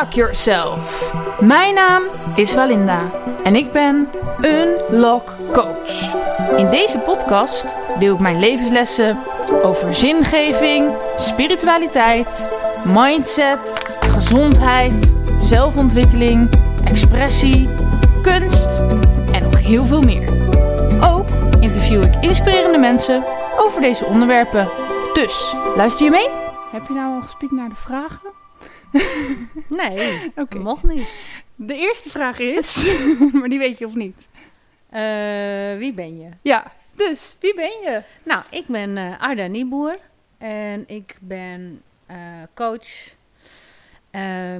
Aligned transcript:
Unlock 0.00 0.14
Yourself. 0.14 1.12
Mijn 1.40 1.74
naam 1.74 2.02
is 2.34 2.54
Walinda 2.54 3.10
en 3.44 3.56
ik 3.56 3.72
ben 3.72 4.08
Unlock 4.40 5.36
Coach. 5.52 6.14
In 6.56 6.70
deze 6.70 6.98
podcast 6.98 7.64
deel 7.98 8.14
ik 8.14 8.20
mijn 8.20 8.38
levenslessen 8.38 9.18
over 9.62 9.94
zingeving, 9.94 10.90
spiritualiteit, 11.16 12.50
mindset, 12.84 13.82
gezondheid, 14.00 15.14
zelfontwikkeling, 15.38 16.50
expressie, 16.84 17.68
kunst 18.22 18.68
en 19.32 19.42
nog 19.42 19.58
heel 19.58 19.84
veel 19.84 20.02
meer. 20.02 20.28
Ook 21.02 21.28
interview 21.60 22.02
ik 22.02 22.14
inspirerende 22.20 22.78
mensen 22.78 23.24
over 23.58 23.80
deze 23.80 24.04
onderwerpen. 24.04 24.68
Dus, 25.12 25.54
luister 25.76 26.04
je 26.04 26.10
mee? 26.10 26.28
Heb 26.72 26.86
je 26.88 26.94
nou 26.94 27.14
al 27.14 27.20
gespiekt 27.20 27.52
naar 27.52 27.68
de 27.68 27.74
vragen? 27.74 28.39
Nee, 29.68 30.32
Oké. 30.36 30.58
mocht 30.58 30.82
niet. 30.82 31.14
De 31.54 31.74
eerste 31.74 32.08
vraag 32.08 32.38
is, 32.38 32.98
maar 33.32 33.48
die 33.48 33.58
weet 33.58 33.78
je 33.78 33.86
of 33.86 33.94
niet. 33.94 34.28
Eh, 34.90 35.76
wie 35.76 35.92
ben 35.92 36.18
je? 36.18 36.28
Ja, 36.42 36.72
dus 36.96 37.36
wie 37.40 37.54
ben 37.54 37.70
je? 37.82 38.02
Nou, 38.24 38.42
ik 38.50 38.66
ben 38.66 38.96
eh, 38.96 39.20
Arda 39.20 39.46
Nieboer 39.46 39.96
en 40.38 40.84
ik 40.88 41.18
ben 41.20 41.82
eh, 42.06 42.42
coach 42.54 43.18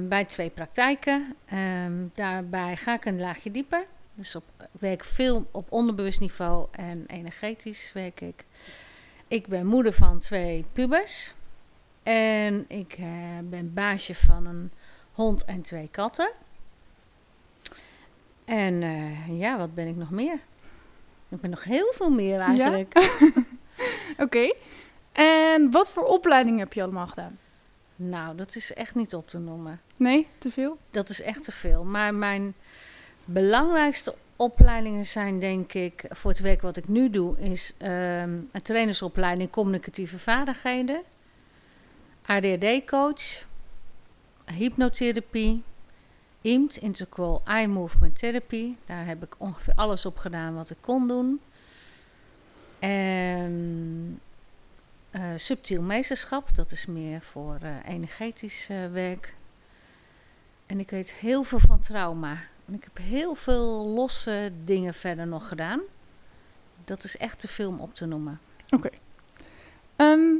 bij 0.01 0.25
twee 0.27 0.49
praktijken. 0.49 1.35
Ehm, 1.45 1.93
daarbij 2.13 2.75
ga 2.75 2.93
ik 2.93 3.05
een 3.05 3.19
laagje 3.19 3.51
dieper. 3.51 3.85
Dus 4.13 4.35
op, 4.35 4.43
ik 4.59 4.67
werk 4.79 5.03
veel 5.03 5.47
op 5.51 5.71
onderbewust 5.71 6.19
niveau 6.19 6.67
en 6.71 7.03
energetisch 7.07 7.91
werk 7.93 8.21
ik. 8.21 8.45
Ik 9.27 9.47
ben 9.47 9.65
moeder 9.65 9.93
van 9.93 10.19
twee 10.19 10.65
pubers. 10.73 11.33
En 12.03 12.65
ik 12.67 12.93
eh, 12.93 13.07
ben 13.43 13.73
baasje 13.73 14.15
van 14.15 14.45
een 14.45 14.71
hond 15.11 15.45
en 15.45 15.61
twee 15.61 15.87
katten. 15.91 16.31
En 18.45 18.83
eh, 18.83 19.39
ja, 19.39 19.57
wat 19.57 19.75
ben 19.75 19.87
ik 19.87 19.95
nog 19.95 20.11
meer? 20.11 20.39
Ik 21.29 21.41
ben 21.41 21.49
nog 21.49 21.63
heel 21.63 21.91
veel 21.93 22.09
meer 22.09 22.39
eigenlijk. 22.39 22.93
Oké. 24.17 24.53
En 25.11 25.71
wat 25.71 25.89
voor 25.89 26.03
opleiding 26.03 26.59
heb 26.59 26.73
je 26.73 26.83
allemaal 26.83 27.07
gedaan? 27.07 27.37
Nou, 27.95 28.35
dat 28.35 28.55
is 28.55 28.73
echt 28.73 28.95
niet 28.95 29.15
op 29.15 29.29
te 29.29 29.39
noemen. 29.39 29.81
Nee, 29.97 30.27
te 30.37 30.51
veel? 30.51 30.77
Dat 30.91 31.09
is 31.09 31.21
echt 31.21 31.43
te 31.43 31.51
veel. 31.51 31.83
Maar 31.83 32.13
mijn 32.13 32.53
belangrijkste 33.25 34.15
opleidingen 34.35 35.05
zijn, 35.05 35.39
denk 35.39 35.73
ik, 35.73 36.05
voor 36.09 36.31
het 36.31 36.39
werk 36.39 36.61
wat 36.61 36.77
ik 36.77 36.87
nu 36.87 37.09
doe, 37.09 37.39
is 37.39 37.73
ehm, 37.77 38.39
een 38.51 38.61
trainersopleiding 38.61 39.49
communicatieve 39.49 40.19
vaardigheden, 40.19 41.01
ADHD-coach, 42.31 43.45
hypnotherapie, 44.45 45.63
IMT, 46.41 46.77
Integral 46.77 47.41
Eye 47.45 47.67
Movement 47.67 48.19
Therapy. 48.19 48.75
Daar 48.85 49.05
heb 49.05 49.23
ik 49.23 49.35
ongeveer 49.37 49.73
alles 49.75 50.05
op 50.05 50.17
gedaan 50.17 50.55
wat 50.55 50.69
ik 50.69 50.77
kon 50.79 51.07
doen. 51.07 51.41
En 52.79 54.19
eh, 55.09 55.23
subtiel 55.35 55.81
meesterschap, 55.81 56.55
dat 56.55 56.71
is 56.71 56.85
meer 56.85 57.21
voor 57.21 57.57
eh, 57.61 57.75
energetisch 57.85 58.67
eh, 58.69 58.91
werk. 58.91 59.33
En 60.65 60.79
ik 60.79 60.89
weet 60.89 61.13
heel 61.13 61.43
veel 61.43 61.59
van 61.59 61.79
trauma. 61.79 62.37
En 62.65 62.73
ik 62.73 62.83
heb 62.83 62.97
heel 62.97 63.35
veel 63.35 63.85
losse 63.85 64.51
dingen 64.63 64.93
verder 64.93 65.27
nog 65.27 65.47
gedaan. 65.47 65.81
Dat 66.83 67.03
is 67.03 67.17
echt 67.17 67.39
te 67.39 67.47
veel 67.47 67.69
om 67.69 67.79
op 67.79 67.95
te 67.95 68.05
noemen. 68.05 68.39
Ehm, 69.95 70.33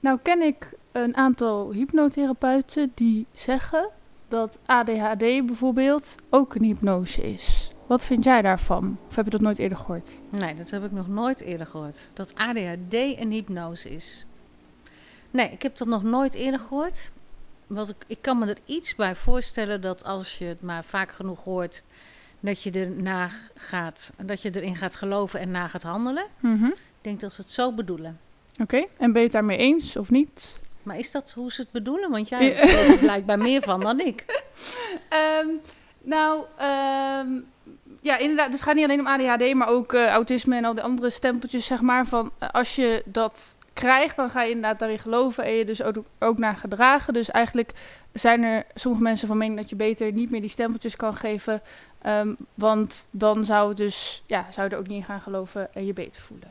nou 0.00 0.18
ken 0.22 0.42
ik 0.42 0.72
een 0.92 1.16
aantal 1.16 1.72
hypnotherapeuten 1.72 2.92
die 2.94 3.26
zeggen 3.32 3.88
dat 4.28 4.58
ADHD 4.66 5.18
bijvoorbeeld 5.18 6.14
ook 6.30 6.54
een 6.54 6.62
hypnose 6.62 7.32
is. 7.32 7.70
Wat 7.86 8.04
vind 8.04 8.24
jij 8.24 8.42
daarvan? 8.42 8.98
Of 9.08 9.16
heb 9.16 9.24
je 9.24 9.30
dat 9.30 9.40
nooit 9.40 9.58
eerder 9.58 9.78
gehoord? 9.78 10.20
Nee, 10.30 10.54
dat 10.54 10.70
heb 10.70 10.84
ik 10.84 10.92
nog 10.92 11.08
nooit 11.08 11.40
eerder 11.40 11.66
gehoord. 11.66 12.10
Dat 12.14 12.34
ADHD 12.34 12.94
een 12.94 13.30
hypnose 13.30 13.90
is. 13.90 14.26
Nee, 15.30 15.50
ik 15.50 15.62
heb 15.62 15.76
dat 15.76 15.88
nog 15.88 16.02
nooit 16.02 16.34
eerder 16.34 16.60
gehoord. 16.60 17.10
Wat 17.66 17.88
ik, 17.88 18.04
ik 18.06 18.18
kan 18.20 18.38
me 18.38 18.46
er 18.46 18.58
iets 18.64 18.94
bij 18.94 19.14
voorstellen 19.14 19.80
dat 19.80 20.04
als 20.04 20.38
je 20.38 20.44
het 20.44 20.62
maar 20.62 20.84
vaak 20.84 21.10
genoeg 21.10 21.44
hoort, 21.44 21.82
dat 22.40 22.62
je, 22.62 22.70
erna 22.70 23.30
gaat, 23.54 24.12
dat 24.24 24.42
je 24.42 24.50
erin 24.54 24.76
gaat 24.76 24.96
geloven 24.96 25.40
en 25.40 25.50
na 25.50 25.68
gaat 25.68 25.82
handelen. 25.82 26.26
Mhm. 26.40 26.66
Ik 26.66 27.00
denk 27.00 27.20
dat 27.20 27.32
ze 27.32 27.40
het 27.40 27.50
zo 27.50 27.72
bedoelen. 27.72 28.18
Oké, 28.60 28.84
en 28.96 29.12
ben 29.12 29.20
je 29.20 29.26
het 29.26 29.32
daarmee 29.32 29.56
eens 29.56 29.96
of 29.96 30.10
niet? 30.10 30.60
Maar 30.82 30.98
is 30.98 31.10
dat 31.10 31.32
hoe 31.36 31.52
ze 31.52 31.60
het 31.60 31.70
bedoelen? 31.70 32.10
Want 32.10 32.28
jij 32.28 32.38
weet 32.38 32.90
er 32.90 32.98
blijkbaar 32.98 33.38
meer 33.38 33.62
van 33.62 33.80
dan 33.80 34.00
ik. 34.00 34.24
Ehm, 35.08 35.48
nou, 36.02 36.44
ehm, 36.56 37.28
ja, 38.00 38.18
inderdaad. 38.18 38.46
Dus 38.46 38.54
het 38.54 38.62
gaat 38.62 38.74
niet 38.74 38.84
alleen 38.84 39.00
om 39.00 39.06
ADHD, 39.06 39.54
maar 39.54 39.68
ook 39.68 39.92
eh, 39.92 40.06
autisme 40.06 40.56
en 40.56 40.64
al 40.64 40.74
die 40.74 40.82
andere 40.82 41.10
stempeltjes, 41.10 41.66
zeg 41.66 41.80
maar. 41.80 42.06
Van 42.06 42.30
eh, 42.38 42.48
als 42.48 42.74
je 42.74 43.02
dat 43.04 43.56
krijgt, 43.72 44.16
dan 44.16 44.30
ga 44.30 44.42
je 44.42 44.50
inderdaad 44.50 44.78
daarin 44.78 44.98
geloven 44.98 45.44
en 45.44 45.52
je 45.52 45.64
dus 45.64 45.82
ook, 45.82 45.96
ook 46.18 46.38
naar 46.38 46.56
gedragen. 46.56 47.12
Dus 47.12 47.30
eigenlijk 47.30 47.72
zijn 48.12 48.42
er 48.42 48.64
sommige 48.74 49.02
mensen 49.02 49.28
van 49.28 49.38
mening 49.38 49.58
dat 49.58 49.70
je 49.70 49.76
beter 49.76 50.12
niet 50.12 50.30
meer 50.30 50.40
die 50.40 50.50
stempeltjes 50.50 50.96
kan 50.96 51.16
geven. 51.16 51.62
ehm, 52.02 52.34
want 52.54 53.08
dan 53.10 53.44
zou 53.44 53.68
het 53.68 53.76
dus, 53.76 54.22
ja, 54.26 54.46
zou 54.50 54.68
je 54.68 54.74
er 54.74 54.80
ook 54.80 54.88
niet 54.88 54.98
in 54.98 55.04
gaan 55.04 55.20
geloven 55.20 55.74
en 55.74 55.86
je 55.86 55.92
beter 55.92 56.20
voelen. 56.20 56.48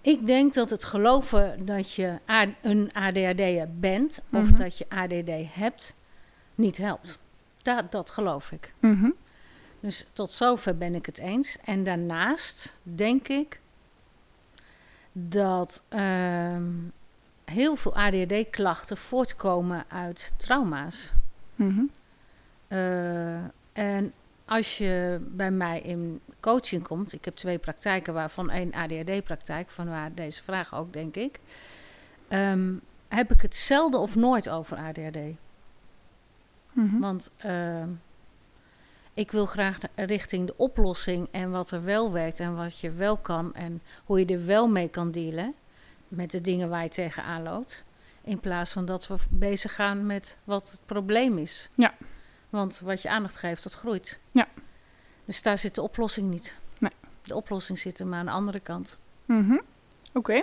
Ik 0.00 0.26
denk 0.26 0.54
dat 0.54 0.70
het 0.70 0.84
geloven 0.84 1.66
dat 1.66 1.92
je 1.92 2.18
een 2.62 2.90
ADHD'er 2.92 3.68
bent 3.78 4.20
of 4.32 4.46
Mhm. 4.50 4.56
dat 4.56 4.78
je 4.78 4.86
ADD 4.88 5.54
hebt, 5.54 5.94
niet 6.54 6.76
helpt. 6.76 7.18
Dat, 7.62 7.92
dat 7.92 8.10
geloof 8.10 8.52
ik. 8.52 8.74
Mhm. 8.78 9.10
Dus 9.80 10.06
tot 10.12 10.32
zover 10.32 10.76
ben 10.76 10.94
ik 10.94 11.06
het 11.06 11.18
eens. 11.18 11.56
En 11.64 11.84
daarnaast 11.84 12.76
denk 12.82 13.28
ik 13.28 13.60
dat 15.12 15.82
ehm, 15.88 16.68
heel 17.44 17.76
veel 17.76 17.96
ADHD-klachten 17.96 18.96
voortkomen 18.96 19.84
uit 19.88 20.32
trauma's. 20.36 21.12
Mhm. 21.54 21.82
Eh, 22.68 23.34
en 23.72 24.12
als 24.50 24.78
je 24.78 25.20
bij 25.28 25.50
mij 25.50 25.80
in 25.80 26.20
coaching 26.40 26.82
komt, 26.82 27.12
ik 27.12 27.24
heb 27.24 27.36
twee 27.36 27.58
praktijken, 27.58 28.14
waarvan 28.14 28.50
één 28.50 28.72
ADHD-praktijk, 28.72 29.70
vanwaar 29.70 30.14
deze 30.14 30.42
vraag 30.42 30.74
ook, 30.74 30.92
denk 30.92 31.16
ik. 31.16 31.38
ehm, 32.28 32.72
heb 33.08 33.32
ik 33.32 33.40
het 33.40 33.56
zelden 33.56 34.00
of 34.00 34.16
nooit 34.16 34.48
over 34.48 34.76
ADHD. 34.76 35.18
Mhm. 36.72 36.98
Want 36.98 37.30
ehm, 37.36 37.88
ik 39.14 39.30
wil 39.30 39.46
graag 39.46 39.78
richting 39.94 40.46
de 40.46 40.56
oplossing 40.56 41.28
en 41.30 41.50
wat 41.50 41.70
er 41.70 41.84
wel 41.84 42.12
werkt 42.12 42.40
en 42.40 42.56
wat 42.56 42.78
je 42.78 42.90
wel 42.90 43.16
kan 43.16 43.54
en 43.54 43.82
hoe 44.04 44.18
je 44.18 44.26
er 44.26 44.46
wel 44.46 44.68
mee 44.68 44.88
kan 44.88 45.10
dealen 45.10 45.54
met 46.08 46.30
de 46.30 46.40
dingen 46.40 46.68
waar 46.68 46.82
je 46.82 46.88
tegenaan 46.88 47.42
loopt. 47.42 47.84
In 48.22 48.40
plaats 48.40 48.72
van 48.72 48.84
dat 48.84 49.06
we 49.06 49.16
bezig 49.30 49.74
gaan 49.74 50.06
met 50.06 50.38
wat 50.44 50.70
het 50.70 50.80
probleem 50.86 51.38
is. 51.38 51.70
Ja. 51.74 51.94
Want 52.50 52.80
wat 52.84 53.02
je 53.02 53.08
aandacht 53.10 53.36
geeft, 53.36 53.62
dat 53.62 53.72
groeit. 53.74 54.20
Ja. 54.32 54.46
Dus 55.24 55.42
daar 55.42 55.58
zit 55.58 55.74
de 55.74 55.82
oplossing 55.82 56.30
niet. 56.30 56.54
Nee. 56.78 56.90
De 57.22 57.34
oplossing 57.34 57.78
zit 57.78 57.98
er 57.98 58.06
maar 58.06 58.18
aan 58.18 58.24
de 58.24 58.30
andere 58.30 58.60
kant. 58.60 58.98
Mhm. 59.24 59.58
Oké. 60.12 60.42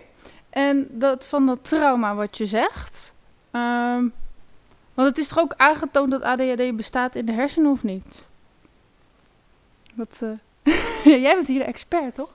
En 0.49 0.87
dat 0.89 1.27
van 1.27 1.45
dat 1.45 1.59
trauma 1.61 2.15
wat 2.15 2.37
je 2.37 2.45
zegt. 2.45 3.13
ehm, 3.51 4.05
want 4.93 5.07
het 5.09 5.17
is 5.17 5.27
toch 5.27 5.39
ook 5.39 5.53
aangetoond 5.57 6.11
dat 6.11 6.21
ADHD 6.21 6.75
bestaat 6.75 7.15
in 7.15 7.25
de 7.25 7.31
hersenen 7.31 7.71
of 7.71 7.83
niet? 7.83 8.29
Wat, 9.93 10.21
eh, 10.21 10.29
Jij 11.23 11.35
bent 11.35 11.47
hier 11.47 11.59
de 11.59 11.65
expert, 11.65 12.15
toch? 12.15 12.33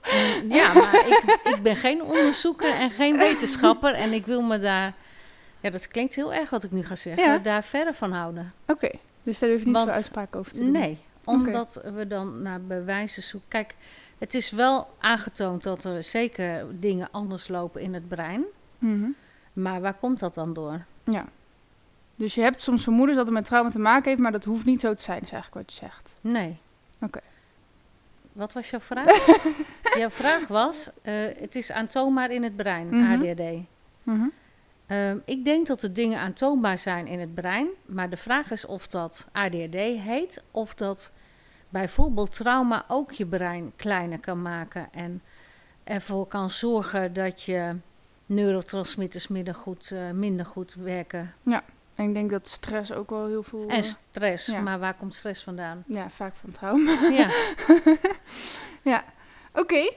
Ja, 0.49 0.73
maar 0.73 0.95
ik, 1.07 1.39
ik 1.43 1.59
ben 1.63 1.75
geen 1.75 2.03
onderzoeker 2.03 2.73
en 2.73 2.89
geen 2.91 3.17
wetenschapper. 3.17 3.93
En 3.93 4.13
ik 4.13 4.25
wil 4.25 4.41
me 4.41 4.59
daar, 4.59 4.93
ja, 5.59 5.69
dat 5.69 5.87
klinkt 5.87 6.15
heel 6.15 6.33
erg 6.33 6.49
wat 6.49 6.63
ik 6.63 6.71
nu 6.71 6.83
ga 6.85 6.95
zeggen, 6.95 7.23
Ja. 7.23 7.37
daar 7.37 7.63
verder 7.63 7.93
van 7.93 8.11
houden. 8.11 8.53
Oké. 8.67 8.89
Dus 9.23 9.39
daar 9.39 9.49
durf 9.49 9.61
je 9.61 9.67
niet 9.67 9.77
veel 9.77 9.89
uitspraak 9.89 10.35
over 10.35 10.51
te 10.51 10.59
doen. 10.59 10.71
Nee, 10.71 10.97
omdat 11.25 11.81
we 11.95 12.07
dan 12.07 12.41
naar 12.41 12.61
bewijzen 12.61 13.23
zoeken. 13.23 13.49
Kijk, 13.49 13.75
het 14.17 14.33
is 14.33 14.51
wel 14.51 14.87
aangetoond 14.99 15.63
dat 15.63 15.83
er 15.83 16.03
zeker 16.03 16.65
dingen 16.79 17.07
anders 17.11 17.47
lopen 17.47 17.81
in 17.81 17.93
het 17.93 18.07
brein. 18.07 18.43
Mhm. 18.77 19.09
Maar 19.53 19.81
waar 19.81 19.93
komt 19.93 20.19
dat 20.19 20.33
dan 20.33 20.53
door? 20.53 20.85
Ja. 21.03 21.25
Dus 22.15 22.35
je 22.35 22.41
hebt 22.41 22.61
soms 22.61 22.83
vermoedens 22.83 23.17
dat 23.17 23.25
het 23.25 23.35
met 23.35 23.45
trauma 23.45 23.69
te 23.69 23.79
maken 23.79 24.09
heeft, 24.09 24.21
maar 24.21 24.31
dat 24.31 24.43
hoeft 24.43 24.65
niet 24.65 24.79
zo 24.79 24.93
te 24.93 25.03
zijn, 25.03 25.21
is 25.21 25.31
eigenlijk 25.31 25.67
wat 25.67 25.77
je 25.77 25.85
zegt. 25.85 26.15
Nee. 26.21 26.57
Oké. 27.01 27.19
Wat 28.31 28.53
was 28.53 28.69
jouw 28.69 28.79
vraag? 28.79 29.25
jouw 29.99 30.09
vraag 30.09 30.47
was, 30.47 30.89
eh, 31.01 31.13
het 31.39 31.55
is 31.55 31.71
aantoonbaar 31.71 32.31
in 32.31 32.43
het 32.43 32.55
brein. 32.55 32.93
ADHD. 32.93 33.41
Mhm. 34.03 34.27
Ehm, 34.87 35.17
ik 35.25 35.45
denk 35.45 35.67
dat 35.67 35.79
de 35.79 35.91
dingen 35.91 36.19
aantoonbaar 36.19 36.77
zijn 36.77 37.07
in 37.07 37.19
het 37.19 37.33
brein, 37.33 37.67
maar 37.85 38.09
de 38.09 38.17
vraag 38.17 38.51
is 38.51 38.65
of 38.65 38.87
dat 38.87 39.27
ADHD 39.31 39.75
heet 39.75 40.43
of 40.51 40.73
dat 40.73 41.11
bijvoorbeeld 41.69 42.35
trauma 42.35 42.85
ook 42.87 43.11
je 43.11 43.25
brein 43.25 43.71
kleiner 43.75 44.19
kan 44.19 44.41
maken 44.41 44.87
en 44.91 45.21
ervoor 45.83 46.27
kan 46.27 46.49
zorgen 46.49 47.13
dat 47.13 47.41
je 47.41 47.75
neurotransmitters 48.25 49.27
minder 49.27 49.55
goed, 49.55 49.91
eh, 49.91 50.09
minder 50.09 50.45
goed 50.45 50.73
werken. 50.73 51.33
Ja. 51.43 51.63
En 51.95 52.07
ik 52.07 52.13
denk 52.13 52.29
dat 52.29 52.47
stress 52.47 52.91
ook 52.93 53.09
wel 53.09 53.27
heel 53.27 53.43
veel... 53.43 53.67
En 53.67 53.77
eh, 53.77 53.83
stress. 53.83 54.45
ja. 54.45 54.61
Maar 54.61 54.79
waar 54.79 54.93
komt 54.93 55.15
stress 55.15 55.43
vandaan? 55.43 55.83
ja, 55.87 56.09
vaak 56.09 56.35
van 56.35 56.51
trauma. 56.51 57.09
ja. 57.09 57.29
ja, 58.93 59.03
oké. 59.53 59.91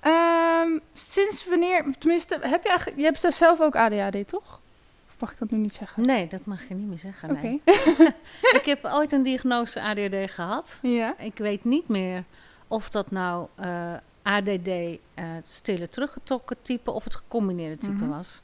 Ehm, 0.00 0.78
sinds 0.94 1.46
wanneer... 1.48 1.84
Tenminste, 1.98 2.38
heb 2.40 2.62
je 2.62 2.68
eigenlijk... 2.68 2.98
Je 2.98 3.04
hebt 3.04 3.34
zelf 3.34 3.60
ook 3.60 3.76
ADHD, 3.76 4.28
toch? 4.28 4.60
Of 5.08 5.14
mag 5.18 5.30
ik 5.32 5.38
dat 5.38 5.50
nu 5.50 5.58
niet 5.58 5.74
zeggen? 5.74 6.02
Nee, 6.02 6.26
dat 6.26 6.44
mag 6.44 6.68
je 6.68 6.74
niet 6.74 6.88
meer 6.88 6.98
zeggen. 6.98 7.30
Oké. 7.30 7.40
Nee. 7.40 7.60
ik 8.60 8.62
heb 8.64 8.84
ooit 8.84 9.12
een 9.12 9.22
diagnose 9.22 9.80
ADHD 9.82 10.30
gehad. 10.30 10.78
ja. 10.82 11.14
Ik 11.18 11.38
weet 11.38 11.64
niet 11.64 11.88
meer 11.88 12.24
of 12.68 12.88
dat 12.90 13.10
nou 13.10 13.46
eh, 13.54 13.92
ADD, 14.22 14.68
eh, 14.68 14.98
het 15.14 15.48
stille 15.48 15.88
teruggetrokken 15.88 16.56
type, 16.62 16.90
of 16.90 17.04
het 17.04 17.14
gecombineerde 17.16 17.76
type 17.78 17.92
Mhm. 17.92 18.08
was. 18.08 18.40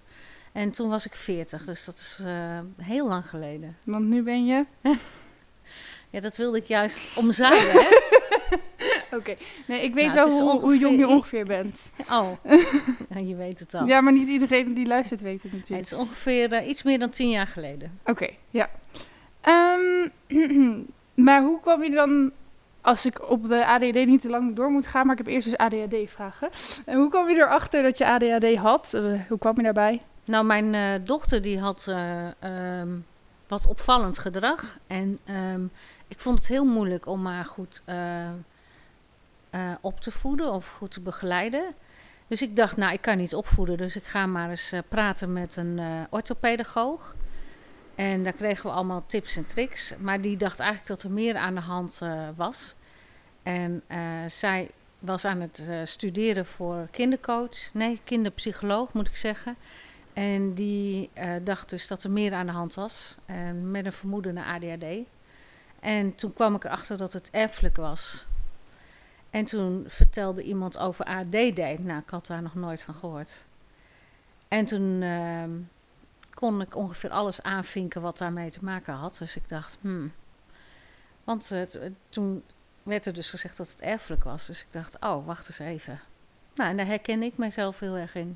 En 0.52 0.70
toen 0.70 0.88
was 0.88 1.06
ik 1.06 1.14
40, 1.14 1.64
dus 1.64 1.84
dat 1.84 1.96
is 1.96 2.20
eh, 2.24 2.58
heel 2.76 3.08
lang 3.08 3.28
geleden. 3.28 3.76
Want 3.84 4.04
nu 4.04 4.22
ben 4.22 4.46
je... 4.46 4.64
Ja, 6.10 6.20
dat 6.20 6.36
wilde 6.36 6.58
ik 6.58 6.64
juist 6.64 7.16
omzeilen, 7.16 7.86
Oké. 9.16 9.34
Nee, 9.66 9.82
ik 9.82 9.94
weet 9.94 10.14
Nou, 10.14 10.28
wel 10.28 10.40
hoe, 10.50 10.60
hoe 10.60 10.78
jong 10.78 10.98
je 10.98 11.08
ongeveer- 11.08 11.44
bent. 11.44 11.90
Oh, 12.10 12.28
ja, 13.14 13.18
je 13.24 13.34
weet 13.36 13.58
het 13.58 13.74
al. 13.74 13.86
Ja, 13.86 14.00
maar 14.00 14.12
niet 14.12 14.28
iedereen 14.28 14.74
die 14.74 14.86
luistert 14.86 15.20
weet 15.20 15.42
het 15.42 15.52
natuurlijk. 15.52 15.80
het 15.88 15.92
is 15.92 15.98
ongeveer 15.98 16.52
eh, 16.52 16.68
iets 16.68 16.82
meer 16.82 16.98
dan 16.98 17.10
tien 17.10 17.30
jaar 17.30 17.46
geleden. 17.46 17.98
Oké, 18.04 18.28
ja. 18.50 18.70
Ehm, 19.40 20.08
maar 21.26 21.42
hoe 21.42 21.60
kwam 21.60 21.82
je 21.82 21.90
dan, 21.90 22.30
als 22.80 23.06
ik 23.06 23.30
op 23.30 23.48
de 23.48 23.66
ADHD 23.66 24.06
niet 24.06 24.20
te 24.20 24.28
lang 24.28 24.56
door 24.56 24.70
moet 24.70 24.86
gaan, 24.86 25.06
maar 25.06 25.18
ik 25.18 25.24
heb 25.26 25.34
eerst 25.34 25.48
dus 25.48 25.56
ADHD-vragen. 25.56 26.48
En 26.86 26.96
hoe 26.98 27.10
kwam 27.10 27.28
je 27.28 27.36
erachter 27.36 27.82
dat 27.82 27.98
je 27.98 28.06
ADHD 28.06 28.56
had? 28.56 28.94
Eh, 28.94 29.20
hoe 29.28 29.38
kwam 29.38 29.56
je 29.56 29.62
daarbij? 29.62 30.02
Nou, 30.24 30.44
mijn 30.46 30.74
eh, 30.74 31.06
dochter 31.06 31.42
die 31.42 31.58
had 31.60 31.86
eh, 31.88 32.26
ehm, 32.40 32.88
wat 33.48 33.66
opvallend 33.66 34.18
gedrag. 34.18 34.78
En 34.86 35.18
ehm, 35.24 35.64
ik 36.08 36.20
vond 36.20 36.38
het 36.38 36.48
heel 36.48 36.64
moeilijk 36.64 37.06
om 37.06 37.26
haar 37.26 37.44
goed 37.44 37.82
eh, 39.56 39.72
op 39.80 40.00
te 40.00 40.10
voeden 40.10 40.52
of 40.52 40.68
goed 40.68 40.90
te 40.90 41.00
begeleiden. 41.00 41.74
Dus 42.26 42.42
ik 42.42 42.56
dacht, 42.56 42.76
nou, 42.76 42.92
ik 42.92 43.00
kan 43.00 43.16
niet 43.16 43.34
opvoeden. 43.34 43.76
Dus 43.76 43.96
ik 43.96 44.04
ga 44.04 44.26
maar 44.26 44.50
eens 44.50 44.72
eh, 44.72 44.80
praten 44.88 45.32
met 45.32 45.56
een 45.56 45.78
eh 45.78 46.00
orthopedagoog. 46.10 47.14
En 47.94 48.24
daar 48.24 48.32
kregen 48.32 48.66
we 48.66 48.76
allemaal 48.76 49.04
tips 49.06 49.36
en 49.36 49.46
tricks. 49.46 49.94
Maar 49.98 50.20
die 50.20 50.36
dacht 50.36 50.58
eigenlijk 50.58 50.88
dat 50.90 51.02
er 51.02 51.10
meer 51.10 51.36
aan 51.36 51.54
de 51.54 51.60
hand 51.60 52.00
was. 52.36 52.74
En 53.42 53.82
zij 54.26 54.70
was 54.98 55.24
aan 55.24 55.40
het 55.40 55.70
studeren 55.84 56.46
voor 56.46 56.88
kindercoach. 56.90 57.72
Nee, 57.72 58.00
kinderpsycholoog 58.04 58.92
moet 58.92 59.08
ik 59.08 59.16
zeggen. 59.16 59.56
En 60.12 60.54
die 60.54 61.10
dacht 61.42 61.70
dus 61.70 61.86
dat 61.86 62.04
er 62.04 62.10
meer 62.10 62.32
aan 62.32 62.46
de 62.46 62.52
hand 62.52 62.74
was. 62.74 63.16
En 63.26 63.70
met 63.70 63.86
een 63.86 63.92
vermoeden 63.92 64.34
naar 64.34 64.54
ADHD. 64.54 64.84
En 65.80 66.14
toen 66.14 66.32
kwam 66.32 66.54
ik 66.54 66.64
erachter 66.64 66.96
dat 66.96 67.12
het 67.12 67.30
erfelijk 67.30 67.76
was. 67.76 68.26
En 69.30 69.44
toen 69.44 69.84
vertelde 69.86 70.42
iemand 70.42 70.78
over 70.78 71.04
ADD. 71.04 71.78
Nou, 71.78 71.98
ik 72.00 72.10
had 72.10 72.26
daar 72.26 72.42
nog 72.42 72.54
nooit 72.54 72.82
van 72.82 72.94
gehoord. 72.94 73.44
En 74.48 74.64
toen 74.64 75.02
ehm, 75.02 75.50
kon 76.34 76.60
ik 76.60 76.76
ongeveer 76.76 77.10
alles 77.10 77.42
aanvinken 77.42 78.02
wat 78.02 78.18
daarmee 78.18 78.50
te 78.50 78.64
maken 78.64 78.94
had. 78.94 79.16
Dus 79.18 79.36
ik 79.36 79.48
dacht, 79.48 79.78
hmm. 79.80 80.12
Want 81.24 81.48
het, 81.48 81.72
het- 81.72 81.92
toen 82.08 82.42
werd 82.82 83.06
er 83.06 83.12
dus 83.12 83.30
gezegd 83.30 83.56
dat 83.56 83.70
het 83.70 83.80
erfelijk 83.80 84.24
was. 84.24 84.46
Dus 84.46 84.60
ik 84.60 84.72
dacht, 84.72 84.96
oh, 85.00 85.26
wacht 85.26 85.46
eens 85.48 85.58
even. 85.58 86.00
Nou, 86.54 86.70
en 86.70 86.76
daar 86.76 86.86
herkende 86.86 87.26
ik 87.26 87.36
mezelf 87.36 87.78
heel 87.78 87.96
erg 87.96 88.14
in. 88.14 88.34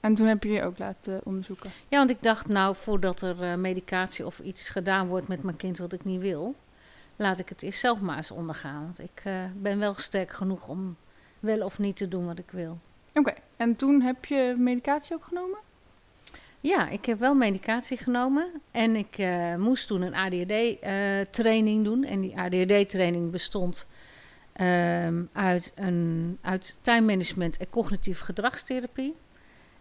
En 0.00 0.14
toen 0.14 0.26
heb 0.26 0.42
je 0.42 0.48
je 0.52 0.62
ook 0.64 0.78
laten 0.78 1.20
onderzoeken. 1.24 1.70
Ja, 1.88 1.98
want 1.98 2.10
ik 2.10 2.22
dacht, 2.22 2.48
nou, 2.48 2.74
voordat 2.76 3.20
er 3.22 3.42
eh, 3.42 3.54
medicatie 3.54 4.26
of 4.26 4.38
iets 4.38 4.70
gedaan 4.70 5.08
wordt 5.08 5.28
met 5.28 5.42
mijn 5.42 5.56
kind 5.56 5.78
wat 5.78 5.92
ik 5.92 6.04
niet 6.04 6.20
wil, 6.20 6.54
laat 7.22 7.38
ik 7.38 7.48
het 7.48 7.62
eerst 7.62 7.80
zelf 7.80 8.00
maar 8.00 8.16
eens 8.16 8.30
ondergaan. 8.30 8.82
Want 8.84 9.00
ik 9.00 9.20
eh, 9.24 9.34
ben 9.56 9.78
wel 9.78 9.94
sterk 9.94 10.30
genoeg 10.30 10.68
om 10.68 10.96
wel 11.40 11.64
of 11.64 11.78
niet 11.78 11.96
te 11.96 12.08
doen 12.08 12.26
wat 12.26 12.38
ik 12.38 12.50
wil. 12.50 12.78
Oké, 13.14 13.32
en 13.56 13.76
toen 13.76 14.00
heb 14.02 14.24
je 14.24 14.54
medicatie 14.58 15.14
ook 15.14 15.24
genomen? 15.24 15.58
Ja, 16.60 16.88
ik 16.88 17.04
heb 17.04 17.18
wel 17.18 17.34
medicatie 17.34 17.96
genomen 17.98 18.46
en 18.70 18.96
ik 18.96 19.18
eh, 19.18 19.54
moest 19.54 19.86
toen 19.86 20.02
een 20.02 20.14
ADHD-training 20.14 21.84
doen. 21.84 22.04
En 22.04 22.20
die 22.20 22.38
ADHD-training 22.38 23.30
bestond 23.30 23.86
ehm, 24.52 25.22
uit, 25.32 25.72
een, 25.74 26.38
uit 26.40 26.78
time 26.80 27.06
management 27.06 27.56
en 27.56 27.70
cognitieve 27.70 28.24
gedragstherapie. 28.24 29.14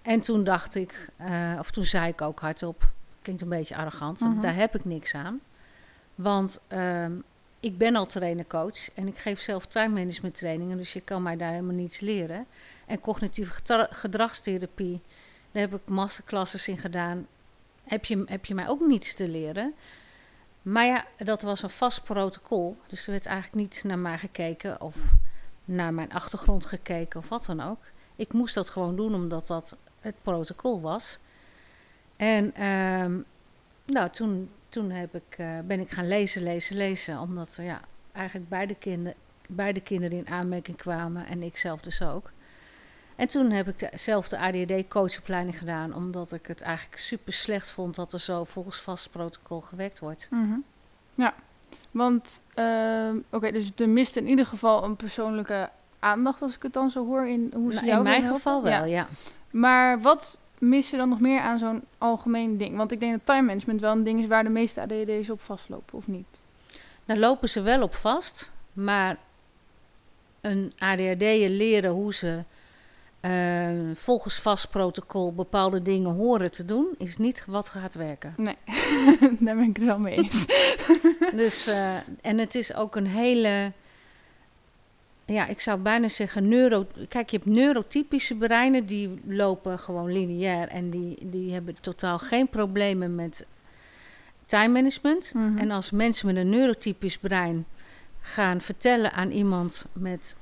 En 0.01 0.21
toen 0.21 0.43
dacht 0.43 0.75
ik, 0.75 1.09
eh, 1.17 1.55
of 1.59 1.71
toen 1.71 1.83
zei 1.83 2.07
ik 2.07 2.21
ook 2.21 2.39
hardop, 2.39 2.91
klinkt 3.21 3.41
een 3.41 3.49
beetje 3.49 3.75
arrogant, 3.75 4.19
Mhm. 4.19 4.39
daar 4.39 4.55
heb 4.55 4.75
ik 4.75 4.85
niks 4.85 5.15
aan. 5.15 5.39
Want 6.15 6.59
ehm, 6.67 7.11
ik 7.61 7.77
ben 7.77 7.95
al 7.95 8.05
trainercoach 8.05 8.93
en 8.93 9.07
ik 9.07 9.17
geef 9.17 9.39
zelf 9.39 9.65
time 9.65 9.93
management 9.99 10.35
trainingen, 10.35 10.77
dus 10.77 10.93
je 10.93 11.01
kan 11.01 11.23
mij 11.23 11.37
daar 11.37 11.51
helemaal 11.51 11.75
niets 11.75 11.99
leren. 11.99 12.45
En 12.85 12.99
cognitieve 12.99 13.53
gedra- 13.53 13.87
gedragstherapie, 13.91 15.01
daar 15.51 15.61
heb 15.61 15.73
ik 15.73 15.89
masterclasses 15.89 16.67
in 16.67 16.77
gedaan. 16.77 17.27
Heb 17.83 18.05
je, 18.05 18.23
heb 18.25 18.45
je 18.45 18.55
mij 18.55 18.67
ook 18.67 18.79
niets 18.79 19.13
te 19.13 19.27
leren? 19.27 19.73
Maar 20.61 20.85
ja, 20.85 21.05
dat 21.17 21.41
was 21.41 21.63
een 21.63 21.69
vast 21.69 22.03
protocol. 22.03 22.77
Dus 22.87 23.05
er 23.05 23.11
werd 23.11 23.25
eigenlijk 23.25 23.55
niet 23.55 23.83
naar 23.83 23.99
mij 23.99 24.17
gekeken 24.17 24.81
of 24.81 24.95
naar 25.65 25.93
mijn 25.93 26.13
achtergrond 26.13 26.65
gekeken 26.65 27.19
of 27.19 27.29
wat 27.29 27.45
dan 27.45 27.61
ook. 27.61 27.79
Ik 28.15 28.33
moest 28.33 28.55
dat 28.55 28.69
gewoon 28.69 28.95
doen 28.95 29.13
omdat 29.13 29.47
dat 29.47 29.77
het 29.99 30.15
protocol 30.21 30.81
was. 30.81 31.17
En 32.15 32.53
ehm, 32.53 33.21
nou, 33.85 34.09
toen, 34.09 34.49
toen 34.71 34.91
heb 34.91 35.15
ik, 35.15 35.37
eh, 35.37 35.47
ben 35.65 35.79
ik 35.79 35.89
gaan 35.89 36.07
lezen, 36.07 36.43
lezen, 36.43 36.77
lezen. 36.77 37.19
Omdat 37.19 37.57
eh, 37.57 37.65
ja, 37.65 37.81
eigenlijk 38.11 38.49
beide, 38.49 38.75
kinder, 38.75 39.13
beide 39.47 39.81
kinderen 39.81 40.17
in 40.17 40.27
aanmerking 40.27 40.77
kwamen 40.77 41.25
en 41.25 41.43
ik 41.43 41.57
zelf 41.57 41.81
dus 41.81 42.01
ook. 42.01 42.31
En 43.15 43.27
toen 43.27 43.51
heb 43.51 43.67
ik 43.67 43.79
de, 43.79 43.89
zelf 43.93 44.27
de 44.29 44.37
ADHD-coachopleiding 44.37 45.57
gedaan, 45.57 45.95
omdat 45.95 46.31
ik 46.31 46.47
het 46.47 46.61
eigenlijk 46.61 46.97
super 47.01 47.33
slecht 47.33 47.69
vond 47.69 47.95
dat 47.95 48.13
er 48.13 48.19
zo 48.19 48.43
volgens 48.43 48.81
vast 48.81 49.11
protocol 49.11 49.61
gewerkt 49.61 49.99
wordt. 49.99 50.29
Ja, 51.15 51.33
want 51.91 52.41
ehm, 52.53 53.17
oké, 53.29 53.51
dus 53.51 53.71
er 53.75 53.89
mist 53.89 54.15
in 54.15 54.27
ieder 54.27 54.45
geval 54.45 54.83
een 54.83 54.95
persoonlijke 54.95 55.69
aandacht 55.99 56.41
als 56.41 56.55
ik 56.55 56.63
het 56.63 56.73
dan 56.73 56.89
zo 56.89 57.05
hoor 57.05 57.27
in 57.27 57.51
hoe 57.53 57.71
ze 57.71 57.75
Nou, 57.75 57.87
jou 57.87 57.97
in 57.97 58.03
mijn 58.03 58.23
geval 58.33 58.63
wel, 58.63 58.71
Ja. 58.71 58.83
ja. 58.85 59.07
Maar 59.51 60.01
wat 60.01 60.37
mis 60.61 60.89
je 60.89 60.97
dan 60.97 61.09
nog 61.09 61.19
meer 61.19 61.39
aan 61.39 61.59
zo'n 61.59 61.83
algemeen 61.97 62.57
ding? 62.57 62.77
Want 62.77 62.91
ik 62.91 62.99
denk 62.99 63.11
dat 63.11 63.25
time 63.25 63.41
management 63.41 63.81
wel 63.81 63.91
een 63.91 64.03
ding 64.03 64.19
is 64.19 64.27
waar 64.27 64.43
de 64.43 64.49
meeste 64.49 64.81
ADHD's 64.81 65.29
op 65.29 65.41
vastlopen, 65.41 65.97
of 65.97 66.07
niet? 66.07 66.41
Daar 67.05 67.17
lopen 67.17 67.49
ze 67.49 67.61
wel 67.61 67.81
op 67.81 67.93
vast, 67.93 68.51
maar 68.73 69.17
een 70.41 70.73
ADHD'er 70.77 71.49
leren 71.49 71.91
hoe 71.91 72.13
ze 72.13 72.43
eh, 73.19 73.69
volgens 73.93 74.35
vast 74.35 74.69
protocol 74.69 75.33
bepaalde 75.33 75.81
dingen 75.81 76.15
horen 76.15 76.51
te 76.51 76.65
doen, 76.65 76.87
is 76.97 77.17
niet 77.17 77.45
wat 77.47 77.69
gaat 77.69 77.93
werken. 77.93 78.33
Nee, 78.37 78.55
daar 79.39 79.55
ben 79.55 79.69
ik 79.69 79.75
het 79.75 79.85
wel 79.85 79.97
mee 79.97 80.15
eens. 80.15 80.45
Dus, 81.31 81.67
eh, 81.67 81.95
en 82.21 82.37
het 82.37 82.55
is 82.55 82.75
ook 82.75 82.95
een 82.95 83.07
hele, 83.07 83.71
ja, 85.33 85.47
ik 85.47 85.59
zou 85.59 85.79
bijna 85.79 86.07
zeggen, 86.07 86.47
neuro. 86.47 86.87
Kijk, 87.07 87.29
je 87.29 87.37
hebt 87.37 87.49
neurotypische 87.49 88.35
breinen 88.35 88.85
die 88.85 89.21
lopen 89.27 89.79
gewoon 89.79 90.11
lineair 90.11 90.67
en 90.67 90.89
die, 90.89 91.17
die 91.21 91.53
hebben 91.53 91.75
totaal 91.81 92.17
geen 92.17 92.49
problemen 92.49 93.15
met 93.15 93.45
time 94.45 94.67
management. 94.73 95.33
Mhm. 95.33 95.57
En 95.57 95.71
als 95.71 95.91
mensen 95.91 96.25
met 96.27 96.35
een 96.35 96.49
neurotypisch 96.49 97.17
brein 97.17 97.65
gaan 98.21 98.61
vertellen 98.61 99.11
aan 99.13 99.31
iemand 99.31 99.85
met 99.93 100.35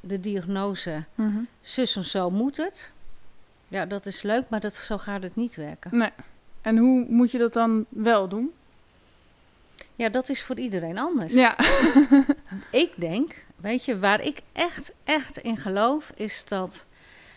de 0.00 0.20
diagnose, 0.20 1.04
Mhm. 1.14 1.38
zus 1.60 1.96
en 1.96 2.04
zo 2.04 2.30
moet 2.30 2.56
het. 2.56 2.90
Ja, 3.68 3.86
dat 3.86 4.06
is 4.06 4.22
leuk, 4.22 4.44
maar 4.48 4.60
dat, 4.60 4.74
zo 4.74 4.98
gaat 4.98 5.22
het 5.22 5.36
niet 5.36 5.54
werken. 5.54 5.98
Nee. 5.98 6.10
En 6.60 6.76
hoe 6.76 7.06
moet 7.08 7.30
je 7.30 7.38
dat 7.38 7.52
dan 7.52 7.84
wel 7.88 8.28
doen? 8.28 8.52
Ja, 9.96 10.08
dat 10.08 10.28
is 10.28 10.42
voor 10.42 10.58
iedereen 10.58 10.98
anders. 10.98 11.32
Ja. 11.34 11.56
Ik 12.70 12.92
denk, 12.96 13.44
weet 13.66 13.84
je, 13.84 13.98
waar 13.98 14.20
ik 14.20 14.42
echt, 14.52 14.92
echt 15.04 15.36
in 15.36 15.56
geloof, 15.56 16.12
is 16.14 16.44
dat 16.44 16.86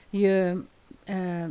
je 0.09 0.63
eh, 1.03 1.45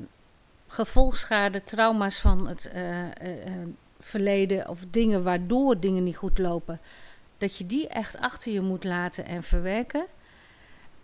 gevolgschade, 0.67 1.63
trauma's 1.65 2.21
van 2.21 2.49
het 2.49 2.71
eh, 2.71 3.05
eh, 3.05 3.69
verleden 3.99 4.69
of 4.69 4.85
dingen 4.91 5.23
waardoor 5.23 5.81
dingen 5.81 6.05
niet 6.05 6.17
goed 6.17 6.39
lopen, 6.39 6.81
dat 7.39 7.57
je 7.57 7.67
die 7.67 7.89
echt 7.89 8.19
achter 8.19 8.53
je 8.53 8.61
moet 8.61 8.85
laten 8.85 9.25
en 9.25 9.43
verwerken. 9.43 10.07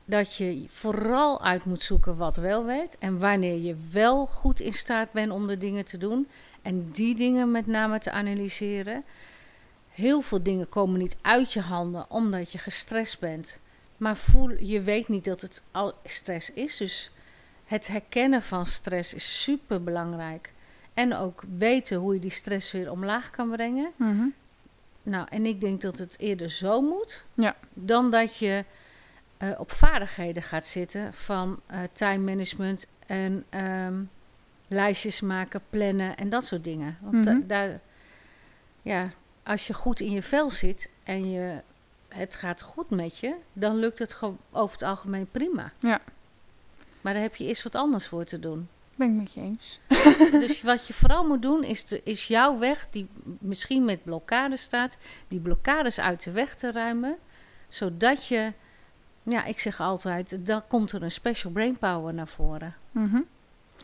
Dat 0.04 0.36
je 0.36 0.64
vooral 0.68 1.42
uit 1.42 1.64
moet 1.64 1.82
zoeken 1.82 2.16
wat 2.16 2.36
wel 2.36 2.64
weet 2.64 2.98
en 2.98 3.18
wanneer 3.18 3.58
je 3.58 3.76
wel 3.92 4.26
goed 4.26 4.60
in 4.60 4.72
staat 4.72 5.12
bent 5.12 5.32
om 5.32 5.46
de 5.46 5.58
dingen 5.58 5.84
te 5.84 5.98
doen 5.98 6.28
en 6.62 6.90
die 6.90 7.14
dingen 7.14 7.50
met 7.50 7.66
name 7.66 7.98
te 7.98 8.10
analyseren. 8.10 9.04
Heel 9.88 10.20
veel 10.20 10.42
dingen 10.42 10.68
komen 10.68 10.98
niet 10.98 11.16
uit 11.22 11.52
je 11.52 11.60
handen 11.60 12.10
omdat 12.10 12.52
je 12.52 12.58
gestrest 12.58 13.20
bent. 13.20 13.62
Maar 14.04 14.16
voel, 14.16 14.50
je 14.50 14.80
weet 14.80 15.08
niet 15.08 15.24
dat 15.24 15.40
het 15.40 15.62
al 15.70 15.92
stress 16.04 16.52
is. 16.52 16.76
Dus 16.76 17.10
het 17.64 17.86
herkennen 17.88 18.42
van 18.42 18.66
stress 18.66 19.14
is 19.14 19.42
super 19.42 19.82
belangrijk. 19.82 20.52
En 20.94 21.14
ook 21.16 21.42
weten 21.58 21.96
hoe 21.98 22.14
je 22.14 22.20
die 22.20 22.30
stress 22.30 22.72
weer 22.72 22.90
omlaag 22.90 23.30
kan 23.30 23.50
brengen. 23.50 23.90
Mhm. 23.96 24.24
Nou, 25.02 25.26
en 25.30 25.46
ik 25.46 25.60
denk 25.60 25.80
dat 25.80 25.98
het 25.98 26.14
eerder 26.18 26.50
zo 26.50 26.80
moet. 26.80 27.24
Ja. 27.34 27.56
Dan 27.74 28.10
dat 28.10 28.36
je 28.36 28.64
eh, 29.36 29.50
op 29.58 29.70
vaardigheden 29.72 30.42
gaat 30.42 30.66
zitten 30.66 31.14
van 31.14 31.60
eh 31.66 31.78
time 31.92 32.24
management 32.24 32.86
en 33.06 33.44
ehm, 33.50 34.02
lijstjes 34.68 35.20
maken, 35.20 35.60
plannen 35.70 36.16
en 36.16 36.28
dat 36.28 36.44
soort 36.44 36.64
dingen. 36.64 36.98
Want 37.00 37.24
da- 37.24 37.32
Mhm. 37.32 37.46
daar, 37.46 37.80
ja, 38.82 39.10
als 39.42 39.66
je 39.66 39.74
goed 39.74 40.00
in 40.00 40.10
je 40.10 40.22
vel 40.22 40.50
zit 40.50 40.90
en 41.04 41.30
je, 41.30 41.62
het 42.14 42.34
gaat 42.34 42.62
goed 42.62 42.90
met 42.90 43.18
je, 43.18 43.34
dan 43.52 43.76
lukt 43.76 43.98
het 43.98 44.18
over 44.50 44.78
het 44.78 44.82
algemeen 44.88 45.28
prima. 45.30 45.72
Ja. 45.78 46.00
Maar 47.00 47.12
daar 47.12 47.22
heb 47.22 47.36
je 47.36 47.44
eerst 47.44 47.62
wat 47.62 47.74
anders 47.74 48.06
voor 48.06 48.24
te 48.24 48.40
doen. 48.40 48.68
Ben 48.96 49.08
ik 49.08 49.14
met 49.14 49.32
je 49.32 49.40
eens. 49.40 49.80
Dus 50.32 50.62
wat 50.62 50.86
je 50.86 50.92
vooral 50.92 51.26
moet 51.26 51.42
doen, 51.42 51.64
is, 51.64 51.84
de, 51.84 52.00
is 52.04 52.26
jouw 52.26 52.58
weg, 52.58 52.86
die 52.90 53.08
misschien 53.38 53.84
met 53.84 54.04
blokkades 54.04 54.62
staat, 54.62 54.98
die 55.28 55.40
blokkades 55.40 56.00
uit 56.00 56.24
de 56.24 56.30
weg 56.30 56.54
te 56.54 56.72
ruimen. 56.72 57.16
Zodat 57.68 58.26
je, 58.26 58.52
ja, 59.22 59.44
ik 59.44 59.58
zeg 59.58 59.80
altijd, 59.80 60.46
dan 60.46 60.66
komt 60.66 60.92
er 60.92 61.02
een 61.02 61.10
special 61.10 61.52
brain 61.52 61.78
power 61.78 62.14
naar 62.14 62.28
voren. 62.28 62.74
Mhm. 62.90 63.20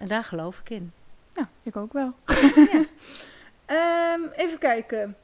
En 0.00 0.08
daar 0.08 0.24
geloof 0.24 0.58
ik 0.58 0.70
in. 0.70 0.92
Ja, 1.34 1.48
ik 1.62 1.76
ook 1.76 1.92
wel. 1.92 2.12
Ja. 2.54 2.84
Ehm, 3.64 4.20
even 4.32 4.58
kijken. 4.58 5.16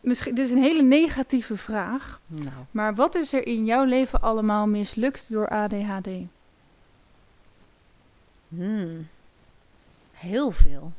Misschien, 0.00 0.34
dit 0.34 0.44
is 0.44 0.50
een 0.50 0.62
hele 0.62 0.82
negatieve 0.82 1.56
vraag. 1.56 2.20
Nou, 2.26 2.48
Maar 2.70 2.94
wat 2.94 3.14
is 3.14 3.32
er 3.32 3.46
in 3.46 3.64
jouw 3.64 3.84
leven 3.84 4.20
allemaal 4.20 4.66
mislukt 4.66 5.30
door 5.30 5.48
ADHD? 5.48 6.08
hmm, 8.48 9.08
heel 10.12 10.50
veel. 10.50 10.92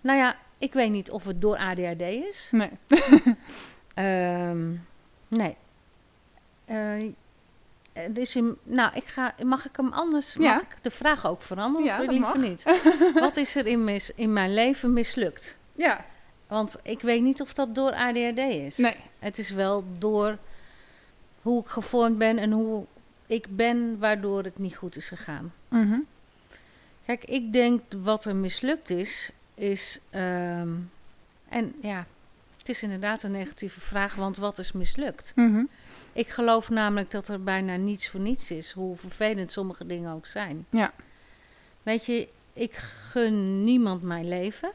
Nou 0.00 0.18
ja, 0.18 0.36
ik 0.58 0.72
weet 0.72 0.90
niet 0.90 1.10
of 1.10 1.24
het 1.24 1.40
door 1.40 1.56
ADHD 1.58 2.00
is. 2.00 2.48
Nee. 2.52 2.70
Ehm, 3.94 4.70
nee. 5.28 5.56
Er 7.92 8.18
is 8.18 8.36
in, 8.36 8.56
nou, 8.62 8.94
ik 8.96 9.04
ga, 9.04 9.34
mag 9.44 9.66
ik 9.66 9.76
hem 9.76 9.92
anders, 9.92 10.32
Ja. 10.32 10.52
mag 10.52 10.62
ik 10.62 10.76
de 10.82 10.90
vraag 10.90 11.26
ook 11.26 11.42
veranderen 11.42 11.86
Ja, 11.86 12.00
of 12.00 12.06
liever 12.06 12.38
niet? 12.38 12.62
Wat 13.14 13.36
is 13.36 13.54
er 13.54 13.66
in, 13.66 13.84
mis, 13.84 14.10
in 14.14 14.32
mijn 14.32 14.54
leven 14.54 14.92
mislukt? 14.92 15.56
Ja. 15.74 16.04
Want 16.48 16.76
ik 16.82 17.00
weet 17.00 17.22
niet 17.22 17.40
of 17.40 17.54
dat 17.54 17.74
door 17.74 17.92
ADHD 17.92 18.38
is. 18.38 18.76
Nee. 18.76 18.96
Het 19.18 19.38
is 19.38 19.50
wel 19.50 19.84
door 19.98 20.38
hoe 21.42 21.62
ik 21.62 21.68
gevormd 21.68 22.18
ben 22.18 22.38
en 22.38 22.50
hoe 22.52 22.84
ik 23.26 23.56
ben, 23.56 23.98
waardoor 23.98 24.44
het 24.44 24.58
niet 24.58 24.76
goed 24.76 24.96
is 24.96 25.08
gegaan. 25.08 25.52
Mhm. 25.68 25.98
Kijk, 27.04 27.24
ik 27.24 27.52
denk 27.52 27.82
wat 28.02 28.24
er 28.24 28.36
mislukt 28.36 28.90
is, 28.90 29.30
is. 29.54 30.00
ehm, 30.10 30.68
en 31.48 31.74
ja, 31.82 32.06
het 32.58 32.68
is 32.68 32.82
inderdaad 32.82 33.22
een 33.22 33.30
negatieve 33.30 33.80
vraag, 33.80 34.14
want 34.14 34.36
wat 34.36 34.58
is 34.58 34.72
mislukt? 34.72 35.32
Mhm. 35.34 35.62
Ik 36.12 36.28
geloof 36.28 36.68
namelijk 36.68 37.10
dat 37.10 37.28
er 37.28 37.42
bijna 37.42 37.76
niets 37.76 38.08
voor 38.08 38.20
niets 38.20 38.50
is, 38.50 38.72
hoe 38.72 38.96
vervelend 38.96 39.52
sommige 39.52 39.86
dingen 39.86 40.12
ook 40.12 40.26
zijn. 40.26 40.66
Ja. 40.70 40.92
Weet 41.82 42.06
je, 42.06 42.28
ik 42.52 42.74
gun 42.76 43.64
niemand 43.64 44.02
mijn 44.02 44.28
leven. 44.28 44.70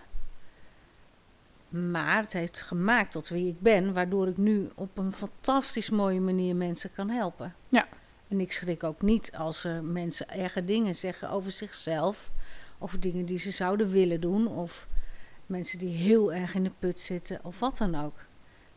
Maar 1.74 2.22
het 2.22 2.34
heeft 2.34 2.62
gemaakt 2.62 3.12
tot 3.12 3.28
wie 3.28 3.48
ik 3.48 3.62
ben, 3.62 3.94
waardoor 3.94 4.28
ik 4.28 4.38
nu 4.38 4.70
op 4.76 4.98
een 4.98 5.14
fantastisch 5.14 5.90
mooie 5.90 6.20
manier 6.22 6.56
mensen 6.56 6.94
kan 6.94 7.10
helpen. 7.10 7.56
Ja. 7.70 7.88
En 8.28 8.40
ik 8.40 8.52
schrik 8.52 8.84
ook 8.84 9.02
niet 9.02 9.32
als 9.38 9.64
er 9.64 9.84
mensen 9.84 10.30
erge 10.30 10.66
dingen 10.66 10.96
zeggen 10.96 11.30
over 11.30 11.52
zichzelf, 11.52 12.32
over 12.80 13.00
dingen 13.00 13.26
die 13.26 13.38
ze 13.38 13.52
zouden 13.52 13.90
willen 13.90 14.22
doen, 14.22 14.48
of 14.48 14.88
mensen 15.46 15.80
die 15.80 15.94
heel 15.94 16.34
erg 16.34 16.54
in 16.56 16.64
de 16.64 16.72
put 16.80 17.00
zitten, 17.00 17.40
of 17.44 17.60
wat 17.60 17.78
dan 17.78 17.96
ook. 17.96 18.16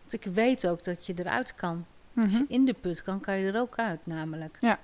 Want 0.01 0.13
ik 0.13 0.25
weet 0.25 0.67
ook 0.67 0.85
dat 0.85 1.07
je 1.07 1.15
eruit 1.17 1.55
kan. 1.55 1.87
Als 2.17 2.33
Mhm. 2.33 2.37
je 2.37 2.45
in 2.49 2.65
de 2.65 2.75
put 2.75 3.03
kan, 3.03 3.21
kan 3.21 3.39
je 3.39 3.53
er 3.53 3.61
ook 3.61 3.79
uit, 3.79 4.01
namelijk. 4.07 4.57
Ja. 4.61 4.79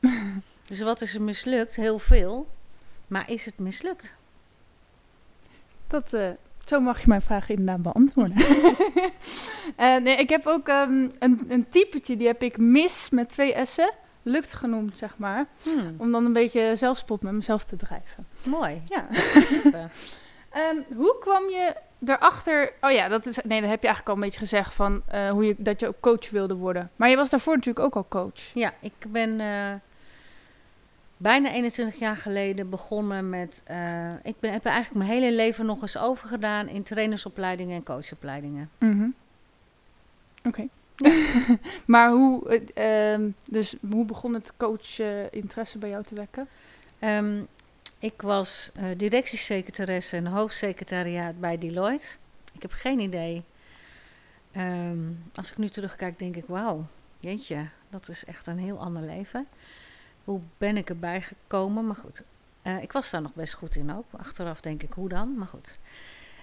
dus 0.68 0.80
wat 0.80 1.00
is 1.00 1.14
er 1.14 1.22
mislukt? 1.22 1.76
Heel 1.76 1.98
veel. 1.98 2.48
Maar 3.06 3.30
is 3.30 3.44
het 3.44 3.58
mislukt? 3.58 4.14
Dat, 5.86 6.12
eh, 6.12 6.30
zo 6.66 6.80
mag 6.80 7.00
je 7.00 7.08
mijn 7.08 7.20
vraag 7.20 7.48
inderdaad 7.48 7.82
beantwoorden. 7.82 8.36
Eh, 9.76 9.96
nee, 9.96 10.16
ik 10.16 10.28
heb 10.28 10.46
ook 10.46 10.68
ehm, 10.68 11.08
een, 11.18 11.44
een 11.48 11.66
typetje, 11.68 12.16
die 12.16 12.26
heb 12.26 12.42
ik 12.42 12.58
mis 12.58 13.10
met 13.10 13.28
twee 13.30 13.54
S'en. 13.64 13.90
Lukt 14.22 14.54
genoemd, 14.54 14.98
zeg 14.98 15.14
maar. 15.18 15.46
Hmm, 15.62 15.94
Om 15.98 16.12
dan 16.12 16.24
een 16.24 16.32
beetje 16.32 16.72
zelfspot 16.76 17.22
met 17.22 17.32
mezelf 17.32 17.64
te 17.64 17.76
drijven. 17.76 18.26
mooi. 18.42 18.82
Ja. 18.88 19.06
Ehm, 20.50 20.76
hoe 20.96 21.16
kwam 21.20 21.48
je 21.50 21.74
erachter? 22.06 22.72
Oh 22.80 22.90
ja, 22.90 23.08
dat 23.08 23.26
is. 23.26 23.36
Nee, 23.36 23.60
dat 23.60 23.70
heb 23.70 23.80
je 23.82 23.86
eigenlijk 23.86 24.08
al 24.08 24.14
een 24.14 24.20
beetje 24.20 24.38
gezegd 24.38 24.74
van 24.74 25.02
eh, 25.08 25.30
hoe 25.30 25.46
je 25.46 25.54
dat 25.58 25.80
je 25.80 25.88
ook 25.88 26.00
coach 26.00 26.30
wilde 26.30 26.54
worden. 26.54 26.90
Maar 26.96 27.08
je 27.08 27.16
was 27.16 27.30
daarvoor 27.30 27.54
natuurlijk 27.56 27.84
ook 27.86 27.96
al 27.96 28.06
coach. 28.08 28.50
Ja, 28.54 28.72
ik 28.80 28.92
ben 29.08 29.40
eh, 29.40 29.72
bijna 31.22 31.52
21 31.52 31.98
jaar 31.98 32.16
geleden 32.16 32.70
begonnen 32.70 33.28
met. 33.28 33.62
eh, 33.64 34.10
ik 34.22 34.34
ben, 34.40 34.52
heb 34.52 34.64
eigenlijk 34.64 35.06
mijn 35.06 35.20
hele 35.20 35.36
leven 35.36 35.66
nog 35.66 35.82
eens 35.82 35.98
overgedaan 35.98 36.68
in 36.68 36.82
trainersopleidingen 36.82 37.76
en 37.76 37.82
coachopleidingen. 37.82 38.70
Mhm. 38.78 39.08
Oké. 40.44 40.68
maar 41.86 42.10
hoe, 42.10 42.48
eh, 42.48 43.12
ehm, 43.12 43.30
dus 43.46 43.74
hoe 43.90 44.04
begon 44.04 44.34
het 44.34 44.52
coach 44.56 44.98
eh, 44.98 45.32
interesse 45.32 45.78
bij 45.78 45.88
jou 45.88 46.04
te 46.04 46.14
wekken? 46.14 46.48
Ehm, 46.98 47.42
ik 47.98 48.22
was 48.22 48.70
eh 48.74 48.84
directiesecretaresse 48.96 50.16
en 50.16 50.26
hoofdsecretariaat 50.26 51.40
bij 51.40 51.58
Deloitte. 51.58 52.06
Ik 52.52 52.62
heb 52.62 52.72
geen 52.72 53.00
idee. 53.00 53.42
Ehm, 54.52 54.98
als 55.34 55.50
ik 55.50 55.56
nu 55.56 55.68
terugkijk, 55.68 56.18
denk 56.18 56.36
ik: 56.36 56.44
wauw, 56.46 56.86
jeetje, 57.18 57.68
dat 57.90 58.08
is 58.08 58.24
echt 58.24 58.46
een 58.46 58.58
heel 58.58 58.78
ander 58.78 59.02
leven. 59.02 59.46
Hoe 60.24 60.40
ben 60.58 60.76
ik 60.76 60.88
erbij 60.88 61.22
gekomen? 61.22 61.86
Maar 61.86 61.96
goed, 61.96 62.22
eh, 62.62 62.82
ik 62.82 62.92
was 62.92 63.10
daar 63.10 63.22
nog 63.22 63.34
best 63.34 63.54
goed 63.54 63.76
in 63.76 63.92
ook. 63.92 64.04
Achteraf 64.16 64.60
denk 64.60 64.82
ik: 64.82 64.92
hoe 64.92 65.08
dan? 65.08 65.34
Maar 65.34 65.46
goed. 65.46 65.78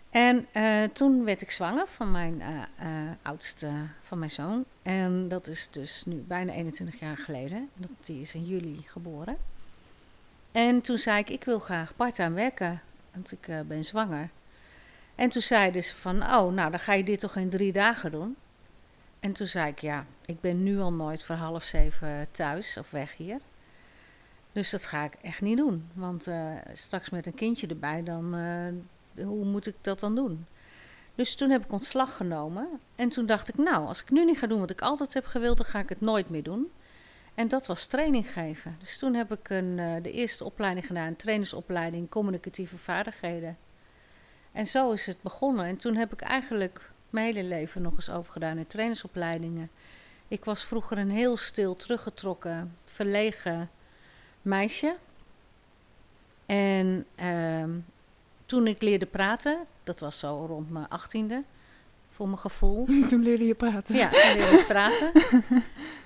En 0.09 0.47
eh, 0.51 0.83
toen 0.83 1.23
werd 1.23 1.41
ik 1.41 1.51
zwanger 1.51 1.87
van 1.87 2.11
mijn 2.11 2.41
eh, 2.41 2.87
oudste, 3.21 3.69
van 4.01 4.19
mijn 4.19 4.31
zoon. 4.31 4.65
En 4.81 5.27
dat 5.27 5.47
is 5.47 5.69
dus 5.71 6.05
nu 6.05 6.15
bijna 6.15 6.53
21 6.53 6.99
jaar 6.99 7.17
geleden. 7.17 7.69
Dat, 7.73 7.89
die 8.01 8.21
is 8.21 8.35
in 8.35 8.45
juli 8.45 8.77
geboren. 8.85 9.37
En 10.51 10.81
toen 10.81 10.97
zei 10.97 11.19
ik, 11.19 11.29
ik 11.29 11.43
wil 11.43 11.59
graag 11.59 11.95
part-time 11.95 12.35
werken, 12.35 12.81
want 13.13 13.31
ik 13.31 13.67
ben 13.67 13.85
zwanger. 13.85 14.29
En 15.15 15.29
toen 15.29 15.41
zeiden 15.41 15.83
ze 15.83 15.95
van, 15.95 16.23
oh, 16.23 16.53
nou 16.53 16.69
dan 16.71 16.79
ga 16.79 16.93
je 16.93 17.03
dit 17.03 17.19
toch 17.19 17.35
in 17.35 17.49
drie 17.49 17.71
dagen 17.71 18.11
doen. 18.11 18.35
En 19.19 19.33
toen 19.33 19.47
zei 19.47 19.67
ik, 19.67 19.79
ja, 19.79 20.05
ik 20.25 20.41
ben 20.41 20.63
nu 20.63 20.79
al 20.79 20.93
nooit 20.93 21.23
voor 21.23 21.35
half 21.35 21.63
zeven 21.63 22.27
thuis 22.31 22.77
of 22.77 22.91
weg 22.91 23.17
hier. 23.17 23.39
Dus 24.51 24.69
dat 24.69 24.85
ga 24.85 25.03
ik 25.03 25.13
echt 25.21 25.41
niet 25.41 25.57
doen. 25.57 25.89
Want 25.93 26.27
eh, 26.27 26.51
straks 26.73 27.09
met 27.09 27.25
een 27.25 27.33
kindje 27.33 27.67
erbij, 27.67 28.03
dan, 28.03 28.35
eh, 28.35 29.25
hoe 29.25 29.45
moet 29.45 29.67
ik 29.67 29.75
dat 29.81 29.99
dan 29.99 30.15
doen? 30.15 30.45
Dus 31.15 31.35
toen 31.35 31.49
heb 31.49 31.65
ik 31.65 31.71
ontslag 31.71 32.15
genomen. 32.17 32.67
En 32.95 33.09
toen 33.09 33.25
dacht 33.25 33.49
ik, 33.49 33.57
nou, 33.57 33.87
als 33.87 34.01
ik 34.01 34.09
nu 34.09 34.25
niet 34.25 34.37
ga 34.37 34.47
doen 34.47 34.59
wat 34.59 34.69
ik 34.69 34.81
altijd 34.81 35.13
heb 35.13 35.25
gewild, 35.25 35.57
dan 35.57 35.65
ga 35.65 35.79
ik 35.79 35.89
het 35.89 36.01
nooit 36.01 36.29
meer 36.29 36.43
doen. 36.43 36.71
En 37.35 37.47
dat 37.47 37.67
was 37.67 37.85
training 37.85 38.31
geven. 38.31 38.75
Dus 38.79 38.97
toen 38.97 39.13
heb 39.13 39.31
ik 39.31 39.49
een, 39.49 39.79
eh, 39.79 40.03
de 40.03 40.11
eerste 40.11 40.43
opleiding 40.43 40.85
gedaan, 40.85 41.15
trainersopleiding 41.15 42.09
communicatieve 42.09 42.77
vaardigheden. 42.77 43.57
En 44.51 44.65
zo 44.65 44.91
is 44.91 45.05
het 45.05 45.21
begonnen. 45.21 45.65
En 45.65 45.77
toen 45.77 45.95
heb 45.95 46.13
ik 46.13 46.21
eigenlijk 46.21 46.91
mijn 47.09 47.25
hele 47.25 47.43
leven 47.43 47.81
nog 47.81 47.95
eens 47.95 48.09
overgedaan 48.09 48.57
in 48.57 48.67
trainersopleidingen. 48.67 49.69
Ik 50.27 50.45
was 50.45 50.63
vroeger 50.63 50.97
een 50.97 51.11
heel 51.11 51.37
stil, 51.37 51.75
teruggetrokken, 51.75 52.75
verlegen 52.85 53.69
meisje. 54.49 54.95
En 56.45 57.05
ehm, 57.15 57.69
toen 58.45 58.67
ik 58.67 58.81
leerde 58.81 59.05
praten, 59.05 59.59
dat 59.83 59.99
was 59.99 60.19
zo 60.19 60.45
rond 60.47 60.69
mijn 60.69 60.89
achttiende, 60.89 61.43
voor 62.09 62.27
mijn 62.27 62.39
gevoel. 62.39 62.85
Toen 63.09 63.23
leerde 63.23 63.45
je 63.45 63.55
praten. 63.55 63.95
Ja, 63.95 64.09
toen 64.09 64.33
leerde 64.35 64.57
ik 64.57 64.67
praten. 64.67 65.11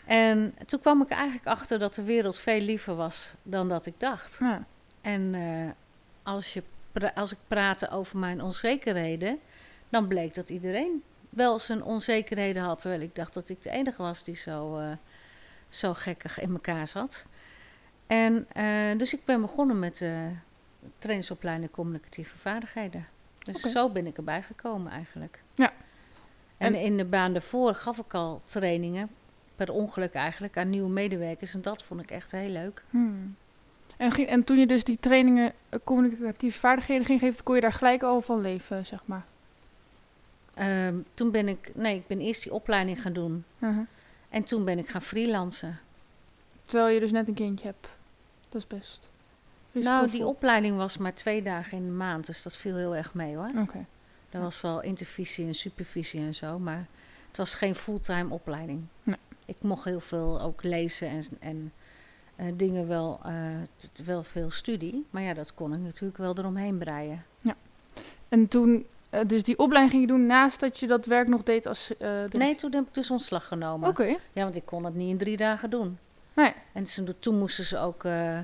En 0.06 0.56
toen 0.66 0.80
kwam 0.80 1.02
ik 1.02 1.10
eigenlijk 1.10 1.48
achter 1.48 1.80
dat 1.80 1.96
de 1.96 2.04
wereld 2.04 2.38
veel 2.38 2.60
liever 2.60 2.96
was 2.96 3.34
dan 3.44 3.70
dat 3.70 3.86
ik 3.86 3.94
dacht. 3.98 4.38
Ja. 4.40 4.66
En 5.02 5.34
eh, 5.34 5.72
als, 6.24 6.54
je 6.54 6.64
als 7.16 7.32
ik 7.32 7.38
praatte 7.48 7.90
over 7.90 8.18
mijn 8.18 8.42
onzekerheden, 8.42 9.40
dan 9.90 10.08
bleek 10.08 10.34
dat 10.36 10.50
iedereen 10.50 11.04
wel 11.30 11.60
zijn 11.60 11.84
onzekerheden 11.84 12.64
had. 12.64 12.80
Terwijl 12.80 13.02
ik 13.02 13.16
dacht 13.16 13.34
dat 13.34 13.50
ik 13.50 13.62
de 13.62 13.70
enige 13.70 14.02
was 14.02 14.24
die 14.24 14.36
zo, 14.36 14.78
eh, 14.78 14.92
zo 15.70 15.94
gekkig 15.94 16.40
in 16.40 16.52
elkaar 16.52 16.88
zat. 16.88 17.26
En 18.08 18.46
eh, 18.52 18.98
dus 18.98 19.14
ik 19.14 19.26
ben 19.26 19.42
begonnen 19.42 19.80
met 19.80 20.02
uh, 20.02 20.28
trainingsopleiding 20.98 21.72
communicatieve 21.72 22.38
vaardigheden. 22.38 23.06
Dus 23.40 23.62
zo 23.62 23.90
ben 23.90 24.08
ik 24.08 24.18
erbij 24.18 24.42
gekomen 24.44 24.92
eigenlijk. 24.92 25.42
Ja. 25.54 25.74
En, 26.58 26.74
En- 26.74 26.82
in 26.82 26.98
de 26.98 27.06
baan 27.06 27.34
daarvoor 27.34 27.76
gaf 27.76 27.98
ik 27.98 28.14
al 28.14 28.42
trainingen, 28.46 29.10
per 29.56 29.72
ongeluk 29.72 30.14
eigenlijk, 30.14 30.58
aan 30.58 30.70
nieuwe 30.70 30.90
medewerkers. 30.90 31.54
En 31.54 31.62
dat 31.62 31.84
vond 31.84 32.02
ik 32.02 32.12
echt 32.12 32.32
heel 32.32 32.50
leuk. 32.50 32.84
Hmm. 32.90 33.36
En, 33.98 34.12
ging, 34.12 34.28
en 34.28 34.44
toen 34.44 34.58
je 34.58 34.68
dus 34.68 34.84
die 34.84 34.98
trainingen 35.00 35.54
eh, 35.70 35.80
communicatieve 35.84 36.60
vaardigheden 36.60 37.06
ging 37.06 37.20
geven, 37.20 37.44
kon 37.44 37.56
je 37.56 37.62
daar 37.62 37.74
gelijk 37.74 38.04
al 38.04 38.22
van 38.22 38.42
leven, 38.42 38.86
zeg 38.86 39.02
maar. 39.06 39.26
Ehm, 40.54 40.96
toen 41.14 41.32
ben 41.32 41.48
ik, 41.48 41.72
nee, 41.76 41.96
ik 41.96 42.08
ben 42.08 42.20
eerst 42.20 42.44
die 42.44 42.54
opleiding 42.54 43.02
gaan 43.02 43.14
doen. 43.14 43.44
Mhm. 43.58 43.82
En 44.30 44.44
toen 44.44 44.66
ben 44.66 44.78
ik 44.78 44.90
gaan 44.90 45.02
freelancen. 45.02 45.80
Terwijl 46.74 46.94
je 46.94 47.00
dus 47.00 47.12
net 47.12 47.28
een 47.28 47.34
kindje 47.34 47.66
hebt. 47.66 47.88
Dat 48.50 48.62
is 48.62 48.68
best. 48.68 49.10
Nou, 49.72 50.12
die 50.12 50.26
opleiding 50.26 50.78
was 50.78 50.98
maar 50.98 51.14
twee 51.14 51.42
dagen 51.42 51.78
in 51.78 51.86
de 51.86 51.92
maand, 51.92 52.26
dus 52.26 52.44
dat 52.44 52.56
viel 52.56 52.76
heel 52.76 52.96
erg 52.96 53.14
mee 53.14 53.36
hoor. 53.36 53.52
Oké. 53.58 53.86
Er 54.30 54.42
was 54.42 54.62
wel 54.62 54.82
intervisie 54.82 55.46
en 55.46 55.54
supervisie 55.54 56.20
en 56.20 56.36
zo, 56.36 56.60
maar 56.60 56.88
het 57.28 57.38
was 57.38 57.56
geen 57.56 57.76
fulltime 57.76 58.34
opleiding. 58.34 58.86
Nee. 59.04 59.16
Ik 59.46 59.56
mocht 59.62 59.86
heel 59.86 60.00
veel 60.00 60.42
ook 60.42 60.64
lezen 60.64 61.08
en, 61.08 61.24
en 61.40 61.74
eh, 62.36 62.48
dingen 62.56 62.88
wel, 62.88 63.20
eh, 63.24 64.06
wel 64.06 64.24
veel 64.24 64.50
studie. 64.50 65.06
Maar 65.10 65.22
ja, 65.22 65.34
dat 65.34 65.54
kon 65.54 65.74
ik 65.74 65.80
natuurlijk 65.80 66.18
wel 66.18 66.38
eromheen 66.38 66.78
breien. 66.78 67.26
En 68.30 68.48
toen, 68.48 68.86
eh, 69.10 69.20
dus 69.28 69.44
die 69.44 69.58
opleiding 69.58 69.92
ging 69.92 70.10
je 70.10 70.18
doen 70.18 70.26
naast 70.26 70.60
dat 70.60 70.80
je 70.80 70.88
dat 70.88 71.06
werk 71.06 71.28
nog 71.28 71.44
deed 71.44 71.66
als... 71.66 71.92
Nee, 72.32 72.56
toen 72.56 72.74
heb 72.74 72.88
ik 72.88 72.94
dus 72.94 73.12
ontslag 73.12 73.48
genomen. 73.48 73.90
Oké. 73.90 74.16
Ja, 74.34 74.44
want 74.44 74.56
ik 74.56 74.66
kon 74.66 74.86
het 74.86 74.96
niet 74.96 75.10
in 75.10 75.18
drie 75.18 75.38
dagen 75.38 75.70
doen. 75.70 75.98
Nee. 76.34 76.54
En 76.74 76.86
toen, 77.20 77.38
moesten 77.38 77.66
ze 77.66 77.78
ook 77.78 78.04
eh, 78.04 78.40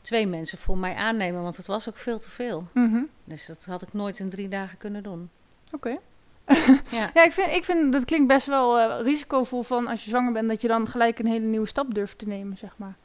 twee 0.00 0.26
mensen 0.26 0.58
voor 0.58 0.78
mij 0.78 0.94
aannemen, 0.94 1.42
want 1.42 1.56
het 1.56 1.66
was 1.66 1.88
ook 1.88 1.96
veel 1.96 2.18
te 2.18 2.30
veel. 2.30 2.68
Mhm. 2.72 3.02
Dus 3.24 3.46
dat 3.46 3.64
had 3.64 3.82
ik 3.82 3.92
nooit 3.92 4.18
in 4.18 4.30
drie 4.30 4.48
dagen 4.48 4.78
kunnen 4.78 5.02
doen. 5.02 5.30
Oké. 5.72 5.88
Ja. 5.88 5.98
Ja, 7.14 7.24
ik 7.24 7.32
vind, 7.32 7.50
ik 7.50 7.64
vind 7.64 7.92
dat 7.92 8.04
klinkt 8.04 8.26
best 8.26 8.46
wel 8.46 8.78
eh, 8.78 9.00
risicovol 9.00 9.62
van 9.62 9.86
als 9.86 10.04
je 10.04 10.10
zwanger 10.10 10.32
bent, 10.32 10.48
dat 10.48 10.60
je 10.60 10.68
dan 10.68 10.88
gelijk 10.88 11.18
een 11.18 11.26
hele 11.26 11.46
nieuwe 11.46 11.66
stap 11.66 11.94
durft 11.94 12.18
te 12.18 12.26
nemen, 12.26 12.56
zeg 12.56 12.74
maar. 12.76 12.96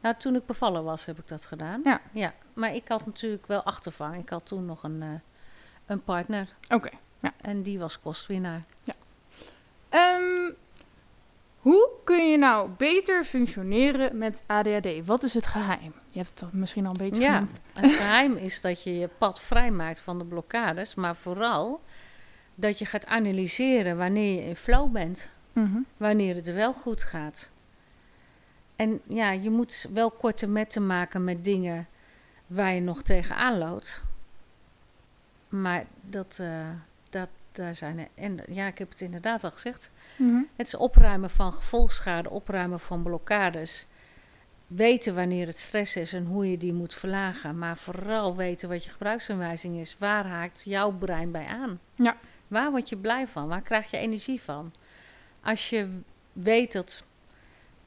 Nou, 0.00 0.14
toen 0.18 0.34
ik 0.34 0.46
bevallen 0.46 0.84
was, 0.84 1.06
heb 1.06 1.18
ik 1.18 1.28
dat 1.28 1.44
gedaan. 1.44 1.80
Ja. 1.84 2.00
ja. 2.12 2.34
Maar 2.52 2.74
ik 2.74 2.88
had 2.88 3.06
natuurlijk 3.06 3.46
wel 3.46 3.62
achtervang. 3.62 4.16
Ik 4.16 4.28
had 4.28 4.46
toen 4.46 4.64
nog 4.64 4.82
een, 4.82 5.02
eh, 5.02 5.08
een 5.86 6.02
partner. 6.02 6.48
Oké. 6.68 6.90
En 7.40 7.62
die 7.62 7.78
was 7.78 8.00
kostwinnaar. 8.00 8.64
Ehm, 9.88 10.50
hoe 11.66 11.88
kun 12.04 12.30
je 12.30 12.38
nou 12.38 12.70
beter 12.76 13.24
functioneren 13.24 14.18
met 14.18 14.42
ADHD? 14.46 15.04
Wat 15.04 15.22
is 15.22 15.34
het 15.34 15.46
geheim? 15.46 15.92
Je 16.10 16.18
hebt 16.18 16.40
het 16.40 16.52
misschien 16.52 16.86
al 16.86 16.90
een 16.90 17.10
beetje 17.10 17.20
Ja. 17.22 17.34
genoemd. 17.34 17.60
Het 17.72 17.90
geheim 17.92 18.36
is 18.48 18.60
dat 18.60 18.82
je 18.82 18.98
je 18.98 19.08
pad 19.18 19.40
vrijmaakt 19.40 20.00
van 20.00 20.18
de 20.18 20.24
blokkades. 20.24 20.94
Maar 20.94 21.16
vooral 21.16 21.80
dat 22.54 22.78
je 22.78 22.84
gaat 22.84 23.06
analyseren 23.06 23.96
wanneer 23.96 24.34
je 24.34 24.48
in 24.48 24.56
flow 24.56 24.92
bent. 24.92 25.28
Mhm. 25.52 25.78
Wanneer 25.96 26.34
het 26.34 26.52
wel 26.52 26.72
goed 26.72 27.02
gaat. 27.02 27.50
En 28.76 29.00
ja, 29.06 29.30
je 29.30 29.50
moet 29.50 29.86
wel 29.92 30.10
korte 30.10 30.46
metten 30.46 30.86
maken 30.86 31.24
met 31.24 31.44
dingen 31.44 31.86
waar 32.46 32.72
je 32.74 32.80
nog 32.80 33.02
tegenaan 33.02 33.58
loopt. 33.58 34.02
Maar 35.48 35.84
dat, 36.00 36.38
eh, 36.40 36.68
dat, 36.95 36.95
daar 37.56 37.74
zijn 37.74 37.98
er. 37.98 38.08
En 38.14 38.40
ja, 38.48 38.66
ik 38.66 38.78
heb 38.78 38.90
het 38.90 39.00
inderdaad 39.00 39.44
al 39.44 39.50
gezegd. 39.50 39.90
Mhm. 40.16 40.42
Het 40.56 40.66
is 40.66 40.74
opruimen 40.74 41.30
van 41.30 41.52
gevolgschade, 41.52 42.30
opruimen 42.30 42.80
van 42.80 43.02
blokkades. 43.02 43.86
Weten 44.66 45.14
wanneer 45.14 45.46
het 45.46 45.58
stress 45.58 45.96
is 45.96 46.12
en 46.12 46.24
hoe 46.24 46.50
je 46.50 46.58
die 46.58 46.72
moet 46.72 46.94
verlagen. 46.94 47.58
Maar 47.58 47.76
vooral 47.76 48.36
weten 48.36 48.68
wat 48.68 48.84
je 48.84 48.90
gebruiksaanwijzing 48.90 49.78
is. 49.78 49.96
Waar 49.98 50.26
haakt 50.26 50.62
jouw 50.64 50.92
brein 50.92 51.30
bij 51.30 51.46
aan? 51.46 51.80
Ja. 51.94 52.16
Waar 52.48 52.70
word 52.70 52.88
je 52.88 52.96
blij 52.96 53.26
van? 53.26 53.48
Waar 53.48 53.62
krijg 53.62 53.90
je 53.90 53.96
energie 53.96 54.40
van? 54.40 54.72
Als 55.40 55.70
je 55.70 56.00
weet 56.32 56.72
dat, 56.72 57.02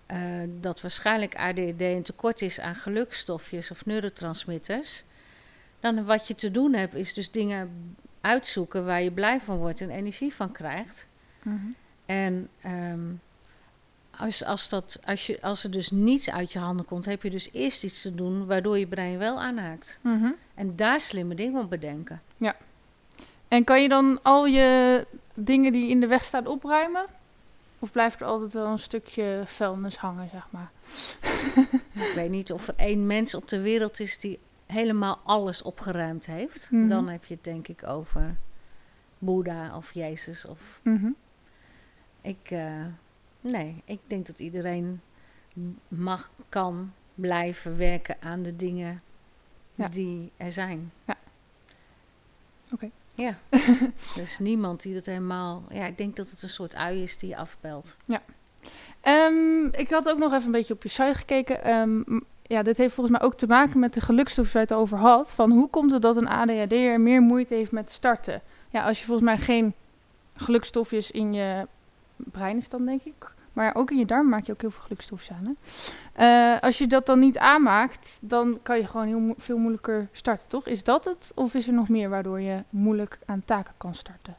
eh, 0.05 0.19
dat 0.47 0.81
waarschijnlijk 0.81 1.35
ADD 1.35 1.81
een 1.81 2.03
tekort 2.03 2.41
is 2.41 2.59
aan 2.59 2.75
gelukstofjes 2.75 3.71
of 3.71 3.85
neurotransmitters. 3.85 5.03
Dan 5.79 6.05
wat 6.05 6.27
je 6.27 6.35
te 6.35 6.51
doen 6.51 6.73
hebt, 6.73 6.93
is 6.93 7.13
dus 7.13 7.31
dingen 7.31 7.95
uitzoeken 8.21 8.85
waar 8.85 9.01
je 9.01 9.11
blij 9.11 9.39
van 9.39 9.57
wordt 9.57 9.81
en 9.81 9.89
energie 9.89 10.33
van 10.33 10.51
krijgt. 10.51 11.07
Mhm. 11.43 11.55
En 12.05 12.49
ehm, 12.61 13.07
als, 14.17 14.43
als, 14.43 14.69
dat, 14.69 14.99
als, 15.05 15.27
je, 15.27 15.41
als 15.41 15.63
er 15.63 15.71
dus 15.71 15.91
niets 15.91 16.29
uit 16.29 16.51
je 16.51 16.60
handen 16.60 16.86
komt, 16.86 17.05
heb 17.05 17.23
je 17.23 17.29
dus 17.29 17.49
eerst 17.51 17.84
iets 17.84 18.01
te 18.01 18.15
doen 18.15 18.45
waardoor 18.45 18.77
je 18.77 18.88
brein 18.88 19.17
wel 19.17 19.39
aanhaakt. 19.39 19.99
Mhm. 20.01 20.32
En 20.53 20.75
daar 20.75 20.99
slimme 20.99 21.36
dingen 21.36 21.62
op 21.62 21.69
bedenken. 21.69 22.21
En 23.47 23.63
kan 23.63 23.82
je 23.82 23.89
dan 23.89 24.19
al 24.21 24.45
je 24.45 25.05
dingen 25.34 25.71
die 25.71 25.89
in 25.89 25.99
de 25.99 26.08
weg 26.08 26.23
staan 26.23 26.47
opruimen? 26.47 27.05
Of 27.79 27.91
blijft 27.91 28.21
er 28.21 28.27
altijd 28.27 28.53
wel 28.53 28.65
een 28.65 28.79
stukje 28.79 29.41
vuilnis 29.45 29.95
hangen, 29.95 30.29
zeg 30.32 30.47
maar? 30.49 30.71
Ik 32.10 32.12
weet 32.15 32.29
niet 32.29 32.51
of 32.51 32.67
er 32.67 32.73
één 32.77 33.08
mens 33.08 33.36
op 33.36 33.49
de 33.49 33.62
wereld 33.62 33.99
is 33.99 34.19
die 34.19 34.39
helemaal 34.71 35.19
alles 35.23 35.62
opgeruimd 35.62 36.25
heeft. 36.25 36.71
Mhm. 36.71 36.88
Dan 36.88 37.08
heb 37.08 37.25
je 37.25 37.34
het 37.34 37.43
denk 37.43 37.67
ik 37.67 37.88
over 37.88 38.36
Boeddha 39.17 39.75
of 39.77 39.91
Jezus. 39.93 40.45
Of 40.45 40.79
Mhm. 40.84 41.10
ik, 42.21 42.51
eh, 42.51 42.86
nee, 43.41 43.82
ik 43.86 43.99
denk 44.08 44.25
dat 44.27 44.39
iedereen 44.39 45.01
mag, 45.88 46.32
kan 46.49 46.93
blijven 47.15 47.77
werken 47.77 48.15
aan 48.21 48.41
de 48.43 48.55
dingen 48.55 49.01
Ja. 49.73 49.88
die 49.88 50.32
er 50.38 50.51
zijn. 50.51 50.91
Ja. 51.05 51.17
Oké. 52.73 52.89
Ja, 53.13 53.38
er 54.15 54.21
is 54.21 54.39
niemand 54.39 54.82
die 54.82 54.93
dat 54.93 55.05
helemaal... 55.05 55.63
Ja, 55.69 55.86
ik 55.86 55.97
denk 55.97 56.15
dat 56.15 56.29
het 56.29 56.41
een 56.41 56.49
soort 56.49 56.75
ui 56.75 57.01
is 57.03 57.17
die 57.17 57.29
je 57.29 57.38
afbelt. 57.38 57.97
Ehm, 59.01 59.65
ik 59.71 59.89
had 59.89 60.10
ook 60.10 60.17
nog 60.17 60.34
even 60.34 60.45
een 60.45 60.51
beetje 60.51 60.73
op 60.73 60.84
je 60.84 60.89
site 60.89 61.13
gekeken. 61.15 61.63
Ehm, 61.63 62.01
ja, 62.49 62.63
dit 62.63 62.77
heeft 62.77 62.93
volgens 62.93 63.17
mij 63.17 63.27
ook 63.27 63.35
te 63.35 63.47
maken 63.47 63.79
met 63.79 63.93
de 63.93 64.01
gelukstofjes 64.01 64.53
waar 64.53 64.62
het 64.63 64.73
over 64.73 64.97
had. 64.97 65.31
Van 65.33 65.51
hoe 65.51 65.69
komt 65.69 65.91
het 65.91 66.01
dat 66.01 66.15
een 66.17 66.27
ADHD'er 66.27 67.01
meer 67.01 67.21
moeite 67.21 67.53
heeft 67.53 67.71
met 67.71 67.91
starten? 67.91 68.41
Ja, 68.69 68.83
als 68.85 68.99
je 68.99 69.05
volgens 69.05 69.25
mij 69.25 69.38
geen 69.38 69.73
gelukstofjes 70.35 71.12
in 71.12 71.33
je 71.33 71.67
brein 72.15 72.57
is 72.57 72.69
dan, 72.69 72.85
denk 72.85 73.01
ik. 73.03 73.33
Maar 73.53 73.75
ook 73.75 73.91
in 73.91 73.97
je 73.97 74.05
darm 74.05 74.29
maak 74.29 74.45
je 74.45 74.51
ook 74.51 74.62
heel 74.62 74.71
veel 74.71 74.81
gelukstofjes 74.81 75.31
aan. 75.38 75.45
Hè? 75.45 75.53
Eh, 76.55 76.62
als 76.62 76.77
je 76.77 76.88
dat 76.88 77.05
dan 77.05 77.19
niet 77.19 77.38
aanmaakt, 77.38 78.17
dan 78.21 78.59
kan 78.63 78.77
je 78.77 78.88
gewoon 78.88 79.07
heel 79.07 79.19
mo- 79.19 79.33
veel 79.38 79.57
moeilijker 79.57 80.07
starten, 80.12 80.47
toch? 80.47 80.67
Is 80.67 80.83
dat 80.83 81.05
het? 81.05 81.31
Of 81.35 81.53
is 81.53 81.67
er 81.67 81.73
nog 81.73 81.89
meer 81.89 82.09
waardoor 82.09 82.41
je 82.41 82.63
moeilijk 82.69 83.19
aan 83.25 83.41
taken 83.45 83.73
kan 83.77 83.95
starten? 83.95 84.35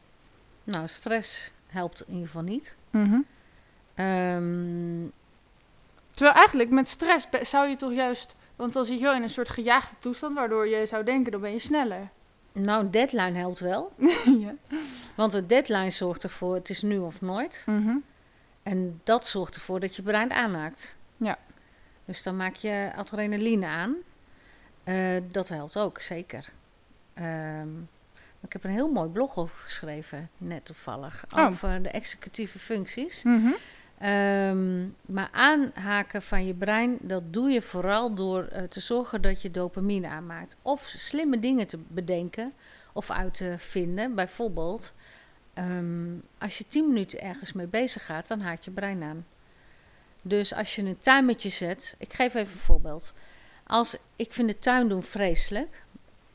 Nou, 0.63 0.87
stress 0.87 1.53
helpt 1.67 2.01
in 2.01 2.13
ieder 2.13 2.25
geval 2.27 2.41
niet. 2.43 2.75
Ehm, 3.95 5.03
Terwijl 6.21 6.39
eigenlijk 6.39 6.69
met 6.69 6.87
stress 6.87 7.27
zou 7.41 7.67
je 7.67 7.75
toch 7.75 7.93
juist... 7.93 8.35
Want 8.55 8.73
dan 8.73 8.85
zit 8.85 8.97
je 8.97 9.03
wel 9.03 9.13
in 9.13 9.23
een 9.23 9.29
soort 9.29 9.49
gejaagde 9.49 9.95
toestand... 9.99 10.35
waardoor 10.35 10.67
je 10.67 10.85
zou 10.85 11.03
denken, 11.03 11.31
dan 11.31 11.41
ben 11.41 11.51
je 11.51 11.59
sneller. 11.59 12.09
nou, 12.51 12.83
een 12.83 12.91
deadline 12.91 13.37
helpt 13.37 13.59
wel. 13.59 13.91
ja. 14.45 14.55
Want 15.15 15.33
een 15.33 15.47
deadline 15.47 15.89
zorgt 15.89 16.23
ervoor, 16.23 16.53
het 16.53 16.69
is 16.69 16.81
nu 16.81 16.97
of 16.97 17.21
nooit. 17.21 17.63
Mhm. 17.65 17.95
En 18.63 19.01
dat 19.03 19.27
zorgt 19.27 19.55
ervoor 19.55 19.79
dat 19.79 19.95
je 19.95 20.01
brein 20.01 20.31
aanhaakt. 20.31 20.95
Ja. 21.17 21.37
Dus 22.05 22.23
dan 22.23 22.35
maak 22.35 22.55
je 22.55 22.91
adrenaline 22.95 23.67
aan. 23.67 23.95
Eh, 24.83 25.21
dat 25.31 25.49
helpt 25.49 25.77
ook, 25.77 25.99
zeker. 25.99 26.45
Ehm, 27.13 27.79
ik 28.41 28.53
heb 28.53 28.63
een 28.63 28.71
heel 28.71 28.91
mooi 28.91 29.09
blog 29.09 29.37
over 29.37 29.55
geschreven, 29.57 30.29
net 30.37 30.65
toevallig. 30.65 31.25
Oh. 31.35 31.45
Over 31.45 31.81
de 31.83 31.89
executieve 31.89 32.59
functies. 32.59 33.23
Mhm. 33.23 33.51
Ehm, 34.01 34.87
maar 35.05 35.29
aanhaken 35.31 36.21
van 36.21 36.45
je 36.45 36.53
brein, 36.53 36.97
dat 37.01 37.33
doe 37.33 37.49
je 37.49 37.61
vooral 37.61 38.15
door 38.15 38.43
eh, 38.43 38.63
te 38.63 38.79
zorgen 38.79 39.21
dat 39.21 39.41
je 39.41 39.51
dopamine 39.51 40.07
aanmaakt. 40.07 40.55
Of 40.61 40.93
slimme 40.95 41.39
dingen 41.39 41.67
te 41.67 41.77
bedenken 41.87 42.53
of 42.93 43.11
uit 43.11 43.33
te 43.33 43.53
vinden. 43.57 44.15
Bijvoorbeeld, 44.15 44.93
ehm, 45.53 46.13
als 46.37 46.57
je 46.57 46.67
10 46.67 46.87
minuten 46.87 47.21
ergens 47.21 47.53
mee 47.53 47.67
bezig 47.67 48.05
gaat, 48.05 48.27
dan 48.27 48.39
haakt 48.39 48.65
je 48.65 48.71
brein 48.71 49.03
aan. 49.03 49.25
Dus 50.23 50.53
als 50.53 50.75
je 50.75 50.83
een 50.83 50.99
timertje 50.99 51.49
zet, 51.49 51.95
ik 51.97 52.13
geef 52.13 52.33
even 52.33 52.53
een 52.53 52.59
voorbeeld. 52.59 53.13
Als, 53.67 53.97
ik 54.15 54.31
vind 54.33 54.47
de 54.47 54.59
tuin 54.59 54.87
doen 54.87 55.03
vreselijk, 55.03 55.83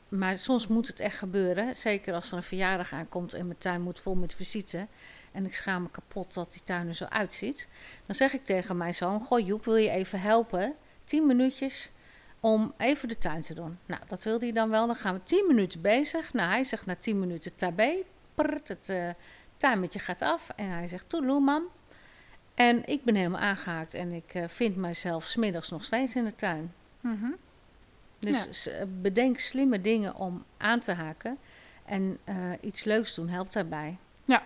maar 0.09 0.37
soms 0.37 0.67
moet 0.67 0.87
het 0.87 0.99
echt 0.99 1.17
gebeuren. 1.17 1.75
Zeker 1.75 2.13
als 2.13 2.31
er 2.31 2.37
een 2.37 2.43
verjaardag 2.43 2.93
aankomt 2.93 3.33
en 3.33 3.45
mijn 3.45 3.59
tuin 3.59 3.81
moet 3.81 3.99
vol 3.99 4.15
met 4.15 4.33
visite. 4.33 4.87
En 5.31 5.45
ik 5.45 5.53
schaam 5.53 5.81
me 5.81 5.89
kapot 5.89 6.33
dat 6.33 6.51
die 6.51 6.63
tuin 6.63 6.87
er 6.87 6.95
zo 6.95 7.05
uitziet. 7.05 7.67
Dan 8.05 8.15
zeg 8.15 8.33
ik 8.33 8.45
tegen 8.45 8.77
mijn 8.77 8.93
zoon: 8.93 9.21
Goh, 9.21 9.45
Joep, 9.45 9.65
wil 9.65 9.75
je 9.75 9.89
even 9.89 10.21
helpen? 10.21 10.75
10 11.03 11.25
minuutjes 11.25 11.91
om 12.39 12.73
even 12.77 13.07
de 13.07 13.17
tuin 13.17 13.41
te 13.41 13.53
doen. 13.53 13.79
Nou, 13.85 14.01
dat 14.07 14.23
wil 14.23 14.39
hij 14.39 14.51
dan 14.51 14.69
wel. 14.69 14.87
Dan 14.87 14.95
gaan 14.95 15.13
we 15.13 15.23
10 15.23 15.45
minuten 15.47 15.81
bezig. 15.81 16.33
Nou, 16.33 16.49
hij 16.49 16.63
zegt 16.63 16.85
na 16.85 16.95
10 16.95 17.19
minuten 17.19 17.55
tabé. 17.55 17.95
Prrt, 18.35 18.67
het 18.67 18.89
uh, 18.89 19.09
tuinmetje 19.57 19.99
gaat 19.99 20.21
af. 20.21 20.49
En 20.55 20.69
hij 20.69 20.87
zegt: 20.87 21.09
Toedeloe, 21.09 21.39
mam. 21.39 21.63
En 22.55 22.85
ik 22.85 23.03
ben 23.03 23.15
helemaal 23.15 23.41
aangehaakt. 23.41 23.93
En 23.93 24.11
ik 24.11 24.33
uh, 24.35 24.47
vind 24.47 24.75
mijzelf 24.75 25.25
smiddags 25.25 25.69
nog 25.69 25.83
steeds 25.83 26.15
in 26.15 26.25
de 26.25 26.35
tuin. 26.35 26.73
Mhm. 27.01 27.31
Dus 28.19 28.63
ja. 28.63 28.85
bedenk 29.01 29.39
slimme 29.39 29.81
dingen 29.81 30.15
om 30.15 30.45
aan 30.57 30.79
te 30.79 30.91
haken. 30.91 31.37
En 31.85 32.17
uh, 32.25 32.35
iets 32.61 32.83
leuks 32.83 33.15
doen 33.15 33.29
helpt 33.29 33.53
daarbij. 33.53 33.97
Ja. 34.25 34.43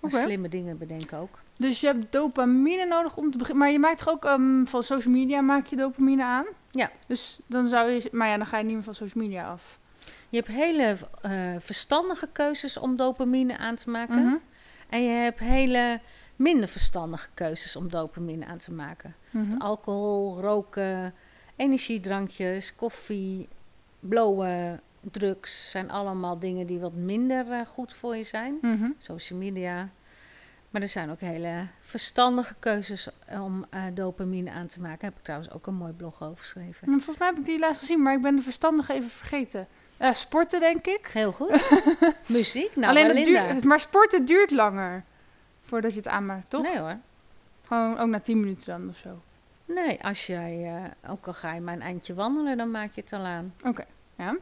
Maar 0.00 0.10
Okay. 0.10 0.24
slimme 0.24 0.48
dingen 0.48 0.78
bedenken 0.78 1.18
ook. 1.18 1.38
Dus 1.56 1.80
je 1.80 1.86
hebt 1.86 2.12
dopamine 2.12 2.84
nodig 2.84 3.16
om 3.16 3.30
te 3.30 3.38
beginnen. 3.38 3.62
Maar 3.62 3.72
je 3.72 3.78
maakt 3.78 3.98
toch 3.98 4.08
ook 4.08 4.24
ehm, 4.24 4.64
van 4.64 4.82
social 4.82 5.14
media 5.14 5.40
maak 5.40 5.66
je 5.66 5.76
dopamine 5.76 6.24
aan? 6.24 6.44
Ja. 6.70 6.90
Dus 7.06 7.38
dan 7.46 7.64
zou 7.68 7.90
je... 7.90 8.08
Maar 8.12 8.28
ja, 8.28 8.36
dan 8.36 8.46
ga 8.46 8.58
je 8.58 8.64
niet 8.64 8.74
meer 8.74 8.82
van 8.82 8.94
social 8.94 9.24
media 9.24 9.50
af. 9.50 9.78
Je 10.28 10.36
hebt 10.36 10.48
hele 10.48 10.96
eh, 11.20 11.54
verstandige 11.58 12.28
keuzes 12.32 12.76
om 12.76 12.96
dopamine 12.96 13.58
aan 13.58 13.76
te 13.76 13.90
maken. 13.90 14.24
Mhm. 14.24 14.34
En 14.88 15.02
je 15.02 15.10
hebt 15.10 15.38
hele 15.38 16.00
minder 16.36 16.68
verstandige 16.68 17.28
keuzes 17.34 17.76
om 17.76 17.88
dopamine 17.88 18.46
aan 18.46 18.58
te 18.58 18.72
maken. 18.72 19.14
Mhm. 19.30 19.56
Alcohol, 19.58 20.40
roken, 20.40 21.14
energiedrankjes, 21.56 22.74
koffie, 22.74 23.48
blowen, 24.00 24.80
drugs 25.00 25.70
zijn 25.70 25.90
allemaal 25.90 26.38
dingen 26.38 26.66
die 26.66 26.78
wat 26.78 26.92
minder 26.92 27.50
eh, 27.50 27.66
goed 27.66 27.94
voor 27.94 28.16
je 28.16 28.24
zijn. 28.24 28.58
Mhm. 28.60 28.90
Social 28.98 29.38
media. 29.38 29.88
Maar 30.70 30.82
er 30.82 30.88
zijn 30.88 31.10
ook 31.10 31.20
hele 31.20 31.66
verstandige 31.80 32.54
keuzes 32.58 33.08
om 33.28 33.64
eh, 33.70 33.82
dopamine 33.94 34.50
aan 34.50 34.66
te 34.66 34.80
maken. 34.80 34.98
Daar 35.00 35.10
heb 35.10 35.18
ik 35.18 35.24
trouwens 35.24 35.52
ook 35.52 35.66
een 35.66 35.74
mooi 35.74 35.92
blog 35.92 36.22
over 36.22 36.38
geschreven. 36.38 36.86
En 36.86 36.92
Volgens 36.92 37.18
mij 37.18 37.28
heb 37.28 37.38
ik 37.38 37.44
die 37.44 37.58
laatst 37.58 37.80
gezien, 37.80 38.02
maar 38.02 38.14
ik 38.14 38.20
ben 38.20 38.36
de 38.36 38.42
verstandige 38.42 38.92
even 38.92 39.10
vergeten. 39.10 39.66
Eh, 39.96 40.12
sporten, 40.12 40.60
denk 40.60 40.86
ik. 40.86 41.06
Heel 41.12 41.32
goed. 41.32 41.70
Muziek? 42.28 42.76
Nou, 42.76 42.88
Alleen 42.88 43.12
Linda. 43.12 43.52
duurt, 43.52 43.64
maar 43.64 43.80
sporten 43.80 44.24
duurt 44.24 44.50
langer 44.50 45.04
voordat 45.62 45.90
je 45.90 45.96
het 45.96 46.08
aanmaakt, 46.08 46.50
toch? 46.50 46.62
Nee 46.62 46.78
hoor. 46.78 46.96
Gewoon 47.66 47.98
ook 47.98 48.08
na 48.08 48.20
10 48.20 48.40
minuten 48.40 48.66
dan 48.66 48.88
of 48.88 48.96
zo. 48.96 49.22
Nee, 49.64 50.04
als 50.04 50.26
jij, 50.26 50.82
ook 51.08 51.26
al 51.26 51.32
ga 51.32 51.54
je 51.54 51.60
maar 51.60 51.74
een 51.74 51.80
eindje 51.82 52.14
wandelen, 52.14 52.56
dan 52.56 52.70
maak 52.70 52.94
je 52.94 53.00
het 53.00 53.12
al 53.12 53.24
aan. 53.24 53.54
Oké, 53.64 53.84
ja. 54.16 54.36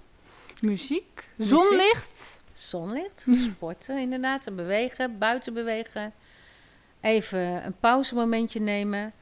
Muziek, 0.60 1.28
zonlicht. 1.36 2.40
Zonlicht, 2.52 3.26
sporten 3.30 3.98
inderdaad, 3.98 4.46
en 4.46 4.56
bewegen, 4.56 5.18
buiten 5.18 5.54
bewegen. 5.54 6.12
Even 7.00 7.66
een 7.66 7.78
pauzemomentje 7.78 8.60
nemen. 8.60 9.12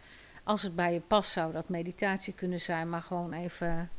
Als 0.44 0.62
het 0.62 0.77
bij 0.77 0.92
je 0.92 1.01
past 1.01 1.31
zou 1.31 1.53
dat 1.53 1.68
meditatie 1.68 2.33
kunnen 2.33 2.61
zijn, 2.61 2.88
maar 2.88 3.03
gewoon 3.03 3.33
even 3.33 3.90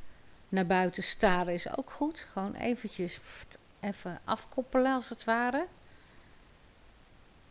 naar 0.50 0.66
buiten 0.66 1.04
staren 1.04 1.54
is 1.54 1.78
ook 1.78 1.92
goed. 1.92 2.28
Gewoon 2.32 2.54
eventjes 2.54 3.20
even 3.80 4.20
afkoppelen 4.24 4.94
als 4.94 5.10
het 5.10 5.24
ware. 5.24 5.68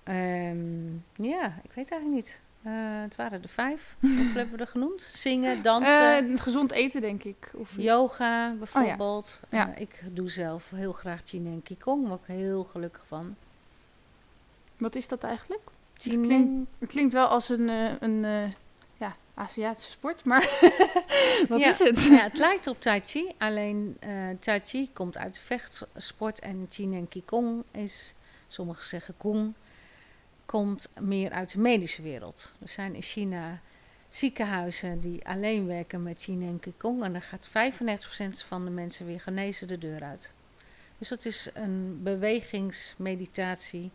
Ehm, 0.02 0.94
ja, 1.14 1.46
ik 1.62 1.72
weet 1.72 1.90
eigenlijk 1.90 2.14
niet. 2.14 2.40
Eh, 2.66 2.72
het 3.02 3.16
waren 3.16 3.42
er 3.42 3.48
vijf. 3.48 3.96
Hoeveel 4.00 4.34
hebben 4.40 4.54
we 4.56 4.60
er 4.64 4.66
genoemd? 4.70 5.02
Zingen, 5.02 5.62
dansen. 5.62 6.30
Eh, 6.32 6.40
gezond 6.40 6.72
eten, 6.72 7.00
denk 7.00 7.22
ik. 7.24 7.50
Of, 7.54 7.70
Yoga 7.76 8.54
bijvoorbeeld. 8.58 9.40
Oh 9.44 9.50
Ja. 9.50 9.74
Eh, 9.74 9.80
ik 9.80 10.02
doe 10.12 10.30
zelf 10.30 10.70
heel 10.70 10.92
graag 10.92 11.20
Chin 11.24 11.46
en 11.46 11.62
Qigong, 11.62 12.00
daar 12.00 12.08
word 12.08 12.20
ik 12.28 12.34
heel 12.34 12.64
gelukkig 12.64 13.04
van. 13.06 13.34
Wat 14.76 14.94
is 14.94 15.08
dat 15.08 15.22
eigenlijk? 15.24 15.62
Klinkt- 15.98 16.70
Het 16.78 16.88
klinkt 16.88 17.12
wel 17.12 17.26
als 17.26 17.48
een, 17.48 17.68
eh, 17.68 17.92
een 18.00 18.24
eh, 18.24 18.50
ja, 18.96 19.16
Aziatische 19.34 19.90
sport, 19.90 20.24
maar 20.24 20.40
wat 21.48 21.60
Ja. 21.60 21.68
is 21.68 21.78
het? 21.78 22.02
Ja, 22.04 22.22
het 22.22 22.38
lijkt 22.38 22.66
op 22.66 22.80
Tai 22.82 23.00
Chi, 23.04 23.32
alleen 23.38 23.96
eh 24.00 24.28
Tai 24.40 24.60
Chi 24.64 24.90
komt 24.92 25.16
uit 25.16 25.34
de 25.34 25.40
vechtsport 25.40 26.38
en 26.40 26.66
Chin 26.70 26.94
en 26.94 27.08
Qigong 27.08 27.62
is, 27.70 28.14
sommigen 28.48 28.86
zeggen 28.86 29.14
Kung, 29.16 29.52
komt 30.46 30.88
meer 31.00 31.30
uit 31.30 31.52
de 31.52 31.58
medische 31.58 32.02
wereld. 32.02 32.52
Er 32.62 32.68
zijn 32.68 32.94
in 32.94 33.02
China 33.02 33.60
ziekenhuizen 34.08 35.00
die 35.00 35.26
alleen 35.28 35.66
werken 35.66 36.02
met 36.02 36.22
Chin 36.22 36.42
en 36.42 36.60
Qigong 36.60 37.02
en 37.02 37.12
dan 37.12 37.22
gaat 37.22 37.48
95% 37.48 37.50
van 38.46 38.64
de 38.64 38.70
mensen 38.70 39.06
weer 39.06 39.20
genezen 39.20 39.68
de 39.68 39.78
deur 39.78 40.02
uit. 40.02 40.32
Dus 40.98 41.08
dat 41.08 41.24
is 41.24 41.50
een 41.54 42.00
bewegingsmeditatie, 42.02 43.90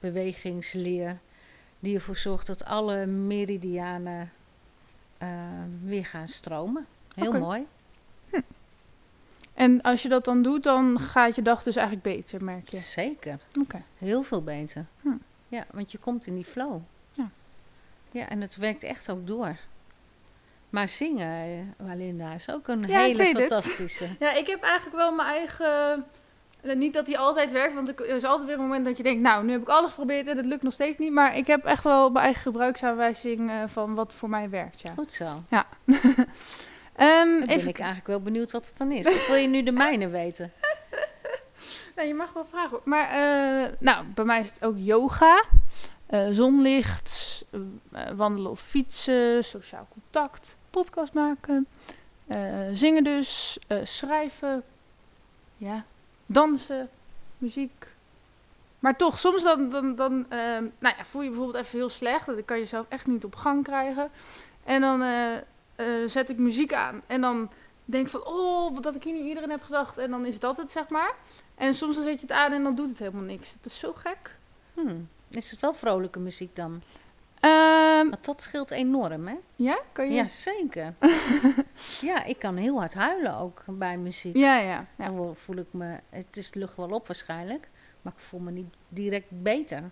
bewegingsleer, 0.00 1.18
die 1.80 1.94
ervoor 1.94 2.16
zorgt 2.16 2.46
dat 2.46 2.64
alle 2.64 3.06
meridianen 3.06 4.32
eh, 5.18 5.28
weer 5.84 6.04
gaan 6.04 6.28
stromen. 6.28 6.86
Heel 7.14 7.32
mooi. 7.32 7.66
En 9.54 9.80
als 9.82 10.02
je 10.02 10.08
dat 10.08 10.24
dan 10.24 10.42
doet, 10.42 10.62
dan 10.62 11.00
gaat 11.00 11.34
je 11.34 11.42
dag 11.42 11.62
dus 11.62 11.76
eigenlijk 11.76 12.16
beter, 12.16 12.44
merk 12.44 12.68
je. 12.68 12.76
Zeker. 12.76 13.38
Oké. 13.60 13.82
Heel 13.98 14.22
veel 14.22 14.42
beter. 14.42 14.86
Hm. 15.00 15.08
Ja, 15.52 15.64
want 15.70 15.92
je 15.92 15.98
komt 15.98 16.26
in 16.26 16.34
die 16.34 16.44
flow. 16.44 16.80
Ja. 17.12 17.28
Ja, 18.10 18.28
en 18.28 18.40
het 18.40 18.56
werkt 18.56 18.82
echt 18.82 19.10
ook 19.10 19.26
door. 19.26 19.56
Maar 20.70 20.88
zingen, 20.88 21.26
eh, 21.78 21.86
Walinda, 21.86 22.32
is 22.34 22.50
ook 22.50 22.68
een 22.68 22.86
Ja, 22.86 23.00
hele 23.00 23.22
het. 23.24 23.36
fantastische. 23.38 24.08
Ja, 24.18 24.32
ik 24.34 24.46
heb 24.46 24.62
eigenlijk 24.62 24.96
wel 24.96 25.12
mijn 25.12 25.28
eigen... 25.28 26.04
eh, 26.60 26.76
Niet 26.76 26.92
dat 26.92 27.06
die 27.06 27.18
altijd 27.18 27.52
werkt, 27.52 27.74
want 27.74 27.88
er 27.88 28.06
is 28.06 28.24
altijd 28.24 28.46
weer 28.48 28.56
een 28.58 28.62
moment 28.62 28.84
dat 28.84 28.96
je 28.96 29.02
denkt... 29.02 29.22
nou, 29.22 29.44
nu 29.44 29.52
heb 29.52 29.60
ik 29.60 29.68
alles 29.68 29.90
geprobeerd 29.90 30.26
en 30.26 30.36
het 30.36 30.46
lukt 30.46 30.62
nog 30.62 30.72
steeds 30.72 30.98
niet. 30.98 31.12
Maar 31.12 31.36
ik 31.36 31.46
heb 31.46 31.64
echt 31.64 31.84
wel 31.84 32.10
mijn 32.10 32.24
eigen 32.24 32.42
gebruiksaanwijzing 32.42 33.50
eh, 33.50 33.56
van 33.66 33.94
wat 33.94 34.12
voor 34.12 34.28
mij 34.30 34.50
werkt, 34.50 34.80
ja. 34.80 34.92
Goed 34.92 35.12
zo. 35.12 35.26
Ehm, 36.96 37.28
Dan 37.28 37.38
ben 37.40 37.48
even, 37.48 37.68
ik 37.68 37.78
eigenlijk 37.78 38.06
wel 38.08 38.20
benieuwd 38.20 38.50
wat 38.50 38.66
het 38.66 38.76
dan 38.78 38.90
is. 38.92 39.06
Of 39.06 39.26
wil 39.26 39.36
je 39.36 39.48
nu 39.48 39.62
de 39.62 39.72
mijne 39.72 40.08
weten? 40.08 40.52
nou, 41.96 42.08
je 42.08 42.14
mag 42.14 42.32
wel 42.32 42.44
vragen. 42.44 42.80
Maar 42.84 43.08
eh, 43.08 43.72
nou, 43.78 44.04
bij 44.06 44.24
mij 44.24 44.40
is 44.40 44.50
het 44.50 44.64
ook 44.64 44.74
yoga, 44.76 45.44
eh, 46.06 46.26
zonlicht, 46.30 47.44
eh, 47.90 48.10
wandelen 48.16 48.50
of 48.50 48.60
fietsen, 48.60 49.44
sociaal 49.44 49.86
contact, 49.90 50.56
podcast 50.70 51.12
maken, 51.12 51.66
zingen 52.72 53.04
dus, 53.04 53.58
schrijven, 53.82 54.62
ja, 55.56 55.84
dansen, 56.26 56.88
muziek. 57.38 57.90
Maar 58.78 58.96
toch, 58.96 59.18
soms 59.18 59.42
dan, 59.42 59.68
dan, 59.68 59.94
dan 59.94 60.26
ehm, 60.28 60.64
nou 60.78 60.94
ja, 60.96 61.04
voel 61.04 61.22
je 61.22 61.28
bijvoorbeeld 61.28 61.64
even 61.64 61.78
heel 61.78 61.88
slecht. 61.88 62.26
Dan 62.26 62.44
kan 62.44 62.58
je 62.58 62.64
zelf 62.64 62.86
echt 62.88 63.06
niet 63.06 63.24
op 63.24 63.34
gang 63.34 63.64
krijgen. 63.64 64.10
En 64.64 64.80
dan 64.80 65.02
zet 66.06 66.28
ik 66.28 66.38
muziek 66.38 66.72
aan. 66.72 67.02
En 67.06 67.20
dan 67.20 67.50
denk 67.84 68.04
ik 68.04 68.10
van, 68.10 68.26
oh, 68.26 68.74
wat 68.74 68.82
dat 68.82 68.94
ik 68.94 69.02
hier 69.02 69.14
nu 69.14 69.20
iedereen 69.20 69.50
heb 69.50 69.62
gedacht. 69.62 69.98
En 69.98 70.10
dan 70.10 70.26
is 70.26 70.40
dat 70.40 70.56
het, 70.56 70.72
zeg 70.72 70.88
maar. 70.88 71.14
En 71.62 71.74
soms 71.74 71.94
dan 71.94 72.04
zet 72.04 72.14
je 72.14 72.20
het 72.20 72.36
aan 72.36 72.52
en 72.52 72.62
dan 72.62 72.74
doet 72.74 72.88
het 72.88 72.98
helemaal 72.98 73.22
niks. 73.22 73.52
Dat 73.52 73.64
is 73.72 73.78
zo 73.78 73.92
gek. 73.92 74.36
Hmm. 74.74 75.08
Is 75.30 75.50
het 75.50 75.60
wel 75.60 75.74
vrolijke 75.74 76.18
muziek 76.18 76.56
dan? 76.56 76.82
Ehm, 77.40 78.08
Want 78.08 78.24
dat 78.24 78.42
scheelt 78.42 78.70
enorm, 78.70 79.26
hè? 79.26 79.34
ja, 79.56 79.78
kan 79.92 80.06
je? 80.06 80.14
Ja, 80.14 80.26
zeker. 80.26 80.94
ja, 82.10 82.24
ik 82.24 82.38
kan 82.38 82.56
heel 82.56 82.78
hard 82.78 82.94
huilen 82.94 83.36
ook 83.36 83.62
bij 83.66 83.98
muziek. 83.98 84.36
Ja, 84.36 84.58
ja. 84.58 84.86
ja. 84.98 85.06
Dan 85.06 85.36
voel 85.36 85.56
ik 85.56 85.66
me, 85.70 86.00
het 86.10 86.36
is 86.36 86.54
lucht 86.54 86.76
wel 86.76 86.90
op 86.90 87.06
waarschijnlijk, 87.06 87.68
maar 88.02 88.12
ik 88.16 88.22
voel 88.22 88.40
me 88.40 88.50
niet 88.50 88.74
direct 88.88 89.28
beter. 89.28 89.90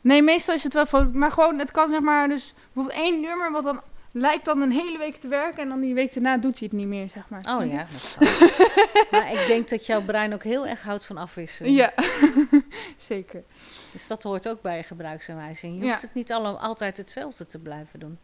Nee, 0.00 0.22
meestal 0.22 0.54
is 0.54 0.64
het 0.64 0.74
wel 0.74 0.86
vrolijk. 0.86 1.12
Maar 1.12 1.32
gewoon, 1.32 1.58
het 1.58 1.70
kan 1.70 1.88
zeg 1.88 2.00
maar, 2.00 2.28
dus 2.28 2.54
bijvoorbeeld 2.72 3.02
één 3.04 3.20
nummer 3.20 3.50
wat 3.50 3.64
dan 3.64 3.80
lijkt 4.12 4.44
dan 4.44 4.60
een 4.60 4.70
hele 4.72 4.98
week 4.98 5.16
te 5.16 5.28
werken. 5.28 5.62
En 5.62 5.68
dan 5.68 5.80
die 5.80 5.94
week 5.94 6.14
daarna 6.14 6.36
doet 6.38 6.58
hij 6.58 6.68
het 6.70 6.78
niet 6.78 6.86
meer, 6.86 7.08
zeg 7.08 7.28
maar. 7.28 7.56
Oh 7.58 7.66
ja, 7.66 7.86
dat 7.92 8.16
kan. 8.18 8.48
maar 9.10 9.32
ik 9.32 9.44
denk 9.46 9.68
dat 9.68 9.86
jouw 9.86 10.02
brein 10.02 10.34
ook 10.34 10.42
heel 10.42 10.66
erg 10.66 10.82
houdt 10.82 11.06
van 11.06 11.16
afwisseling. 11.16 11.76
Ja, 11.76 11.92
zeker. 12.96 13.42
Dus 13.92 14.06
dat 14.06 14.22
hoort 14.22 14.48
ook 14.48 14.62
bij 14.62 14.76
je 14.76 14.82
gebruiksaanwijzing. 14.82 15.78
Je 15.78 15.84
Ja. 15.84 15.90
hoeft 15.90 16.02
het 16.02 16.14
niet 16.14 16.32
alle, 16.32 16.48
altijd 16.52 16.96
hetzelfde 16.96 17.46
te 17.46 17.58
blijven 17.58 17.98
doen. 18.00 18.18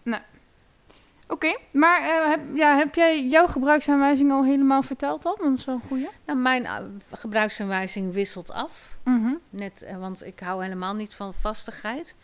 Oké, 1.29 1.57
maar 1.73 2.01
eh, 2.03 2.29
heb, 2.31 2.41
ja, 2.55 2.77
heb 2.77 2.95
jij 2.95 3.27
jouw 3.27 3.47
gebruiksaanwijzing 3.47 4.33
al 4.33 4.45
helemaal 4.45 4.83
verteld 4.83 5.23
dan? 5.23 5.35
Want 5.39 5.49
dat 5.51 5.59
is 5.59 5.65
wel 5.65 5.75
een 5.75 5.89
goeie. 5.89 6.09
Nou, 6.27 6.39
mijn 6.39 6.63
uh, 6.63 6.77
gebruiksaanwijzing 7.13 8.13
wisselt 8.13 8.53
af. 8.53 8.99
Mhm. 9.05 9.35
Net, 9.51 9.83
eh, 9.83 9.97
want 9.97 10.25
ik 10.27 10.41
hou 10.41 10.63
helemaal 10.63 10.95
niet 10.95 11.15
van 11.15 11.35
vastigheid. 11.35 12.15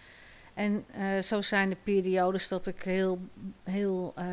En 0.61 0.85
eh, 0.93 1.19
zo 1.19 1.41
zijn 1.41 1.71
de 1.71 1.77
periodes 1.83 2.49
dat 2.49 2.67
ik 2.67 2.83
heel, 2.83 3.19
heel 3.63 4.13
eh, 4.15 4.27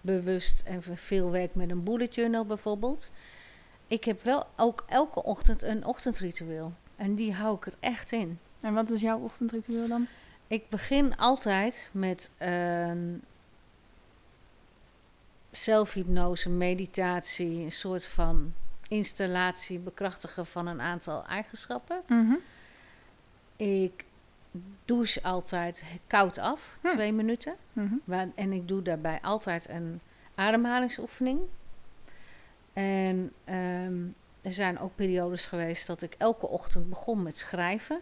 bewust 0.00 0.62
en 0.64 0.82
veel 0.82 1.30
werk 1.30 1.54
met 1.54 1.70
een 1.70 1.82
bullet 1.82 2.14
journal 2.14 2.44
bijvoorbeeld. 2.44 3.10
Ik 3.86 4.04
heb 4.04 4.22
wel 4.22 4.46
ook 4.56 4.84
elke 4.88 5.22
ochtend 5.22 5.62
een 5.62 5.84
ochtendritueel. 5.84 6.72
En 6.96 7.14
die 7.14 7.34
hou 7.34 7.56
ik 7.56 7.66
er 7.66 7.74
echt 7.80 8.12
in. 8.12 8.38
En 8.60 8.74
wat 8.74 8.90
is 8.90 9.00
jouw 9.00 9.18
ochtendritueel 9.18 9.88
dan? 9.88 10.06
Ik 10.46 10.68
begin 10.68 11.16
altijd 11.16 11.90
met 11.92 12.30
een 12.38 13.22
zelfhypnose, 15.50 16.50
meditatie, 16.50 17.62
een 17.62 17.72
soort 17.72 18.06
van 18.06 18.54
installatie, 18.88 19.78
bekrachtigen 19.78 20.46
van 20.46 20.66
een 20.66 20.80
aantal 20.80 21.26
eigenschappen. 21.26 22.02
Mhm. 22.06 22.34
Ik 23.56 24.06
douche 24.84 25.22
altijd 25.22 25.84
koud 26.06 26.38
af, 26.38 26.78
Hm. 26.82 26.88
twee 26.88 27.12
minuten. 27.12 27.54
Mhm. 27.72 27.94
Waar, 28.04 28.28
en 28.34 28.52
ik 28.52 28.68
doe 28.68 28.82
daarbij 28.82 29.18
altijd 29.22 29.68
een 29.68 30.00
ademhalingsoefening. 30.34 31.40
En 32.72 33.32
ehm, 33.44 34.06
er 34.42 34.52
zijn 34.52 34.78
ook 34.78 34.94
periodes 34.94 35.46
geweest 35.46 35.86
dat 35.86 36.02
ik 36.02 36.14
elke 36.18 36.46
ochtend 36.46 36.88
begon 36.88 37.22
met 37.22 37.38
schrijven. 37.38 38.00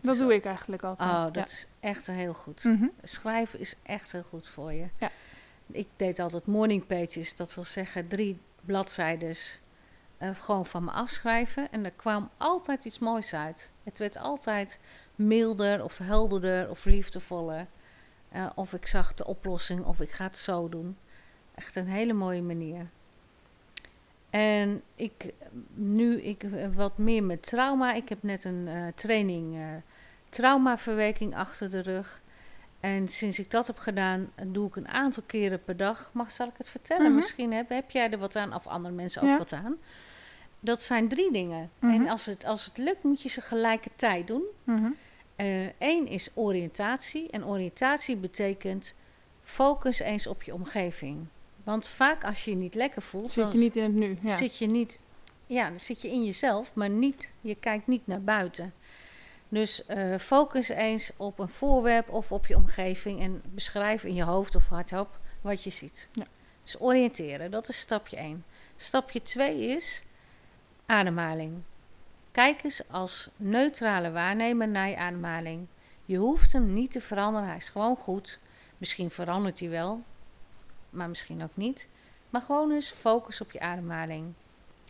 Dat 0.00 0.18
doe 0.18 0.34
ik 0.34 0.44
eigenlijk 0.44 0.82
altijd. 0.82 1.10
Oh, 1.10 1.22
dat 1.24 1.34
ja. 1.34 1.42
is 1.42 1.66
echt 1.80 2.06
heel 2.06 2.34
goed. 2.34 2.64
Mhm. 2.64 2.86
Schrijven 3.02 3.58
is 3.58 3.76
echt 3.82 4.12
heel 4.12 4.22
goed 4.22 4.48
voor 4.48 4.72
je. 4.72 4.86
Ja. 4.98 5.10
Ik 5.66 5.88
deed 5.96 6.18
altijd 6.18 6.46
morning 6.46 6.86
pages, 6.86 7.36
dat 7.36 7.54
wil 7.54 7.64
zeggen 7.64 8.08
drie 8.08 8.40
bladzijdes 8.60 9.60
eh, 10.16 10.30
gewoon 10.34 10.66
van 10.66 10.84
me 10.84 10.90
afschrijven. 10.90 11.70
En 11.72 11.84
er 11.84 11.92
kwam 11.92 12.30
altijd 12.36 12.84
iets 12.84 12.98
moois 12.98 13.34
uit. 13.34 13.70
Het 13.82 13.98
werd 13.98 14.16
altijd 14.18 14.78
milder 15.16 15.84
of 15.84 15.98
helderder 15.98 16.70
of 16.70 16.84
liefdevoller. 16.84 17.66
Eh, 18.28 18.50
of 18.54 18.72
ik 18.72 18.86
zag 18.86 19.14
de 19.14 19.26
oplossing 19.26 19.84
of 19.84 20.00
ik 20.00 20.10
ga 20.10 20.24
het 20.24 20.38
zo 20.38 20.68
doen. 20.68 20.96
Echt 21.54 21.76
een 21.76 21.86
hele 21.86 22.12
mooie 22.12 22.42
manier. 22.42 22.86
En 24.30 24.82
ik, 24.94 25.32
nu 25.74 26.20
ik 26.20 26.42
eh, 26.42 26.68
wat 26.74 26.98
meer 26.98 27.22
met 27.24 27.42
trauma. 27.42 27.92
Ik 27.92 28.08
heb 28.08 28.22
net 28.22 28.44
een 28.44 28.66
uh, 28.66 28.86
training 28.94 29.54
uh, 29.54 29.66
traumaverwerking 30.28 31.34
achter 31.36 31.70
de 31.70 31.80
rug. 31.80 32.22
En 32.80 33.08
sinds 33.08 33.38
ik 33.38 33.50
dat 33.50 33.66
heb 33.66 33.78
gedaan, 33.78 34.32
doe 34.46 34.68
ik 34.68 34.76
een 34.76 34.88
aantal 34.88 35.22
keren 35.26 35.64
per 35.64 35.76
dag. 35.76 36.10
Mag 36.12 36.30
zal 36.30 36.46
ik 36.46 36.56
het 36.56 36.68
vertellen? 36.68 37.06
Mhm. 37.06 37.14
Misschien 37.14 37.52
heb, 37.52 37.68
heb 37.68 37.90
jij 37.90 38.10
er 38.10 38.18
wat 38.18 38.36
aan, 38.36 38.54
of 38.54 38.66
andere 38.66 38.94
mensen 38.94 39.22
ook 39.22 39.28
Ja. 39.28 39.38
wat 39.38 39.52
aan. 39.52 39.76
Dat 40.60 40.82
zijn 40.82 41.08
drie 41.08 41.32
dingen. 41.32 41.70
Mhm. 41.78 41.94
En 41.94 42.08
als 42.08 42.26
het, 42.26 42.44
als 42.44 42.64
het 42.64 42.78
lukt, 42.78 43.02
moet 43.02 43.22
je 43.22 43.28
ze 43.28 43.40
gelijkertijd 43.40 44.26
doen. 44.26 44.42
Mhm. 44.64 44.90
Eén 45.78 46.06
is 46.08 46.30
oriëntatie. 46.34 47.30
En 47.30 47.46
oriëntatie 47.46 48.16
betekent 48.16 48.94
focus 49.42 49.98
eens 49.98 50.26
op 50.26 50.42
je 50.42 50.54
omgeving. 50.54 51.26
Want 51.64 51.88
vaak 51.88 52.24
als 52.24 52.44
je 52.44 52.50
je 52.50 52.56
niet 52.56 52.74
lekker 52.74 53.02
voelt, 53.02 53.32
Zit 53.32 53.52
je 53.52 53.58
niet 53.58 53.76
in 53.76 53.82
het 53.82 53.94
nu? 53.94 54.18
Ja. 54.22 54.36
zit 54.36 54.58
je 54.58 54.66
niet, 54.66 55.02
ja, 55.46 55.68
dan 55.68 55.80
zit 55.80 56.02
je 56.02 56.08
in 56.08 56.24
jezelf, 56.24 56.74
maar 56.74 56.90
niet, 56.90 57.32
je 57.40 57.54
kijkt 57.54 57.86
niet 57.86 58.06
naar 58.06 58.22
buiten. 58.22 58.72
Dus 59.48 59.86
eh, 59.86 60.18
focus 60.18 60.68
eens 60.68 61.10
op 61.16 61.38
een 61.38 61.48
voorwerp 61.48 62.08
of 62.08 62.32
op 62.32 62.46
je 62.46 62.56
omgeving 62.56 63.20
en 63.20 63.42
beschrijf 63.54 64.04
in 64.04 64.14
je 64.14 64.22
hoofd 64.22 64.54
of 64.54 64.68
hardop 64.68 65.18
wat 65.40 65.62
je 65.62 65.70
ziet. 65.70 66.08
Ja. 66.12 66.24
Dus 66.62 66.80
oriënteren, 66.80 67.50
dat 67.50 67.68
is 67.68 67.78
stapje 67.78 68.16
1. 68.16 68.44
Stapje 68.76 69.22
2 69.22 69.60
is 69.60 70.02
ademhaling. 70.86 71.62
Kijk 72.36 72.64
eens 72.64 72.88
als 72.90 73.28
neutrale 73.36 74.10
waarnemer 74.10 74.68
naar 74.68 74.88
je 74.88 74.96
ademhaling. 74.96 75.66
Je 76.04 76.16
hoeft 76.16 76.52
hem 76.52 76.72
niet 76.72 76.90
te 76.90 77.00
veranderen, 77.00 77.48
hij 77.48 77.56
is 77.56 77.68
gewoon 77.68 77.96
goed. 77.96 78.38
Misschien 78.78 79.10
verandert 79.10 79.60
hij 79.60 79.68
wel, 79.68 80.02
maar 80.90 81.08
misschien 81.08 81.42
ook 81.42 81.56
niet. 81.56 81.88
Maar 82.30 82.40
gewoon 82.42 82.70
eens 82.70 82.90
focus 82.90 83.40
op 83.40 83.50
je 83.52 83.60
ademhaling. 83.60 84.32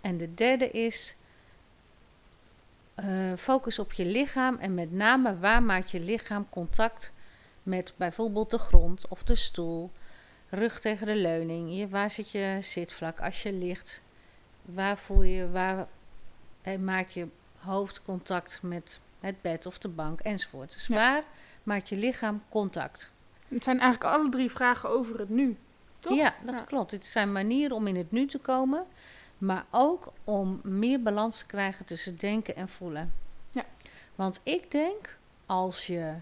En 0.02 0.16
de 0.16 0.34
derde 0.34 0.70
is 0.70 1.16
eh, 2.94 3.32
focus 3.36 3.78
op 3.78 3.92
je 3.92 4.04
lichaam 4.04 4.56
en 4.56 4.74
met 4.74 4.92
name 4.92 5.38
waar 5.38 5.62
maakt 5.62 5.90
je 5.90 6.00
lichaam 6.00 6.48
contact 6.48 7.12
met 7.62 7.92
bijvoorbeeld 7.96 8.50
de 8.50 8.58
grond 8.58 9.08
of 9.08 9.22
de 9.22 9.34
stoel, 9.34 9.90
rug 10.48 10.80
tegen 10.80 11.06
de 11.06 11.16
leuning, 11.16 11.78
je, 11.78 11.88
waar 11.88 12.10
zit 12.10 12.30
je 12.30 12.58
zitvlak 12.60 13.20
als 13.20 13.42
je 13.42 13.52
ligt, 13.52 14.02
waar 14.62 14.98
voel 14.98 15.22
je, 15.22 15.50
waar 15.50 15.86
eh, 16.66 16.78
maakt 16.78 17.12
je 17.12 17.26
hoofd 17.58 18.02
contact 18.02 18.58
met 18.62 19.00
het 19.20 19.40
bed 19.42 19.66
of 19.66 19.78
de 19.78 19.88
bank 19.88 20.20
enzovoort. 20.20 20.72
Dus 20.72 20.86
Ja. 20.86 20.94
waar 20.94 21.22
maakt 21.62 21.88
je 21.88 21.96
lichaam 21.96 22.42
contact? 22.48 23.10
Het 23.48 23.64
zijn 23.64 23.80
eigenlijk 23.80 24.14
alle 24.14 24.28
drie 24.28 24.50
vragen 24.50 24.88
over 24.88 25.18
het 25.18 25.28
nu. 25.28 25.56
Toch? 25.98 26.16
Ja, 26.16 26.34
dat 26.44 26.54
Ja. 26.54 26.60
klopt. 26.64 26.90
Dit 26.90 27.04
zijn 27.04 27.32
manieren 27.32 27.76
om 27.76 27.86
in 27.86 27.96
het 27.96 28.10
nu 28.10 28.26
te 28.26 28.38
komen, 28.38 28.84
maar 29.38 29.64
ook 29.70 30.12
om 30.24 30.60
meer 30.62 31.00
balans 31.02 31.38
te 31.38 31.46
krijgen 31.46 31.84
tussen 31.84 32.16
denken 32.16 32.56
en 32.56 32.68
voelen. 32.68 33.12
Ja. 33.50 33.62
Want 34.14 34.40
ik 34.42 34.70
denk, 34.70 35.16
als 35.46 35.86
je. 35.86 36.12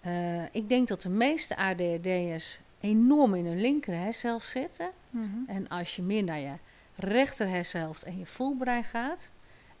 eh, 0.00 0.42
ik 0.54 0.68
denk 0.68 0.88
dat 0.88 1.02
de 1.02 1.08
meeste 1.08 1.56
ADHD'ers 1.56 2.60
enorm 2.80 3.34
in 3.34 3.46
hun 3.46 3.60
linker 3.60 3.94
hersenhelft 3.94 4.46
zitten. 4.46 4.90
Mhm. 5.10 5.28
En 5.46 5.68
als 5.68 5.96
je 5.96 6.02
meer 6.02 6.24
naar 6.24 6.38
je 6.38 6.52
rechter 6.96 7.48
hersenhelft 7.48 8.02
en 8.02 8.18
je 8.18 8.26
voelbrein 8.26 8.84
gaat, 8.84 9.30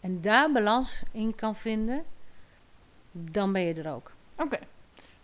en 0.08 0.20
daar 0.20 0.52
balans 0.52 1.02
in 1.12 1.34
kan 1.34 1.56
vinden, 1.56 2.04
dan 3.12 3.52
ben 3.52 3.62
je 3.62 3.74
er 3.74 3.92
ook. 3.92 4.12
Oké. 4.38 4.58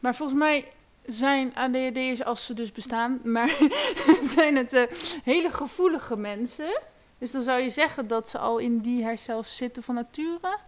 Maar 0.00 0.14
volgens 0.14 0.38
mij 0.38 0.72
zijn 1.06 1.54
ADHD'ers, 1.54 2.24
als 2.24 2.46
ze 2.46 2.54
dus 2.54 2.72
bestaan, 2.72 3.20
maar 3.22 3.48
zijn 4.36 4.56
het 4.56 4.72
eh, 4.72 4.82
hele 5.22 5.50
gevoelige 5.50 6.16
mensen. 6.16 6.80
Dus 7.18 7.30
dan 7.30 7.42
zou 7.42 7.60
je 7.60 7.70
zeggen 7.70 8.06
dat 8.06 8.28
ze 8.28 8.38
al 8.38 8.58
in 8.58 8.78
die 8.78 9.04
hersenhelft 9.04 9.50
zitten 9.50 9.82
van 9.82 9.94
nature. 9.94 10.58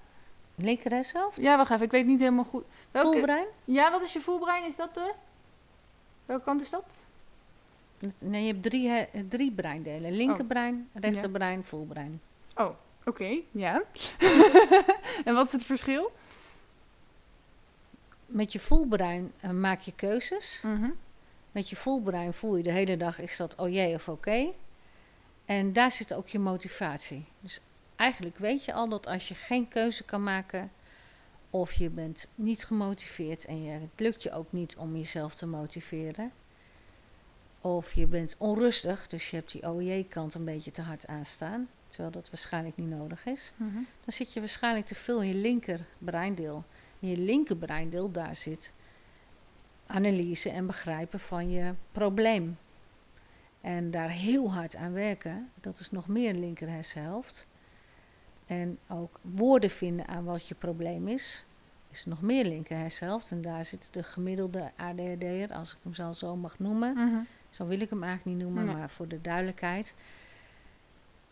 Linker 0.54 0.90
hersenhelft? 0.90 1.42
Ja, 1.42 1.56
wacht 1.56 1.70
even, 1.70 1.84
ik 1.84 1.90
weet 1.90 2.06
niet 2.06 2.20
helemaal 2.20 2.44
goed. 2.44 2.64
Welke... 2.90 3.08
Voelbrein? 3.08 3.46
Ja, 3.64 3.90
wat 3.90 4.02
is 4.02 4.12
je 4.12 4.20
voelbrein? 4.20 4.64
Is 4.64 4.76
dat 4.76 4.94
de... 4.94 5.12
Welke 6.26 6.44
kant 6.44 6.60
is 6.60 6.70
dat? 6.70 7.06
Nee, 8.18 8.46
je 8.46 8.52
hebt 8.52 8.62
drie, 8.62 9.08
drie 9.28 9.52
breindelen. 9.52 10.12
Linkerbrein, 10.12 10.88
rechterbrein, 10.92 11.64
voelbrein. 11.64 12.20
Oh, 12.56 12.70
oké, 13.06 13.40
ja. 13.50 13.82
en 15.24 15.34
wat 15.34 15.46
is 15.46 15.52
het 15.52 15.64
verschil? 15.64 16.12
Met 18.26 18.52
je 18.52 18.58
voelbrein 18.58 19.32
eh, 19.40 19.50
maak 19.50 19.80
je 19.80 19.92
keuzes. 19.94 20.60
Mhm. 20.62 20.90
Met 21.52 21.68
je 21.68 21.76
voelbrein 21.76 22.32
voel 22.32 22.56
je 22.56 22.62
de 22.62 22.70
hele 22.70 22.96
dag, 22.96 23.18
is 23.18 23.36
dat 23.36 23.54
oh 23.54 23.68
jee 23.68 23.94
of 23.94 24.08
oké? 24.08 24.52
En 25.44 25.72
daar 25.72 25.90
zit 25.90 26.14
ook 26.14 26.28
je 26.28 26.38
motivatie. 26.38 27.24
Dus 27.40 27.60
eigenlijk 27.96 28.38
weet 28.38 28.64
je 28.64 28.72
al 28.72 28.88
dat 28.88 29.06
als 29.06 29.28
je 29.28 29.34
geen 29.34 29.68
keuze 29.68 30.04
kan 30.04 30.22
maken... 30.22 30.70
of 31.50 31.72
je 31.72 31.90
bent 31.90 32.28
niet 32.34 32.64
gemotiveerd 32.64 33.44
en 33.44 33.62
je, 33.62 33.70
het 33.70 34.00
lukt 34.00 34.22
je 34.22 34.32
ook 34.32 34.52
niet 34.52 34.76
om 34.76 34.96
jezelf 34.96 35.34
te 35.34 35.46
motiveren... 35.46 36.32
of 37.60 37.92
je 37.92 38.06
bent 38.06 38.34
onrustig, 38.38 39.06
dus 39.06 39.30
je 39.30 39.36
hebt 39.36 39.52
die 39.52 39.68
OJ-kant 39.68 40.34
een 40.34 40.44
beetje 40.44 40.70
te 40.70 40.82
hard 40.82 41.06
aanstaan... 41.06 41.68
terwijl 41.88 42.10
dat 42.10 42.30
waarschijnlijk 42.30 42.76
niet 42.76 42.88
nodig 42.88 43.24
is... 43.26 43.52
Mhm. 43.56 43.74
dan 43.74 44.12
zit 44.12 44.32
je 44.32 44.40
waarschijnlijk 44.40 44.86
te 44.86 44.94
veel 44.94 45.22
in 45.22 45.28
je 45.28 45.34
linker 45.34 45.80
breindeel. 45.98 46.64
In 46.98 47.08
je 47.08 47.18
linker 47.18 47.56
breindeel, 47.56 48.10
daar 48.10 48.36
zit 48.36 48.72
analyse 49.86 50.50
en 50.50 50.66
begrijpen 50.66 51.20
van 51.20 51.50
je 51.50 51.74
probleem. 51.92 52.58
En 53.60 53.90
daar 53.90 54.10
heel 54.10 54.52
hard 54.52 54.76
aan 54.76 54.92
werken, 54.92 55.50
dat 55.60 55.78
is 55.78 55.90
nog 55.90 56.08
meer 56.08 56.34
linker 56.34 56.68
hersenhelft. 56.68 57.46
En 58.46 58.78
ook 58.88 59.20
woorden 59.22 59.70
vinden 59.70 60.08
aan 60.08 60.24
wat 60.24 60.48
je 60.48 60.54
probleem 60.54 61.08
is, 61.08 61.44
is 61.90 62.04
nog 62.04 62.22
meer 62.22 62.44
linker 62.44 62.76
hersenhelft. 62.76 63.30
En 63.30 63.40
daar 63.42 63.64
zit 63.64 63.88
de 63.94 64.02
gemiddelde 64.02 64.70
ADHD'er, 64.76 65.52
als 65.52 65.72
ik 65.72 65.78
hem 65.82 65.94
zo, 65.94 66.12
zo 66.12 66.36
mag 66.36 66.58
noemen. 66.58 66.94
Mhm. 66.94 67.16
Zo 67.50 67.66
wil 67.66 67.80
ik 67.80 67.90
hem 67.90 68.02
eigenlijk 68.02 68.36
niet 68.36 68.46
noemen, 68.46 68.64
Nee. 68.64 68.74
maar 68.74 68.90
voor 68.90 69.08
de 69.08 69.20
duidelijkheid 69.20 69.94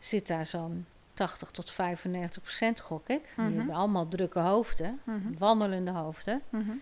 zit 0.05 0.27
daar 0.27 0.47
zo'n 0.47 0.87
80 1.15 1.51
tot 1.51 1.71
95 1.71 2.43
procent, 2.43 2.81
gok 2.81 3.09
ik. 3.09 3.33
Mhm. 3.37 3.49
Die 3.49 3.57
hebben 3.57 3.75
allemaal 3.75 4.09
drukke 4.09 4.39
hoofden, 4.39 5.01
Mhm. 5.05 5.33
wandelende 5.39 5.91
hoofden. 5.91 6.43
Mhm. 6.49 6.73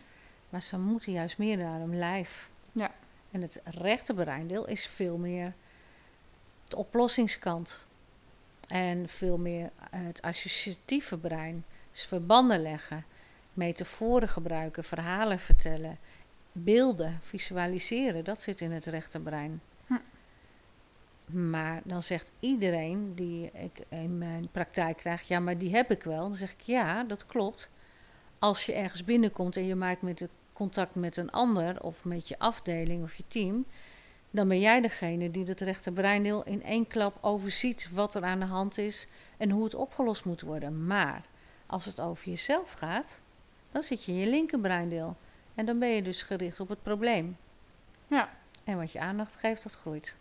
Maar 0.49 0.63
ze 0.63 0.79
moeten 0.79 1.13
juist 1.13 1.39
meer 1.39 1.57
naar 1.57 1.79
hun 1.79 1.99
lijf. 1.99 2.51
Ja. 2.73 2.91
En 3.31 3.43
het 3.43 3.61
rechterbreindeel 3.65 4.67
is 4.67 4.87
veel 4.87 5.17
meer 5.17 5.53
de 6.69 6.77
oplossingskant. 6.77 7.85
En 8.69 9.09
veel 9.09 9.39
meer 9.39 9.71
het 9.91 10.23
associatieve 10.23 11.19
brein. 11.19 11.65
Dus 11.91 12.05
verbanden 12.05 12.63
leggen, 12.63 13.05
metaforen 13.53 14.29
gebruiken, 14.29 14.85
verhalen 14.85 15.39
vertellen, 15.39 15.99
beelden, 16.53 17.19
visualiseren. 17.23 18.25
Dat 18.25 18.41
zit 18.41 18.61
in 18.61 18.73
het 18.73 18.87
rechterbrein. 18.87 19.61
Maar 21.27 21.81
dan 21.85 22.03
zegt 22.03 22.33
iedereen 22.41 23.15
die 23.15 23.51
ik 23.53 23.85
in 23.89 24.19
mijn 24.19 24.49
praktijk 24.53 24.97
krijg, 24.97 25.23
ja, 25.23 25.41
maar 25.41 25.59
die 25.59 25.75
heb 25.75 25.91
ik 25.91 26.03
wel. 26.03 26.23
Dan 26.23 26.35
zeg 26.35 26.53
ik, 26.53 26.61
ja, 26.61 27.05
dat 27.05 27.27
klopt. 27.27 27.71
Als 28.39 28.67
je 28.67 28.73
ergens 28.73 29.05
binnenkomt 29.05 29.57
en 29.57 29.67
je 29.67 29.75
maakt 29.75 30.03
met 30.03 30.19
de 30.19 30.29
contact 30.53 30.95
met 30.95 31.17
een 31.17 31.31
ander 31.31 31.83
of 31.83 32.05
met 32.05 32.29
je 32.29 32.39
afdeling 32.39 33.03
of 33.03 33.15
je 33.15 33.25
team, 33.29 33.65
dan 34.31 34.49
ben 34.49 34.61
jij 34.61 34.81
degene 34.81 35.31
die 35.31 35.45
het 35.45 35.61
rechterbreindeel 35.61 36.45
in 36.45 36.63
één 36.63 36.87
klap 36.87 37.19
overziet 37.21 37.89
wat 37.93 38.15
er 38.15 38.25
aan 38.25 38.41
de 38.41 38.47
hand 38.47 38.79
is 38.79 39.09
en 39.37 39.51
hoe 39.51 39.65
het 39.65 39.75
opgelost 39.75 40.25
moet 40.25 40.41
worden. 40.41 40.87
Maar 40.87 41.25
als 41.67 41.85
het 41.85 42.01
over 42.01 42.29
jezelf 42.29 42.73
gaat, 42.73 43.21
dan 43.71 43.83
zit 43.83 44.05
je 44.05 44.13
in 44.13 44.19
je 44.19 44.27
linkerbreindeel 44.27 45.17
en 45.55 45.67
dan 45.67 45.79
ben 45.79 45.89
je 45.89 46.03
dus 46.03 46.23
gericht 46.23 46.61
op 46.61 46.69
het 46.69 46.83
probleem. 46.83 47.37
Ja. 48.07 48.31
En 48.65 48.77
wat 48.77 48.93
je 48.93 49.01
aandacht 49.01 49.37
geeft, 49.37 49.63
dat 49.63 49.73
groeit. 49.73 50.17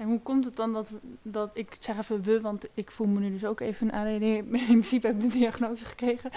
En 0.00 0.06
hoe 0.06 0.20
komt 0.20 0.44
het 0.44 0.56
dan 0.56 0.72
dat, 0.72 0.90
dat 1.22 1.50
ik 1.54 1.76
zeg 1.80 1.98
even 1.98 2.22
we, 2.22 2.40
want 2.40 2.68
ik 2.74 2.90
voel 2.90 3.06
me 3.06 3.20
nu 3.20 3.30
dus 3.30 3.44
ook 3.44 3.60
even 3.60 3.94
een 3.94 4.00
ADD. 4.00 4.22
In 4.62 4.64
principe 4.66 5.06
heb 5.06 5.16
ik 5.16 5.22
de 5.32 5.38
diagnose 5.38 5.84
gekregen. 5.84 6.30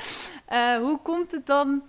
Eh, 0.46 0.76
hoe 0.78 1.00
komt 1.02 1.32
het 1.32 1.46
dan 1.46 1.84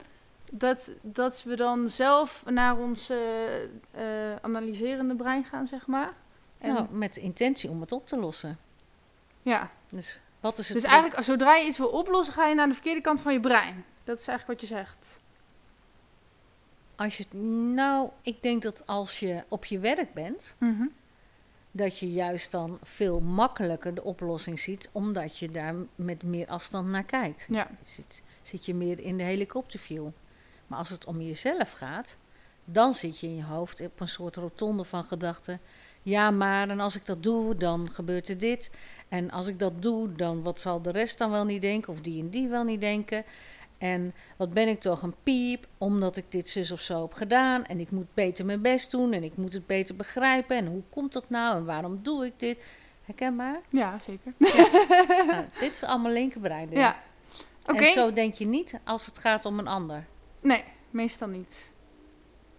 dat, 0.52 0.92
dat 1.02 1.42
we 1.42 1.56
dan 1.56 1.88
zelf 1.88 2.44
naar 2.46 2.78
ons 2.78 3.10
eh, 3.10 4.36
analyserende 4.40 5.14
brein 5.14 5.44
gaan, 5.44 5.66
zeg 5.66 5.86
maar? 5.86 6.12
En, 6.58 6.74
Nou, 6.74 6.86
met 6.90 7.14
de 7.14 7.20
intentie 7.20 7.70
om 7.70 7.80
het 7.80 7.92
op 7.92 8.08
te 8.08 8.16
lossen. 8.18 8.58
ja, 9.42 9.70
Dus 9.88 10.20
wat 10.40 10.58
is 10.58 10.68
het? 10.68 10.76
dus 10.80 10.90
eigenlijk 10.90 11.22
zodra 11.22 11.54
je 11.54 11.66
iets 11.66 11.78
wil 11.78 11.88
oplossen, 11.88 12.34
ga 12.34 12.46
je 12.46 12.54
naar 12.54 12.68
de 12.68 12.74
verkeerde 12.74 13.00
kant 13.00 13.20
van 13.20 13.32
je 13.32 13.40
brein. 13.40 13.84
Dat 14.04 14.18
is 14.18 14.26
eigenlijk 14.28 14.60
wat 14.60 14.68
je 14.68 14.74
zegt. 14.76 15.20
Als 16.96 17.16
je, 17.16 17.36
nou, 17.74 18.08
ik 18.22 18.42
denk 18.42 18.62
dat 18.62 18.86
als 18.86 19.20
je 19.20 19.44
op 19.48 19.64
je 19.64 19.78
werk 19.78 20.12
bent, 20.12 20.56
Mhm. 20.58 20.84
Dat 21.76 21.98
je 21.98 22.12
juist 22.12 22.50
dan 22.50 22.78
veel 22.82 23.20
makkelijker 23.20 23.94
de 23.94 24.02
oplossing 24.02 24.60
ziet, 24.60 24.88
omdat 24.92 25.38
je 25.38 25.48
daar 25.48 25.74
met 25.94 26.22
meer 26.22 26.46
afstand 26.46 26.88
naar 26.88 27.04
kijkt. 27.04 27.46
Ja. 27.50 27.70
Zit, 27.82 28.22
zit 28.42 28.66
je 28.66 28.74
meer 28.74 29.00
in 29.00 29.16
de 29.16 29.22
helikopterview. 29.22 30.06
Maar 30.66 30.78
als 30.78 30.90
het 30.90 31.04
om 31.04 31.20
jezelf 31.20 31.72
gaat, 31.72 32.16
dan 32.64 32.94
zit 32.94 33.20
je 33.20 33.26
in 33.26 33.36
je 33.36 33.44
hoofd 33.44 33.80
op 33.80 34.00
een 34.00 34.08
soort 34.08 34.36
rotonde 34.36 34.84
van 34.84 35.04
gedachten. 35.04 35.60
Ja, 36.02 36.30
maar 36.30 36.68
en 36.68 36.80
als 36.80 36.96
ik 36.96 37.06
dat 37.06 37.22
doe, 37.22 37.56
dan 37.56 37.90
gebeurt 37.90 38.28
er 38.28 38.38
dit. 38.38 38.70
En 39.08 39.30
als 39.30 39.46
ik 39.46 39.58
dat 39.58 39.82
doe, 39.82 40.12
dan 40.12 40.42
wat 40.42 40.60
zal 40.60 40.82
de 40.82 40.90
rest 40.90 41.18
dan 41.18 41.30
wel 41.30 41.44
niet 41.44 41.62
denken? 41.62 41.92
Of 41.92 42.00
die 42.00 42.22
en 42.22 42.30
die 42.30 42.48
wel 42.48 42.64
niet 42.64 42.80
denken? 42.80 43.24
En 43.78 44.14
wat 44.36 44.52
ben 44.52 44.68
ik 44.68 44.80
toch 44.80 45.02
een 45.02 45.14
piep, 45.22 45.66
omdat 45.78 46.16
ik 46.16 46.24
dit 46.28 46.48
zus 46.48 46.70
of 46.70 46.80
zo 46.80 47.02
heb 47.02 47.12
gedaan. 47.12 47.64
En 47.64 47.80
ik 47.80 47.90
moet 47.90 48.14
beter 48.14 48.44
mijn 48.44 48.62
best 48.62 48.90
doen 48.90 49.12
en 49.12 49.22
ik 49.22 49.36
moet 49.36 49.52
het 49.52 49.66
beter 49.66 49.96
begrijpen. 49.96 50.56
En 50.56 50.66
hoe 50.66 50.82
komt 50.90 51.12
dat 51.12 51.30
nou 51.30 51.56
en 51.56 51.64
waarom 51.64 51.98
doe 52.02 52.24
ik 52.24 52.32
dit? 52.36 52.58
Herkenbaar? 53.04 53.60
Ja, 53.68 53.98
zeker. 53.98 54.32
nou, 55.30 55.44
dit 55.60 55.72
is 55.72 55.82
allemaal 55.82 56.12
linkerbrein. 56.12 56.70
Ja. 56.70 57.02
En 57.64 57.86
zo 57.86 58.12
denk 58.12 58.34
je 58.34 58.46
niet 58.46 58.80
als 58.84 59.06
het 59.06 59.18
gaat 59.18 59.44
om 59.44 59.58
een 59.58 59.66
ander. 59.66 60.06
Nee, 60.40 60.64
meestal 60.90 61.28
niet. 61.28 61.72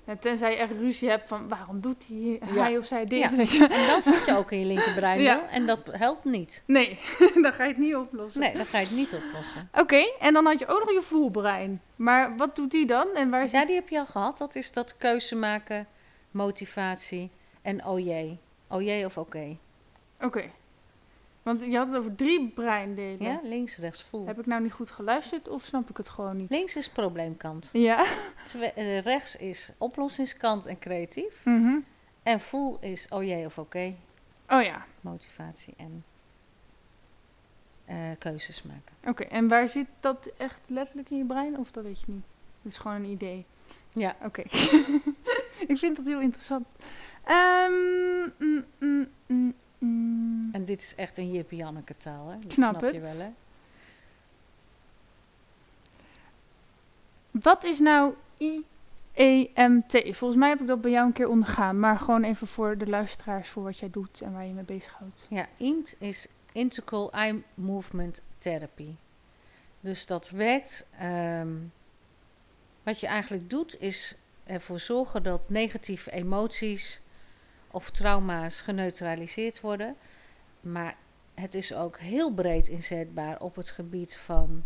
Ja, 0.05 0.15
tenzij 0.15 0.51
je 0.51 0.57
echt 0.57 0.71
ruzie 0.71 1.09
hebt 1.09 1.27
van 1.27 1.47
waarom 1.47 1.81
doet 1.81 2.05
hij, 2.07 2.39
hij 2.45 2.77
of 2.77 2.85
zij 2.85 3.05
dit? 3.05 3.19
Ja. 3.19 3.35
Weet 3.35 3.51
je? 3.51 3.67
En 3.67 3.87
dan 3.87 4.01
zit 4.01 4.25
je 4.25 4.37
ook 4.37 4.51
in 4.51 4.59
je 4.59 4.65
linkerbrein 4.65 5.41
en 5.51 5.65
dat 5.65 5.79
helpt 5.91 6.25
niet. 6.25 6.63
Nee, 6.67 6.99
dan 7.43 7.53
ga 7.53 7.63
je 7.63 7.69
het 7.69 7.77
niet 7.77 7.95
oplossen. 7.95 8.41
Nee, 8.41 8.53
dan 8.53 8.65
ga 8.65 8.79
je 8.79 8.85
het 8.85 8.95
niet 8.95 9.13
oplossen. 9.13 9.69
Oké, 9.73 10.03
en 10.19 10.33
dan 10.33 10.45
had 10.45 10.59
je 10.59 10.67
ook 10.67 10.79
nog 10.79 10.91
je 10.91 11.01
voelbrein. 11.01 11.81
Maar 11.95 12.37
wat 12.37 12.55
doet 12.55 12.71
die 12.71 12.85
dan? 12.85 13.07
En 13.15 13.29
waar 13.29 13.43
is 13.43 13.51
Ja, 13.51 13.65
die 13.65 13.75
heb 13.75 13.89
je 13.89 13.99
al 13.99 14.05
gehad. 14.05 14.37
Dat 14.37 14.55
is 14.55 14.71
dat 14.71 14.97
keuze 14.97 15.35
maken, 15.35 15.87
motivatie 16.31 17.31
en 17.61 17.85
oh 17.85 17.99
jee. 17.99 18.39
Oh 18.67 18.81
jee 18.81 19.05
of 19.05 19.17
oké. 19.17 19.57
Oké. 20.21 20.51
Want 21.45 21.61
je 21.61 21.77
had 21.77 21.87
het 21.87 21.97
over 21.97 22.15
drie 22.15 22.49
breindelen. 22.49 23.21
Ja, 23.21 23.39
links, 23.43 23.77
rechts, 23.77 24.03
voel. 24.03 24.25
Heb 24.25 24.39
ik 24.39 24.45
nou 24.45 24.61
niet 24.61 24.71
goed 24.71 24.91
geluisterd 24.91 25.47
of 25.49 25.63
snap 25.63 25.89
ik 25.89 25.97
het 25.97 26.09
gewoon 26.09 26.37
niet? 26.37 26.49
Links 26.49 26.75
is 26.75 26.89
probleemkant. 26.89 27.69
Ja. 27.73 28.05
Eh, 28.75 28.99
rechts 28.99 29.35
is 29.35 29.71
oplossingskant 29.77 30.65
en 30.65 30.79
creatief. 30.79 31.45
Mhm. 31.45 31.77
En 32.23 32.39
voel 32.39 32.77
is 32.79 33.07
oh 33.09 33.23
jee 33.23 33.45
of 33.45 33.57
oké. 33.57 33.95
Oh 34.49 34.63
ja. 34.63 34.85
Motivatie 35.01 35.73
en 35.77 36.05
eh, 37.85 37.97
keuzes 38.17 38.63
maken. 38.63 38.95
Oké, 39.07 39.23
en 39.23 39.47
waar 39.47 39.67
zit 39.67 39.87
dat 39.99 40.31
echt 40.37 40.61
letterlijk 40.67 41.09
in 41.09 41.17
je 41.17 41.25
brein? 41.25 41.57
Of 41.57 41.71
dat 41.71 41.83
weet 41.83 41.99
je 41.99 42.05
niet? 42.07 42.25
Het 42.61 42.71
is 42.71 42.77
gewoon 42.77 42.97
een 42.97 43.09
idee. 43.09 43.45
Ja, 43.93 44.15
Oké. 44.23 44.41
ik 45.71 45.77
vind 45.77 45.95
dat 45.95 46.05
heel 46.05 46.19
interessant. 46.19 46.67
Ehm, 47.23 47.71
mm, 48.37 48.65
mm, 49.27 49.53
mm, 49.77 50.49
en 50.53 50.65
dit 50.65 50.81
is 50.81 50.95
echt 50.95 51.17
een 51.17 51.31
Jippie 51.31 51.57
Janneke 51.57 51.97
taal, 51.97 52.27
hè? 52.29 52.39
Dat 52.39 52.53
Snap 52.53 52.69
snap 52.77 52.81
je 52.93 52.99
het. 52.99 53.17
wel, 53.17 53.25
hè? 53.25 53.31
Wat 57.31 57.63
is 57.63 57.79
nou 57.79 58.13
IEMT? 58.37 60.01
Volgens 60.15 60.35
mij 60.35 60.49
heb 60.49 60.61
ik 60.61 60.67
dat 60.67 60.81
bij 60.81 60.91
jou 60.91 61.05
een 61.05 61.13
keer 61.13 61.29
ondergaan. 61.29 61.79
Maar 61.79 61.99
gewoon 61.99 62.23
even 62.23 62.47
voor 62.47 62.77
de 62.77 62.87
luisteraars, 62.87 63.49
voor 63.49 63.63
wat 63.63 63.77
jij 63.79 63.89
doet 63.89 64.21
en 64.21 64.33
waar 64.33 64.45
je 64.45 64.53
mee 64.53 64.63
bezighoudt. 64.63 65.25
Ja, 65.29 65.45
IMT 65.57 65.95
is 65.99 66.27
Integral 66.51 67.11
Eye 67.11 67.41
Movement 67.53 68.21
Therapy. 68.37 68.89
Dus 69.79 70.05
dat 70.05 70.29
werkt. 70.29 70.87
ehm, 70.97 71.53
wat 72.83 72.99
je 72.99 73.07
eigenlijk 73.07 73.49
doet, 73.49 73.81
is 73.81 74.15
ervoor 74.43 74.79
zorgen 74.79 75.23
dat 75.23 75.49
negatieve 75.49 76.11
emoties 76.11 77.01
of 77.75 77.89
trauma's 77.89 78.61
geneutraliseerd 78.61 79.61
worden. 79.61 79.95
Maar 80.59 80.95
het 81.33 81.55
is 81.55 81.73
ook 81.73 81.97
heel 81.97 82.33
breed 82.33 82.67
inzetbaar 82.67 83.39
op 83.39 83.55
het 83.55 83.71
gebied 83.71 84.17
van 84.17 84.65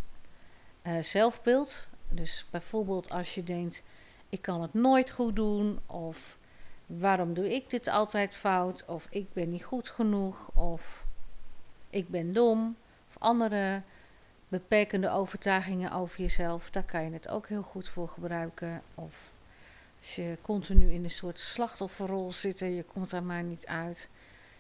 eh, 0.82 1.00
zelfbeeld. 1.00 1.88
Dus 2.10 2.46
bijvoorbeeld 2.50 3.10
als 3.10 3.36
je 3.36 3.44
denkt: 3.44 3.84
ik 4.30 4.42
kan 4.42 4.62
het 4.62 4.74
nooit 4.74 5.12
goed 5.12 5.36
doen, 5.36 5.80
of 5.86 6.38
waarom 6.86 7.34
doe 7.34 7.54
ik 7.54 7.70
dit 7.70 7.88
altijd 7.88 8.36
fout, 8.36 8.86
of 8.86 9.08
ik 9.10 9.34
ben 9.34 9.50
niet 9.50 9.64
goed 9.64 9.90
genoeg, 9.90 10.52
of 10.54 11.06
ik 11.90 12.10
ben 12.10 12.34
dom, 12.34 12.76
of 13.08 13.18
andere 13.20 13.82
beperkende 14.48 15.10
overtuigingen 15.10 15.92
over 15.92 16.20
jezelf, 16.20 16.70
daar 16.70 16.84
kan 16.84 17.04
je 17.04 17.12
het 17.12 17.28
ook 17.28 17.48
heel 17.48 17.64
goed 17.64 17.90
voor 17.90 18.08
gebruiken. 18.08 18.82
Of 18.96 19.32
als 20.00 20.16
je 20.16 20.38
continu 20.42 20.92
in 20.92 21.04
een 21.04 21.10
soort 21.10 21.40
slachtofferrol 21.40 22.34
zit 22.34 22.62
en 22.62 22.76
je 22.76 22.84
komt 22.84 23.10
daar 23.10 23.24
maar 23.24 23.44
niet 23.44 23.68
uit. 23.68 24.10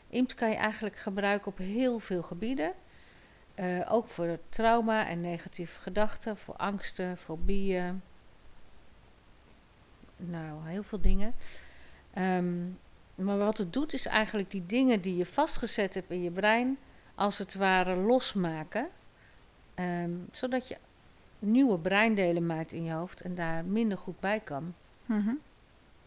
IMT 0.09 0.33
kan 0.33 0.49
je 0.49 0.55
eigenlijk 0.55 0.95
gebruiken 0.95 1.51
op 1.51 1.57
heel 1.57 1.99
veel 1.99 2.21
gebieden. 2.21 2.73
Eh, 3.55 3.87
ook 3.89 4.07
voor 4.07 4.39
trauma 4.49 5.07
en 5.07 5.21
negatieve 5.21 5.79
gedachten, 5.79 6.37
voor 6.37 6.55
angsten, 6.55 7.17
fobieën. 7.17 8.01
Nou, 10.17 10.67
heel 10.67 10.83
veel 10.83 11.01
dingen. 11.01 11.33
Ehm, 12.13 12.67
maar 13.15 13.37
wat 13.37 13.57
het 13.57 13.73
doet 13.73 13.93
is 13.93 14.05
eigenlijk 14.05 14.51
die 14.51 14.65
dingen 14.65 15.01
die 15.01 15.15
je 15.15 15.25
vastgezet 15.25 15.93
hebt 15.93 16.11
in 16.11 16.23
je 16.23 16.31
brein, 16.31 16.77
als 17.15 17.37
het 17.37 17.55
ware 17.55 17.95
losmaken. 17.95 18.89
Ehm, 19.73 20.11
zodat 20.31 20.67
je 20.67 20.77
nieuwe 21.39 21.77
breindelen 21.79 22.45
maakt 22.45 22.71
in 22.71 22.83
je 22.83 22.91
hoofd 22.91 23.21
en 23.21 23.35
daar 23.35 23.65
minder 23.65 23.97
goed 23.97 24.19
bij 24.19 24.39
kan. 24.39 24.73
Mhm. 25.09 25.33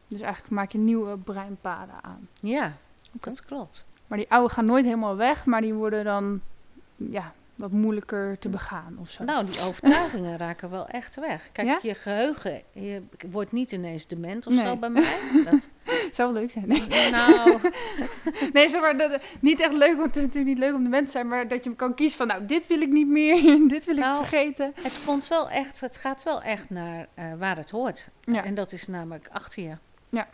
Dus 0.08 0.20
eigenlijk 0.20 0.54
maak 0.54 0.70
je 0.70 0.78
nieuwe 0.78 1.16
breinpaden 1.16 1.94
aan. 2.02 2.28
Ja, 2.40 2.72
dat 3.12 3.44
klopt. 3.44 3.86
Maar 4.06 4.18
die 4.18 4.30
oude 4.30 4.54
gaan 4.54 4.64
nooit 4.64 4.84
helemaal 4.84 5.16
weg, 5.16 5.44
maar 5.46 5.60
die 5.60 5.74
worden 5.74 6.04
dan 6.04 6.40
ja, 6.96 7.32
wat 7.62 7.70
moeilijker 7.70 8.38
te 8.38 8.48
begaan 8.48 8.96
of 9.00 9.10
zo. 9.10 9.24
Nou, 9.24 9.46
die 9.46 9.60
overtuigingen 9.60 10.36
raken 10.38 10.70
wel 10.70 10.86
echt 10.88 11.14
weg. 11.14 11.48
Kijk, 11.52 11.66
Ja? 11.68 11.78
je 11.82 11.94
geheugen, 11.94 12.62
je 12.72 13.02
wordt 13.30 13.52
niet 13.52 13.72
ineens 13.72 14.06
dement 14.06 14.46
of 14.46 14.52
Nee. 14.54 14.64
zo 14.64 14.76
bij 14.76 14.90
mij. 14.90 15.16
Dat, 15.44 15.68
Zou 16.12 16.32
wel 16.32 16.40
leuk 16.40 16.50
zijn. 16.50 16.66
Nee, 16.68 17.10
nou, 17.10 17.58
nee 18.52 18.68
zeg 18.68 18.80
maar, 18.80 18.96
dat, 18.96 19.22
niet 19.40 19.60
echt 19.60 19.72
leuk, 19.72 19.96
want 19.96 20.06
het 20.06 20.16
is 20.16 20.22
natuurlijk 20.22 20.54
niet 20.54 20.58
leuk 20.64 20.74
om 20.74 20.82
de 20.82 20.88
mens 20.88 21.04
te 21.04 21.10
zijn, 21.10 21.28
maar 21.28 21.48
dat 21.48 21.64
je 21.64 21.74
kan 21.74 21.94
kiezen 21.94 22.16
van, 22.18 22.26
nou, 22.26 22.46
dit 22.46 22.66
wil 22.66 22.80
ik 22.80 22.88
niet 22.90 23.08
meer, 23.08 23.42
dit 23.68 23.84
wil 23.84 23.94
ik 23.94 24.00
Nou, 24.00 24.16
vergeten. 24.16 24.72
het, 24.82 25.02
komt 25.06 25.28
wel 25.28 25.50
echt, 25.50 25.80
het 25.80 25.96
gaat 25.96 26.22
wel 26.22 26.42
echt 26.42 26.70
naar 26.70 27.08
eh, 27.14 27.24
waar 27.38 27.56
het 27.56 27.70
hoort. 27.70 28.08
Ja. 28.20 28.44
En 28.44 28.54
dat 28.54 28.72
is 28.72 28.86
namelijk 28.86 29.28
achter 29.32 29.62
je. 29.62 29.76
Ja. 30.10 30.28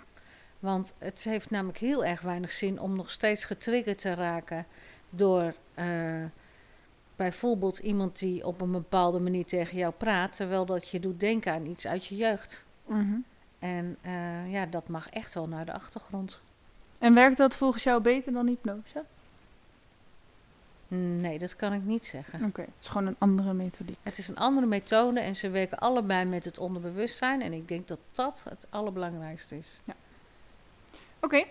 Want 0.59 0.95
het 0.99 1.23
heeft 1.25 1.51
namelijk 1.51 1.79
heel 1.79 2.05
erg 2.05 2.21
weinig 2.21 2.53
zin 2.53 2.81
om 2.81 2.97
nog 2.97 3.11
steeds 3.11 3.45
getriggerd 3.45 3.99
te 3.99 4.15
raken 4.15 4.67
door 5.11 5.55
eh, 5.75 5.87
bijvoorbeeld 7.19 7.79
iemand 7.79 8.19
die 8.19 8.47
op 8.47 8.61
een 8.61 8.73
bepaalde 8.73 9.19
manier 9.19 9.45
tegen 9.45 9.79
jou 9.79 9.93
praat, 9.97 10.37
terwijl 10.37 10.67
dat 10.67 10.89
je 10.89 11.01
doet 11.01 11.21
denken 11.21 11.53
aan 11.53 11.67
iets 11.67 11.87
uit 11.87 12.07
je 12.07 12.17
jeugd. 12.17 12.65
Mhm. 12.87 13.17
En 13.59 13.97
eh, 14.01 14.53
ja, 14.53 14.67
dat 14.67 14.89
mag 14.89 15.09
echt 15.09 15.35
wel 15.35 15.49
naar 15.49 15.65
de 15.65 15.73
achtergrond. 15.73 16.41
En 16.99 17.15
werkt 17.15 17.37
dat 17.37 17.57
volgens 17.57 17.83
jou 17.83 18.03
beter 18.03 18.33
dan 18.33 18.47
hypnose? 18.47 19.05
Nee, 20.89 21.39
dat 21.39 21.57
kan 21.57 21.73
ik 21.73 21.85
niet 21.85 22.05
zeggen. 22.05 22.45
Oké, 22.45 22.61
het 22.61 22.71
is 22.81 22.89
gewoon 22.89 23.07
een 23.07 23.17
andere 23.19 23.53
methodiek. 23.53 23.99
Het 24.03 24.19
is 24.19 24.29
een 24.29 24.39
andere 24.39 24.67
methode 24.67 25.21
en 25.21 25.37
ze 25.37 25.51
werken 25.51 25.79
allebei 25.79 26.25
met 26.25 26.45
het 26.45 26.59
onderbewustzijn. 26.59 27.43
En 27.43 27.53
ik 27.53 27.69
denk 27.69 27.89
dat 27.89 27.99
dat 28.13 28.45
het 28.49 28.67
allerbelangrijkste 28.71 29.57
is. 29.57 29.81
Oké. 31.21 31.45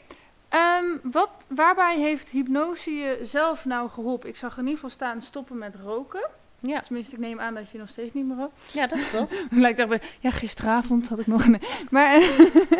Ehm, 0.49 0.86
wat, 1.03 1.47
waarbij 1.49 1.99
heeft 1.99 2.29
hypnose 2.29 2.91
je 2.91 3.19
zelf 3.21 3.65
nou 3.65 3.89
geholpen? 3.89 4.29
Ik 4.29 4.36
zag 4.36 4.51
in 4.51 4.60
ieder 4.60 4.73
geval 4.73 4.89
staan 4.89 5.21
stoppen 5.21 5.57
met 5.57 5.75
roken. 5.75 6.29
Ja, 6.60 6.81
Tenminste, 6.81 7.15
ik 7.15 7.21
neem 7.21 7.39
aan 7.39 7.53
dat 7.53 7.69
je 7.69 7.77
nog 7.77 7.89
steeds 7.89 8.13
niet 8.13 8.25
meer 8.25 8.38
rookt. 8.38 8.71
ja 8.73 8.88
dat 8.88 9.10
klopt. 9.10 9.45
Lijkt 9.51 9.99
ja, 10.19 10.31
gisteravond 10.31 11.10
had 11.10 11.19
ik 11.19 11.27
nog 11.27 11.45
een... 11.45 11.62
Maar 11.89 12.21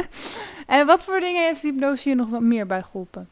en 0.68 0.86
wat 0.86 1.04
voor 1.04 1.20
dingen 1.20 1.44
heeft 1.44 1.62
hypnose 1.62 2.10
je 2.10 2.16
nog 2.16 2.30
wat 2.30 2.42
meer 2.42 2.66
bij 2.66 2.84
geholpen? 2.84 3.30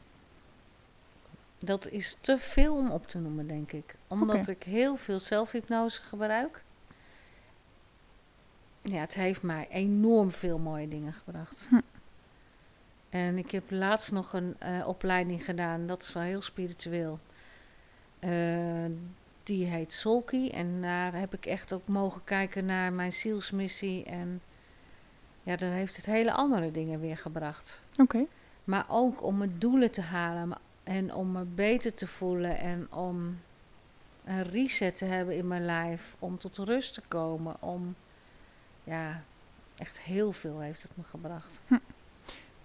Dat 1.58 1.88
is 1.88 2.18
te 2.20 2.38
veel 2.38 2.74
om 2.74 2.90
op 2.90 3.08
te 3.08 3.18
noemen, 3.18 3.46
denk 3.46 3.72
ik. 3.72 3.94
Omdat 4.08 4.48
ik 4.48 4.62
heel 4.62 4.96
veel 4.96 5.20
zelfhypnose 5.20 6.02
gebruik. 6.02 6.62
Ja, 8.82 9.00
het 9.00 9.14
heeft 9.14 9.42
mij 9.42 9.68
enorm 9.70 10.30
veel 10.30 10.58
mooie 10.58 10.88
dingen 10.88 11.12
gebracht. 11.12 11.66
Hm. 11.68 11.80
En 13.16 13.38
ik 13.38 13.50
heb 13.50 13.70
laatst 13.70 14.12
nog 14.12 14.32
een 14.32 14.56
eh, 14.58 14.88
opleiding 14.88 15.44
gedaan, 15.44 15.86
dat 15.86 16.02
is 16.02 16.12
wel 16.12 16.22
heel 16.22 16.42
spiritueel. 16.42 17.18
Eh, 18.18 18.84
die 19.42 19.66
heet 19.66 19.92
Solki. 19.92 20.50
En 20.50 20.82
daar 20.82 21.14
heb 21.14 21.34
ik 21.34 21.46
echt 21.46 21.72
ook 21.72 21.88
mogen 21.88 22.24
kijken 22.24 22.64
naar 22.64 22.92
mijn 22.92 23.12
zielsmissie. 23.12 24.04
En 24.04 24.40
ja, 25.42 25.56
daar 25.56 25.72
heeft 25.72 25.96
het 25.96 26.06
hele 26.06 26.32
andere 26.32 26.70
dingen 26.70 27.00
weer 27.00 27.16
gebracht. 27.16 27.80
Oké. 27.96 28.26
Maar 28.64 28.86
ook 28.88 29.22
om 29.22 29.38
mijn 29.38 29.58
doelen 29.58 29.90
te 29.90 30.02
halen 30.02 30.58
en 30.84 31.14
om 31.14 31.32
me 31.32 31.44
beter 31.44 31.94
te 31.94 32.06
voelen 32.06 32.58
en 32.58 32.92
om 32.92 33.40
een 34.24 34.42
reset 34.42 34.96
te 34.96 35.04
hebben 35.04 35.36
in 35.36 35.48
mijn 35.48 35.64
lijf, 35.64 36.16
om 36.18 36.38
tot 36.38 36.58
rust 36.58 36.94
te 36.94 37.02
komen, 37.08 37.62
om 37.62 37.94
ja, 38.84 39.22
echt 39.76 40.00
heel 40.00 40.32
veel 40.32 40.60
heeft 40.60 40.82
het 40.82 40.96
me 40.96 41.02
gebracht. 41.02 41.60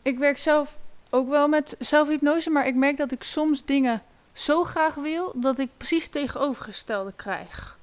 Ik 0.02 0.18
werk 0.18 0.38
zelf 0.38 0.80
ook 1.10 1.30
wel 1.30 1.48
met 1.48 1.76
zelfhypnose, 1.80 2.50
maar 2.50 2.68
ik 2.68 2.76
merk 2.76 2.98
dat 2.98 3.12
ik 3.12 3.24
soms 3.24 3.66
dingen 3.66 4.04
zo 4.32 4.64
graag 4.64 4.96
wil 4.96 5.34
dat 5.36 5.60
ik 5.60 5.70
precies 5.78 6.04
het 6.04 6.12
tegenovergestelde 6.12 7.14
krijg. 7.16 7.78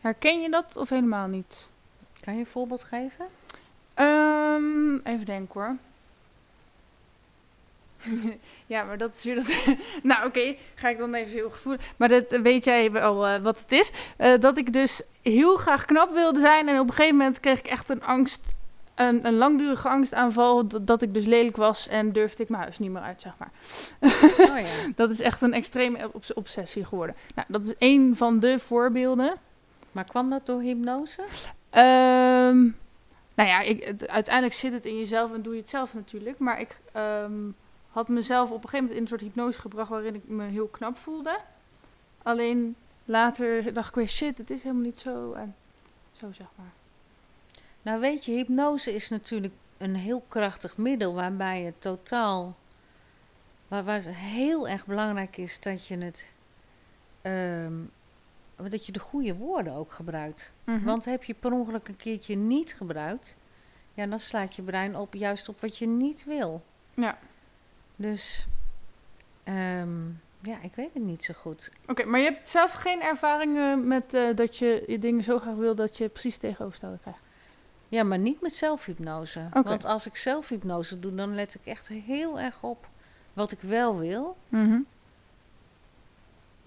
Herken 0.00 0.40
je 0.40 0.50
dat 0.50 0.76
of 0.76 0.88
helemaal 0.88 1.26
niet? 1.26 1.70
Kan 2.20 2.34
je 2.34 2.40
een 2.40 2.46
voorbeeld 2.46 2.84
geven? 2.84 3.26
Ehm, 3.94 4.96
even 5.04 5.24
denken 5.24 5.60
hoor. 5.60 5.76
ja, 8.66 8.82
maar 8.82 8.98
dat 8.98 9.14
is 9.14 9.24
weer 9.24 9.34
dat. 9.34 9.76
nou, 10.02 10.26
oké, 10.26 10.56
ga 10.74 10.88
ik 10.88 10.98
dan 10.98 11.14
even 11.14 11.32
heel 11.32 11.50
gevoelig. 11.50 11.92
Maar 11.96 12.08
dat 12.08 12.30
weet 12.30 12.64
jij 12.64 12.90
wel 12.90 13.26
eh, 13.26 13.42
wat 13.42 13.58
het 13.58 13.72
is. 13.72 13.90
Eh, 14.16 14.40
dat 14.40 14.58
ik 14.58 14.72
dus 14.72 15.02
heel 15.22 15.56
graag 15.56 15.84
knap 15.84 16.12
wilde 16.12 16.40
zijn. 16.40 16.68
En 16.68 16.78
op 16.78 16.88
een 16.88 16.94
gegeven 16.94 17.16
moment 17.16 17.40
kreeg 17.40 17.58
ik 17.58 17.66
echt 17.66 17.88
een 17.88 18.02
angst. 18.02 18.54
Een, 19.08 19.26
een 19.26 19.34
langdurige 19.36 19.88
angstaanval. 19.88 20.66
Dat, 20.84 21.02
ik 21.02 21.14
dus 21.14 21.24
lelijk 21.24 21.56
was 21.56 21.88
en 21.88 22.12
durfde 22.12 22.42
ik 22.42 22.48
mijn 22.48 22.62
huis 22.62 22.78
niet 22.78 22.90
meer 22.90 23.02
uit, 23.02 23.20
zeg 23.20 23.32
maar. 23.38 23.50
Oh 24.50 24.58
ja. 24.58 24.92
dat 24.96 25.10
is 25.10 25.20
echt 25.20 25.42
een 25.42 25.52
extreme 25.52 26.10
obs- 26.12 26.32
obsessie 26.34 26.84
geworden. 26.84 27.16
Nou, 27.34 27.46
dat 27.50 27.66
is 27.66 27.76
één 27.78 28.16
van 28.16 28.40
de 28.40 28.58
voorbeelden. 28.58 29.34
Maar 29.92 30.04
kwam 30.04 30.30
dat 30.30 30.46
door 30.46 30.60
hypnose? 30.60 31.22
Ehm, 31.70 32.60
nou 33.34 33.48
ja, 33.48 33.60
ik, 33.60 33.84
het- 33.84 34.08
uiteindelijk 34.08 34.54
zit 34.54 34.72
het 34.72 34.84
in 34.86 34.98
jezelf 34.98 35.32
en 35.32 35.42
doe 35.42 35.54
je 35.54 35.60
het 35.60 35.70
zelf 35.70 35.94
natuurlijk. 35.94 36.38
Maar 36.38 36.60
ik 36.60 36.80
ehm, 36.92 37.32
had 37.90 38.08
mezelf 38.08 38.50
op 38.50 38.62
een 38.62 38.68
gegeven 38.68 38.78
moment 38.78 38.96
in 38.96 39.02
een 39.02 39.08
soort 39.08 39.20
hypnose 39.20 39.60
gebracht 39.60 39.88
waarin 39.88 40.14
ik 40.14 40.22
me 40.28 40.44
heel 40.44 40.66
knap 40.66 40.98
voelde. 40.98 41.38
Alleen 42.22 42.76
later 43.04 43.72
dacht 43.74 43.88
ik 43.88 43.94
weer, 43.94 44.08
shit, 44.08 44.38
het 44.38 44.50
is 44.50 44.62
helemaal 44.62 44.84
niet 44.84 44.98
zo. 44.98 45.32
En 45.32 45.54
zo 46.12 46.32
zeg 46.32 46.46
maar. 46.54 46.72
Nou 47.82 48.00
weet 48.00 48.24
je, 48.24 48.32
hypnose 48.32 48.94
is 48.94 49.08
natuurlijk 49.08 49.54
een 49.78 49.94
heel 49.94 50.24
krachtig 50.28 50.76
middel 50.76 51.14
waarbij 51.14 51.62
het 51.62 51.80
totaal, 51.80 52.56
waar, 53.68 53.84
waar 53.84 53.96
het 53.96 54.14
heel 54.14 54.68
erg 54.68 54.86
belangrijk 54.86 55.36
is 55.36 55.60
dat 55.60 55.86
je 55.86 55.98
het, 55.98 56.32
ehm, 57.22 57.74
dat 58.56 58.86
je 58.86 58.92
de 58.92 58.98
goede 58.98 59.34
woorden 59.34 59.72
ook 59.72 59.92
gebruikt. 59.92 60.52
Mhm. 60.64 60.84
Want 60.84 61.04
heb 61.04 61.24
je 61.24 61.34
per 61.34 61.52
ongeluk 61.52 61.88
een 61.88 61.96
keertje 61.96 62.36
niet 62.36 62.74
gebruikt, 62.74 63.36
ja, 63.94 64.06
dan 64.06 64.20
slaat 64.20 64.54
je 64.54 64.62
brein 64.62 64.96
op 64.96 65.14
juist 65.14 65.48
op 65.48 65.60
wat 65.60 65.78
je 65.78 65.86
niet 65.86 66.24
wil. 66.24 66.62
Ja. 66.94 67.18
Dus, 67.96 68.46
ehm, 69.44 70.08
ja, 70.40 70.60
ik 70.62 70.74
weet 70.74 70.90
het 70.92 71.02
niet 71.02 71.24
zo 71.24 71.34
goed. 71.34 71.70
Oké, 71.86 72.04
maar 72.04 72.20
je 72.20 72.30
hebt 72.30 72.48
zelf 72.48 72.72
geen 72.72 73.02
ervaringen 73.02 73.86
met 73.86 74.14
eh, 74.14 74.34
dat 74.34 74.58
je 74.58 74.84
je 74.86 74.98
dingen 74.98 75.22
zo 75.22 75.38
graag 75.38 75.54
wil 75.54 75.74
dat 75.74 75.96
je 75.96 76.08
precies 76.08 76.36
tegenovergestelde 76.36 76.98
krijgt. 76.98 77.21
Ja, 77.92 78.02
maar 78.02 78.18
niet 78.18 78.40
met 78.40 78.54
zelfhypnose. 78.54 79.48
Want 79.62 79.84
als 79.84 80.06
ik 80.06 80.16
zelfhypnose 80.16 80.98
doe, 80.98 81.14
dan 81.14 81.34
let 81.34 81.54
ik 81.54 81.60
echt 81.64 81.88
heel 81.88 82.40
erg 82.40 82.62
op 82.62 82.88
wat 83.32 83.52
ik 83.52 83.60
wel 83.60 83.98
wil. 83.98 84.36
Mhm. 84.48 84.80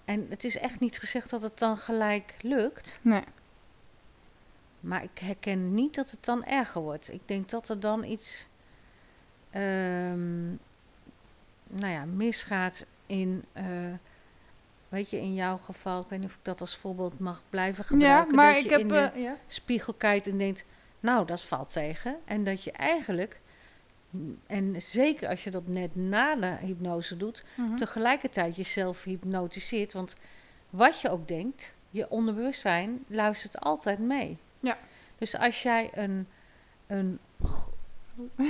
En 0.04 0.26
het 0.28 0.44
is 0.44 0.58
echt 0.58 0.80
niet 0.80 0.98
gezegd 0.98 1.30
dat 1.30 1.42
het 1.42 1.58
dan 1.58 1.76
gelijk 1.76 2.36
lukt. 2.40 2.98
Nee. 3.02 3.22
Maar 4.80 5.02
ik 5.02 5.18
herken 5.18 5.74
niet 5.74 5.94
dat 5.94 6.10
het 6.10 6.24
dan 6.24 6.44
erger 6.44 6.80
wordt. 6.80 7.12
Ik 7.12 7.20
denk 7.24 7.48
dat 7.48 7.68
er 7.68 7.80
dan 7.80 8.04
iets 8.04 8.48
ehm, 9.50 10.46
nou 11.66 11.92
ja, 11.92 12.04
misgaat 12.04 12.84
in, 13.06 13.44
eh, 13.52 13.64
weet 14.88 15.10
je, 15.10 15.16
in 15.20 15.34
jouw 15.34 15.56
geval. 15.56 16.00
Ik 16.00 16.08
weet 16.08 16.18
niet 16.20 16.28
of 16.28 16.34
ik 16.34 16.44
dat 16.44 16.60
als 16.60 16.76
voorbeeld 16.76 17.18
mag 17.18 17.42
blijven 17.50 17.84
Ja, 17.84 17.88
gebruiken. 17.88 18.34
maar 18.34 18.52
dat 18.54 18.64
ik 18.64 18.70
je 18.70 18.70
heb. 18.70 18.80
in 18.80 18.88
de 18.88 18.98
eh, 19.14 19.22
ja. 19.22 19.36
spiegel 19.46 19.94
kijkt 19.94 20.26
en 20.26 20.38
denkt, 20.38 20.64
nou, 21.06 21.26
dat 21.26 21.42
valt 21.42 21.72
tegen. 21.72 22.16
En 22.24 22.44
dat 22.44 22.62
je 22.64 22.72
eigenlijk, 22.72 23.40
en 24.46 24.82
zeker 24.82 25.28
als 25.28 25.44
je 25.44 25.50
dat 25.50 25.68
net 25.68 25.94
na 25.96 26.34
de 26.36 26.56
hypnose 26.66 27.16
doet, 27.16 27.44
Mhm. 27.56 27.76
tegelijkertijd 27.76 28.56
jezelf 28.56 29.04
hypnotiseert. 29.04 29.92
Want 29.92 30.16
wat 30.70 31.00
je 31.00 31.10
ook 31.10 31.28
denkt, 31.28 31.74
je 31.90 32.10
onderbewustzijn 32.10 33.04
luistert 33.08 33.60
altijd 33.60 33.98
mee. 33.98 34.38
Ja. 34.60 34.78
Dus 35.18 35.36
als 35.38 35.62
jij 35.62 35.90
een, 35.94 36.26
een, 36.86 37.18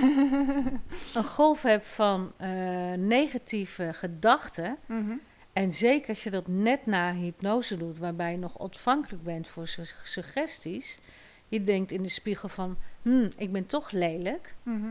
een 1.15 1.25
golf 1.25 1.63
hebt 1.63 1.87
van 1.87 2.33
eh, 2.37 2.49
negatieve 2.93 3.93
gedachten, 3.93 4.77
Mhm. 4.87 5.13
en 5.53 5.73
zeker 5.73 6.09
als 6.09 6.25
je 6.25 6.31
dat 6.31 6.49
net 6.49 6.87
na 6.87 7.15
hypnose 7.15 7.77
doet, 7.77 7.99
waarbij 7.99 8.33
je 8.33 8.39
nog 8.39 8.59
ontvankelijk 8.59 9.23
bent 9.23 9.49
voor 9.49 9.67
su- 9.67 9.85
suggesties, 10.05 10.99
je 11.49 11.65
denkt 11.65 11.93
in 11.93 12.03
de 12.03 12.09
spiegel 12.09 12.49
van, 12.49 12.77
hm, 13.03 13.29
ik 13.37 13.53
ben 13.53 13.67
toch 13.67 13.91
lelijk, 13.91 14.55
Mhm. 14.63 14.87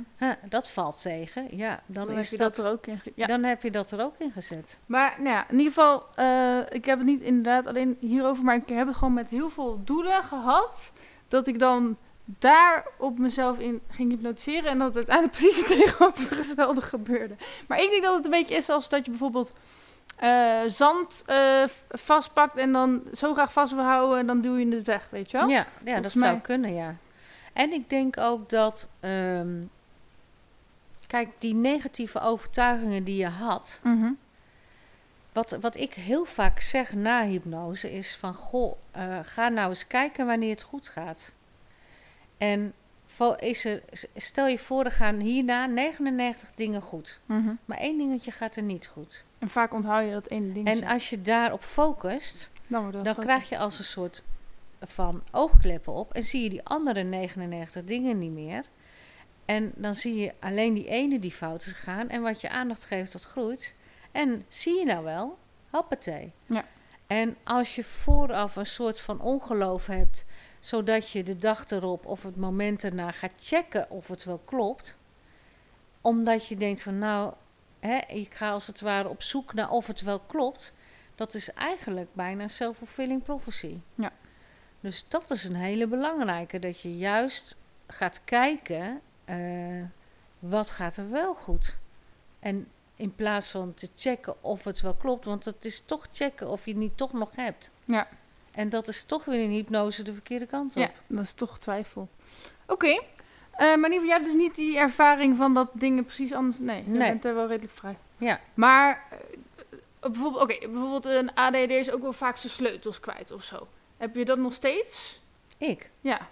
Dat 0.49 0.69
valt 0.69 1.01
tegen, 1.01 1.57
ja, 1.57 1.81
dan, 1.85 2.07
Dan, 2.07 2.17
is 2.17 2.29
heb 2.29 2.39
je 2.39 2.45
dat, 2.45 2.55
dat 2.55 2.65
er 2.65 2.71
ook 2.71 2.87
in. 2.87 3.01
Ja. 3.15 3.27
dan 3.27 3.43
heb 3.43 3.63
je 3.63 3.71
dat 3.71 3.91
er 3.91 4.01
ook 4.01 4.15
in 4.17 4.31
gezet. 4.31 4.79
Maar 4.85 5.15
nou 5.17 5.29
ja, 5.29 5.49
in 5.49 5.57
ieder 5.57 5.73
geval, 5.73 6.03
eh, 6.15 6.59
ik 6.69 6.85
heb 6.85 6.97
het 6.97 7.07
niet 7.07 7.21
inderdaad 7.21 7.67
alleen 7.67 7.97
hierover, 7.99 8.43
maar 8.43 8.55
ik 8.55 8.69
heb 8.69 8.87
het 8.87 8.95
gewoon 8.95 9.13
met 9.13 9.29
heel 9.29 9.49
veel 9.49 9.81
doelen 9.83 10.23
gehad. 10.23 10.91
Dat 11.27 11.47
ik 11.47 11.59
dan 11.59 11.97
daar 12.25 12.85
op 12.97 13.19
mezelf 13.19 13.59
in 13.59 13.81
ging 13.89 14.11
hypnotiseren 14.11 14.69
en 14.69 14.77
dat 14.77 14.87
het 14.87 14.97
uiteindelijk 14.97 15.37
precies 15.37 15.57
het 15.57 15.67
tegenovergestelde 15.67 16.81
gebeurde. 16.81 17.35
Maar 17.67 17.81
ik 17.81 17.89
denk 17.89 18.03
dat 18.03 18.15
het 18.15 18.25
een 18.25 18.31
beetje 18.31 18.55
is 18.55 18.69
als 18.69 18.89
dat 18.89 19.05
je 19.05 19.11
bijvoorbeeld 19.11 19.53
eh, 20.15 20.61
zand 20.67 21.23
eh, 21.27 21.63
vastpakt 21.89 22.57
en 22.57 22.71
dan 22.71 23.03
zo 23.13 23.33
graag 23.33 23.53
vast 23.53 23.73
wil 23.73 23.83
houden 23.83 24.19
en 24.19 24.27
dan 24.27 24.41
duw 24.41 24.55
je 24.55 24.75
het 24.75 24.85
weg, 24.85 25.07
weet 25.09 25.31
je 25.31 25.37
wel? 25.37 25.47
Ja, 25.47 25.67
ja 25.83 25.99
dat 25.99 26.11
zou 26.11 26.39
kunnen, 26.39 26.73
ja. 26.73 26.95
En 27.53 27.71
ik 27.71 27.89
denk 27.89 28.17
ook 28.17 28.49
dat, 28.49 28.87
ehm, 28.99 29.61
kijk, 31.07 31.29
die 31.39 31.53
negatieve 31.53 32.19
overtuigingen 32.19 33.03
die 33.03 33.17
je 33.17 33.27
had, 33.27 33.79
Mhm. 33.83 34.11
wat, 35.33 35.57
wat 35.61 35.75
ik 35.75 35.93
heel 35.93 36.25
vaak 36.25 36.59
zeg 36.59 36.93
na 36.93 37.23
hypnose 37.23 37.91
is 37.91 38.15
van, 38.15 38.33
goh, 38.33 38.77
eh, 38.91 39.17
ga 39.21 39.49
nou 39.49 39.69
eens 39.69 39.87
kijken 39.87 40.25
wanneer 40.25 40.49
het 40.49 40.63
goed 40.63 40.89
gaat. 40.89 41.31
En 42.37 42.73
is 43.39 43.65
er, 43.65 43.81
stel 44.15 44.47
je 44.47 44.57
voor, 44.57 44.85
er 44.85 44.91
gaan 44.91 45.19
hierna 45.19 45.65
99 45.65 46.51
dingen 46.51 46.81
goed. 46.81 47.19
Mhm. 47.25 47.53
Maar 47.65 47.77
één 47.77 47.97
dingetje 47.97 48.31
gaat 48.31 48.55
er 48.55 48.63
niet 48.63 48.87
goed. 48.87 49.25
En 49.39 49.47
vaak 49.47 49.73
onthoud 49.73 50.05
je 50.05 50.11
dat 50.11 50.27
ene 50.27 50.53
ding. 50.53 50.67
En 50.67 50.83
als 50.83 51.09
je 51.09 51.21
daarop 51.21 51.63
focust, 51.63 52.51
dan 52.67 52.91
dan 52.91 53.03
groter. 53.03 53.23
krijg 53.23 53.49
je 53.49 53.57
als 53.57 53.79
een 53.79 53.85
soort 53.85 54.23
van 54.81 55.23
oogkleppen 55.31 55.93
op 55.93 56.13
en 56.13 56.23
zie 56.23 56.43
je 56.43 56.49
die 56.49 56.63
andere 56.65 57.03
99 57.03 57.83
dingen 57.83 58.19
niet 58.19 58.31
meer. 58.31 58.63
En 59.45 59.71
dan 59.75 59.95
zie 59.95 60.15
je 60.15 60.33
alleen 60.39 60.73
die 60.73 60.87
ene 60.87 61.19
die 61.19 61.31
fout 61.31 61.65
is 61.65 61.71
gegaan 61.71 62.09
en 62.09 62.21
wat 62.21 62.41
je 62.41 62.49
aandacht 62.49 62.85
geeft, 62.85 63.11
dat 63.11 63.23
groeit. 63.23 63.75
En 64.11 64.45
zie 64.47 64.79
je 64.79 64.85
nou 64.85 65.03
wel, 65.03 65.37
hoppatee. 65.69 66.31
Ja. 66.45 66.65
En 67.07 67.37
als 67.43 67.75
je 67.75 67.83
vooraf 67.83 68.55
een 68.55 68.65
soort 68.65 69.01
van 69.01 69.21
ongeloof 69.21 69.85
hebt, 69.85 70.25
zodat 70.65 71.09
je 71.09 71.23
de 71.23 71.37
dag 71.37 71.69
erop 71.69 72.05
of 72.05 72.23
het 72.23 72.35
moment 72.35 72.83
erna 72.83 73.11
gaat 73.11 73.31
checken 73.37 73.89
of 73.89 74.07
het 74.07 74.23
wel 74.23 74.41
klopt, 74.45 74.97
omdat 76.01 76.47
je 76.47 76.55
denkt 76.55 76.81
van 76.81 76.97
nou, 76.97 77.33
hè, 77.79 77.97
ik 77.97 78.33
ga 78.33 78.51
als 78.51 78.67
het 78.67 78.81
ware 78.81 79.09
op 79.09 79.21
zoek 79.21 79.53
naar 79.53 79.69
of 79.69 79.87
het 79.87 80.01
wel 80.01 80.19
klopt, 80.19 80.73
dat 81.15 81.33
is 81.33 81.53
eigenlijk 81.53 82.09
bijna 82.13 82.43
een 82.43 82.49
self-fulfilling 82.49 83.23
prophecy. 83.23 83.79
Ja. 83.95 84.11
Dus 84.79 85.07
dat 85.07 85.29
is 85.29 85.43
een 85.43 85.55
hele 85.55 85.87
belangrijke, 85.87 86.59
dat 86.59 86.81
je 86.81 86.97
juist 86.97 87.57
gaat 87.87 88.21
kijken, 88.23 89.01
eh, 89.25 89.83
wat 90.39 90.69
gaat 90.69 90.97
er 90.97 91.09
wel 91.09 91.33
goed? 91.33 91.77
En 92.39 92.67
in 92.95 93.15
plaats 93.15 93.49
van 93.49 93.73
te 93.73 93.89
checken 93.95 94.43
of 94.43 94.63
het 94.63 94.81
wel 94.81 94.95
klopt, 94.95 95.25
want 95.25 95.45
het 95.45 95.65
is 95.65 95.81
toch 95.81 96.07
checken 96.11 96.49
of 96.49 96.65
je 96.65 96.71
het 96.71 96.79
niet 96.79 96.97
toch 96.97 97.13
nog 97.13 97.35
hebt. 97.35 97.71
Ja. 97.83 98.07
En 98.55 98.69
dat 98.69 98.87
is 98.87 99.03
toch 99.03 99.25
weer 99.25 99.39
in 99.43 99.49
hypnose 99.49 100.03
de 100.03 100.13
verkeerde 100.13 100.45
kant 100.45 100.75
op. 100.75 100.81
Ja, 100.81 100.89
dat 101.07 101.23
is 101.23 101.33
toch 101.33 101.59
twijfel. 101.59 102.09
Oké. 102.67 102.87
Eh, 102.87 102.99
maar 103.57 103.73
in 103.73 103.83
ieder 103.83 103.91
geval, 103.91 104.05
jij 104.07 104.13
hebt 104.17 104.25
dus 104.25 104.33
niet 104.41 104.55
die 104.55 104.77
ervaring 104.77 105.37
van 105.37 105.53
dat 105.53 105.69
dingen 105.73 106.05
precies 106.05 106.33
anders... 106.33 106.59
Nee, 106.59 106.83
je 106.85 106.89
Nee. 106.89 107.09
bent 107.09 107.25
er 107.25 107.35
wel 107.35 107.47
redelijk 107.47 107.73
vrij. 107.73 107.97
Ja. 108.17 108.39
Maar 108.53 109.03
eh, 109.11 109.17
bijvoorbeeld, 110.11 110.43
oké, 110.43 110.57
bijvoorbeeld 110.67 111.05
een 111.05 111.33
ADD 111.33 111.55
is 111.69 111.91
ook 111.91 112.01
wel 112.01 112.13
vaak 112.13 112.37
zijn 112.37 112.53
sleutels 112.53 112.99
kwijt 112.99 113.31
of 113.31 113.43
zo. 113.43 113.67
Heb 113.97 114.15
je 114.15 114.25
dat 114.25 114.37
nog 114.37 114.53
steeds? 114.53 115.21
Ik? 115.57 115.91
Ja, 116.01 116.27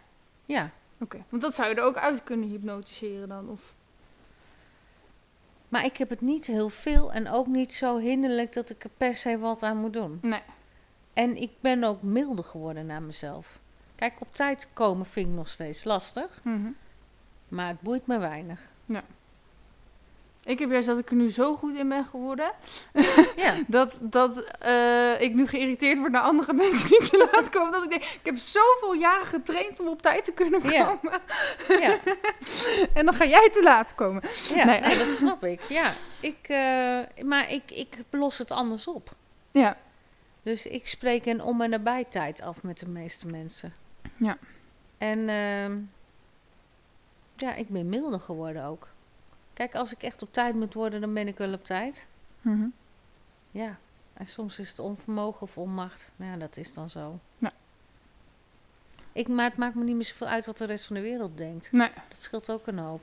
Ja. 0.46 0.70
oké. 1.00 1.24
Want 1.30 1.42
dat 1.42 1.56
zou 1.56 1.70
je 1.70 1.76
er 1.76 1.84
ook 1.84 1.98
uit 1.98 2.24
kunnen 2.24 2.50
hypnotiseren 2.50 3.28
dan. 3.30 3.50
Of... 3.50 3.74
Maar 5.70 5.86
ik 5.86 5.98
heb 5.98 6.10
het 6.10 6.22
niet 6.22 6.46
heel 6.48 6.70
veel 6.70 7.12
en 7.12 7.30
ook 7.30 7.48
niet 7.48 7.74
zo 7.74 7.98
hinderlijk 7.98 8.54
dat 8.54 8.70
ik 8.70 8.84
er 8.84 8.90
per 8.98 9.16
se 9.16 9.38
wat 9.38 9.64
aan 9.64 9.78
moet 9.78 9.94
doen. 9.94 10.20
Nee. 10.22 10.42
En 11.14 11.38
ik 11.42 11.52
ben 11.60 11.84
ook 11.84 12.02
milder 12.02 12.44
geworden 12.46 12.86
naar 12.86 13.02
mezelf. 13.02 13.60
Kijk, 13.96 14.14
op 14.20 14.36
tijd 14.36 14.68
komen 14.74 15.06
vind 15.06 15.28
ik 15.28 15.34
nog 15.36 15.50
steeds 15.50 15.84
lastig, 15.84 16.40
Mhm. 16.44 16.68
maar 17.48 17.68
het 17.68 17.82
boeit 17.82 18.08
me 18.08 18.18
weinig. 18.20 18.60
Ik 20.46 20.60
heb 20.60 20.70
juist 20.72 20.88
dat 20.88 20.98
ik 20.98 21.10
er 21.10 21.16
nu 21.16 21.30
zo 21.32 21.56
goed 21.56 21.76
in 21.76 21.90
ben 21.90 22.06
geworden. 22.06 22.52
Ja. 23.36 23.54
Dat, 23.68 23.98
dat 24.02 24.40
eh, 24.60 25.22
ik 25.22 25.36
nu 25.36 25.48
geïrriteerd 25.48 25.98
word 26.00 26.12
naar 26.12 26.22
andere 26.22 26.54
mensen 26.64 26.88
die 26.90 27.10
te 27.10 27.30
laat 27.34 27.50
komen. 27.50 27.72
Dat 27.72 27.84
ik 27.84 27.90
denk, 27.90 28.02
ik 28.04 28.20
heb 28.24 28.36
zoveel 28.38 28.94
jaren 28.94 29.26
getraind 29.26 29.80
om 29.80 29.88
op 29.88 30.02
tijd 30.02 30.26
te 30.26 30.32
kunnen 30.34 30.70
Ja. 30.72 30.84
komen. 30.86 31.20
Ja, 31.82 31.98
En 33.00 33.06
dan 33.06 33.14
ga 33.14 33.26
jij 33.26 33.50
te 33.50 33.64
laat 33.64 33.96
komen. 33.96 34.22
ja 34.56 34.66
Nee. 34.66 34.80
nee, 34.80 34.98
dat 34.98 35.10
snap 35.10 35.44
ik. 35.44 35.62
Ja, 35.62 35.92
ik, 36.20 36.38
eh, 36.42 37.24
maar 37.26 37.52
ik, 37.52 37.72
ik 37.72 37.98
los 38.10 38.38
het 38.38 38.52
anders 38.52 38.88
op. 38.88 39.10
Ja, 39.52 39.78
Dus 40.44 40.66
ik 40.66 40.88
spreek 40.88 41.26
een 41.26 41.42
om- 41.44 41.62
en 41.62 41.70
nabijtijd 41.70 42.42
af 42.42 42.64
met 42.64 42.80
de 42.80 42.88
meeste 42.88 43.28
mensen. 43.28 43.74
Ja. 44.18 44.38
En 44.98 45.30
ehm, 45.30 45.80
ja, 47.36 47.54
ik 47.56 47.70
ben 47.70 47.90
milder 47.90 48.20
geworden 48.20 48.64
ook. 48.66 48.88
Kijk, 49.54 49.76
als 49.76 49.92
ik 49.94 50.04
echt 50.04 50.22
op 50.22 50.34
tijd 50.34 50.56
moet 50.56 50.74
worden, 50.74 51.02
dan 51.02 51.14
ben 51.14 51.28
ik 51.28 51.38
wel 51.38 51.54
op 51.54 51.66
tijd. 51.66 52.08
Mhm. 52.42 52.66
Ja, 53.52 53.78
en 54.14 54.28
soms 54.28 54.60
is 54.60 54.70
het 54.70 54.80
onvermogen 54.80 55.42
of 55.42 55.58
onmacht. 55.58 56.12
Nou 56.16 56.32
ja, 56.32 56.38
dat 56.38 56.58
is 56.58 56.74
dan 56.74 56.90
zo. 56.90 57.20
Ja. 57.38 57.52
Ik, 59.12 59.28
maar 59.28 59.46
het 59.46 59.58
maakt 59.58 59.76
me 59.76 59.84
niet 59.84 59.96
meer 59.96 60.04
zoveel 60.06 60.28
uit 60.28 60.46
wat 60.46 60.58
de 60.58 60.66
rest 60.66 60.86
van 60.86 60.96
de 60.96 61.02
wereld 61.02 61.38
denkt. 61.38 61.72
nee. 61.72 61.90
Dat 62.10 62.22
scheelt 62.22 62.52
ook 62.52 62.68
een 62.68 62.78
hoop. 62.80 63.02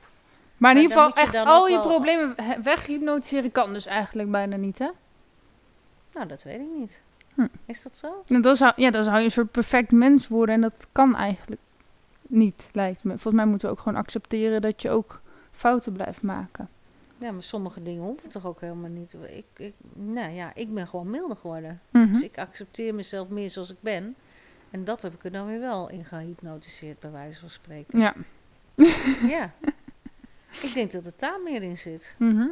Maar 0.57 0.71
in 0.71 0.75
Maar 0.75 0.81
ieder 0.81 0.97
dan 0.97 1.05
geval, 1.11 1.23
echt 1.23 1.47
al 1.47 1.67
je 1.67 1.79
problemen 1.79 2.35
weghypnotiseren 2.63 3.51
kan 3.51 3.73
dus 3.73 3.85
eigenlijk 3.85 4.31
bijna 4.31 4.55
niet, 4.55 4.79
hè? 4.79 4.89
Nou, 6.13 6.27
dat 6.27 6.43
weet 6.43 6.59
ik 6.59 6.69
niet. 6.77 7.01
Hm. 7.35 7.47
Is 7.65 7.83
dat 7.83 7.97
zo? 7.97 8.23
Nou, 8.27 8.41
dan, 8.41 8.55
zou, 8.55 8.73
ja, 8.75 8.91
dan 8.91 9.03
zou 9.03 9.17
je 9.17 9.23
een 9.23 9.31
soort 9.31 9.51
perfect 9.51 9.91
mens 9.91 10.27
worden 10.27 10.55
en 10.55 10.61
dat 10.61 10.87
kan 10.91 11.15
eigenlijk 11.15 11.61
niet, 12.27 12.69
lijkt 12.73 13.03
me. 13.03 13.11
Volgens 13.11 13.33
mij 13.33 13.45
moeten 13.45 13.67
we 13.67 13.73
ook 13.73 13.81
gewoon 13.81 13.99
accepteren 13.99 14.61
dat 14.61 14.81
je 14.81 14.89
ook 14.89 15.21
fouten 15.51 15.93
blijft 15.93 16.21
maken. 16.21 16.69
Ja, 17.17 17.31
maar 17.31 17.43
sommige 17.43 17.83
dingen 17.83 18.03
hoeven 18.03 18.29
toch 18.29 18.45
ook 18.45 18.61
helemaal 18.61 18.89
niet. 18.89 19.13
Ik, 19.13 19.45
ik, 19.57 19.73
nou 19.93 20.31
ja, 20.31 20.51
ik 20.55 20.73
ben 20.73 20.87
gewoon 20.87 21.09
milder 21.09 21.37
geworden. 21.37 21.81
Mhm. 21.89 22.13
Dus 22.13 22.21
ik 22.21 22.37
accepteer 22.37 22.95
mezelf 22.95 23.29
meer 23.29 23.49
zoals 23.49 23.71
ik 23.71 23.77
ben. 23.79 24.15
En 24.71 24.83
dat 24.83 25.01
heb 25.01 25.13
ik 25.13 25.23
er 25.23 25.31
dan 25.31 25.47
weer 25.47 25.59
wel 25.59 25.89
in 25.89 26.05
gehypnotiseerd, 26.05 26.99
bij 26.99 27.11
wijze 27.11 27.39
van 27.39 27.49
spreken. 27.49 27.99
Ja. 27.99 28.13
ja. 29.27 29.53
Ik 30.61 30.71
denk 30.73 30.91
dat 30.91 31.05
het 31.05 31.19
daar 31.19 31.39
meer 31.43 31.63
in 31.63 31.77
zit. 31.77 32.15
Mhm. 32.17 32.47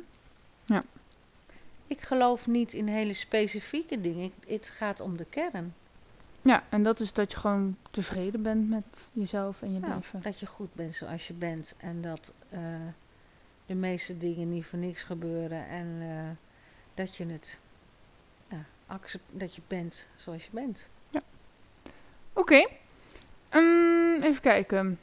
Ik 1.90 2.02
geloof 2.02 2.48
niet 2.48 2.74
in 2.74 2.88
hele 2.88 3.14
specifieke 3.14 4.02
dingen. 4.02 4.32
Het 4.48 4.68
gaat 4.70 5.00
om 5.00 5.18
de 5.18 5.26
kern. 5.30 5.74
ja, 6.42 6.64
en 6.70 6.84
dat 6.84 7.00
is 7.00 7.14
dat 7.14 7.32
je 7.32 7.38
gewoon 7.38 7.78
tevreden 7.92 8.42
bent 8.42 8.70
met 8.70 9.10
jezelf 9.14 9.62
en 9.62 9.74
je 9.74 9.80
Nou, 9.80 9.94
leven. 9.94 10.22
dat 10.22 10.40
je 10.40 10.46
goed 10.46 10.74
bent 10.74 10.96
zoals 10.96 11.28
je 11.28 11.34
bent. 11.34 11.76
En 11.78 12.02
dat 12.02 12.34
eh, 12.50 12.60
de 13.66 13.76
meeste 13.76 14.18
dingen 14.18 14.50
niet 14.50 14.66
voor 14.66 14.80
niks 14.80 15.04
gebeuren. 15.04 15.68
En 15.68 15.98
eh, 16.02 16.30
dat 16.94 17.16
je 17.16 17.26
het 17.26 17.60
ja, 18.48 18.66
accept, 18.86 19.24
dat 19.32 19.56
je 19.56 19.62
bent 19.68 20.08
zoals 20.16 20.44
je 20.44 20.50
bent. 20.52 20.90
Oké. 22.34 22.68
Ehm, 23.50 24.16
even 24.22 24.42
kijken. 24.42 25.00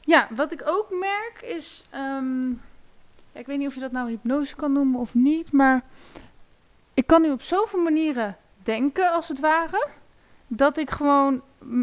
Ja, 0.00 0.28
wat 0.34 0.52
ik 0.52 0.62
ook 0.64 0.90
merk 0.90 1.40
is... 1.42 1.84
ehm, 1.90 2.48
ja, 2.50 2.56
ik 3.32 3.46
weet 3.46 3.58
niet 3.58 3.68
of 3.68 3.74
je 3.74 3.80
dat 3.80 3.92
nou 3.92 4.08
hypnose 4.08 4.56
kan 4.56 4.72
noemen 4.72 5.00
of 5.00 5.14
niet, 5.14 5.52
maar... 5.52 5.84
Ik 6.94 7.06
kan 7.06 7.22
nu 7.22 7.30
op 7.30 7.42
zoveel 7.42 7.80
manieren 7.80 8.36
denken, 8.62 9.12
als 9.12 9.28
het 9.28 9.40
ware... 9.40 9.86
dat 10.46 10.76
ik 10.76 10.90
gewoon 10.90 11.42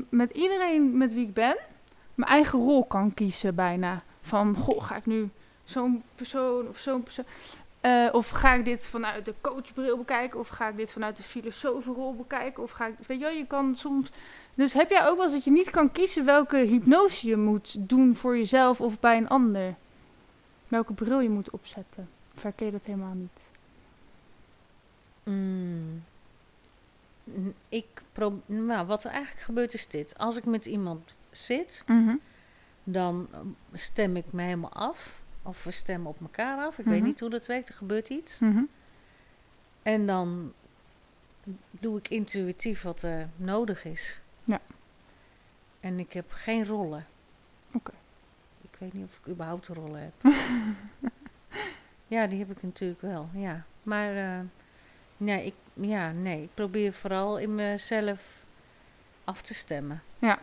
met 0.10 0.30
iedereen 0.30 0.98
met 0.98 1.14
wie 1.14 1.26
ik 1.28 1.34
ben... 1.34 1.58
mijn 2.16 2.32
eigen 2.32 2.60
rol 2.60 2.86
kan 2.86 3.14
kiezen 3.14 3.56
bijna. 3.56 4.04
Van, 4.22 4.56
goh, 4.56 4.84
ga 4.84 4.96
ik 4.96 5.06
nu 5.06 5.30
zo'n 5.64 6.04
persoon 6.16 6.68
of 6.68 6.78
zo'n 6.78 7.04
persoon... 7.04 7.26
Eh, 7.82 8.10
of 8.12 8.30
ga 8.30 8.54
ik 8.54 8.66
dit 8.66 8.90
vanuit 8.90 9.26
de 9.26 9.34
coachbril 9.42 9.98
bekijken? 9.98 10.40
Of 10.40 10.48
ga 10.48 10.68
ik 10.68 10.78
dit 10.78 10.94
vanuit 10.94 11.18
de 11.18 11.24
filosofenrol 11.24 12.16
bekijken? 12.16 12.64
Of 12.64 12.72
ga 12.72 12.86
ik... 12.86 12.96
Weet 13.08 13.20
je 13.20 13.24
wel, 13.24 13.34
je 13.34 13.48
kan 13.48 13.76
soms... 13.76 14.10
Dus 14.54 14.74
heb 14.74 14.90
jij 14.90 15.08
ook 15.08 15.16
wel 15.16 15.26
eens 15.26 15.34
dat 15.34 15.44
je 15.44 15.52
niet 15.52 15.70
kan 15.70 15.92
kiezen 15.92 16.26
welke 16.26 16.58
hypnose 16.58 17.28
je 17.28 17.38
moet 17.38 17.90
doen 17.90 18.16
voor 18.16 18.38
jezelf 18.38 18.82
of 18.82 19.00
bij 19.00 19.18
een 19.18 19.28
ander? 19.28 19.76
Welke 20.70 20.94
bril 20.94 21.20
je 21.20 21.30
moet 21.30 21.50
opzetten? 21.50 22.10
Of 22.36 22.44
herken 22.44 22.66
je 22.66 22.72
dat 22.72 22.86
helemaal 22.86 23.14
niet? 23.14 23.50
Mm. 25.24 26.04
N- 27.24 27.56
Ik 27.70 28.02
pro- 28.12 28.42
nou, 28.46 28.88
wat 28.88 29.04
er 29.04 29.12
eigenlijk 29.12 29.44
gebeurt 29.46 29.74
is 29.74 29.88
dit. 29.88 30.18
Als 30.18 30.36
ik 30.38 30.46
met 30.46 30.66
iemand 30.66 31.18
zit, 31.30 31.84
dan 32.84 33.28
eh, 33.32 33.40
stem 33.74 34.16
ik 34.16 34.32
me 34.32 34.42
helemaal 34.42 34.74
af. 34.74 35.22
Of 35.44 35.64
we 35.64 35.72
stemmen 35.72 36.10
op 36.10 36.22
elkaar 36.22 36.64
af. 36.66 36.78
Ik 36.78 36.86
weet 36.86 36.96
Mhm. 36.98 37.06
niet 37.08 37.20
hoe 37.20 37.30
dat 37.30 37.46
werkt. 37.48 37.70
Er 37.70 37.76
gebeurt 37.76 38.10
iets. 38.10 38.40
Mhm. 38.40 38.64
En 39.84 40.06
dan 40.06 40.54
doe 41.72 41.98
ik 41.98 42.08
intuïtief 42.08 42.82
wat 42.82 43.02
er 43.02 43.30
nodig 43.36 43.86
is. 43.86 44.22
Ja. 44.44 44.62
En 45.80 46.00
ik 46.00 46.14
heb 46.14 46.32
geen 46.32 46.66
rollen. 46.66 47.08
Oké. 47.74 47.92
Weet 48.80 48.94
niet 48.94 49.06
of 49.06 49.18
ik 49.18 49.28
überhaupt 49.28 49.68
rollen 49.68 50.02
heb. 50.02 50.34
ja, 52.08 52.28
die 52.28 52.40
heb 52.40 52.52
ik 52.52 52.64
natuurlijk 52.64 53.02
wel, 53.02 53.28
ja. 53.34 53.64
Maar 53.84 54.16
eh, 54.16 54.40
nee, 55.18 55.46
ik, 55.46 55.54
ja, 55.74 56.12
nee, 56.12 56.44
ik 56.44 56.50
probeer 56.54 56.94
vooral 56.94 57.38
in 57.38 57.56
mezelf 57.56 58.46
af 59.24 59.42
te 59.42 59.54
stemmen. 59.54 60.02
Ja. 60.20 60.40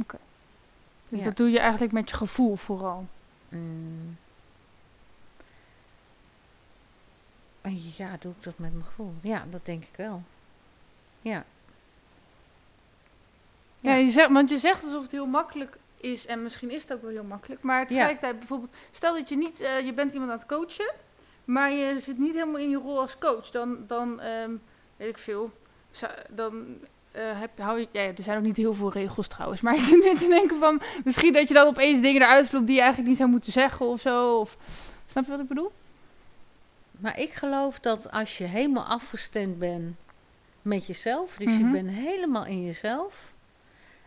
Oké. 0.00 0.18
Dus 1.08 1.18
Ja. 1.18 1.24
dat 1.24 1.36
doe 1.36 1.50
je 1.50 1.58
eigenlijk 1.58 1.92
met 1.92 2.08
je 2.10 2.16
gevoel 2.16 2.56
vooral. 2.56 3.06
Mm. 3.48 4.16
Ja, 7.96 8.16
doe 8.20 8.32
ik 8.32 8.42
dat 8.42 8.58
met 8.58 8.72
mijn 8.72 8.84
gevoel? 8.84 9.14
Ja, 9.20 9.44
dat 9.50 9.64
denk 9.66 9.82
ik 9.84 9.96
wel. 9.96 10.22
Ja. 11.22 11.44
Ja, 13.80 13.90
Ja. 13.92 13.94
je 13.94 14.10
zegt, 14.10 14.30
want 14.32 14.50
je 14.50 14.58
zegt 14.58 14.84
alsof 14.84 15.02
het 15.02 15.10
heel 15.10 15.26
makkelijk 15.26 15.78
is. 16.04 16.26
En 16.26 16.42
misschien 16.42 16.70
is 16.70 16.82
het 16.82 16.92
ook 16.92 17.02
wel 17.02 17.10
heel 17.10 17.24
makkelijk. 17.24 17.62
Maar 17.62 17.86
tegelijkertijd 17.86 18.38
bijvoorbeeld... 18.38 18.74
Stel 18.90 19.14
dat 19.14 19.28
je 19.28 19.36
niet... 19.36 19.60
eh, 19.60 19.80
je 19.80 19.92
bent 19.92 20.12
iemand 20.12 20.30
aan 20.30 20.38
het 20.38 20.46
coachen. 20.46 20.92
Maar 21.44 21.72
je 21.72 21.98
zit 21.98 22.18
niet 22.18 22.34
helemaal 22.34 22.60
in 22.60 22.70
je 22.70 22.76
rol 22.76 23.00
als 23.00 23.18
coach. 23.18 23.50
Dan, 23.50 23.78
dan 23.86 24.20
ehm, 24.20 24.50
weet 24.96 25.08
ik 25.08 25.18
veel. 25.18 25.50
Dan 26.30 26.64
eh, 27.12 27.22
heb, 27.40 27.58
hou 27.58 27.78
je... 27.80 27.88
Ja, 27.92 28.00
er 28.02 28.14
zijn 28.22 28.38
ook 28.38 28.44
niet 28.44 28.56
heel 28.56 28.74
veel 28.74 28.92
regels 28.92 29.28
trouwens. 29.28 29.60
Maar 29.60 29.74
ik 29.74 29.80
zit 29.80 30.18
te 30.18 30.26
denken 30.28 30.56
van... 30.56 30.80
Misschien 31.04 31.32
dat 31.32 31.48
je 31.48 31.54
dan 31.54 31.66
opeens 31.66 32.00
dingen 32.00 32.22
eruit 32.22 32.48
vloept 32.48 32.66
die 32.66 32.74
je 32.74 32.80
eigenlijk 32.80 33.08
niet 33.10 33.18
zou 33.18 33.30
moeten 33.30 33.52
zeggen 33.52 33.86
of 33.86 34.00
zo. 34.00 34.38
Of, 34.38 34.56
snap 35.06 35.24
je 35.24 35.30
wat 35.30 35.40
ik 35.40 35.48
bedoel? 35.48 35.72
Maar 36.90 37.18
ik 37.18 37.32
geloof 37.32 37.78
dat 37.80 38.10
als 38.10 38.38
je 38.38 38.44
helemaal 38.44 38.84
afgestemd 38.84 39.58
bent 39.58 39.96
met 40.62 40.86
jezelf, 40.86 41.36
dus 41.36 41.56
je 41.56 41.62
Mhm. 41.64 41.72
bent 41.72 41.90
helemaal 41.90 42.46
in 42.46 42.64
jezelf, 42.64 43.32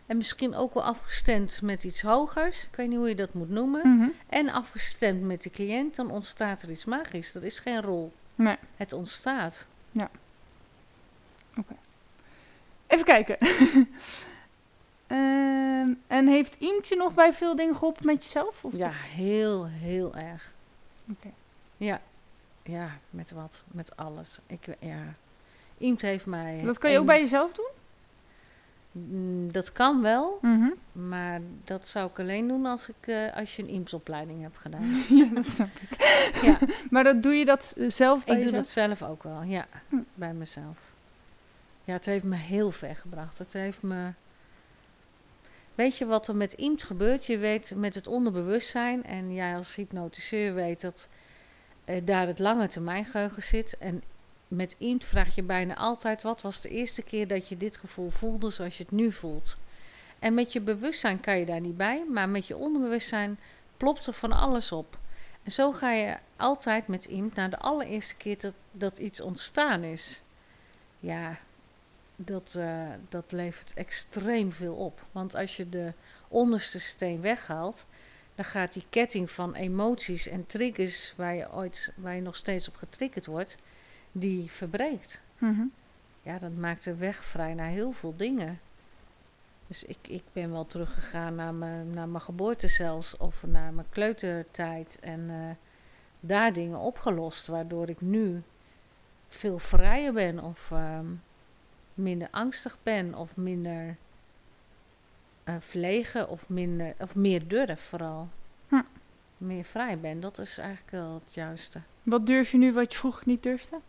en 0.08 0.16
misschien 0.16 0.54
ook 0.54 0.74
wel 0.74 0.82
afgestemd 0.82 1.62
met 1.62 1.84
iets 1.84 2.02
hogers, 2.02 2.64
ik 2.64 2.76
weet 2.76 2.88
niet 2.88 2.98
hoe 2.98 3.08
je 3.08 3.14
dat 3.14 3.34
moet 3.34 3.48
noemen, 3.50 3.96
Mhm. 3.96 4.08
en 4.26 4.48
afgestemd 4.48 5.22
met 5.22 5.42
de 5.42 5.50
cliënt, 5.50 5.96
dan 5.96 6.10
ontstaat 6.10 6.62
er 6.62 6.70
iets 6.70 6.84
magisch. 6.84 7.34
Er 7.34 7.44
is 7.44 7.58
geen 7.58 7.80
rol. 7.82 8.12
Nee. 8.34 8.56
Het 8.76 8.92
ontstaat. 8.92 9.66
Even 12.86 13.04
kijken. 13.04 13.36
Ehm, 15.06 15.92
en 16.06 16.26
heeft 16.26 16.54
Iemtje 16.58 16.96
nog 16.96 17.14
bij 17.14 17.32
veel 17.32 17.56
dingen 17.56 17.74
geholpen 17.76 18.06
met 18.06 18.22
jezelf? 18.24 18.64
Of 18.64 18.76
Ja, 18.76 18.90
heel, 18.90 19.66
heel 19.66 20.14
erg. 20.14 20.52
Oké. 21.10 21.28
Ja, 21.76 22.00
ja, 22.62 22.98
met 23.10 23.30
wat? 23.30 23.62
Met 23.66 23.96
alles. 23.96 24.38
Ik, 24.46 24.66
ja. 24.78 25.14
Iemand 25.78 26.02
heeft 26.02 26.26
mij... 26.26 26.62
Dat 26.64 26.78
kan 26.78 26.90
je 26.90 26.98
ook 26.98 27.06
bij 27.06 27.20
jezelf 27.20 27.52
doen? 27.52 27.68
Mm, 28.92 29.52
Dat 29.52 29.72
kan 29.72 30.02
wel, 30.02 30.38
Mhm. 30.42 30.68
maar 30.92 31.40
dat 31.64 31.86
zou 31.86 32.10
ik 32.10 32.18
alleen 32.18 32.48
doen 32.48 32.66
als, 32.66 32.88
ik, 32.88 33.06
eh, 33.06 33.36
als 33.36 33.56
je 33.56 33.62
een 33.62 33.70
IEMS-opleiding 33.74 34.42
hebt 34.42 34.58
gedaan. 34.58 34.84
ja, 35.20 35.24
dat 35.34 35.46
snap 35.50 35.68
ik. 35.80 35.96
Ja. 36.42 36.58
Maar 36.90 37.04
dat 37.04 37.22
doe 37.22 37.32
je 37.34 37.44
dat 37.44 37.74
eh, 37.76 37.90
zelf 37.90 38.24
bij 38.24 38.36
Ik 38.36 38.42
doe 38.42 38.52
dat 38.52 38.68
zelf 38.68 39.02
ook 39.02 39.22
wel, 39.22 39.42
ja, 39.42 39.66
Hm. 39.88 39.96
bij 40.14 40.34
mezelf. 40.34 40.78
Ja, 41.84 41.92
het 41.92 42.06
heeft 42.06 42.24
me 42.24 42.36
heel 42.36 42.70
ver 42.70 42.96
gebracht. 42.96 43.38
Het 43.38 43.52
heeft 43.52 43.82
me... 43.82 44.12
Weet 45.74 45.96
je 45.98 46.06
wat 46.06 46.28
er 46.28 46.36
met 46.36 46.52
iemand 46.52 46.82
gebeurt? 46.82 47.26
Je 47.26 47.38
weet 47.38 47.72
met 47.76 47.94
het 47.94 48.06
onderbewustzijn, 48.06 49.04
en 49.04 49.34
jij 49.34 49.56
als 49.56 49.74
hypnotiseur 49.74 50.54
weet 50.54 50.80
dat 50.80 51.08
eh, 51.84 52.00
daar 52.04 52.26
het 52.26 52.38
lange 52.38 52.66
termijn 52.68 53.04
geheugen 53.04 53.42
zit. 53.42 53.76
En 53.78 54.02
met 54.48 54.74
iemand 54.78 55.04
vraag 55.04 55.34
je 55.34 55.42
bijna 55.42 55.76
altijd, 55.76 56.22
wat 56.22 56.40
was 56.40 56.60
de 56.60 56.68
eerste 56.68 57.02
keer 57.02 57.26
dat 57.26 57.48
je 57.48 57.56
dit 57.56 57.76
gevoel 57.76 58.10
voelde 58.10 58.50
zoals 58.50 58.76
je 58.76 58.82
het 58.82 58.92
nu 58.92 59.12
voelt? 59.12 59.56
En 60.18 60.34
met 60.34 60.52
je 60.52 60.60
bewustzijn 60.60 61.20
kan 61.20 61.38
je 61.38 61.46
daar 61.46 61.60
niet 61.60 61.76
bij, 61.76 62.04
maar 62.08 62.28
met 62.28 62.46
je 62.46 62.56
onderbewustzijn 62.56 63.38
plopt 63.76 64.06
er 64.06 64.12
van 64.12 64.32
alles 64.32 64.72
op. 64.72 64.98
En 65.42 65.52
zo 65.52 65.72
ga 65.72 65.92
je 65.92 66.16
altijd 66.36 66.86
met 66.86 67.04
iemand 67.04 67.34
naar 67.34 67.50
de 67.50 67.58
allereerste 67.58 68.16
keer 68.16 68.38
dat, 68.38 68.54
dat 68.72 68.98
iets 68.98 69.20
ontstaan 69.20 69.82
is. 69.82 70.22
Ja, 71.00 71.38
dat, 72.16 72.54
eh, 72.58 72.88
dat 73.08 73.32
levert 73.32 73.74
extreem 73.74 74.52
veel 74.52 74.74
op. 74.74 75.06
Want 75.12 75.36
als 75.36 75.56
je 75.56 75.68
de 75.68 75.92
onderste 76.28 76.80
steen 76.80 77.20
weghaalt, 77.20 77.86
dan 78.34 78.44
gaat 78.44 78.72
die 78.72 78.84
ketting 78.90 79.30
van 79.30 79.54
emoties 79.54 80.26
en 80.26 80.46
triggers 80.46 81.12
waar 81.16 81.34
je 81.34 81.52
ooit, 81.52 81.92
waar 81.96 82.14
je 82.14 82.20
nog 82.20 82.36
steeds 82.36 82.68
op 82.68 82.76
getriggerd 82.76 83.26
wordt, 83.26 83.56
die 84.12 84.50
verbreekt. 84.50 85.20
Mhm. 85.38 85.64
Ja, 86.22 86.38
dat 86.38 86.56
maakt 86.56 86.84
de 86.84 86.94
weg 86.94 87.24
vrij 87.24 87.54
naar 87.54 87.68
heel 87.68 87.92
veel 87.92 88.16
dingen. 88.16 88.60
Dus 89.66 89.84
ik, 89.84 89.98
ik 90.08 90.22
ben 90.32 90.50
wel 90.50 90.66
teruggegaan 90.66 91.34
naar 91.34 91.54
mijn, 91.54 91.90
naar 91.90 92.08
mijn 92.08 92.22
geboorte 92.22 92.68
zelfs, 92.68 93.16
of 93.16 93.46
naar 93.46 93.72
mijn 93.72 93.86
kleutertijd. 93.90 94.98
En 95.00 95.30
eh, 95.30 95.56
daar 96.20 96.52
dingen 96.52 96.78
opgelost, 96.78 97.46
waardoor 97.46 97.88
ik 97.88 98.00
nu 98.00 98.42
veel 99.28 99.58
vrijer 99.58 100.12
ben, 100.12 100.42
of 100.42 100.70
ehm, 100.70 101.06
minder 101.94 102.28
angstig 102.30 102.76
ben, 102.82 103.14
of 103.14 103.36
minder 103.36 103.96
eh, 105.44 105.54
verlegen, 105.58 106.28
of, 106.28 106.48
minder, 106.48 106.94
of 106.98 107.14
meer 107.14 107.48
durf 107.48 107.80
vooral. 107.80 108.28
Hm. 108.68 108.82
Meer 109.38 109.64
vrij 109.64 109.98
ben, 109.98 110.20
dat 110.20 110.38
is 110.38 110.58
eigenlijk 110.58 110.90
wel 110.90 111.20
het 111.24 111.34
juiste. 111.34 111.80
Wat 112.02 112.26
durf 112.26 112.50
je 112.50 112.58
nu 112.58 112.72
wat 112.72 112.92
je 112.92 112.98
vroeger 112.98 113.22
niet 113.26 113.42
durfde? 113.42 113.80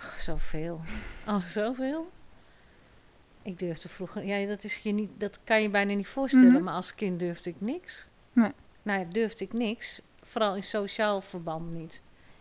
Ach, 0.00 0.20
zoveel. 0.20 0.80
Oh, 1.26 1.44
zoveel. 1.44 2.10
Ik 3.42 3.58
durfde 3.58 3.88
vroeger... 3.88 4.24
Ja, 4.24 4.46
dat, 4.46 4.64
is 4.64 4.78
je 4.78 4.92
niet, 4.92 5.10
dat 5.18 5.40
kan 5.44 5.62
je 5.62 5.70
bijna 5.70 5.94
niet 5.94 6.08
voorstellen. 6.08 6.52
Mhm. 6.52 6.62
Maar 6.62 6.74
als 6.74 6.94
kind 6.94 7.20
durfde 7.20 7.50
ik 7.50 7.60
niks. 7.60 8.06
Nee. 8.32 8.52
Nou 8.82 9.00
ja, 9.00 9.04
durfde 9.04 9.44
ik 9.44 9.52
niks. 9.52 10.02
Vooral 10.22 10.56
in 10.56 10.62
sociaal 10.62 11.20
verband 11.20 11.70
niet. 11.72 11.94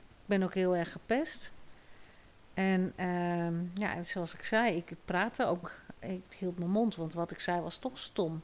Ik 0.09 0.25
ben 0.25 0.43
ook 0.43 0.53
heel 0.53 0.75
erg 0.75 0.91
gepest. 0.91 1.53
En 2.53 2.93
ehm, 2.95 3.55
ja, 3.73 4.03
zoals 4.03 4.33
ik 4.33 4.43
zei, 4.43 4.75
ik 4.75 4.91
praatte 5.05 5.45
ook... 5.45 5.71
Ik 5.99 6.35
hield 6.37 6.59
mijn 6.59 6.71
mond, 6.71 6.95
want 6.95 7.13
wat 7.13 7.31
ik 7.31 7.39
zei 7.39 7.61
was 7.61 7.77
toch 7.77 7.99
stom. 7.99 8.43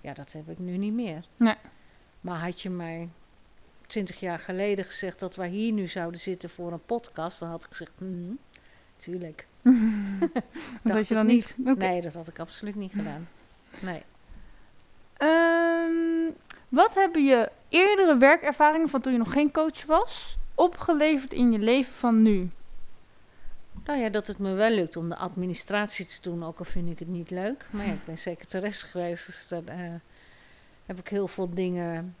Ja, 0.00 0.14
dat 0.14 0.32
heb 0.32 0.48
ik 0.48 0.58
nu 0.58 0.76
niet 0.76 0.92
meer. 0.92 1.26
Nee. 1.36 1.54
Maar 2.20 2.38
had 2.38 2.60
je 2.60 2.70
mij 2.70 3.08
twintig 3.86 4.20
jaar 4.20 4.38
geleden 4.38 4.84
gezegd 4.84 5.20
dat 5.20 5.36
wij 5.36 5.48
hier 5.48 5.72
nu 5.72 5.88
zouden 5.88 6.20
zitten 6.20 6.50
voor 6.50 6.72
een 6.72 6.84
podcast, 6.84 7.40
dan 7.40 7.48
had 7.48 7.64
ik 7.64 7.70
gezegd, 7.70 7.92
hm, 7.98 8.32
tuurlijk. 8.96 9.46
dat 10.82 11.08
je 11.08 11.14
dan 11.14 11.26
niet. 11.26 11.56
Nee, 11.58 12.00
dat 12.00 12.14
had 12.14 12.28
ik 12.28 12.38
absoluut 12.38 12.74
niet 12.74 12.92
gedaan. 12.92 13.28
Nee. 13.80 14.02
Ehm, 15.16 16.30
wat 16.68 16.94
hebben 16.94 17.24
je 17.24 17.50
eerdere 17.68 18.16
werkervaringen 18.16 18.88
van 18.88 19.00
toen 19.00 19.12
je 19.12 19.18
nog 19.18 19.32
geen 19.32 19.50
coach 19.52 19.84
was 19.84 20.36
opgeleverd 20.54 21.32
in 21.32 21.52
je 21.52 21.58
leven 21.58 21.92
van 21.92 22.22
nu? 22.22 22.50
Nou 23.84 23.98
ja, 23.98 24.08
dat 24.08 24.26
het 24.26 24.38
me 24.38 24.52
wel 24.52 24.70
lukt 24.70 24.96
om 24.96 25.08
de 25.08 25.16
administratie 25.16 26.04
te 26.04 26.18
doen, 26.22 26.44
ook 26.44 26.58
al 26.58 26.64
vind 26.64 26.90
ik 26.90 26.98
het 26.98 27.08
niet 27.08 27.30
leuk. 27.30 27.66
Maar 27.70 27.86
ja, 27.86 27.92
ik 27.92 28.04
ben 28.04 28.18
secretaresse 28.18 28.86
geweest, 28.86 29.26
dus 29.26 29.48
daar 29.48 29.64
eh, 29.66 29.92
heb 30.86 30.98
ik 30.98 31.08
heel 31.08 31.28
veel 31.28 31.50
dingen. 31.54 32.16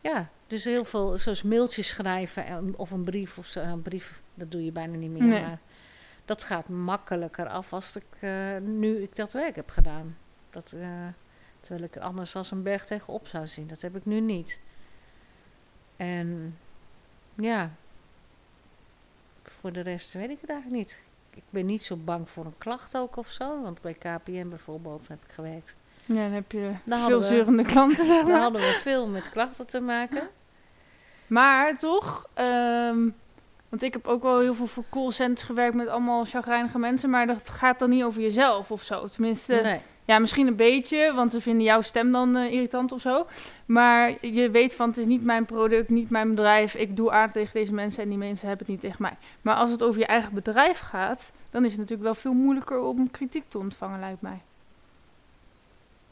Ja, 0.00 0.28
dus 0.46 0.64
heel 0.64 0.84
veel, 0.84 1.18
zoals 1.18 1.42
mailtjes 1.42 1.88
schrijven 1.88 2.46
en- 2.46 2.74
of 2.76 2.90
een 2.90 3.04
brief 3.04 3.38
of 3.38 3.46
zo. 3.46 3.60
Een 3.60 3.82
brief, 3.82 4.20
dat 4.34 4.50
doe 4.50 4.64
je 4.64 4.72
bijna 4.72 4.96
niet 4.96 5.10
meer. 5.10 5.22
Nee. 5.22 5.40
Maar 5.42 5.58
dat 6.28 6.44
gaat 6.44 6.68
makkelijker 6.68 7.46
af 7.48 7.72
als 7.72 7.96
ik 7.96 8.04
eh, 8.20 8.56
nu 8.60 9.02
ik 9.02 9.16
dat 9.16 9.32
werk 9.32 9.56
heb 9.56 9.70
gedaan. 9.70 10.16
Dat, 10.50 10.72
eh, 10.72 10.88
terwijl 11.60 11.84
ik 11.84 11.94
er 11.94 12.02
anders 12.02 12.36
als 12.36 12.50
een 12.50 12.62
berg 12.62 12.84
tegenop 12.86 13.26
zou 13.26 13.46
zien. 13.46 13.66
Dat 13.66 13.80
heb 13.82 13.96
ik 13.96 14.04
nu 14.04 14.20
niet. 14.20 14.60
En 15.96 16.58
ja, 17.34 17.70
voor 19.42 19.72
de 19.72 19.80
rest 19.80 20.12
weet 20.12 20.30
ik 20.30 20.40
het 20.40 20.50
eigenlijk 20.50 20.80
niet. 20.80 21.00
Ik 21.34 21.42
ben 21.50 21.66
niet 21.66 21.82
zo 21.82 21.96
bang 21.96 22.30
voor 22.30 22.44
een 22.44 22.58
klacht 22.58 22.96
ook 22.96 23.16
of 23.16 23.28
zo. 23.28 23.62
Want 23.62 23.80
bij 23.80 23.92
KPN 23.92 24.48
bijvoorbeeld 24.48 25.08
heb 25.08 25.18
ik 25.26 25.32
gewerkt. 25.32 25.74
Ja, 26.04 26.14
dan 26.14 26.32
heb 26.32 26.52
je 26.52 26.72
Dan 26.84 27.22
veel 27.22 27.44
we- 27.44 27.62
klanten, 27.62 28.04
zeg 28.04 28.16
Daar 28.16 28.26
maar. 28.28 28.40
hadden 28.40 28.60
we 28.60 28.78
veel 28.82 29.06
met 29.08 29.30
klachten 29.30 29.66
te 29.66 29.80
maken. 29.80 30.28
Maar 31.26 31.78
toch, 31.78 32.28
ehm, 32.34 33.08
want 33.68 33.82
ik 33.82 33.92
heb 33.92 34.06
ook 34.06 34.22
wel 34.22 34.40
heel 34.40 34.54
veel 34.54 34.66
voor 34.66 34.84
callcenters 34.90 35.46
gewerkt 35.46 35.74
met 35.74 35.88
allemaal 35.88 36.24
chagrijnige 36.24 36.78
mensen, 36.78 37.10
maar 37.10 37.26
dat 37.26 37.48
gaat 37.48 37.78
dan 37.78 37.90
niet 37.90 38.02
over 38.02 38.20
jezelf 38.20 38.70
of 38.70 38.82
zo. 38.82 39.08
Tenminste, 39.08 39.60
Nee. 39.62 39.80
ja, 40.04 40.18
misschien 40.18 40.46
een 40.46 40.56
beetje, 40.56 41.12
want 41.14 41.32
ze 41.32 41.40
vinden 41.40 41.64
jouw 41.64 41.82
stem 41.82 42.12
dan 42.12 42.36
eh, 42.36 42.52
irritant 42.52 42.92
of 42.92 43.00
zo. 43.00 43.26
Maar 43.66 44.26
je 44.26 44.50
weet 44.50 44.74
van, 44.74 44.88
het 44.88 44.96
is 44.96 45.06
niet 45.06 45.24
mijn 45.24 45.44
product, 45.44 45.88
niet 45.88 46.10
mijn 46.10 46.28
bedrijf. 46.28 46.74
Ik 46.74 46.96
doe 46.96 47.10
aardig 47.10 47.32
tegen 47.32 47.52
deze 47.52 47.74
mensen 47.74 48.02
en 48.02 48.08
die 48.08 48.18
mensen 48.18 48.48
hebben 48.48 48.66
het 48.66 48.74
niet 48.74 48.84
tegen 48.84 49.02
mij. 49.02 49.16
Maar 49.42 49.54
als 49.54 49.70
het 49.70 49.82
over 49.82 50.00
je 50.00 50.06
eigen 50.06 50.34
bedrijf 50.34 50.78
gaat, 50.78 51.32
dan 51.50 51.64
is 51.64 51.70
het 51.70 51.80
natuurlijk 51.80 52.06
wel 52.06 52.14
veel 52.14 52.32
moeilijker 52.32 52.80
om 52.80 53.10
kritiek 53.10 53.44
te 53.48 53.58
ontvangen, 53.58 54.00
lijkt 54.00 54.20
mij. 54.20 54.42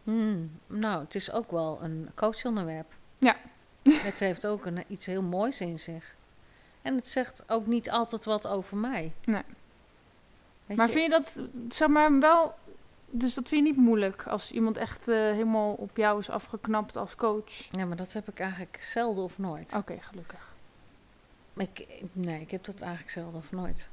Hmm, 0.04 0.50
nou, 0.66 1.04
het 1.04 1.14
is 1.14 1.32
ook 1.32 1.50
wel 1.50 1.78
een 1.82 2.08
coachonderwerp. 2.14 2.92
Ja. 3.18 3.36
Het 3.82 4.20
heeft 4.20 4.46
ook 4.46 4.66
een, 4.66 4.84
iets 4.88 5.06
heel 5.06 5.22
moois 5.22 5.60
in 5.60 5.78
zich. 5.78 6.14
En 6.86 6.94
het 6.94 7.08
zegt 7.08 7.44
ook 7.46 7.66
niet 7.66 7.90
altijd 7.90 8.24
wat 8.24 8.46
over 8.46 8.76
mij. 8.76 9.12
Nee. 9.24 9.42
Weet 10.66 10.76
Maar 10.76 10.86
je, 10.86 10.92
vind 10.92 11.04
je 11.04 11.10
dat, 11.10 11.38
zeg 11.68 11.88
maar, 11.88 12.18
wel... 12.18 12.54
Dus 13.10 13.34
dat 13.34 13.48
vind 13.48 13.66
je 13.66 13.72
niet 13.72 13.82
moeilijk 13.84 14.26
als 14.26 14.52
iemand 14.52 14.76
echt 14.76 15.08
eh, 15.08 15.16
helemaal 15.16 15.72
op 15.72 15.96
jou 15.96 16.18
is 16.18 16.30
afgeknapt 16.30 16.96
als 16.96 17.14
coach? 17.14 17.68
Ja, 17.70 17.84
maar 17.84 17.96
dat 17.96 18.12
heb 18.12 18.28
ik 18.28 18.40
eigenlijk 18.40 18.82
zelden 18.82 19.24
of 19.24 19.38
nooit. 19.38 19.74
Oké, 19.76 19.96
gelukkig. 20.00 20.54
Ik, 21.56 21.86
nee, 22.12 22.40
ik 22.40 22.50
heb 22.50 22.64
dat 22.64 22.80
eigenlijk 22.80 23.10
zelden 23.10 23.34
of 23.34 23.52
nooit. 23.52 23.88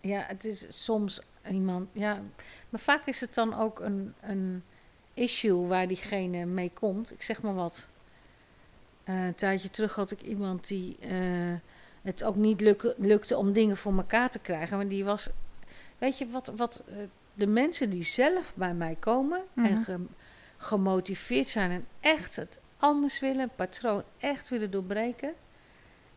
Ja, 0.00 0.24
het 0.26 0.44
is 0.44 0.84
soms 0.84 1.20
iemand. 1.50 1.88
Ja, 1.92 2.22
maar 2.68 2.80
vaak 2.80 3.06
is 3.06 3.20
het 3.20 3.34
dan 3.34 3.54
ook 3.54 3.80
een, 3.80 4.14
een 4.20 4.64
issue 5.14 5.66
waar 5.66 5.88
diegene 5.88 6.44
mee 6.44 6.70
komt. 6.74 7.12
Ik 7.12 7.22
zeg 7.22 7.42
maar 7.42 7.54
wat. 7.54 7.88
Eh, 9.04 9.24
een 9.26 9.34
tijdje 9.34 9.70
terug 9.70 9.94
had 9.94 10.10
ik 10.10 10.22
iemand 10.22 10.68
die 10.68 10.96
eh, 11.00 11.54
het 12.02 12.24
ook 12.24 12.36
niet 12.36 12.60
lukte 12.98 13.36
om 13.36 13.52
dingen 13.52 13.76
voor 13.76 13.96
elkaar 13.96 14.30
te 14.30 14.38
krijgen. 14.38 14.76
Maar 14.76 14.88
die 14.88 15.04
was. 15.04 15.28
Weet 15.98 16.18
je 16.18 16.26
wat? 16.26 16.52
wat 16.56 16.82
eh, 16.86 16.94
de 17.34 17.46
mensen 17.46 17.90
die 17.90 18.02
zelf 18.02 18.52
bij 18.54 18.74
mij 18.74 18.96
komen 19.00 19.42
Mhm. 19.52 19.66
en 19.66 19.84
ge- 19.84 20.06
gemotiveerd 20.56 21.48
zijn 21.48 21.70
en 21.70 21.86
echt 22.00 22.36
het 22.36 22.60
anders 22.78 23.20
willen, 23.20 23.42
een 23.42 23.50
patroon 23.56 24.02
echt 24.18 24.48
willen 24.48 24.70
doorbreken. 24.70 25.32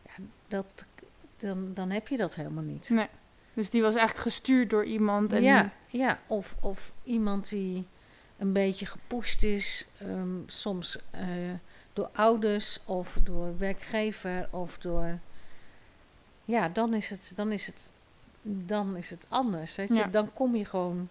Ja, 0.06 0.24
dat, 0.48 0.84
dan, 1.36 1.74
dan 1.74 1.90
heb 1.90 2.08
je 2.08 2.16
dat 2.16 2.34
helemaal 2.34 2.62
niet. 2.62 2.88
Nee. 2.90 3.08
Dus 3.54 3.70
die 3.70 3.82
was 3.82 3.94
eigenlijk 3.94 4.22
gestuurd 4.28 4.70
door 4.70 4.84
iemand. 4.84 5.32
En 5.32 5.42
Ja, 5.42 5.70
ja 5.88 6.18
of, 6.26 6.56
of 6.60 6.92
iemand 7.02 7.48
die 7.48 7.86
een 8.38 8.52
beetje 8.52 8.86
gepusht 8.86 9.42
is, 9.42 9.86
ehm, 9.98 10.36
soms 10.46 10.98
door 11.98 12.10
ouders 12.12 12.80
of 12.84 13.18
door 13.22 13.58
werkgever 13.58 14.48
of 14.50 14.78
door. 14.78 15.18
Ja, 16.44 16.68
dan 16.68 16.94
is 16.94 17.10
het, 17.10 17.32
dan 17.34 17.52
is 17.52 17.66
het, 17.66 17.92
dan 18.42 18.96
is 18.96 19.10
het 19.10 19.26
anders. 19.28 19.76
Weet 19.76 19.88
je? 19.88 19.94
Ja. 19.94 20.06
Dan 20.06 20.32
kom 20.32 20.56
je 20.56 20.64
gewoon. 20.64 21.08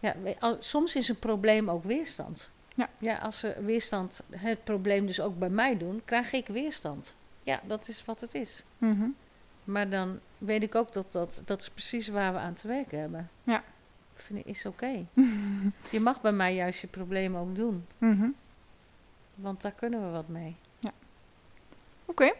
Ja, 0.00 0.16
soms 0.58 0.96
is 0.96 1.08
een 1.08 1.18
probleem 1.18 1.70
ook 1.70 1.84
weerstand. 1.84 2.50
Ja. 2.74 2.88
ja, 2.98 3.18
als 3.18 3.38
ze 3.38 3.56
weerstand, 3.64 4.22
het 4.30 4.64
probleem 4.64 5.06
dus 5.06 5.20
ook 5.20 5.38
bij 5.38 5.50
mij 5.50 5.76
doen, 5.76 6.02
krijg 6.04 6.32
ik 6.32 6.46
weerstand. 6.46 7.14
Ja, 7.42 7.60
dat 7.66 7.88
is 7.88 8.04
wat 8.04 8.20
het 8.20 8.34
is. 8.34 8.64
Mhm. 8.78 9.08
Maar 9.64 9.90
dan 9.90 10.20
weet 10.38 10.62
ik 10.62 10.74
ook 10.74 10.92
dat 10.92 11.12
dat, 11.12 11.42
dat 11.44 11.60
is 11.60 11.70
precies 11.70 12.08
waar 12.08 12.32
we 12.32 12.38
aan 12.38 12.54
te 12.54 12.68
werken 12.68 13.00
hebben. 13.00 13.30
Ja. 13.44 13.64
Vind 14.14 14.38
ik, 14.38 14.46
is 14.46 14.66
oké. 14.66 15.06
je 15.90 16.00
mag 16.00 16.20
bij 16.20 16.32
mij 16.32 16.54
juist 16.54 16.80
je 16.80 16.86
problemen 16.86 17.40
ook 17.40 17.54
doen. 17.54 17.86
Mhm. 17.98 18.28
Want 19.40 19.62
daar 19.62 19.72
kunnen 19.72 20.00
we 20.00 20.08
wat 20.08 20.28
mee. 20.28 20.56
Oké. 22.04 22.32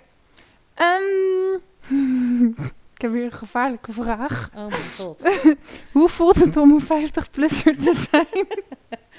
Ehm, 0.75 1.55
ik 2.95 3.01
heb 3.01 3.11
weer 3.11 3.25
een 3.25 3.33
gevaarlijke 3.33 3.93
vraag. 3.93 4.51
Oh 4.57 4.67
mijn 4.67 4.91
god. 4.97 5.41
Hoe 5.93 6.09
voelt 6.09 6.37
het 6.37 6.57
om 6.57 6.73
een 6.73 6.83
50-plusser 6.83 7.77
te 7.77 8.07
zijn? 8.11 8.47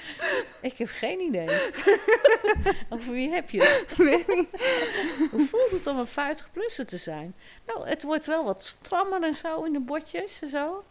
ik 0.70 0.78
heb 0.78 0.88
geen 0.88 1.20
idee. 1.20 1.48
Over 2.88 3.12
wie 3.12 3.30
heb 3.30 3.50
je 3.50 3.62
het? 3.62 3.96
Weet 3.96 4.34
niet. 4.34 4.48
Hoe 5.30 5.46
voelt 5.46 5.70
het 5.70 5.86
om 5.86 5.98
een 5.98 6.08
50-plusser 6.08 6.84
te 6.84 6.96
zijn? 6.96 7.34
Nou, 7.66 7.88
het 7.88 8.02
wordt 8.02 8.26
wel 8.26 8.44
wat 8.44 8.64
strammer 8.64 9.22
en 9.22 9.36
zo 9.36 9.62
in 9.62 9.72
de 9.72 9.80
botjes 9.80 10.42
en 10.42 10.48
zo. 10.48 10.84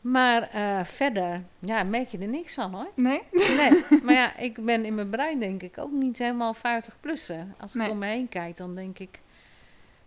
Maar 0.00 0.42
eh, 0.50 0.84
verder, 0.84 1.42
ja, 1.58 1.82
merk 1.82 2.08
je 2.08 2.18
er 2.18 2.28
niks 2.28 2.54
van 2.54 2.74
hoor. 2.74 2.90
Nee? 2.94 3.22
Nee, 3.30 3.84
maar 4.04 4.14
ja, 4.14 4.36
ik 4.36 4.64
ben 4.64 4.84
in 4.84 4.94
mijn 4.94 5.10
brein 5.10 5.40
denk 5.40 5.62
ik 5.62 5.78
ook 5.78 5.90
niet 5.90 6.18
helemaal 6.18 6.54
50-plussen. 6.56 7.54
Als 7.58 7.74
ik 7.74 7.80
Nee. 7.80 7.90
om 7.90 7.98
me 7.98 8.06
heen 8.06 8.28
kijk, 8.28 8.56
dan 8.56 8.74
denk 8.74 8.98
ik... 8.98 9.20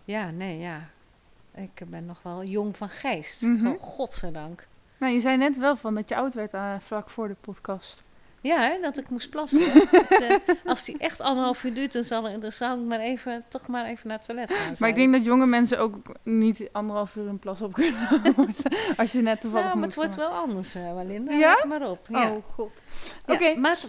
Ja, 0.06 0.30
nee, 0.32 0.60
ja. 0.60 0.89
Ik 1.56 1.82
ben 1.88 2.06
nog 2.06 2.24
wel 2.24 2.44
jong 2.44 2.78
van 2.78 2.89
geest. 2.89 3.41
Mhm. 3.41 3.58
Gewoon, 3.58 3.78
godzijdank. 3.78 4.68
Nou, 4.98 5.14
je 5.14 5.20
zei 5.20 5.38
net 5.38 5.58
wel 5.58 5.76
van 5.76 5.96
dat 5.96 6.10
je 6.10 6.16
oud 6.16 6.34
werd 6.34 6.54
aan, 6.54 6.82
vlak 6.82 7.10
voor 7.10 7.28
de 7.28 7.36
podcast. 7.41 8.04
Ja, 8.44 8.62
hè, 8.62 8.80
dat 8.82 8.98
ik 8.98 9.10
moest 9.10 9.30
plassen. 9.30 9.62
Eh, 10.14 10.36
als 10.66 10.86
die 10.86 10.98
echt 10.98 11.22
anderhalf 11.22 11.64
uur 11.64 11.74
duurt, 11.74 11.94
dan, 11.94 12.04
zal, 12.04 12.39
dan 12.39 12.52
zou 12.52 12.80
ik 12.80 12.86
maar 12.86 13.00
even, 13.00 13.44
toch 13.48 13.68
maar 13.68 13.86
even 13.86 14.08
naar 14.08 14.18
het 14.18 14.26
toilet 14.26 14.54
gaan. 14.54 14.76
Maar 14.80 14.89
ik 14.89 14.96
denk 14.96 15.14
dat 15.14 15.26
jonge 15.26 15.46
mensen 15.46 15.80
ook 15.80 15.96
niet 16.24 16.70
anderhalf 16.72 17.16
uur 17.16 17.28
een 17.28 17.39
plas 17.39 17.62
op 17.62 17.74
kunnen 17.74 17.94
houden. 18.08 18.56
Als 18.98 19.12
je 19.12 19.22
net 19.22 19.41
toevallig 19.41 19.66
Nou, 19.66 19.78
maar 19.78 19.88
het 19.88 19.96
wordt 19.96 20.16
wel 20.16 20.30
anders, 20.30 20.76
eh 20.76 20.94
Walinda. 20.94 21.34
Ja? 21.34 21.54
Let 21.54 21.66
maar 21.66 21.89
op. 21.89 22.08
Ja. 22.10 22.32
Oh, 22.32 22.44
god. 22.54 22.72
Ja, 23.26 23.34
Oké. 23.34 23.56
maar 23.56 23.72
het, 23.72 23.88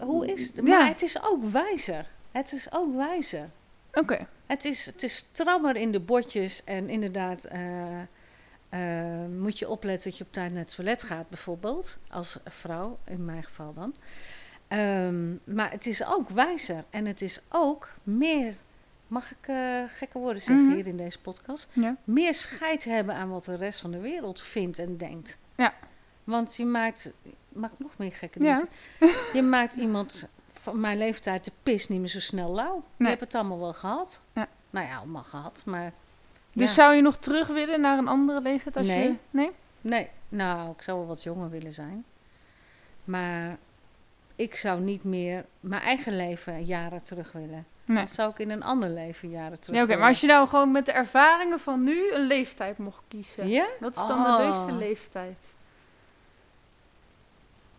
hoe 0.00 0.32
is 0.32 0.46
het? 0.46 0.56
Ja. 0.56 0.78
Maar 0.78 0.88
het 0.88 1.02
is 1.02 1.22
ook 1.22 1.44
wijzer. 1.44 2.06
Het 2.32 2.52
is 2.52 2.72
ook 2.72 2.96
wijzer. 2.96 3.48
Oké. 3.92 4.26
Het 4.46 4.64
is, 4.64 4.86
het 4.86 5.02
is 5.02 5.16
strammer 5.16 5.76
in 5.76 5.92
de 5.92 6.00
botjes 6.00 6.64
en 6.64 6.88
inderdaad 6.88 7.44
eh, 7.44 7.60
eh, 8.72 8.80
moet 9.38 9.58
je 9.58 9.68
opletten 9.68 10.10
dat 10.10 10.18
je 10.18 10.24
op 10.24 10.32
tijd 10.32 10.50
naar 10.52 10.60
het 10.62 10.74
toilet 10.74 11.02
gaat, 11.02 11.28
bijvoorbeeld. 11.28 11.98
Als 12.10 12.38
vrouw, 12.44 12.98
in 13.04 13.24
mijn 13.24 13.42
geval 13.42 13.72
dan. 13.74 13.94
Ehm, 14.68 15.30
maar 15.44 15.70
het 15.70 15.86
is 15.86 16.04
ook 16.06 16.28
wijzer 16.28 16.84
en 16.90 17.06
het 17.06 17.22
is 17.22 17.40
ook 17.48 17.88
meer, 18.02 18.54
mag 19.06 19.30
ik 19.30 19.46
eh, 19.46 19.82
gekke 19.86 20.18
woorden 20.18 20.42
zeggen 20.42 20.64
Mhm. 20.66 20.74
hier 20.74 20.86
in 20.86 20.96
deze 20.96 21.18
podcast, 21.20 21.68
Ja. 21.72 21.96
meer 22.04 22.34
scheid 22.34 22.84
hebben 22.84 23.14
aan 23.14 23.28
wat 23.28 23.44
de 23.44 23.54
rest 23.56 23.80
van 23.80 23.90
de 23.90 23.98
wereld 24.00 24.40
vindt 24.40 24.78
en 24.78 24.96
denkt. 24.96 25.38
Ja. 25.56 25.74
Want 26.24 26.56
je 26.56 26.64
maakt, 26.64 27.10
mag 27.48 27.70
ik 27.72 27.78
nog 27.78 27.92
meer 27.96 28.12
gekke 28.12 28.42
Ja. 28.44 28.54
dingen 28.54 28.68
zeggen? 29.00 29.18
Je 29.38 29.42
maakt 29.42 29.74
iemand 29.74 30.28
van 30.52 30.80
mijn 30.80 30.98
leeftijd 30.98 31.44
de 31.44 31.52
pis 31.62 31.88
niet 31.88 32.00
meer 32.00 32.08
zo 32.08 32.20
snel 32.20 32.52
lauw. 32.54 32.84
Je 32.96 33.06
hebt 33.06 33.20
het 33.20 33.34
allemaal 33.34 33.58
wel 33.58 33.72
gehad. 33.72 34.20
Ja. 34.34 34.48
Nou 34.70 34.86
ja, 34.86 34.96
allemaal 34.96 35.22
gehad, 35.22 35.62
maar... 35.66 35.92
Dus 36.52 36.74
ja. 36.74 36.82
zou 36.82 36.94
je 36.94 37.02
nog 37.02 37.16
terug 37.16 37.48
willen 37.48 37.80
naar 37.80 37.98
een 37.98 38.08
andere 38.08 38.40
leeftijd 38.40 38.76
als 38.76 38.86
je... 38.86 38.92
Nee. 38.92 39.18
Nee? 39.30 39.50
Nee, 39.80 40.10
nou, 40.28 40.70
ik 40.70 40.82
zou 40.82 40.98
wel 40.98 41.06
wat 41.06 41.22
jonger 41.22 41.50
willen 41.50 41.72
zijn. 41.72 42.04
Maar 43.04 43.58
ik 44.36 44.56
zou 44.56 44.80
niet 44.80 45.04
meer 45.04 45.44
mijn 45.60 45.82
eigen 45.82 46.16
leven 46.16 46.64
jaren 46.64 47.02
terug 47.02 47.32
willen. 47.32 47.66
Nee. 47.84 47.98
Dat 47.98 48.10
zou 48.10 48.30
ik 48.30 48.38
in 48.38 48.50
een 48.50 48.62
ander 48.62 48.88
leven 48.88 49.30
jaren 49.30 49.60
terug 49.60 49.76
Ja, 49.76 49.82
oké. 49.84 49.96
Maar 49.96 50.08
als 50.08 50.20
je 50.20 50.26
nou 50.26 50.48
gewoon 50.48 50.72
met 50.72 50.86
de 50.86 50.92
ervaringen 50.92 51.60
van 51.60 51.84
nu 51.84 52.12
een 52.12 52.26
leeftijd 52.26 52.78
mocht 52.78 53.02
kiezen. 53.08 53.48
Ja? 53.48 53.66
Wat 53.80 53.96
is 53.96 54.06
dan 54.06 54.22
de 54.22 54.28
Oh. 54.28 54.38
leukste 54.38 54.72
leeftijd? 54.72 55.54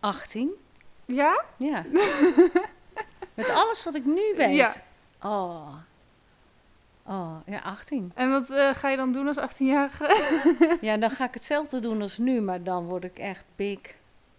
18? 0.00 0.50
Ja? 1.04 1.44
Ja. 1.56 1.84
Met 3.34 3.48
alles 3.50 3.84
wat 3.84 3.94
ik 3.94 4.04
nu 4.04 4.34
weet. 4.36 4.56
Ja. 4.56 4.72
Oh. 5.22 5.74
Oh, 7.06 7.36
ja, 7.46 7.58
18. 7.58 8.12
En 8.14 8.30
wat 8.30 8.50
eh, 8.50 8.74
ga 8.74 8.88
je 8.88 8.96
dan 8.96 9.12
doen 9.12 9.26
als 9.26 9.38
18-jarige? 9.38 10.06
Ja, 10.80 10.96
dan 10.96 11.10
ga 11.10 11.24
ik 11.24 11.34
hetzelfde 11.34 11.80
doen 11.80 12.02
als 12.02 12.18
nu, 12.18 12.40
maar 12.40 12.62
dan 12.62 12.84
word 12.84 13.04
ik 13.04 13.18
echt 13.18 13.44
big. 13.56 13.78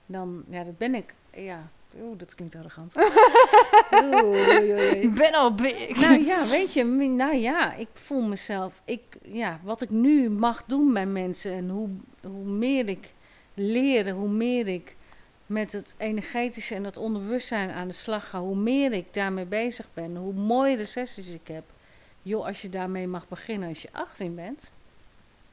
Dan, 0.05 0.43
ja, 0.49 0.63
dat 0.63 0.77
ben 0.77 0.95
ik. 0.95 1.13
Ja, 1.33 1.69
oeh, 2.01 2.17
dat 2.17 2.35
klinkt 2.35 2.55
arrogant. 2.55 2.95
Ik 5.01 5.13
ben 5.13 5.33
al 5.33 5.55
big. 5.55 5.99
Nou 5.99 6.25
ja, 6.25 6.47
weet 6.47 6.73
je, 6.73 6.83
nou 6.83 7.35
ja, 7.35 7.73
ik 7.73 7.87
voel 7.93 8.21
mezelf, 8.21 8.81
ik, 8.85 9.01
ja, 9.21 9.59
wat 9.63 9.81
ik 9.81 9.89
nu 9.89 10.29
mag 10.29 10.63
doen 10.65 10.93
bij 10.93 11.05
mensen 11.05 11.53
en 11.53 11.69
hoe, 11.69 11.89
hoe 12.21 12.45
meer 12.45 12.87
ik 12.87 13.13
leer, 13.53 14.09
hoe 14.09 14.29
meer 14.29 14.67
ik 14.67 14.95
met 15.45 15.71
het 15.71 15.95
energetische 15.97 16.75
en 16.75 16.83
het 16.83 16.97
onderbewustzijn 16.97 17.71
aan 17.71 17.87
de 17.87 17.93
slag 17.93 18.29
ga, 18.29 18.39
hoe 18.39 18.55
meer 18.55 18.91
ik 18.91 19.13
daarmee 19.13 19.45
bezig 19.45 19.87
ben, 19.93 20.15
hoe 20.15 20.33
mooiere 20.33 20.85
sessies 20.85 21.33
ik 21.33 21.47
heb. 21.47 21.63
Joh, 22.25 22.45
als 22.45 22.61
je 22.61 22.69
daarmee 22.69 23.07
mag 23.07 23.27
beginnen 23.27 23.69
als 23.69 23.81
je 23.81 23.89
18 23.91 24.35
bent. 24.35 24.71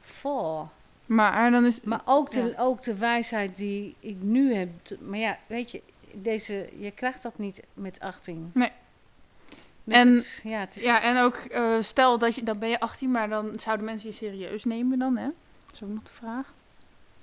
Voor. 0.01 0.67
Maar 1.05 1.51
dan 1.51 1.65
is... 1.65 1.81
Maar 1.81 2.01
ook 2.05 2.31
de, 2.31 2.41
Ja. 2.41 2.53
ook 2.61 2.81
de 2.83 2.97
wijsheid 2.97 3.55
die 3.55 3.95
ik 3.99 4.15
nu 4.21 4.53
heb. 4.53 4.69
Maar 4.99 5.19
ja, 5.19 5.37
weet 5.47 5.71
je, 5.71 5.81
deze, 6.13 6.69
je 6.77 6.91
krijgt 6.91 7.21
dat 7.23 7.37
niet 7.37 7.63
met 7.73 7.99
18. 7.99 8.51
Nee. 8.53 8.71
Dus 9.83 9.95
En- 9.95 10.13
het, 10.13 10.41
ja, 10.43 10.59
het 10.59 10.75
is, 10.75 10.83
Ja, 10.83 11.01
en 11.03 11.17
ook 11.17 11.35
eh, 11.35 11.75
stel 11.79 12.17
dat 12.17 12.35
je... 12.35 12.43
Dan 12.43 12.59
ben 12.59 12.69
je 12.69 12.79
18, 12.79 13.11
maar 13.11 13.29
dan 13.29 13.51
zouden 13.59 13.85
mensen 13.85 14.09
je 14.09 14.15
serieus 14.15 14.63
nemen 14.63 14.99
dan, 14.99 15.17
hè? 15.17 15.25
Dat 15.65 15.73
is 15.73 15.83
ook 15.83 15.89
nog 15.89 16.03
de 16.03 16.13
vraag. 16.13 16.53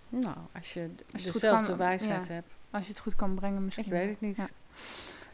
Nou, 0.08 0.36
als 0.54 0.72
je 0.74 0.90
Als 1.12 1.22
dezelfde 1.22 1.66
kan, 1.66 1.76
wijsheid 1.76 2.26
ja. 2.26 2.32
hebt. 2.34 2.48
Als 2.70 2.82
je 2.86 2.88
het 2.92 3.00
goed 3.00 3.14
kan 3.16 3.34
brengen 3.34 3.64
misschien. 3.64 3.84
Ik 3.84 3.90
weet 3.90 4.10
het 4.10 4.20
niet. 4.20 4.36
Ja. 4.36 4.48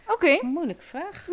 Oké. 0.09 0.39
Moeilijke 0.43 0.83
vraag. 0.83 1.27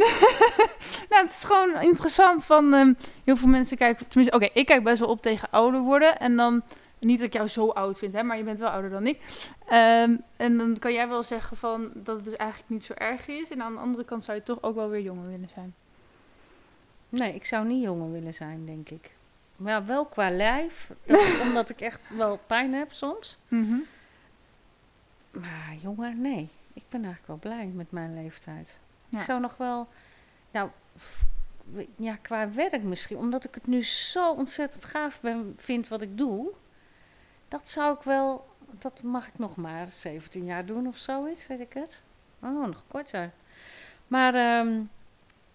Nou, 1.09 1.25
het 1.25 1.33
is 1.33 1.43
gewoon 1.43 1.81
interessant 1.81 2.45
van... 2.45 2.73
ehm, 2.73 2.93
heel 3.23 3.35
veel 3.35 3.47
mensen 3.47 3.77
kijken... 3.77 4.07
Tenminste, 4.07 4.35
oké, 4.35 4.49
ik 4.53 4.65
kijk 4.65 4.83
best 4.83 4.99
wel 4.99 5.09
op 5.09 5.21
tegen 5.21 5.47
ouder 5.51 5.81
worden. 5.81 6.19
En 6.19 6.35
dan... 6.35 6.61
Niet 6.99 7.17
dat 7.17 7.27
ik 7.27 7.33
jou 7.33 7.47
zo 7.47 7.69
oud 7.69 7.97
vind, 7.97 8.13
hè, 8.13 8.23
maar 8.23 8.37
je 8.37 8.43
bent 8.43 8.59
wel 8.59 8.69
ouder 8.69 8.89
dan 8.89 9.07
ik. 9.07 9.19
Ehm, 9.67 10.15
en 10.37 10.57
dan 10.57 10.79
kan 10.79 10.93
jij 10.93 11.07
wel 11.07 11.23
zeggen 11.23 11.57
van 11.57 11.91
dat 11.93 12.15
het 12.15 12.25
dus 12.25 12.35
eigenlijk 12.35 12.69
niet 12.69 12.83
zo 12.83 12.93
erg 12.93 13.27
is. 13.27 13.51
En 13.51 13.61
aan 13.61 13.73
de 13.73 13.79
andere 13.79 14.03
kant 14.03 14.23
zou 14.23 14.37
je 14.37 14.43
toch 14.43 14.57
ook 14.61 14.75
wel 14.75 14.89
weer 14.89 15.01
jonger 15.01 15.29
willen 15.29 15.49
zijn. 15.53 15.73
Nee, 17.09 17.35
ik 17.35 17.45
zou 17.45 17.67
niet 17.67 17.83
jonger 17.83 18.11
willen 18.11 18.33
zijn, 18.33 18.65
denk 18.65 18.89
ik. 18.89 19.11
Maar 19.55 19.85
wel 19.85 20.05
qua 20.05 20.31
lijf. 20.31 20.91
Dat, 21.05 21.35
omdat 21.47 21.69
ik 21.69 21.81
echt 21.81 21.99
wel 22.07 22.39
pijn 22.47 22.73
heb 22.73 22.93
soms. 22.93 23.37
Maar 25.31 25.75
jonger, 25.81 26.15
nee. 26.15 26.49
Ik 26.73 26.83
ben 26.89 27.03
eigenlijk 27.03 27.27
wel 27.27 27.37
blij 27.51 27.65
met 27.65 27.91
mijn 27.91 28.13
leeftijd. 28.13 28.79
Ja. 29.09 29.17
Ik 29.17 29.23
zou 29.23 29.39
nog 29.39 29.57
wel... 29.57 29.87
Nou, 30.51 30.69
f- 30.99 31.25
ja, 31.95 32.15
qua 32.15 32.49
werk 32.51 32.83
misschien. 32.83 33.17
Omdat 33.17 33.45
ik 33.45 33.55
het 33.55 33.67
nu 33.67 33.83
zo 33.83 34.33
ontzettend 34.33 34.85
gaaf 34.85 35.21
ben, 35.21 35.53
vind 35.57 35.87
wat 35.87 36.01
ik 36.01 36.17
doe. 36.17 36.51
Dat 37.47 37.69
zou 37.69 37.95
ik 37.97 38.01
wel... 38.03 38.51
Dat 38.77 39.03
mag 39.03 39.27
ik 39.27 39.37
nog 39.37 39.55
maar 39.55 39.89
17 39.89 40.45
jaar 40.45 40.65
doen 40.65 40.87
of 40.87 40.97
zoiets, 40.97 41.47
weet 41.47 41.59
ik 41.59 41.73
het. 41.73 42.03
Oh, 42.41 42.65
nog 42.65 42.83
korter. 42.87 43.31
Maar 44.07 44.33
ehm, 44.35 44.81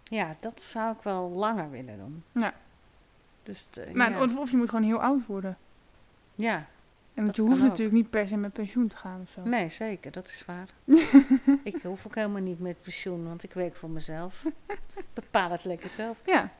ja, 0.04 0.36
dat 0.40 0.62
zou 0.62 0.96
ik 0.96 1.02
wel 1.02 1.28
langer 1.30 1.70
willen 1.70 1.96
doen. 1.98 2.24
Ja. 2.32 2.54
Dus 3.42 3.68
eh, 3.70 3.94
Nou, 3.94 4.28
ja. 4.28 4.36
of 4.40 4.50
je 4.50 4.56
moet 4.56 4.68
gewoon 4.68 4.84
heel 4.84 5.00
oud 5.02 5.26
worden. 5.26 5.58
ja, 6.34 6.66
En 7.18 7.26
Dat 7.26 7.36
je 7.36 7.42
hoeft 7.42 7.60
ook. 7.60 7.66
natuurlijk 7.66 7.96
niet 7.96 8.10
per 8.10 8.26
se 8.26 8.36
met 8.36 8.52
pensioen 8.52 8.88
te 8.88 8.96
gaan 8.96 9.20
of 9.22 9.30
zo. 9.30 9.40
nee, 9.44 9.68
zeker, 9.68 10.10
dat 10.12 10.28
is 10.28 10.44
waar. 10.46 10.68
ik 11.62 11.82
hoef 11.82 12.06
ook 12.06 12.14
helemaal 12.14 12.42
niet 12.42 12.60
met 12.60 12.82
pensioen, 12.82 13.26
want 13.26 13.42
ik 13.42 13.52
werk 13.52 13.76
voor 13.76 13.90
mezelf. 13.90 14.44
Ik 14.96 15.04
bepaal 15.14 15.50
het 15.50 15.64
lekker 15.64 15.88
zelf. 15.88 16.16
Ja. 16.24 16.50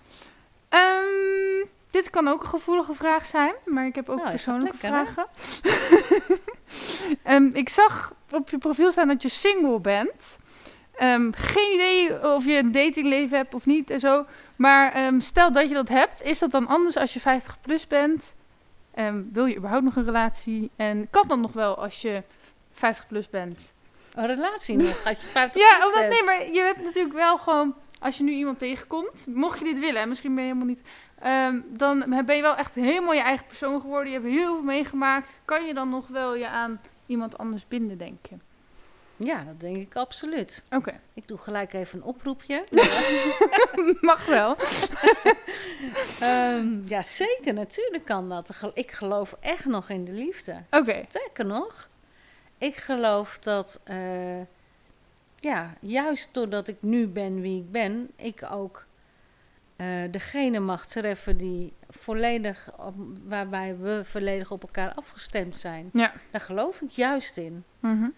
Ehm, 0.68 1.66
dit 1.90 2.10
kan 2.10 2.28
ook 2.28 2.42
een 2.42 2.48
gevoelige 2.48 2.94
vraag 2.94 3.26
zijn, 3.26 3.54
maar 3.64 3.86
ik 3.86 3.94
heb 3.94 4.08
ook 4.08 4.18
Nou, 4.18 4.30
persoonlijke 4.30 4.76
vragen. 4.76 5.26
Ehm, 7.22 7.48
ik 7.52 7.68
zag 7.68 8.14
op 8.30 8.50
je 8.50 8.58
profiel 8.58 8.90
staan 8.90 9.08
dat 9.08 9.22
je 9.22 9.28
single 9.28 9.80
bent. 9.80 10.38
Ehm, 10.96 11.30
geen 11.32 11.74
idee 11.74 12.32
of 12.34 12.44
je 12.44 12.56
een 12.56 12.72
datingleven 12.72 13.36
hebt 13.36 13.54
of 13.54 13.66
niet 13.66 13.90
en 13.90 14.00
zo. 14.00 14.26
Maar 14.56 15.12
stel 15.18 15.52
dat 15.52 15.68
je 15.68 15.74
dat 15.74 15.88
hebt, 15.88 16.22
is 16.22 16.38
dat 16.38 16.50
dan 16.50 16.66
anders 16.66 16.96
als 16.96 17.12
je 17.14 17.20
50 17.20 17.60
plus 17.60 17.86
bent? 17.86 18.34
Ehm, 18.98 19.22
wil 19.32 19.46
je 19.46 19.56
überhaupt 19.56 19.84
nog 19.84 19.96
een 19.96 20.04
relatie? 20.04 20.70
En 20.76 21.08
kan 21.10 21.28
dat 21.28 21.38
nog 21.38 21.52
wel 21.52 21.76
als 21.78 22.02
je 22.02 22.22
50 22.72 23.06
plus 23.06 23.30
bent? 23.30 23.72
Een 24.14 24.26
relatie 24.26 24.76
nog, 24.76 25.04
als 25.06 25.20
je 25.20 25.26
50 25.38 25.62
Ja, 25.62 25.74
plus 25.76 25.86
omdat, 25.86 26.00
bent. 26.00 26.12
nee, 26.12 26.22
maar 26.24 26.52
je 26.52 26.60
hebt 26.60 26.82
natuurlijk 26.82 27.14
wel 27.14 27.38
gewoon... 27.38 27.74
Als 28.00 28.16
je 28.18 28.24
nu 28.24 28.32
iemand 28.32 28.58
tegenkomt, 28.58 29.26
mocht 29.34 29.58
je 29.58 29.64
dit 29.64 29.78
willen, 29.78 30.00
en 30.00 30.08
misschien 30.08 30.34
ben 30.34 30.44
je 30.44 30.48
helemaal 30.52 30.74
niet... 30.74 30.82
ehm, 31.20 31.60
dan 31.76 32.04
ben 32.26 32.36
je 32.36 32.42
wel 32.42 32.56
echt 32.56 32.74
helemaal 32.74 33.12
je 33.14 33.20
eigen 33.20 33.46
persoon 33.46 33.80
geworden. 33.80 34.12
Je 34.12 34.18
hebt 34.18 34.30
heel 34.32 34.54
veel 34.54 34.62
meegemaakt. 34.64 35.40
Kan 35.44 35.66
je 35.66 35.74
dan 35.74 35.88
nog 35.88 36.06
wel 36.08 36.34
je 36.34 36.48
aan 36.48 36.80
iemand 37.06 37.38
anders 37.38 37.68
binden, 37.68 37.98
denk 37.98 38.26
je? 38.30 38.36
Ja, 39.18 39.44
dat 39.44 39.60
denk 39.60 39.76
ik 39.76 39.96
absoluut. 39.96 40.64
Oké, 40.70 41.00
Ik 41.14 41.28
doe 41.28 41.38
gelijk 41.38 41.72
even 41.72 41.98
een 41.98 42.04
oproepje. 42.04 42.64
mag 44.00 44.26
wel. 44.26 44.56
Ehm, 46.20 46.86
ja, 46.86 47.02
zeker, 47.02 47.54
natuurlijk 47.54 48.04
kan 48.04 48.28
dat. 48.28 48.72
Ik 48.74 48.92
geloof 48.92 49.36
echt 49.40 49.64
nog 49.64 49.88
in 49.88 50.04
de 50.04 50.12
liefde. 50.12 50.62
Oké. 50.70 51.04
Sterker 51.08 51.46
nog, 51.46 51.88
ik 52.58 52.76
geloof 52.76 53.38
dat, 53.38 53.80
eh, 53.84 54.40
ja, 55.40 55.74
juist 55.80 56.34
doordat 56.34 56.68
ik 56.68 56.76
nu 56.80 57.08
ben 57.08 57.40
wie 57.40 57.58
ik 57.58 57.70
ben, 57.70 58.10
ik 58.16 58.42
ook 58.50 58.86
eh, 59.76 59.86
degene 60.10 60.58
mag 60.58 60.86
treffen 60.86 61.36
die 61.36 61.72
volledig, 61.88 62.70
op, 62.76 62.94
waarbij 63.24 63.76
we 63.78 64.00
volledig 64.04 64.50
op 64.50 64.62
elkaar 64.62 64.94
afgestemd 64.94 65.56
zijn. 65.56 65.90
Ja. 65.92 66.12
Daar 66.30 66.40
geloof 66.40 66.80
ik 66.80 66.90
juist 66.90 67.36
in. 67.36 67.64
Mhm. 67.80 68.08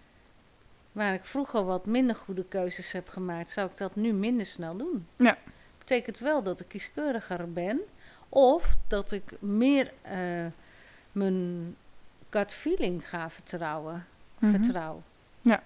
Waar 0.92 1.14
ik 1.14 1.24
vroeger 1.24 1.64
wat 1.64 1.86
minder 1.86 2.16
goede 2.16 2.44
keuzes 2.44 2.92
heb 2.92 3.08
gemaakt, 3.08 3.50
zou 3.50 3.70
ik 3.70 3.76
dat 3.76 3.96
nu 3.96 4.12
minder 4.12 4.46
snel 4.46 4.76
doen. 4.76 5.06
Ja. 5.16 5.38
Betekent 5.78 6.18
wel 6.18 6.42
dat 6.42 6.60
ik 6.60 6.68
kieskeuriger 6.68 7.52
ben. 7.52 7.80
Of 8.28 8.76
dat 8.88 9.12
ik 9.12 9.40
meer 9.40 9.92
eh, 10.02 10.46
mijn 11.12 11.76
gut 12.30 12.52
feeling 12.52 13.08
ga 13.08 13.30
vertrouwen. 13.30 14.06
Mhm. 14.38 14.50
Vertrouw. 14.50 15.02
Ja. 15.40 15.62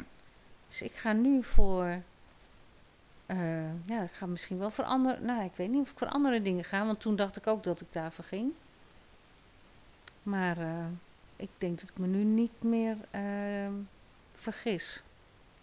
Dus 0.68 0.82
ik 0.82 0.92
ga 0.92 1.12
nu 1.12 1.42
voor... 1.42 2.00
eh, 3.26 3.86
ja, 3.86 4.02
ik 4.02 4.10
ga 4.12 4.26
misschien 4.26 4.58
wel 4.58 4.70
voor 4.70 4.84
andere... 4.84 5.20
Nou, 5.20 5.44
ik 5.44 5.52
weet 5.56 5.70
niet 5.70 5.80
of 5.80 5.90
ik 5.90 5.98
voor 5.98 6.08
andere 6.08 6.42
dingen 6.42 6.64
ga. 6.64 6.86
Want 6.86 7.00
toen 7.00 7.16
dacht 7.16 7.36
ik 7.36 7.46
ook 7.46 7.62
dat 7.62 7.80
ik 7.80 7.92
daarvoor 7.92 8.24
ging. 8.24 8.52
Maar 10.22 10.58
eh, 10.58 10.86
ik 11.36 11.50
denk 11.58 11.80
dat 11.80 11.88
ik 11.88 11.98
me 11.98 12.06
nu 12.06 12.24
niet 12.24 12.62
meer 12.62 12.96
eh, 13.10 13.68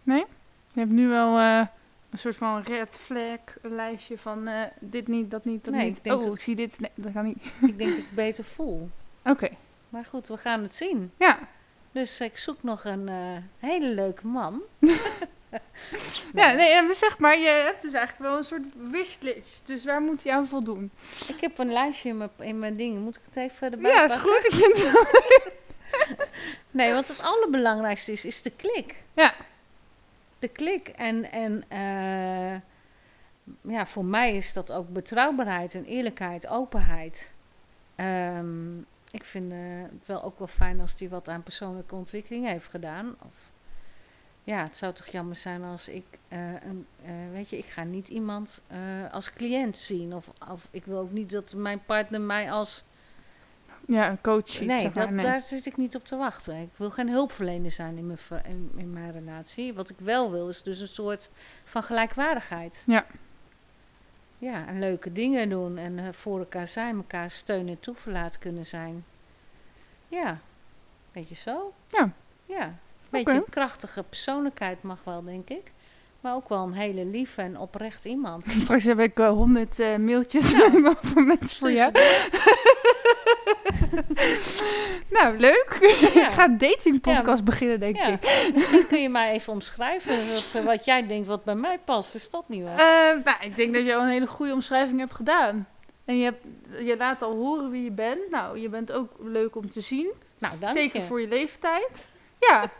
vergis. 0.06 0.26
Je 0.74 0.80
hebt 0.80 0.92
nu 0.92 1.08
wel 1.08 1.38
eh, 1.38 1.66
een 2.10 2.18
soort 2.18 2.36
van 2.36 2.62
red 2.62 2.98
flag 2.98 3.40
lijstje 3.62 4.18
van 4.18 4.48
eh, 4.48 4.62
dit 4.80 5.08
niet, 5.08 5.32
dat 5.32 5.46
niet, 5.46 5.64
dat 5.66 5.74
Nee, 5.74 5.86
niet. 5.88 5.98
ik 5.98 6.04
denk 6.04 6.16
oh, 6.20 6.24
dat- 6.26 6.36
ik 6.36 6.42
zie 6.42 6.56
dit. 6.56 6.80
Nee, 6.80 6.92
dat 6.96 7.12
kan 7.14 7.24
niet. 7.26 7.38
ik 7.72 7.78
denk 7.78 7.90
dat 7.90 8.00
ik 8.00 8.12
beter 8.16 8.44
voel. 8.44 8.90
Oké, 9.26 9.50
Maar 9.90 10.06
goed, 10.06 10.28
we 10.28 10.38
gaan 10.38 10.62
het 10.64 10.76
zien. 10.76 11.12
ja. 11.18 11.40
Dus 11.94 12.20
ik 12.22 12.38
zoek 12.38 12.64
nog 12.64 12.84
een 12.86 13.08
eh, 13.08 13.38
hele 13.60 13.88
leuke 13.94 14.28
man. 14.28 14.62
Ja, 16.34 16.52
nee, 16.52 16.94
zeg 16.96 17.18
maar, 17.20 17.40
je 17.40 17.48
hebt 17.48 17.82
dus 17.82 17.94
eigenlijk 17.94 18.30
wel 18.30 18.38
een 18.38 18.44
soort 18.44 18.62
wishlist. 18.92 19.62
Dus 19.66 19.86
waar 19.86 20.02
moet 20.02 20.24
hij 20.24 20.34
aan 20.34 20.48
voldoen? 20.48 20.92
Ik 21.28 21.42
heb 21.42 21.58
een 21.58 21.72
lijstje 21.72 22.10
in 22.10 22.18
mijn, 22.18 22.30
in 22.40 22.60
mijn 22.60 22.76
dingen. 22.76 23.02
Moet 23.02 23.16
ik 23.16 23.22
het 23.26 23.36
even 23.36 23.72
erbij 23.72 23.92
Ja, 23.92 24.04
is 24.04 24.14
pakken? 24.14 24.30
goed. 24.32 24.46
Ik 24.46 24.52
vind 24.54 24.78
het 24.84 24.92
wel. 24.92 25.06
Nee, 26.72 26.94
want 26.94 27.08
het 27.08 27.22
allerbelangrijkste 27.22 28.12
is, 28.12 28.26
is 28.26 28.42
de 28.42 28.50
klik. 28.52 29.04
Ja. 29.14 29.34
De 30.42 30.48
klik. 30.48 30.88
En, 30.88 31.32
en 31.32 31.64
eh, 31.68 32.62
ja, 33.74 33.86
voor 33.86 34.06
mij 34.06 34.32
is 34.32 34.54
dat 34.54 34.72
ook 34.72 34.90
betrouwbaarheid 34.90 35.76
en 35.76 35.86
eerlijkheid, 35.86 36.48
openheid. 36.48 37.34
Ehm, 37.96 38.78
ik 39.12 39.24
vind 39.24 39.52
eh, 39.52 39.58
het 39.82 40.08
wel 40.08 40.24
ook 40.24 40.38
wel 40.38 40.48
fijn 40.48 40.82
als 40.82 41.00
hij 41.00 41.10
wat 41.10 41.30
aan 41.30 41.44
persoonlijke 41.44 41.96
ontwikkeling 41.96 42.46
heeft 42.48 42.68
gedaan. 42.68 43.16
Of, 43.26 43.52
ja, 44.44 44.64
het 44.64 44.78
zou 44.78 44.94
toch 44.94 45.08
jammer 45.08 45.36
zijn 45.36 45.64
als 45.64 45.90
ik, 45.90 46.06
eh, 46.28 46.54
een, 46.54 46.88
weet 47.32 47.50
je, 47.50 47.58
ik 47.58 47.66
ga 47.66 47.84
niet 47.84 48.08
iemand 48.08 48.62
als 49.12 49.34
cliënt 49.34 49.78
zien. 49.78 50.14
Of, 50.16 50.32
of 50.50 50.68
ik 50.72 50.86
wil 50.86 50.98
ook 50.98 51.12
niet 51.12 51.32
dat 51.32 51.54
mijn 51.54 51.86
partner 51.86 52.22
mij 52.22 52.52
als 52.52 52.84
Ja, 53.88 54.10
een 54.10 54.22
coach 54.22 54.60
Nee, 54.60 54.78
zeg 54.78 54.94
maar. 54.94 55.06
dat, 55.06 55.10
nee. 55.10 55.26
daar 55.26 55.40
zit 55.40 55.66
ik 55.66 55.78
niet 55.78 55.96
op 55.96 56.06
te 56.06 56.16
wachten. 56.16 56.62
Ik 56.62 56.70
wil 56.76 56.92
geen 56.92 57.10
hulpverlener 57.10 57.72
zijn 57.72 57.98
in 57.98 58.08
mijn, 58.08 58.20
in, 58.48 58.72
in 58.76 58.94
mijn 58.94 59.12
relatie. 59.12 59.74
Wat 59.74 59.90
ik 59.90 59.96
wel 60.00 60.32
wil, 60.32 60.50
is 60.50 60.64
dus 60.64 60.80
een 60.80 60.88
soort 60.88 61.30
van 61.64 61.84
gelijkwaardigheid. 61.84 62.84
Ja. 62.86 63.06
Ja, 64.38 64.68
en 64.68 64.80
leuke 64.80 65.12
dingen 65.12 65.50
doen 65.50 65.78
en 65.78 66.00
eh, 66.00 66.06
voor 66.12 66.40
elkaar 66.40 66.68
zijn, 66.68 66.96
elkaar 66.96 67.32
steun 67.32 67.68
en 67.68 67.80
toeverlaat 67.80 68.38
kunnen 68.38 68.66
zijn. 68.66 69.06
Ja, 70.08 70.40
beetje 71.12 71.36
zo. 71.36 71.74
Ja. 71.88 72.12
Ja, 72.46 72.66
een 72.66 72.76
beetje 73.10 73.34
een 73.34 73.50
krachtige 73.50 74.04
persoonlijkheid 74.04 74.84
mag 74.84 75.04
wel, 75.04 75.24
denk 75.24 75.50
ik. 75.50 75.72
Maar 76.22 76.36
ook 76.36 76.50
wel 76.50 76.64
een 76.64 76.74
hele 76.74 77.06
lieve 77.06 77.42
en 77.42 77.58
oprecht 77.58 78.06
iemand. 78.06 78.46
Straks 78.62 78.84
heb 78.84 79.00
ik 79.00 79.18
honderd 79.18 79.78
mailtjes 79.78 80.52
van 81.02 81.28
mensen 81.28 81.58
voor 81.58 81.72
jou. 81.72 81.92
nou, 85.18 85.38
leuk. 85.38 85.78
Ja. 86.14 86.28
ik 86.28 86.34
ga 86.34 86.46
een 86.46 86.58
datingpodcast 86.58 87.44
beginnen, 87.44 87.80
denk 87.80 87.96
Ja, 87.96 88.08
ik. 88.08 88.22
misschien 88.56 88.88
kun 88.88 89.02
je 89.02 89.10
maar 89.10 89.28
even 89.28 89.54
omschrijven 89.54 90.34
wat, 90.34 90.52
eh, 90.56 90.64
wat 90.64 90.86
jij 90.86 91.08
denkt 91.08 91.28
wat 91.28 91.44
bij 91.44 91.56
mij 91.56 91.80
past. 91.86 92.16
Is 92.16 92.30
dat 92.30 92.50
niet 92.50 92.64
waar? 92.64 92.80
Eh, 92.80 93.24
nou, 93.24 93.38
ik 93.42 93.56
denk 93.56 93.74
dat 93.74 93.86
je 93.86 93.96
al 93.96 94.02
een 94.02 94.10
hele 94.10 94.28
goede 94.28 94.54
omschrijving 94.54 95.00
hebt 95.00 95.16
gedaan. 95.16 95.68
En 96.06 96.18
je, 96.18 96.24
hebt, 96.24 96.46
je 96.86 96.98
laat 96.98 97.22
al 97.22 97.36
horen 97.36 97.70
wie 97.70 97.84
je 97.84 97.92
bent. 97.92 98.30
Nou, 98.30 98.60
je 98.60 98.70
bent 98.70 98.92
ook 98.92 99.12
leuk 99.20 99.56
om 99.56 99.72
te 99.72 99.82
zien. 99.82 100.12
Nou, 100.40 100.60
dank 100.60 100.78
Zeker 100.78 101.00
je. 101.00 101.06
voor 101.06 101.22
je 101.22 101.28
leeftijd. 101.28 102.08
Ja. 102.40 102.72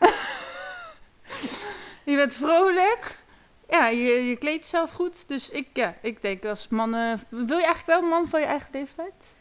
je 2.12 2.16
bent 2.16 2.34
vrolijk. 2.34 3.20
Ja, 3.70 3.88
je, 3.88 4.28
je 4.28 4.36
kleedt 4.36 4.62
jezelf 4.62 4.92
goed. 4.92 5.28
Dus 5.28 5.50
ik, 5.50 5.68
ja, 5.74 5.96
ik 6.02 6.22
denk 6.22 6.46
als 6.46 6.68
mannen... 6.68 7.22
Wil 7.30 7.58
je 7.58 7.66
eigenlijk 7.66 7.86
wel 7.86 8.02
een 8.02 8.08
man 8.08 8.28
van 8.28 8.40
je 8.40 8.46
eigen 8.46 8.70
leeftijd? 8.72 9.34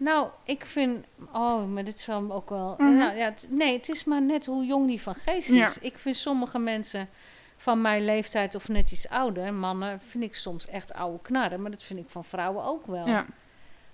Nou, 0.00 0.28
ik 0.44 0.66
vind. 0.66 1.04
Oh, 1.32 1.66
maar 1.66 1.84
dit 1.84 1.96
is 1.96 2.06
wel 2.06 2.32
ook 2.32 2.48
wel. 2.48 2.74
Mhm. 2.78 2.96
nou, 2.96 3.16
ja, 3.16 3.34
nee, 3.48 3.76
het 3.76 3.88
is 3.88 4.04
maar 4.04 4.22
net 4.22 4.46
hoe 4.46 4.66
jong 4.66 4.86
die 4.86 5.02
van 5.02 5.14
geest 5.14 5.48
is. 5.48 5.54
Ja. 5.54 5.70
Ik 5.80 5.98
vind 5.98 6.16
sommige 6.16 6.58
mensen 6.58 7.08
van 7.56 7.80
mijn 7.80 8.04
leeftijd 8.04 8.54
of 8.54 8.68
net 8.68 8.90
iets 8.90 9.08
ouder, 9.08 9.54
mannen, 9.54 10.00
vind 10.00 10.24
ik 10.24 10.34
soms 10.34 10.66
echt 10.66 10.92
oude 10.92 11.18
knarren. 11.22 11.62
Maar 11.62 11.70
dat 11.70 11.84
vind 11.84 11.98
ik 12.00 12.08
van 12.08 12.24
vrouwen 12.24 12.64
ook 12.64 12.86
wel. 12.86 13.06
Ja. 13.06 13.26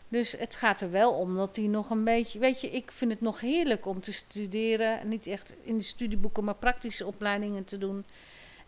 Dus 0.09 0.33
het 0.33 0.55
gaat 0.55 0.81
er 0.81 0.91
wel 0.91 1.13
om 1.13 1.37
dat 1.37 1.55
die 1.55 1.69
nog 1.69 1.91
een 1.91 2.05
beetje. 2.05 2.39
Weet 2.39 2.61
je, 2.61 2.71
ik 2.71 2.93
vind 2.93 3.11
het 3.11 3.21
nog 3.21 3.41
heerlijk 3.41 3.87
om 3.87 4.01
te 4.01 4.13
studeren. 4.13 5.09
Niet 5.09 5.27
echt 5.27 5.55
in 5.63 5.77
de 5.77 5.83
studieboeken, 5.83 6.45
maar 6.45 6.55
praktische 6.55 7.07
opleidingen 7.07 7.65
te 7.65 7.79
doen. 7.79 8.05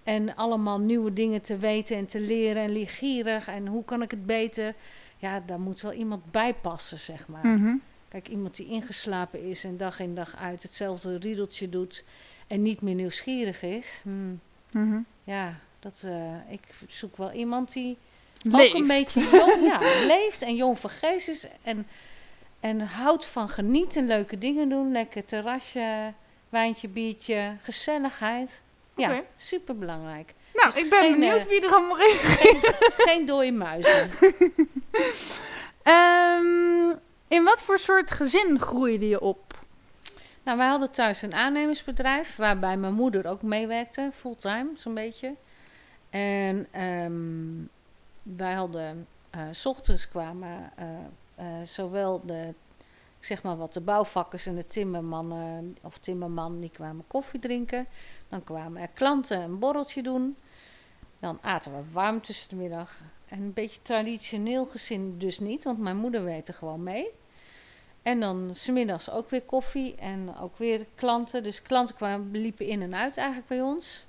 En 0.03 0.35
allemaal 0.35 0.79
nieuwe 0.79 1.13
dingen 1.13 1.43
te 1.43 1.57
weten 1.57 1.97
en 1.97 2.07
te 2.07 2.21
leren. 2.21 2.63
En 2.63 2.73
leergierig. 2.73 3.49
En 3.49 3.67
hoe 3.67 3.85
kan 3.85 4.03
ik 4.03 4.11
het 4.11 4.27
beter? 4.27 4.75
Ja, 5.19 5.41
daar 5.47 5.61
moet 5.61 5.81
wel 5.81 5.93
iemand 5.93 6.31
bij 6.31 6.55
passen, 6.55 6.99
zeg 6.99 7.29
maar. 7.29 7.47
Mhm. 7.47 7.75
Kijk, 8.09 8.29
iemand 8.29 8.57
die 8.57 8.67
ingeslapen 8.67 9.45
is 9.45 9.65
en 9.65 9.77
dag 9.77 10.01
in 10.01 10.15
dag 10.15 10.37
uit 10.37 10.63
hetzelfde 10.63 11.17
riedeltje 11.19 11.69
doet. 11.69 12.05
En 12.47 12.63
niet 12.63 12.81
meer 12.81 12.95
nieuwsgierig 12.95 13.63
is. 13.63 14.01
hmm, 14.03 14.41
Mhm. 14.71 14.99
ja, 15.25 15.55
dat, 15.81 16.03
eh, 16.07 16.53
ik 16.53 16.61
zoek 16.87 17.17
wel 17.17 17.33
iemand 17.33 17.73
die 17.73 17.97
Leeft. 18.43 18.69
ook 18.75 18.81
een 18.81 18.87
beetje 18.87 19.21
jong, 19.33 19.65
ja, 19.73 19.79
leeft 20.07 20.43
en 20.43 20.55
jong 20.57 20.79
van 20.79 20.91
geest 20.91 21.29
is. 21.29 21.47
En, 21.63 21.87
en 22.61 22.81
houdt 22.81 23.27
van 23.27 23.49
genieten, 23.49 24.07
leuke 24.07 24.39
dingen 24.39 24.69
doen. 24.69 24.93
Lekker 24.93 25.25
terrasje, 25.25 26.13
wijntje, 26.49 26.89
biertje, 26.89 27.57
gezelligheid. 27.63 28.63
Ja, 28.97 29.11
Oké. 29.17 29.25
super 29.37 29.79
belangrijk. 29.79 30.35
Nou, 30.59 30.73
Dus 30.73 30.83
ik 30.83 30.91
ben 30.91 30.99
geen, 30.99 31.13
benieuwd 31.13 31.39
eh, 31.39 31.49
wie 31.49 31.61
er 31.67 31.73
allemaal 31.73 31.99
in. 31.99 32.17
Geen, 32.17 32.61
geen 33.07 33.27
dode 33.27 33.53
muizen. 33.53 34.11
Ehm, 35.83 36.91
in 37.29 37.45
wat 37.45 37.61
voor 37.61 37.79
soort 37.79 38.11
gezin 38.11 38.61
groeide 38.61 39.09
je 39.09 39.21
op? 39.21 39.59
Nou, 40.43 40.59
wij 40.59 40.69
hadden 40.69 40.91
thuis 40.91 41.23
een 41.23 41.35
aannemersbedrijf 41.35 42.37
waarbij 42.37 42.77
mijn 42.77 42.95
moeder 42.95 43.27
ook 43.27 43.43
meewerkte, 43.43 44.11
fulltime 44.13 44.71
zo'n 44.75 44.95
beetje. 44.95 45.35
En 46.11 46.67
ehm, 46.71 47.65
wij 48.23 48.53
hadden, 48.53 49.07
eh, 49.31 49.41
s 49.51 49.67
ochtends 49.67 50.09
kwamen 50.09 50.73
eh, 51.39 51.45
zowel 51.65 52.21
de, 52.21 52.55
ik 53.19 53.25
zeg 53.25 53.43
maar 53.43 53.57
wat, 53.57 53.73
de 53.73 53.81
bouwvakkers 53.81 54.47
en 54.47 54.55
de 54.55 54.67
timmermannen 54.67 55.77
of 55.83 55.99
timmerman, 55.99 56.61
die 56.61 56.71
kwamen 56.71 57.05
koffie 57.07 57.41
drinken. 57.41 57.87
Dan 58.29 58.45
kwamen 58.45 58.83
er 58.83 58.89
klanten 58.89 59.41
een 59.41 59.59
borreltje 59.59 60.03
doen. 60.03 60.37
Dan 61.19 61.39
aten 61.43 61.77
we 61.77 61.93
warm 61.93 62.21
tussen 62.21 62.49
de 62.49 62.57
middag. 62.57 63.01
En 63.27 63.41
een 63.41 63.53
beetje 63.53 63.83
traditioneel 63.83 64.67
gezin 64.67 65.19
dus 65.19 65.39
niet, 65.39 65.65
want 65.65 65.79
mijn 65.79 65.97
moeder 65.97 66.25
werkte 66.25 66.53
gewoon 66.53 66.83
mee. 66.83 67.09
En 68.03 68.21
dan 68.21 68.51
smiddags 68.55 69.11
ook 69.11 69.31
weer 69.31 69.43
koffie 69.43 69.95
en 69.95 70.37
ook 70.37 70.59
weer 70.59 70.87
klanten. 70.95 71.43
Dus 71.43 71.63
klanten 71.63 71.95
kwamen, 71.95 72.31
liepen 72.31 72.67
in 72.67 72.83
en 72.83 72.95
uit 72.95 73.17
eigenlijk 73.17 73.49
bij 73.49 73.61
ons. 73.61 74.07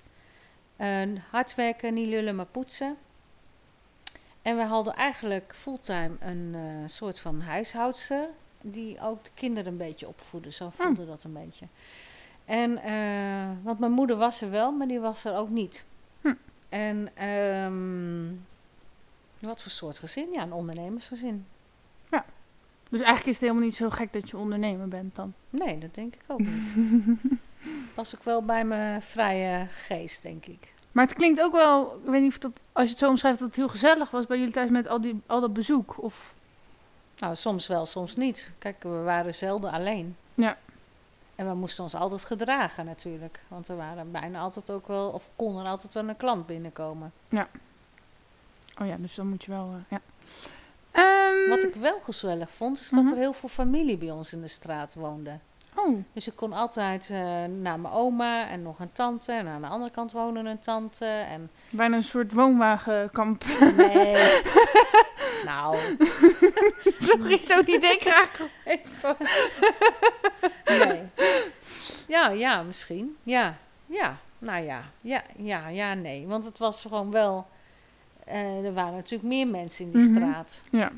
En 0.76 1.24
hard 1.30 1.56
werken, 1.56 1.94
niet 1.94 2.08
lullen, 2.08 2.36
maar 2.36 2.46
poetsen. 2.46 2.98
En 4.42 4.58
we 4.58 4.64
hadden 4.64 4.94
eigenlijk 4.94 5.56
fulltime 5.56 6.16
een 6.20 6.52
eh, 6.56 6.90
soort 6.90 7.20
van 7.20 7.42
huishoudster. 7.42 8.28
Die 8.62 9.02
ook 9.02 9.24
de 9.24 9.30
kinderen 9.34 9.72
een 9.72 9.78
beetje 9.78 10.08
opvoedde. 10.08 10.52
Zo 10.52 10.70
voelde 10.70 11.06
dat 11.06 11.24
een 11.24 11.34
beetje. 11.34 11.66
En, 12.46 12.78
eh, 12.78 13.50
want 13.64 13.80
mijn 13.80 13.92
moeder 13.92 14.18
was 14.18 14.42
er 14.42 14.50
wel, 14.50 14.72
maar 14.72 14.88
die 14.88 15.00
was 15.00 15.26
er 15.26 15.36
ook 15.36 15.50
niet. 15.50 15.86
Hm. 16.22 16.34
En 16.70 17.10
ehm, 17.14 18.34
wat 19.40 19.62
voor 19.62 19.72
soort 19.72 20.00
gezin? 20.00 20.32
Ja, 20.32 20.42
een 20.42 20.54
ondernemersgezin. 20.54 21.46
Dus 22.90 23.00
eigenlijk 23.00 23.30
is 23.30 23.34
het 23.34 23.42
helemaal 23.42 23.64
niet 23.64 23.76
zo 23.76 23.90
gek 23.90 24.14
dat 24.14 24.30
je 24.30 24.38
ondernemer 24.38 24.88
bent 24.88 25.16
dan. 25.16 25.34
Nee, 25.50 25.78
dat 25.78 25.96
denk 25.96 26.16
ik 26.16 26.22
ook 26.28 26.40
niet. 26.40 26.74
Pas 27.96 28.16
ook 28.16 28.24
wel 28.24 28.46
bij 28.46 28.66
mijn 28.66 29.02
vrije 29.02 29.68
geest, 29.70 30.22
denk 30.22 30.46
ik. 30.46 30.74
Maar 30.92 31.06
het 31.06 31.16
klinkt 31.16 31.42
ook 31.42 31.52
wel, 31.52 32.00
ik 32.04 32.10
weet 32.10 32.22
niet 32.22 32.32
of 32.32 32.38
dat, 32.38 32.52
als 32.72 32.84
je 32.84 32.90
het 32.90 33.00
zo 33.00 33.10
omschrijft, 33.10 33.40
dat 33.40 33.48
het 33.48 33.58
heel 33.58 33.68
gezellig 33.68 34.12
was 34.12 34.26
bij 34.26 34.38
jullie 34.38 34.54
thuis 34.54 34.70
met 34.70 34.88
al, 34.88 35.02
die, 35.02 35.22
al 35.26 35.42
dat 35.42 35.54
bezoek. 35.54 36.04
Of, 36.04 36.34
Nou, 37.18 37.36
soms 37.36 37.68
wel, 37.68 37.86
soms 37.86 38.16
niet. 38.16 38.52
Kijk, 38.58 38.84
we 38.84 38.90
waren 38.90 39.36
zelden 39.36 39.72
alleen. 39.72 40.16
Ja. 40.34 40.58
En 41.40 41.48
we 41.48 41.54
moesten 41.54 41.84
ons 41.84 41.96
altijd 41.96 42.26
gedragen 42.26 42.86
natuurlijk. 42.86 43.40
Want 43.48 43.68
er 43.68 43.76
waren 43.78 44.12
bijna 44.12 44.40
altijd 44.40 44.70
ook 44.72 44.88
wel, 44.88 45.10
of 45.10 45.30
kon 45.36 45.58
er 45.60 45.66
altijd 45.68 45.94
wel 45.94 46.08
een 46.10 46.18
klant 46.18 46.46
binnenkomen. 46.46 47.12
oh 48.82 48.88
ja, 48.88 48.96
dus 48.98 49.16
dan 49.16 49.28
moet 49.28 49.44
je 49.44 49.52
wel, 49.52 49.74
eh, 49.90 49.98
ja. 50.00 50.02
Ehm, 50.92 51.50
Wat 51.50 51.64
ik 51.64 51.76
wel 51.76 52.00
gezellig 52.04 52.52
vond, 52.52 52.80
is 52.80 52.90
dat 52.90 53.04
Mhm. 53.04 53.12
er 53.14 53.20
heel 53.20 53.34
veel 53.34 53.50
familie 53.50 53.98
bij 53.98 54.12
ons 54.12 54.34
in 54.34 54.42
de 54.42 54.48
straat 54.48 54.94
woonde. 54.94 55.40
Oh, 55.76 56.04
Dus 56.14 56.28
ik 56.28 56.36
kon 56.36 56.54
altijd 56.54 57.10
eh, 57.10 57.20
naar 57.46 57.80
mijn 57.80 57.94
oma 57.94 58.48
en 58.48 58.62
nog 58.62 58.80
een 58.80 58.92
tante. 58.92 59.32
En 59.32 59.48
aan 59.48 59.62
de 59.62 59.68
andere 59.68 59.92
kant 59.92 60.12
woonde 60.12 60.40
een 60.40 60.60
tante. 60.60 61.06
En 61.06 61.50
bijna 61.70 61.96
een 61.96 62.04
soort 62.04 62.34
woonwagenkamp. 62.34 63.44
nee. 63.78 64.32
nou, 65.46 65.78
Sorry, 66.98 67.38
zo 67.44 67.56
niet 67.66 67.82
denk 67.82 67.94
ik 67.94 68.02
graag 68.02 68.40
even. 68.66 69.16
Nee. 70.88 71.02
Ja, 72.08 72.30
ja, 72.30 72.64
misschien. 72.64 73.18
Ja, 73.24 73.58
ja. 73.86 74.18
Nou 74.38 74.64
ja, 74.64 74.84
ja, 75.02 75.22
ja, 75.38 75.68
ja, 75.68 75.94
nee. 75.94 76.28
Want 76.28 76.46
het 76.46 76.58
was 76.58 76.82
gewoon 76.82 77.12
wel... 77.12 77.48
eh, 78.26 78.66
er 78.66 78.74
waren 78.74 78.94
natuurlijk 78.96 79.30
meer 79.30 79.48
mensen 79.48 79.86
in 79.86 79.92
die 79.92 80.02
Mhm. 80.12 80.16
straat. 80.16 80.62
Ja. 80.72 80.92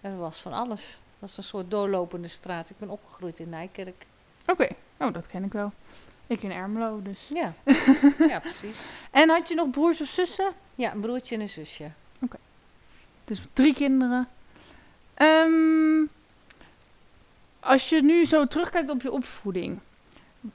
Er 0.00 0.16
was 0.16 0.40
van 0.40 0.52
alles. 0.52 1.00
Was 1.18 1.36
een 1.36 1.42
soort 1.42 1.70
doorlopende 1.70 2.28
straat. 2.28 2.70
Ik 2.70 2.78
ben 2.78 2.88
opgegroeid 2.88 3.38
in 3.38 3.48
Nijkerk. 3.48 4.06
Oké, 4.46 4.68
oh, 4.96 5.12
dat 5.12 5.26
ken 5.26 5.44
ik 5.44 5.52
wel. 5.52 5.72
Ik 6.26 6.42
in 6.42 6.52
Ermelo, 6.52 7.02
dus. 7.02 7.30
Ja, 7.34 7.52
ja 8.32 8.40
precies. 8.40 8.88
En 9.10 9.28
had 9.28 9.48
je 9.48 9.54
nog 9.54 9.70
broers 9.70 10.00
of 10.00 10.08
zussen? 10.08 10.52
Ja, 10.74 10.92
een 10.92 11.00
broertje 11.00 11.34
en 11.34 11.40
een 11.40 11.48
zusje. 11.48 11.90
Dus 13.26 13.40
drie 13.52 13.74
kinderen. 13.74 14.28
Ehm, 15.14 16.04
als 17.60 17.88
je 17.88 18.02
nu 18.02 18.24
zo 18.24 18.46
terugkijkt 18.46 18.90
op 18.90 19.02
je 19.02 19.12
opvoeding, 19.12 19.78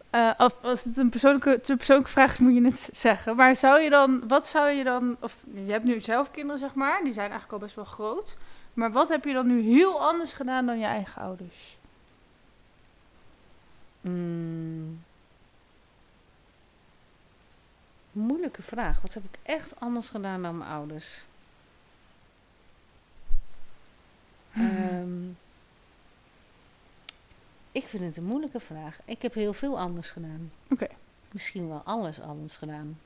eh, 0.10 0.32
of 0.38 0.54
als 0.62 0.84
het 0.84 0.98
een 0.98 1.10
persoonlijke, 1.10 1.62
te 1.62 1.76
persoonlijke 1.76 2.12
vraag 2.12 2.32
is, 2.32 2.38
moet 2.38 2.54
je 2.54 2.64
het 2.64 2.90
zeggen. 2.92 3.36
Maar 3.36 3.56
zou 3.56 3.82
je 3.82 3.90
dan, 3.90 4.28
wat 4.28 4.48
zou 4.48 4.70
je 4.70 4.84
dan, 4.84 5.18
of 5.20 5.38
je 5.54 5.72
hebt 5.72 5.84
nu 5.84 6.02
zelf 6.02 6.32
kinderen, 6.32 6.60
zeg 6.60 6.74
maar, 6.74 7.04
die 7.04 7.14
zijn 7.14 7.30
eigenlijk 7.30 7.54
al 7.54 7.68
best 7.68 7.76
wel 7.76 7.86
groot. 7.86 8.38
Maar 8.74 8.92
wat 8.92 9.10
heb 9.10 9.26
je 9.26 9.34
dan 9.34 9.48
nu 9.48 9.62
heel 9.62 10.02
anders 10.02 10.34
gedaan 10.34 10.66
dan 10.66 10.80
je 10.80 10.86
eigen 10.86 11.22
ouders? 11.22 11.78
Mm. 14.02 15.04
Moeilijke 18.12 18.62
vraag. 18.62 19.02
Wat 19.02 19.14
heb 19.14 19.24
ik 19.24 19.40
echt 19.44 19.80
anders 19.80 20.10
gedaan 20.10 20.42
dan 20.42 20.58
mijn 20.58 20.70
ouders? 20.70 21.24
Ehm, 24.54 25.30
ik 27.72 27.88
vind 27.88 28.04
het 28.04 28.18
een 28.18 28.24
moeilijke 28.24 28.60
vraag. 28.60 29.00
Ik 29.06 29.22
heb 29.22 29.34
heel 29.34 29.54
veel 29.54 29.80
anders 29.80 30.12
gedaan. 30.12 30.52
Oké. 30.70 30.88
Misschien 31.32 31.68
wel 31.68 31.82
alles 31.86 32.22
anders 32.22 32.58
gedaan. 32.58 33.00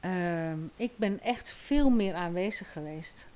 Ehm, 0.00 0.58
ik 0.76 0.96
ben 0.96 1.20
echt 1.20 1.52
veel 1.52 1.90
meer 1.90 2.14
aanwezig 2.14 2.72
geweest. 2.72 3.26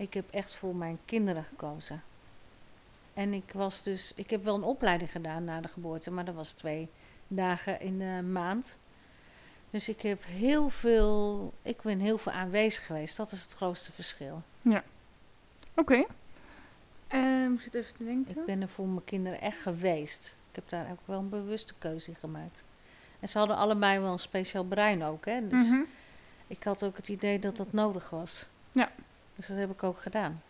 Ik 0.00 0.14
heb 0.14 0.30
echt 0.30 0.54
voor 0.54 0.74
mijn 0.76 0.98
kinderen 1.04 1.44
gekozen. 1.44 2.02
En 3.14 3.32
ik 3.32 3.52
was 3.54 3.82
dus, 3.82 4.12
ik 4.14 4.30
heb 4.30 4.44
wel 4.44 4.54
een 4.54 4.62
opleiding 4.62 5.10
gedaan 5.10 5.44
na 5.44 5.60
de 5.60 5.68
geboorte, 5.68 6.10
maar 6.10 6.24
dat 6.24 6.34
was 6.34 6.52
twee 6.52 6.88
dagen 7.28 7.80
in 7.80 7.98
de 7.98 8.22
maand. 8.22 8.76
Dus 9.70 9.88
ik 9.88 10.00
heb 10.02 10.24
heel 10.24 10.68
veel, 10.68 11.52
ik 11.62 11.82
ben 11.82 11.98
heel 12.00 12.18
veel 12.18 12.32
aanwezig 12.32 12.86
geweest. 12.86 13.16
Dat 13.16 13.32
is 13.32 13.42
het 13.42 13.52
grootste 13.54 13.92
verschil. 13.92 14.42
Oké. 15.76 16.04
Ehm, 17.08 17.52
ik 17.52 17.60
zit 17.60 17.74
even 17.74 17.94
te 17.94 18.04
denken. 18.04 18.38
Ik 18.38 18.44
ben 18.44 18.62
er 18.62 18.68
voor 18.68 18.86
mijn 18.88 19.04
kinderen 19.04 19.40
echt 19.40 19.60
geweest. 19.60 20.36
Ik 20.50 20.54
heb 20.56 20.68
daar 20.68 20.90
ook 20.90 21.00
wel 21.04 21.18
een 21.18 21.28
bewuste 21.28 21.74
keuze 21.78 22.10
in 22.10 22.16
gemaakt. 22.16 22.64
En 23.20 23.28
ze 23.28 23.38
hadden 23.38 23.56
allebei 23.56 24.00
wel 24.00 24.12
een 24.12 24.18
speciaal 24.18 24.64
brein 24.64 25.02
ook, 25.02 25.24
hè. 25.24 25.48
Dus 25.48 25.66
Mhm. 25.68 25.80
ik 26.46 26.64
had 26.64 26.84
ook 26.84 26.96
het 26.96 27.08
idee 27.08 27.38
dat 27.38 27.56
dat 27.56 27.72
nodig 27.72 28.10
was. 28.10 28.46
Ja. 28.72 28.90
Dus 29.40 29.48
dat 29.48 29.58
heb 29.58 29.70
ik 29.70 29.82
ook 29.82 29.98
gedaan. 29.98 30.42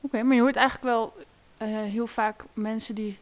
Oké, 0.00 0.22
maar 0.22 0.34
je 0.34 0.42
hoort 0.42 0.56
eigenlijk 0.56 0.86
wel 0.86 1.14
eh, 1.56 1.68
heel 1.68 2.06
vaak 2.06 2.44
mensen 2.52 2.94
die 2.94 3.18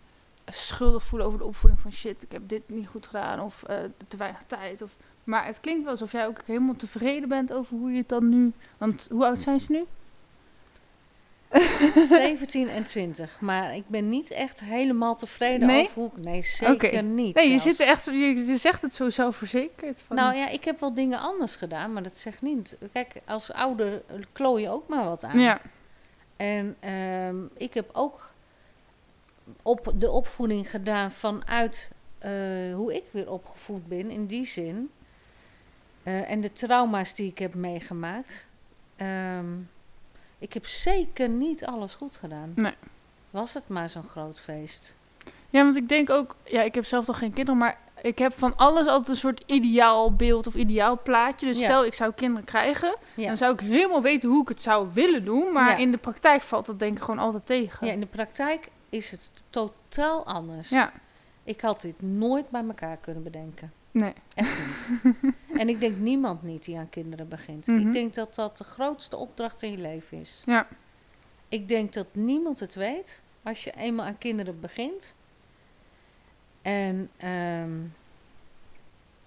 schuldig 0.46 1.02
voelen 1.02 1.26
over 1.26 1.38
de 1.38 1.44
opvoeding 1.44 1.80
van 1.80 1.92
shit, 1.92 2.22
ik 2.22 2.32
heb 2.32 2.48
dit 2.48 2.68
niet 2.68 2.86
goed 2.86 3.06
gedaan 3.06 3.40
of 3.40 3.62
eh, 3.62 3.76
te 4.08 4.16
weinig 4.16 4.42
tijd. 4.46 4.82
Of, 4.82 4.96
maar 5.24 5.44
het 5.44 5.60
klinkt 5.60 5.82
wel 5.82 5.90
alsof 5.90 6.12
jij 6.12 6.26
ook 6.26 6.40
helemaal 6.44 6.76
tevreden 6.76 7.28
bent 7.28 7.52
over 7.52 7.76
hoe 7.76 7.90
je 7.90 7.98
het 7.98 8.08
dan 8.08 8.28
nu. 8.28 8.52
Want 8.78 9.08
hoe 9.10 9.24
oud 9.24 9.38
zijn 9.38 9.60
ze 9.60 9.72
nu? 9.72 9.84
17 12.08 12.68
en 12.68 12.84
20. 12.84 13.40
Maar 13.40 13.76
ik 13.76 13.84
ben 13.86 14.08
niet 14.08 14.30
echt 14.30 14.60
helemaal 14.60 15.16
tevreden 15.16 15.66
Nee? 15.66 15.82
over 15.82 15.94
hoe 15.94 16.10
ik... 16.16 16.24
Nee, 16.24 16.42
zeker 16.42 17.02
niet 17.02 17.34
Nee, 17.34 17.50
je, 17.50 17.58
zelfs. 17.58 17.78
zit 17.78 17.86
echt, 17.88 18.04
je, 18.04 18.46
je 18.46 18.56
zegt 18.56 18.82
het 18.82 18.94
zo 18.94 19.08
zelfverzekerd. 19.10 20.00
Van, 20.00 20.16
Nou 20.16 20.36
ja, 20.36 20.48
ik 20.48 20.64
heb 20.64 20.80
wel 20.80 20.94
dingen 20.94 21.20
anders 21.20 21.56
gedaan, 21.56 21.92
maar 21.92 22.02
dat 22.02 22.16
zegt 22.16 22.42
niet. 22.42 22.76
Kijk, 22.92 23.12
als 23.26 23.52
ouder 23.52 24.02
klooi 24.32 24.62
je 24.62 24.68
ook 24.68 24.88
maar 24.88 25.04
wat 25.04 25.24
aan. 25.24 25.38
ja. 25.38 25.60
En 26.36 26.76
ehm, 26.80 27.36
ik 27.56 27.74
heb 27.74 27.90
ook 27.92 28.30
op 29.62 29.92
de 29.94 30.10
opvoeding 30.10 30.70
gedaan 30.70 31.12
vanuit 31.12 31.90
eh, 32.18 32.30
hoe 32.74 32.94
ik 32.94 33.04
weer 33.10 33.30
opgevoed 33.30 33.88
ben, 33.88 34.10
in 34.10 34.26
die 34.26 34.46
zin. 34.46 34.90
Eh, 36.02 36.30
en 36.30 36.40
de 36.40 36.52
trauma's 36.52 37.14
die 37.14 37.30
ik 37.30 37.38
heb 37.38 37.54
meegemaakt. 37.54 38.46
Ehm, 38.96 39.46
ik 40.40 40.52
heb 40.52 40.66
zeker 40.66 41.28
niet 41.28 41.64
alles 41.66 41.94
goed 41.94 42.16
gedaan. 42.16 42.52
Nee. 42.54 42.74
Was 43.30 43.54
het 43.54 43.68
maar 43.68 43.88
zo'n 43.88 44.02
groot 44.04 44.40
feest. 44.40 44.96
ja, 45.50 45.62
want 45.62 45.76
ik 45.76 45.88
denk 45.88 46.10
ook, 46.10 46.36
ja, 46.44 46.62
ik 46.62 46.74
heb 46.74 46.84
zelf 46.84 47.06
nog 47.06 47.18
geen 47.18 47.32
kinderen, 47.32 47.60
maar 47.60 47.78
ik 48.02 48.18
heb 48.18 48.38
van 48.38 48.56
alles 48.56 48.86
altijd 48.86 49.08
een 49.08 49.16
soort 49.16 49.42
ideaal 49.46 50.14
beeld 50.14 50.46
of 50.46 50.54
ideaal 50.54 51.00
plaatje. 51.02 51.46
Dus 51.46 51.58
Ja. 51.60 51.64
stel 51.64 51.84
ik 51.84 51.94
zou 51.94 52.12
kinderen 52.12 52.44
krijgen, 52.44 52.96
Ja. 53.16 53.26
dan 53.26 53.36
zou 53.36 53.52
ik 53.52 53.60
helemaal 53.60 54.02
weten 54.02 54.28
hoe 54.28 54.42
ik 54.42 54.48
het 54.48 54.62
zou 54.62 54.88
willen 54.92 55.24
doen. 55.24 55.52
Maar 55.52 55.70
Ja. 55.70 55.76
in 55.76 55.90
de 55.90 55.96
praktijk 55.98 56.42
valt 56.42 56.66
dat 56.66 56.78
denk 56.78 56.96
ik 56.96 57.02
gewoon 57.04 57.20
altijd 57.20 57.46
tegen. 57.46 57.86
ja, 57.86 57.92
in 57.92 58.00
de 58.00 58.06
praktijk 58.06 58.68
is 58.88 59.10
het 59.10 59.30
totaal 59.50 60.26
anders. 60.26 60.68
ja. 60.68 60.92
Ik 61.44 61.60
had 61.60 61.80
dit 61.80 62.02
nooit 62.02 62.50
bij 62.50 62.64
elkaar 62.66 62.96
kunnen 62.96 63.22
bedenken. 63.22 63.72
Nee. 63.90 64.12
Echt 64.34 64.88
niet. 65.02 65.14
en 65.58 65.68
ik 65.68 65.80
denk 65.80 65.96
niemand 65.96 66.42
niet 66.42 66.64
die 66.64 66.78
aan 66.78 66.88
kinderen 66.88 67.28
begint. 67.28 67.66
Mhm. 67.66 67.78
Ik 67.86 67.92
denk 67.92 68.14
dat 68.14 68.34
dat 68.34 68.56
de 68.58 68.64
grootste 68.64 69.16
opdracht 69.16 69.62
in 69.62 69.70
je 69.70 69.78
leven 69.78 70.18
is. 70.18 70.42
Ja. 70.46 70.66
Ik 71.48 71.68
denk 71.68 71.92
dat 71.92 72.06
niemand 72.12 72.60
het 72.60 72.74
weet 72.74 73.20
als 73.42 73.64
je 73.64 73.72
eenmaal 73.76 74.06
aan 74.06 74.18
kinderen 74.18 74.60
begint. 74.60 75.14
En 76.62 77.10
ehm, 77.16 77.70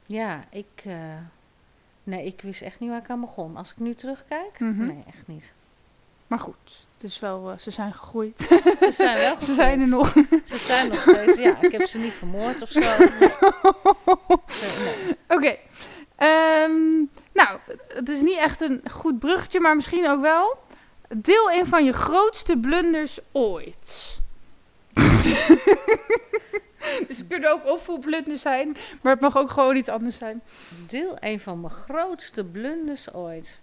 ja, 0.05 0.43
ik, 0.49 0.81
eh, 0.85 1.17
nee, 2.03 2.25
ik 2.25 2.41
wist 2.41 2.61
echt 2.61 2.79
niet 2.79 2.89
waar 2.89 3.01
ik 3.01 3.09
aan 3.09 3.21
begon. 3.21 3.57
Als 3.57 3.71
ik 3.71 3.77
nu 3.79 3.95
terugkijk, 3.95 4.59
Mhm. 4.59 4.85
nee, 4.85 5.03
echt 5.07 5.27
niet. 5.27 5.53
Maar 6.33 6.41
goed, 6.41 6.85
het 6.93 7.03
is 7.03 7.19
wel, 7.19 7.51
eh, 7.51 7.57
ze 7.57 7.71
zijn 7.71 7.93
gegroeid. 7.93 8.39
Ze 8.79 8.91
zijn 8.91 9.17
wel 9.17 9.35
ze 9.47 9.53
zijn 9.53 9.81
er 9.81 9.87
nog. 9.87 10.13
Ze 10.45 10.57
zijn 10.57 10.87
nog 10.87 11.01
steeds, 11.01 11.37
ja, 11.37 11.61
ik 11.61 11.71
heb 11.71 11.87
ze 11.87 11.97
niet 11.97 12.13
vermoord 12.13 12.61
of 12.61 12.69
zo. 12.69 12.79
Nee. 12.79 12.89
Ze- 14.47 14.83
nee. 15.05 15.17
Oké. 15.27 15.57
Ehm, 16.15 16.91
nou, 17.33 17.59
het 17.87 18.09
is 18.09 18.21
niet 18.21 18.37
echt 18.37 18.61
een 18.61 18.81
goed 18.91 19.19
bruggetje, 19.19 19.59
maar 19.59 19.75
misschien 19.75 20.09
ook 20.09 20.21
wel. 20.21 20.57
Deel 21.17 21.51
een 21.51 21.65
van 21.65 21.85
je 21.85 21.93
grootste 21.93 22.57
blunders 22.57 23.19
ooit. 23.31 24.19
dus 27.07 27.17
het 27.17 27.27
kunnen 27.27 27.51
ook 27.51 27.65
opvoedblunders 27.65 28.41
zijn, 28.41 28.77
maar 29.01 29.11
het 29.11 29.21
mag 29.21 29.37
ook 29.37 29.49
gewoon 29.49 29.75
iets 29.75 29.89
anders 29.89 30.17
zijn. 30.17 30.41
Deel 30.87 31.15
een 31.19 31.39
van 31.39 31.61
mijn 31.61 31.73
grootste 31.73 32.45
blunders 32.45 33.13
ooit. 33.13 33.61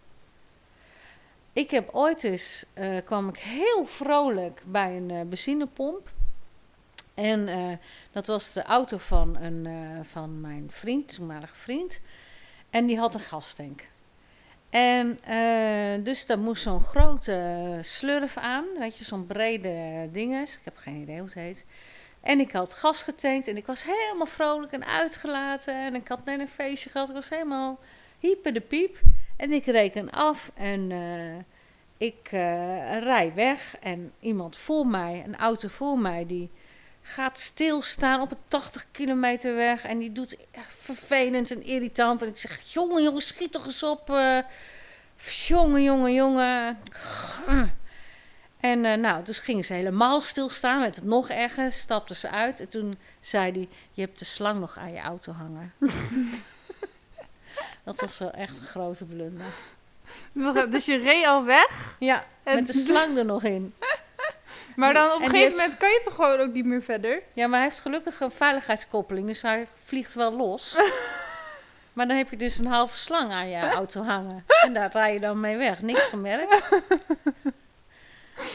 Ik 1.61 1.71
heb 1.71 1.89
ooit 1.93 2.25
eens, 2.25 2.65
eh, 2.73 2.97
kwam 3.05 3.29
ik 3.29 3.37
heel 3.37 3.85
vrolijk 3.85 4.63
bij 4.67 4.97
een 4.97 5.11
eh, 5.11 5.23
benzinepomp. 5.23 6.13
En 7.15 7.49
eh, 7.49 7.77
dat 8.13 8.27
was 8.27 8.53
de 8.53 8.63
auto 8.63 8.97
van, 8.97 9.37
een, 9.37 9.69
van 10.05 10.41
mijn 10.41 10.67
vriend, 10.71 11.15
toenmalige 11.15 11.57
vriend. 11.57 12.01
En 12.71 12.87
die 12.87 12.99
had 12.99 13.15
een 13.15 13.21
gastank. 13.21 13.89
En 14.71 15.19
dus 16.05 16.27
daar 16.27 16.39
moest 16.39 16.63
zo'n 16.63 16.81
grote 16.81 17.79
slurf 17.81 18.37
aan, 18.37 18.65
weet 18.79 18.99
je, 18.99 19.05
zo'n 19.05 19.27
brede 19.27 20.09
dinges. 20.13 20.55
Ik 20.55 20.65
heb 20.65 20.77
geen 20.77 20.97
idee 20.97 21.17
hoe 21.17 21.25
het 21.25 21.35
heet. 21.35 21.65
En 22.21 22.41
ik 22.41 22.53
had 22.53 22.75
gas 22.75 23.03
getankt 23.03 23.49
en 23.49 23.57
ik 23.57 23.67
was 23.67 23.85
helemaal 23.85 24.27
vrolijk 24.27 24.73
en 24.73 24.87
uitgelaten. 24.87 25.75
En 25.75 25.95
ik 25.95 26.09
had 26.09 26.25
net 26.25 26.41
een 26.41 26.49
feestje 26.49 26.91
gehad. 26.91 27.09
Ik 27.09 27.15
was 27.15 27.29
helemaal 27.29 27.79
hyper 28.19 28.53
de 28.53 28.61
piep. 28.61 29.01
En 29.41 29.53
ik 29.53 29.65
reken 29.67 30.11
af 30.11 30.51
en 30.55 30.91
eh, 30.91 31.45
ik 32.09 32.29
eh, 32.31 32.99
rij 33.03 33.33
weg. 33.35 33.77
En 33.81 34.13
iemand 34.21 34.57
voor 34.57 34.87
mij, 34.87 35.23
een 35.27 35.37
auto 35.37 35.69
voor 35.69 35.99
mij, 35.99 36.27
die 36.27 36.51
gaat 37.03 37.39
stilstaan 37.39 38.21
op 38.21 38.31
een 38.31 38.39
80 38.49 38.87
kilometer 38.91 39.55
weg. 39.55 39.85
En 39.85 39.99
die 39.99 40.13
doet 40.13 40.37
echt 40.51 40.75
vervelend 40.75 41.51
en 41.51 41.63
irritant. 41.65 42.23
En 42.23 42.29
ik 42.29 42.39
zeg, 42.39 42.61
jongen, 42.73 43.03
jongen, 43.03 43.23
schiet 43.23 43.53
toch 43.53 43.67
eens 43.67 43.83
op. 43.83 44.11
eh 44.11 44.39
jongen, 45.47 45.83
jongen, 45.83 46.15
jongen. 46.15 46.79
En 48.61 48.85
eh, 48.85 48.99
nou, 48.99 49.25
dus 49.25 49.39
gingen 49.39 49.65
ze 49.65 49.73
helemaal 49.73 50.21
stilstaan, 50.21 50.81
werd 50.81 50.97
het 50.97 51.05
nog 51.05 51.29
erger, 51.29 51.73
stapten 51.73 52.17
ze 52.17 52.31
uit. 52.31 52.61
En 52.61 52.69
toen 52.69 52.95
zei 53.21 53.53
hij, 53.53 53.69
je 53.93 54.03
hebt 54.03 54.19
de 54.19 54.25
slang 54.25 54.61
nog 54.61 54.79
aan 54.79 54.93
je 54.93 55.01
auto 55.01 55.33
hangen. 55.33 55.73
dat 57.85 58.01
was 58.01 58.19
wel 58.19 58.31
echt 58.31 58.59
een 58.59 58.67
grote 58.67 59.05
blunder. 59.05 59.47
Dus 60.71 60.85
je 60.85 60.97
reed 60.99 61.27
al 61.27 61.45
weg, 61.45 61.97
Ja, 61.99 62.25
En- 62.43 62.55
met 62.55 62.67
de 62.67 62.73
slang 62.73 63.17
er 63.17 63.25
nog 63.25 63.43
in. 63.45 63.75
maar 64.77 64.95
dan 64.95 65.11
op 65.13 65.17
een 65.17 65.23
En 65.23 65.29
gegeven 65.31 65.49
heeft- 65.49 65.57
moment 65.63 65.77
kan 65.79 65.89
je 65.91 66.01
toch 66.05 66.15
gewoon 66.15 66.41
ook 66.41 66.53
niet 66.53 66.65
meer 66.65 66.83
verder? 66.83 67.23
Ja, 67.33 67.47
maar 67.47 67.59
hij 67.59 67.69
heeft 67.69 67.81
gelukkig 67.81 68.21
een 68.21 68.31
veiligheidskoppeling, 68.31 69.27
dus 69.27 69.43
hij 69.43 69.69
vliegt 69.85 70.15
wel 70.15 70.33
los. 70.37 70.79
maar 71.93 72.07
dan 72.09 72.17
heb 72.17 72.31
je 72.31 72.37
dus 72.37 72.59
een 72.59 72.67
halve 72.67 72.97
slang 72.97 73.33
aan 73.33 73.49
je 73.49 73.71
auto 73.71 74.03
hangen. 74.03 74.45
En 74.63 74.75
daar 74.75 74.91
rij 74.93 75.13
je 75.13 75.21
dan 75.21 75.41
mee 75.41 75.57
weg. 75.57 75.81
Niks 75.83 76.09
gemerkt. 76.09 76.69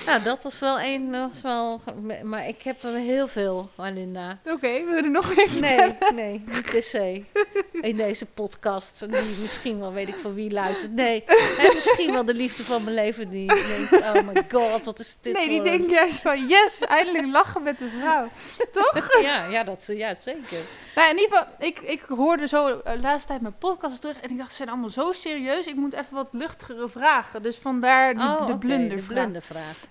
Nou, 0.06 0.24
dat 0.24 0.44
was 0.44 0.60
wel 0.60 0.80
één, 0.80 1.12
dat 1.12 1.32
was 1.32 1.42
wel... 1.42 1.82
Maar 2.24 2.48
ik 2.48 2.62
heb 2.62 2.84
er 2.84 2.94
heel 2.94 3.28
veel, 3.28 3.70
Linda. 3.76 4.40
Oké, 4.46 4.84
wil 4.86 4.96
je 4.96 5.02
er 5.04 5.10
nog 5.10 5.38
even 5.38 5.62
Nee, 5.62 5.96
nee, 6.14 6.44
niet 6.46 6.72
per 6.72 6.84
se. 6.84 7.24
In 7.72 7.96
deze 7.96 8.26
podcast. 8.26 9.00
Die 9.00 9.36
misschien 9.42 9.80
wel, 9.80 9.94
weet 9.94 10.08
ik 10.08 10.16
van 10.16 10.34
wie 10.34 10.52
luistert. 10.52 10.92
Nee, 10.92 11.24
nee, 11.58 11.74
misschien 11.74 12.12
wel 12.12 12.26
de 12.26 12.34
liefde 12.34 12.64
van 12.64 12.84
mijn 12.84 12.96
leven. 12.96 13.30
Die 13.30 13.48
denkt, 13.48 13.92
oh 13.92 14.28
my 14.28 14.46
god, 14.52 14.84
wat 14.84 15.00
is 15.00 15.18
dit 15.22 15.34
Nee, 15.34 15.50
die 15.50 15.62
denkt 15.62 15.92
juist 15.92 16.22
van, 16.22 16.48
yes, 16.48 16.80
eindelijk 16.80 17.26
lachen 17.26 17.64
met 17.64 17.82
een 17.82 17.92
vrouw. 18.00 18.30
Ja, 19.22 19.46
ja, 19.46 19.64
dat, 19.64 19.90
ja, 19.94 20.14
zeker. 20.14 20.60
Nou, 20.96 21.10
in 21.10 21.20
ieder 21.20 21.38
geval, 21.38 21.54
ik, 21.68 21.80
ik 21.80 22.02
hoorde 22.02 22.48
zo 22.48 22.80
eh, 22.80 22.94
de 22.94 23.00
laatste 23.00 23.28
tijd 23.28 23.42
mijn 23.42 23.58
podcast 23.58 24.02
terug 24.02 24.20
en 24.20 24.30
ik 24.30 24.38
dacht, 24.38 24.50
ze 24.50 24.56
zijn 24.56 24.70
allemaal 24.70 24.90
zo 24.90 25.12
serieus. 25.12 25.68
Ik 25.68 25.76
moet 25.76 25.94
even 25.94 26.14
wat 26.16 26.28
luchtigere 26.32 26.90
vragen. 26.90 27.44
Dus 27.44 27.58
vandaar 27.58 28.14
de, 28.14 28.22
oh, 28.22 28.38
de 28.38 28.54
oké, 28.54 28.58
blundervraag. 28.58 29.08
de 29.08 29.14
blundervraag. 29.14 29.86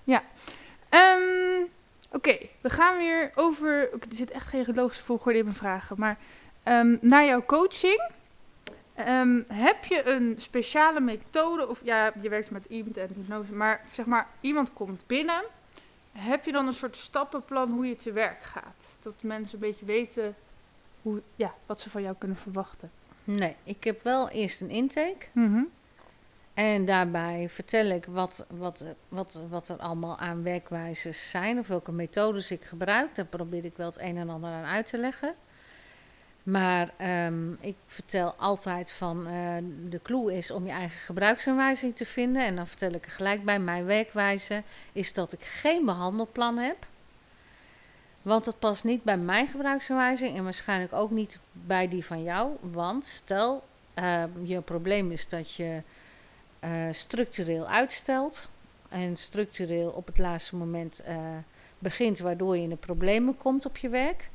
Ehm, 0.89 1.63
Oké, 2.15 2.37
we 2.61 2.69
gaan 2.69 2.97
weer 2.97 3.31
over. 3.35 3.89
oké, 3.93 4.07
er 4.09 4.15
zit 4.15 4.31
echt 4.31 4.47
geen 4.47 4.65
logische 4.73 5.03
volgorde 5.03 5.37
in 5.37 5.43
mijn 5.43 5.55
vragen. 5.55 5.95
Maar 5.99 6.17
ehm, 6.63 6.97
naar 7.01 7.25
jouw 7.25 7.45
coaching. 7.45 8.09
Ehm, 8.95 9.41
heb 9.53 9.85
je 9.85 10.09
een 10.09 10.35
speciale 10.37 10.99
methode? 10.99 11.67
Of 11.67 11.81
ja, 11.83 12.11
je 12.21 12.29
werkt 12.29 12.51
met 12.51 12.65
iemand 12.65 12.97
en 12.97 13.09
hypnose. 13.15 13.53
Maar 13.53 13.81
zeg 13.91 14.05
maar, 14.05 14.27
iemand 14.41 14.73
komt 14.73 15.03
binnen. 15.07 15.43
Heb 16.11 16.45
je 16.45 16.51
dan 16.51 16.67
een 16.67 16.73
soort 16.73 16.97
stappenplan 16.97 17.71
hoe 17.71 17.87
je 17.87 17.95
te 17.95 18.11
werk 18.11 18.41
gaat? 18.43 18.97
Dat 19.01 19.23
mensen 19.23 19.53
een 19.53 19.69
beetje 19.69 19.85
weten 19.85 20.35
hoe, 21.05 21.21
ja, 21.35 21.53
wat 21.65 21.81
ze 21.81 21.89
van 21.89 22.01
jou 22.01 22.15
kunnen 22.17 22.37
verwachten. 22.37 22.91
Nee, 23.23 23.55
ik 23.63 23.83
heb 23.83 24.03
wel 24.03 24.29
eerst 24.29 24.61
een 24.61 24.69
intake. 24.69 25.25
Mhm. 25.31 25.63
En 26.53 26.85
daarbij 26.85 27.49
vertel 27.49 27.85
ik 27.85 28.05
wat, 28.05 28.45
wat, 28.49 28.85
wat, 29.09 29.41
wat 29.49 29.69
er 29.69 29.77
allemaal 29.77 30.17
aan 30.17 30.43
werkwijzes 30.43 31.29
zijn. 31.29 31.59
Of 31.59 31.67
welke 31.67 31.91
methodes 31.91 32.51
ik 32.51 32.63
gebruik. 32.63 33.15
Daar 33.15 33.25
probeer 33.25 33.65
ik 33.65 33.77
wel 33.77 33.85
het 33.85 33.99
een 33.99 34.17
en 34.17 34.29
ander 34.29 34.49
aan 34.49 34.63
uit 34.63 34.85
te 34.85 34.97
leggen. 34.97 35.35
Maar 36.43 36.93
ehm, 36.97 37.51
ik 37.59 37.75
vertel 37.85 38.33
altijd 38.33 38.91
van 38.91 39.27
eh, 39.27 39.55
de 39.89 39.99
clue 40.03 40.33
is 40.33 40.51
om 40.51 40.65
je 40.65 40.71
eigen 40.71 40.99
gebruiksaanwijzing 40.99 41.95
te 41.95 42.05
vinden. 42.05 42.45
En 42.45 42.55
dan 42.55 42.67
vertel 42.67 42.91
ik 42.91 43.05
er 43.05 43.11
gelijk 43.11 43.43
bij, 43.43 43.59
mijn 43.59 43.85
werkwijze 43.85 44.63
is 44.91 45.13
dat 45.13 45.33
ik 45.33 45.43
geen 45.43 45.85
behandelplan 45.85 46.57
heb. 46.57 46.87
Want 48.25 48.45
dat 48.45 48.59
past 48.59 48.83
niet 48.83 49.03
bij 49.03 49.17
mijn 49.17 49.47
gebruiksaanwijzing 49.47 50.37
en 50.37 50.43
waarschijnlijk 50.43 50.93
ook 50.93 51.11
niet 51.11 51.39
bij 51.51 51.87
die 51.87 52.05
van 52.05 52.23
jou. 52.23 52.51
Want 52.59 53.05
stel, 53.05 53.63
uh, 53.95 54.23
je 54.43 54.61
probleem 54.61 55.11
is 55.11 55.27
dat 55.27 55.53
je 55.53 55.81
uh, 56.63 56.87
structureel 56.91 57.67
uitstelt 57.67 58.49
en 58.89 59.17
structureel 59.17 59.89
op 59.89 60.07
het 60.07 60.17
laatste 60.17 60.55
moment 60.55 61.01
uh, 61.07 61.17
begint, 61.79 62.19
waardoor 62.19 62.55
je 62.55 62.61
in 62.61 62.69
de 62.69 62.75
problemen 62.75 63.37
komt 63.37 63.65
op 63.65 63.77
je 63.77 63.89
werk. 63.89 64.29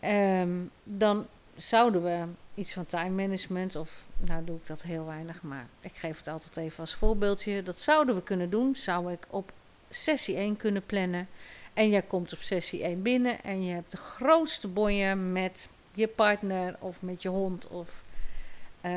Um, 0.00 0.70
dan 0.84 1.26
zouden 1.56 2.02
we 2.02 2.24
iets 2.54 2.72
van 2.72 2.86
time 2.86 3.22
management, 3.22 3.76
of 3.76 4.06
nou 4.16 4.44
doe 4.44 4.56
ik 4.56 4.66
dat 4.66 4.82
heel 4.82 5.06
weinig, 5.06 5.42
maar 5.42 5.66
ik 5.80 5.94
geef 5.94 6.18
het 6.18 6.28
altijd 6.28 6.56
even 6.56 6.80
als 6.80 6.94
voorbeeldje. 6.94 7.62
Dat 7.62 7.78
zouden 7.78 8.14
we 8.14 8.22
kunnen 8.22 8.50
doen. 8.50 8.76
Zou 8.76 9.12
ik 9.12 9.26
op 9.30 9.52
sessie 9.88 10.36
1 10.36 10.56
kunnen 10.56 10.86
plannen. 10.86 11.28
En 11.76 11.88
jij 11.88 12.02
komt 12.02 12.32
op 12.32 12.38
sessie 12.40 12.82
1 12.82 13.02
binnen 13.02 13.42
en 13.42 13.64
je 13.64 13.74
hebt 13.74 13.90
de 13.90 13.96
grootste 13.96 14.68
bonje 14.68 15.14
met 15.14 15.68
je 15.94 16.08
partner 16.08 16.76
of 16.78 17.02
met 17.02 17.22
je 17.22 17.28
hond 17.28 17.68
of 17.68 18.02
uh, 18.86 18.92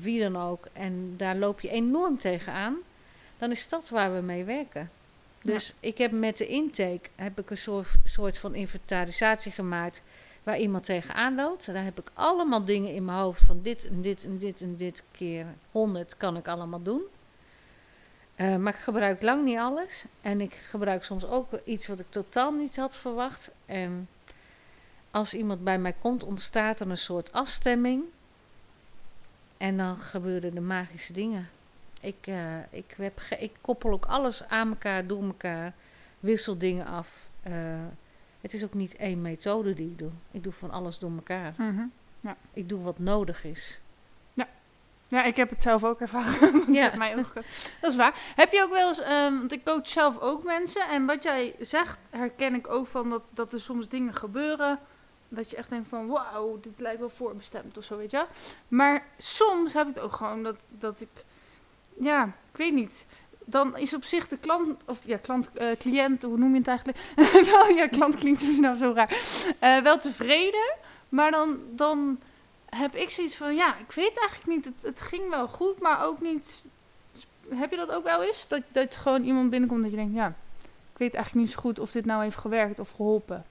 wie 0.00 0.20
dan 0.20 0.36
ook. 0.36 0.68
En 0.72 1.14
daar 1.16 1.36
loop 1.36 1.60
je 1.60 1.68
enorm 1.68 2.18
tegenaan. 2.18 2.76
Dan 3.38 3.50
is 3.50 3.68
dat 3.68 3.88
waar 3.88 4.14
we 4.14 4.20
mee 4.20 4.44
werken. 4.44 4.90
Dus 5.42 5.66
ja. 5.66 5.74
ik 5.88 5.98
heb 5.98 6.12
met 6.12 6.36
de 6.36 6.46
intake 6.46 7.08
heb 7.14 7.38
ik 7.38 7.50
een 7.50 7.56
soort, 7.56 7.88
soort 8.04 8.38
van 8.38 8.54
inventarisatie 8.54 9.52
gemaakt 9.52 10.02
waar 10.42 10.58
iemand 10.58 10.84
tegenaan 10.84 11.34
loopt. 11.34 11.66
Daar 11.66 11.84
heb 11.84 11.98
ik 11.98 12.10
allemaal 12.14 12.64
dingen 12.64 12.94
in 12.94 13.04
mijn 13.04 13.18
hoofd 13.18 13.44
van 13.44 13.62
dit 13.62 13.88
en 13.88 14.02
dit 14.02 14.24
en 14.24 14.38
dit 14.38 14.60
en 14.60 14.76
dit 14.76 15.04
keer 15.12 15.46
100 15.70 16.16
kan 16.16 16.36
ik 16.36 16.48
allemaal 16.48 16.82
doen. 16.82 17.02
Uh, 18.40 18.56
maar 18.56 18.72
ik 18.72 18.78
gebruik 18.78 19.22
lang 19.22 19.44
niet 19.44 19.58
alles. 19.58 20.04
En 20.20 20.40
ik 20.40 20.54
gebruik 20.54 21.04
soms 21.04 21.26
ook 21.26 21.48
iets 21.64 21.86
wat 21.86 22.00
ik 22.00 22.06
totaal 22.08 22.52
niet 22.52 22.76
had 22.76 22.96
verwacht. 22.96 23.50
En 23.66 24.08
als 25.10 25.34
iemand 25.34 25.64
bij 25.64 25.78
mij 25.78 25.92
komt, 25.92 26.24
ontstaat 26.24 26.80
er 26.80 26.90
een 26.90 26.98
soort 26.98 27.32
afstemming. 27.32 28.04
En 29.56 29.76
dan 29.76 29.96
gebeuren 29.96 30.54
de 30.54 30.60
magische 30.60 31.12
dingen. 31.12 31.48
Ik, 32.00 32.26
uh, 32.26 32.56
ik, 32.70 32.94
heb 32.96 33.20
ik 33.38 33.52
koppel 33.60 33.90
ook 33.90 34.06
alles 34.06 34.44
aan 34.48 34.68
elkaar, 34.68 35.06
door 35.06 35.22
elkaar, 35.22 35.74
wissel 36.20 36.58
dingen 36.58 36.86
af. 36.86 37.28
Uh, 37.48 37.54
het 38.40 38.52
is 38.52 38.64
ook 38.64 38.74
niet 38.74 38.96
één 38.96 39.22
methode 39.22 39.74
die 39.74 39.90
ik 39.90 39.98
doe. 39.98 40.10
Ik 40.30 40.42
doe 40.42 40.52
van 40.52 40.70
alles 40.70 40.98
door 40.98 41.12
elkaar. 41.14 41.54
Mm 41.56 41.76
-hmm. 41.76 41.92
ja. 42.20 42.36
Ik 42.52 42.68
doe 42.68 42.80
wat 42.80 42.98
nodig 42.98 43.44
is. 43.44 43.80
Ja, 45.08 45.24
ik 45.24 45.36
heb 45.36 45.50
het 45.50 45.62
zelf 45.62 45.84
ook 45.84 46.00
ervaren. 46.00 46.64
ja. 46.72 46.92
mij 46.96 47.18
ook, 47.18 47.34
dat 47.80 47.90
is 47.90 47.96
waar. 47.96 48.14
Heb 48.34 48.52
je 48.52 48.62
ook 48.62 48.70
wel 48.70 48.88
eens, 48.88 49.00
um, 49.00 49.38
want 49.38 49.52
ik 49.52 49.64
coach 49.64 49.88
zelf 49.88 50.18
ook 50.18 50.44
mensen. 50.44 50.88
En 50.88 51.06
wat 51.06 51.22
jij 51.22 51.54
zegt, 51.60 51.98
herken 52.10 52.54
ik 52.54 52.68
ook 52.68 52.86
van 52.86 53.08
dat, 53.08 53.22
dat 53.30 53.52
er 53.52 53.60
soms 53.60 53.88
dingen 53.88 54.14
gebeuren. 54.14 54.78
Dat 55.28 55.50
je 55.50 55.56
echt 55.56 55.70
denkt 55.70 55.88
van, 55.88 56.06
wauw, 56.06 56.58
dit 56.60 56.80
lijkt 56.80 57.00
wel 57.00 57.10
voorbestemd 57.10 57.78
of 57.78 57.84
zo, 57.84 57.96
weet 57.96 58.10
je. 58.10 58.26
Maar 58.68 59.06
soms 59.18 59.72
heb 59.72 59.88
ik 59.88 59.94
het 59.94 60.04
ook 60.04 60.12
gewoon 60.12 60.42
dat, 60.42 60.66
dat 60.78 61.00
ik, 61.00 61.24
ja, 61.94 62.24
ik 62.24 62.56
weet 62.56 62.72
niet 62.72 63.06
dan 63.50 63.76
is 63.76 63.94
op 63.94 64.04
zich 64.04 64.28
de 64.28 64.36
klant, 64.36 64.82
of 64.86 65.06
ja, 65.06 65.16
klant, 65.16 65.50
uh, 65.60 65.66
cliënt, 65.78 66.22
hoe 66.22 66.38
noem 66.38 66.52
je 66.52 66.58
het 66.58 66.68
eigenlijk? 66.68 66.98
wel, 67.52 67.68
ja, 67.68 67.88
klant 67.88 68.14
klinkt 68.16 68.40
snel 68.40 68.74
zo 68.74 68.92
raar. 68.94 69.12
Uh, 69.62 69.82
wel 69.82 69.98
tevreden, 69.98 70.76
maar 71.08 71.30
dan, 71.30 71.58
dan 71.70 72.20
heb 72.70 72.94
ik 72.94 73.10
zoiets 73.10 73.36
van, 73.36 73.54
ja, 73.54 73.78
ik 73.78 73.92
weet 73.92 74.18
eigenlijk 74.18 74.46
niet, 74.46 74.64
het, 74.64 74.82
het 74.82 75.00
ging 75.00 75.28
wel 75.28 75.48
goed, 75.48 75.80
maar 75.80 76.04
ook 76.04 76.20
niet. 76.20 76.64
Heb 77.48 77.70
je 77.70 77.76
dat 77.76 77.90
ook 77.90 78.04
wel 78.04 78.22
eens? 78.22 78.48
Dat, 78.48 78.62
dat 78.72 78.96
gewoon 78.96 79.24
iemand 79.24 79.50
binnenkomt 79.50 79.82
dat 79.82 79.90
je 79.90 79.96
denkt, 79.96 80.14
ja, 80.14 80.34
ik 80.92 80.98
weet 80.98 81.14
eigenlijk 81.14 81.46
niet 81.46 81.54
zo 81.54 81.60
goed 81.60 81.78
of 81.78 81.90
dit 81.92 82.04
nou 82.04 82.22
heeft 82.22 82.36
gewerkt 82.36 82.78
of 82.78 82.90
geholpen. 82.90 83.44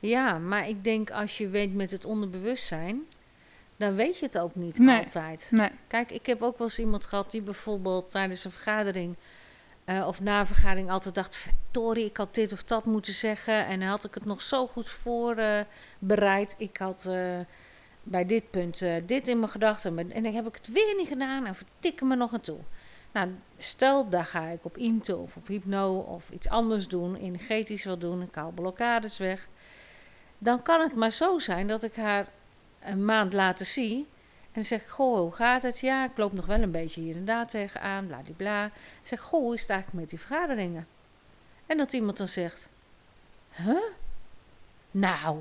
Ja, 0.00 0.38
maar 0.38 0.68
ik 0.68 0.84
denk 0.84 1.10
als 1.10 1.38
je 1.38 1.48
weet 1.48 1.74
met 1.74 1.90
het 1.90 2.04
onderbewustzijn, 2.04 3.06
dan 3.76 3.94
weet 3.94 4.18
je 4.18 4.24
het 4.24 4.38
ook 4.38 4.54
niet 4.54 4.78
nee, 4.78 4.98
altijd. 4.98 5.48
Nee. 5.50 5.70
Kijk, 5.86 6.10
ik 6.10 6.26
heb 6.26 6.42
ook 6.42 6.58
wel 6.58 6.66
eens 6.66 6.78
iemand 6.78 7.06
gehad 7.06 7.30
die 7.30 7.42
bijvoorbeeld 7.42 8.10
tijdens 8.10 8.44
een 8.44 8.50
vergadering 8.50 9.16
uh, 9.88 10.06
of 10.06 10.20
na 10.20 10.40
een 10.40 10.46
vergadering 10.46 10.90
altijd 10.90 11.14
dacht: 11.14 11.36
Verdorie, 11.36 12.04
ik 12.04 12.16
had 12.16 12.34
dit 12.34 12.52
of 12.52 12.62
dat 12.64 12.84
moeten 12.84 13.12
zeggen. 13.12 13.66
En 13.66 13.80
dan 13.80 13.88
had 13.88 14.04
ik 14.04 14.14
het 14.14 14.24
nog 14.24 14.42
zo 14.42 14.66
goed 14.66 14.88
voorbereid. 14.88 16.54
Uh, 16.58 16.66
ik 16.66 16.76
had 16.76 17.04
uh, 17.08 17.38
bij 18.10 18.26
dit 18.26 18.50
punt 18.50 18.78
dit 19.06 19.28
in 19.28 19.38
mijn 19.38 19.50
gedachten. 19.50 20.12
En 20.12 20.22
dan 20.22 20.34
heb 20.34 20.46
ik 20.46 20.54
het 20.54 20.68
weer 20.68 20.94
niet 20.96 21.08
gedaan 21.08 21.46
en 21.46 21.54
vertikken 21.54 22.06
me 22.06 22.16
nog 22.16 22.32
aan 22.32 22.40
toe. 22.40 22.58
Nou, 23.12 23.34
stel, 23.58 24.08
daar 24.08 24.24
ga 24.24 24.46
ik 24.46 24.64
op 24.64 24.76
Into 24.76 25.22
of 25.22 25.36
op 25.36 25.46
Hypno 25.46 25.98
of 25.98 26.30
iets 26.30 26.48
anders 26.48 26.88
doen, 26.88 27.16
energetisch 27.16 27.84
wat 27.84 28.00
doen, 28.00 28.22
ik 28.22 28.34
haal 28.34 28.50
blokkades 28.50 29.18
weg. 29.18 29.48
Dan 30.38 30.62
kan 30.62 30.80
het 30.80 30.94
maar 30.94 31.10
zo 31.10 31.38
zijn 31.38 31.68
dat 31.68 31.82
ik 31.82 31.96
haar 31.96 32.26
een 32.80 33.04
maand 33.04 33.32
later 33.32 33.66
zie. 33.66 34.06
En 34.52 34.64
zeg 34.64 34.90
goh, 34.90 35.18
hoe 35.18 35.32
gaat 35.32 35.62
het? 35.62 35.78
Ja, 35.78 36.04
ik 36.04 36.16
loop 36.16 36.32
nog 36.32 36.46
wel 36.46 36.62
een 36.62 36.70
beetje 36.70 37.00
hier 37.00 37.16
en 37.16 37.24
daar 37.24 37.46
tegenaan, 37.46 38.06
bladibla. 38.06 38.64
Ik 38.64 38.72
zeg, 39.02 39.20
goh, 39.20 39.40
hoe 39.40 39.54
is 39.54 39.60
het 39.60 39.70
eigenlijk 39.70 40.00
met 40.00 40.10
die 40.10 40.20
vergaderingen? 40.20 40.86
En 41.66 41.76
dat 41.76 41.92
iemand 41.92 42.16
dan 42.16 42.28
zegt, 42.28 42.68
huh? 43.50 43.82
Nou? 44.90 45.38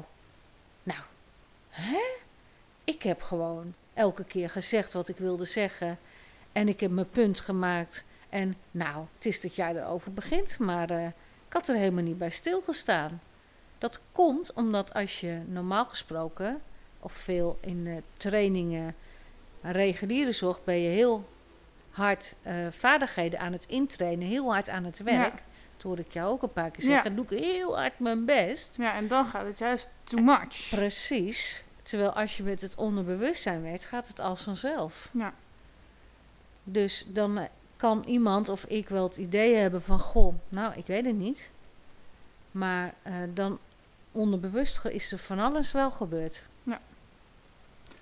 Ik 2.97 3.03
heb 3.03 3.21
gewoon 3.21 3.73
elke 3.93 4.23
keer 4.23 4.49
gezegd 4.49 4.93
wat 4.93 5.07
ik 5.07 5.17
wilde 5.17 5.45
zeggen. 5.45 5.99
En 6.51 6.67
ik 6.67 6.79
heb 6.79 6.91
mijn 6.91 7.09
punt 7.09 7.39
gemaakt. 7.39 8.03
En 8.29 8.55
nou, 8.71 9.05
het 9.15 9.25
is 9.25 9.41
dat 9.41 9.55
jij 9.55 9.75
erover 9.75 10.13
begint, 10.13 10.59
maar 10.59 10.91
uh, 10.91 11.05
ik 11.47 11.53
had 11.53 11.67
er 11.67 11.75
helemaal 11.75 12.03
niet 12.03 12.17
bij 12.17 12.29
stilgestaan. 12.29 13.21
Dat 13.77 14.01
komt 14.11 14.53
omdat 14.53 14.93
als 14.93 15.19
je 15.19 15.41
normaal 15.47 15.85
gesproken 15.85 16.61
of 16.99 17.13
veel 17.13 17.57
in 17.61 17.85
uh, 17.85 17.97
trainingen, 18.17 18.95
reguliere 19.61 20.31
zorg, 20.31 20.63
ben 20.63 20.81
je 20.81 20.89
heel 20.89 21.29
hard 21.89 22.35
uh, 22.47 22.53
vaardigheden 22.69 23.39
aan 23.39 23.51
het 23.51 23.65
intrainen, 23.65 24.27
heel 24.27 24.51
hard 24.51 24.69
aan 24.69 24.83
het 24.83 24.99
werk. 24.99 25.35
Ja. 25.35 25.45
Dat 25.73 25.83
hoorde 25.83 26.01
ik 26.01 26.13
jou 26.13 26.31
ook 26.31 26.43
een 26.43 26.53
paar 26.53 26.71
keer 26.71 26.83
zeggen. 26.83 27.09
Ja. 27.09 27.15
doe 27.15 27.25
ik 27.37 27.43
heel 27.43 27.77
hard 27.77 27.99
mijn 27.99 28.25
best. 28.25 28.75
Ja, 28.77 28.95
en 28.95 29.07
dan 29.07 29.25
gaat 29.25 29.45
het 29.45 29.59
juist 29.59 29.89
too 30.03 30.23
much. 30.23 30.69
Precies. 30.69 31.65
Terwijl 31.87 32.11
als 32.11 32.37
je 32.37 32.43
met 32.43 32.61
het 32.61 32.75
onderbewustzijn 32.75 33.61
werkt, 33.61 33.85
gaat 33.85 34.07
het 34.07 34.19
als 34.19 34.43
vanzelf. 34.43 35.09
Ja. 35.11 35.33
Dus 36.63 37.05
dan 37.07 37.37
uh, 37.37 37.43
kan 37.77 38.03
iemand 38.03 38.49
of 38.49 38.65
ik 38.65 38.89
wel 38.89 39.03
het 39.03 39.17
idee 39.17 39.55
hebben 39.55 39.81
van... 39.81 39.99
Goh, 39.99 40.35
nou, 40.49 40.73
ik 40.75 40.85
weet 40.85 41.05
het 41.05 41.15
niet. 41.15 41.51
Maar 42.51 42.93
uh, 43.07 43.13
dan 43.33 43.59
onderbewust 44.11 44.85
is 44.85 45.11
er 45.11 45.17
van 45.17 45.39
alles 45.39 45.71
wel 45.71 45.91
gebeurd. 45.91 46.45
Ja. 46.63 46.79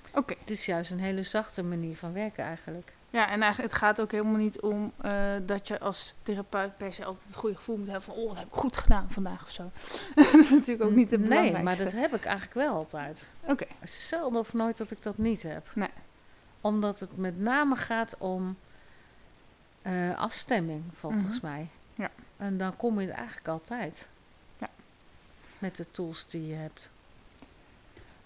Oké. 0.08 0.20
Okay. 0.20 0.38
Het 0.40 0.50
is 0.50 0.66
juist 0.66 0.92
een 0.92 1.00
hele 1.00 1.24
zachte 1.24 1.64
manier 1.64 1.98
van 1.98 2.14
werken 2.14 2.44
eigenlijk. 2.44 2.94
Ja, 3.16 3.30
en 3.30 3.42
eigenlijk, 3.42 3.72
het 3.72 3.82
gaat 3.82 4.02
ook 4.02 4.12
helemaal 4.12 4.36
niet 4.36 4.60
om 4.60 4.92
uh, 5.06 5.12
dat 5.46 5.68
je 5.68 5.80
als 5.80 6.14
therapeut 6.24 6.78
per 6.78 6.94
se 6.94 7.06
altijd 7.06 7.26
het 7.26 7.36
goede 7.36 7.56
gevoel 7.56 7.78
moet 7.78 7.88
hebben 7.88 8.04
van... 8.06 8.16
oh, 8.16 8.28
dat 8.28 8.38
heb 8.38 8.48
ik 8.48 8.54
goed 8.54 8.78
gedaan 8.78 9.12
vandaag 9.12 9.44
of 9.44 9.50
zo. 9.52 9.72
dat 10.16 10.34
is 10.34 10.50
natuurlijk 10.50 10.90
ook 10.90 10.96
niet 10.96 11.12
het 11.12 11.22
belangrijkste. 11.22 11.56
Nee, 11.56 11.64
maar 11.64 11.78
dat 11.78 11.92
heb 11.92 12.16
ik 12.16 12.26
eigenlijk 12.26 12.54
wel 12.54 12.74
altijd. 12.74 13.30
Oké. 13.42 13.52
Okay. 13.52 13.68
Zelden 13.84 14.40
of 14.40 14.54
nooit 14.54 14.78
dat 14.78 14.92
ik 14.92 15.04
dat 15.04 15.18
niet 15.18 15.44
heb. 15.44 15.68
Nee. 15.76 15.90
Omdat 16.62 17.00
het 17.00 17.18
met 17.18 17.40
name 17.40 17.76
gaat 17.76 18.16
om 18.18 18.58
uh, 19.84 20.16
afstemming, 20.16 20.84
volgens 20.94 21.22
Mhm. 21.24 21.32
mm 21.32 21.40
-hmm. 21.40 21.50
mij. 21.50 21.68
Ja. 21.94 22.10
En 22.38 22.58
dan 22.58 22.76
kom 22.76 23.00
je 23.00 23.08
er 23.08 23.14
eigenlijk 23.14 23.48
altijd. 23.48 24.10
Ja. 24.58 24.70
Met 25.58 25.78
de 25.78 25.92
tools 25.92 26.28
die 26.28 26.48
je 26.48 26.56
hebt. 26.56 26.92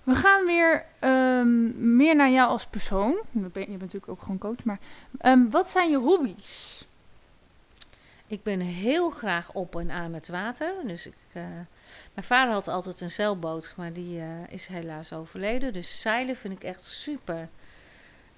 We 0.04 0.16
gaan 0.16 0.46
weer 0.46 0.86
um, 1.04 1.96
meer 1.96 2.16
naar 2.16 2.30
jou 2.30 2.50
als 2.50 2.66
persoon. 2.66 3.18
Je 3.32 3.40
bent, 3.40 3.68
natuurlijk 3.68 4.10
ook 4.12 4.20
gewoon 4.20 4.38
coach, 4.38 4.64
maar 4.64 4.80
um, 5.26 5.50
wat 5.50 5.70
zijn 5.70 5.90
je 5.90 5.98
hobby's? 5.98 6.88
Ik 8.30 8.44
ben 8.44 8.60
heel 8.60 9.10
graag 9.10 9.54
op 9.54 9.76
en 9.76 9.92
aan 9.92 10.14
het 10.14 10.28
water. 10.28 10.74
Dus 10.86 11.06
ik, 11.06 11.16
eh, 11.32 11.44
mijn 12.14 12.28
vader 12.28 12.54
had 12.54 12.68
altijd 12.68 13.02
een 13.02 13.10
zeilboot, 13.10 13.74
maar 13.78 13.94
die 13.94 14.20
eh, 14.20 14.28
is 14.50 14.68
helaas 14.68 15.14
overleden. 15.14 15.74
Dus 15.74 16.02
zeilen 16.02 16.36
vind 16.36 16.54
ik 16.54 16.64
echt 16.64 16.84
super. 16.84 17.50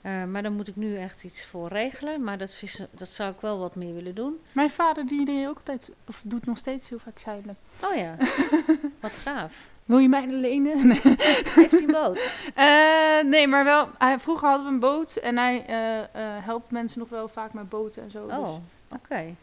Eh, 0.02 0.24
maar 0.24 0.42
daar 0.42 0.52
moet 0.52 0.68
ik 0.68 0.76
nu 0.76 0.98
echt 0.98 1.24
iets 1.24 1.46
voor 1.46 1.68
regelen. 1.68 2.24
Maar 2.24 2.38
dat, 2.38 2.60
is, 2.62 2.82
dat 2.92 3.08
zou 3.08 3.34
ik 3.34 3.42
wel 3.42 3.60
wat 3.60 3.76
meer 3.76 3.94
willen 3.94 4.16
doen. 4.16 4.40
Mijn 4.52 4.70
vader 4.70 5.08
die 5.08 5.26
deed 5.26 5.48
ook 5.48 5.58
altijd, 5.58 5.92
of 6.08 6.22
doet 6.26 6.46
nog 6.46 6.58
steeds 6.58 6.90
heel 6.90 7.00
vaak 7.00 7.20
zeilen. 7.20 7.58
Oh 7.84 7.96
ja, 7.96 8.16
wat 9.02 9.12
gaaf. 9.12 9.70
Wil 9.86 9.98
je 9.98 10.10
mij 10.10 10.28
lenen? 10.28 10.88
Nee. 10.88 11.02
Heeft 11.60 11.72
hij 11.72 11.82
een 11.82 11.92
boot? 11.92 12.20
Eh, 12.56 13.30
nee, 13.30 13.48
maar 13.48 13.64
wel. 13.64 13.90
Hij, 13.98 14.20
vroeger 14.20 14.48
hadden 14.48 14.68
we 14.68 14.74
een 14.74 14.80
boot 14.80 15.16
en 15.16 15.38
hij 15.38 15.66
eh, 15.66 16.00
eh, 16.00 16.46
helpt 16.46 16.72
mensen 16.72 17.00
nog 17.00 17.10
wel 17.10 17.28
vaak 17.28 17.54
met 17.54 17.70
boten 17.70 18.04
en 18.04 18.12
zo. 18.12 18.26
Oh, 18.26 18.46
Dus. 18.46 18.56
oké. 19.00 19.36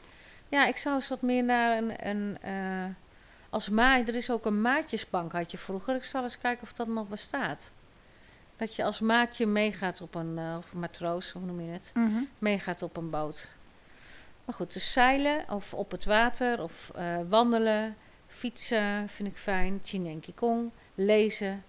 Ja, 0.49 0.67
ik 0.67 0.77
zou 0.77 0.95
eens 0.95 1.09
wat 1.09 1.23
meer 1.23 1.45
naar 1.45 1.77
een... 1.77 2.09
een 2.09 2.39
als 3.51 3.69
maai, 3.69 4.05
er 4.05 4.15
is 4.15 4.31
ook 4.31 4.47
een 4.47 4.61
maatjesbank 4.61 5.33
had 5.33 5.51
je 5.51 5.59
vroeger. 5.59 5.95
Ik 5.95 6.05
zal 6.05 6.23
eens 6.23 6.39
kijken 6.39 6.63
of 6.63 6.73
dat 6.73 6.87
nog 6.87 7.09
bestaat. 7.09 7.73
Dat 8.57 8.75
je 8.75 8.85
als 8.85 9.01
maatje 9.01 9.47
meegaat 9.47 10.01
op 10.01 10.15
een, 10.15 10.39
of 10.59 10.75
matroos, 10.75 11.31
hoe 11.31 11.43
noem 11.43 11.61
je 11.61 11.71
het? 11.71 11.91
Mhm. 11.95 12.23
meegaat 12.39 12.83
op 12.83 12.97
een 12.97 13.11
boot. 13.11 13.51
Maar 14.45 14.55
goed, 14.55 14.73
dus 14.73 14.93
zeilen 14.93 15.45
of 15.51 15.75
op 15.75 15.91
het 15.91 16.05
water 16.05 16.63
of 16.63 16.91
wandelen, 17.29 17.97
fietsen 18.39 19.09
vind 19.09 19.29
ik 19.29 19.37
fijn. 19.37 19.81
Chinenki 19.83 20.35
Kong, 20.35 20.71
lezen, 20.95 21.65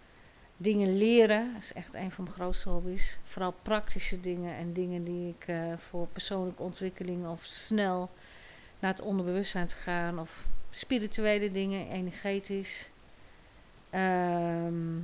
dingen 0.57 0.97
leren. 0.97 1.53
Dat 1.53 1.61
is 1.61 1.73
echt 1.73 1.93
een 1.93 2.11
van 2.11 2.23
mijn 2.23 2.35
grootste 2.35 2.69
hobby's. 2.69 3.19
Vooral 3.23 3.53
praktische 3.61 4.21
dingen 4.21 4.55
en 4.55 4.73
dingen 4.73 5.03
die 5.03 5.35
ik 5.39 5.47
eh, 5.47 5.73
voor 5.77 6.07
persoonlijke 6.07 6.63
ontwikkeling 6.63 7.27
of 7.27 7.43
snel 7.43 8.09
naar 8.79 8.91
het 8.91 9.01
onderbewustzijn 9.01 9.67
te 9.67 9.75
gaan. 9.75 10.19
Of 10.19 10.47
spirituele 10.69 11.51
dingen, 11.51 11.89
energetisch. 11.89 12.89
Ehm, 13.89 14.97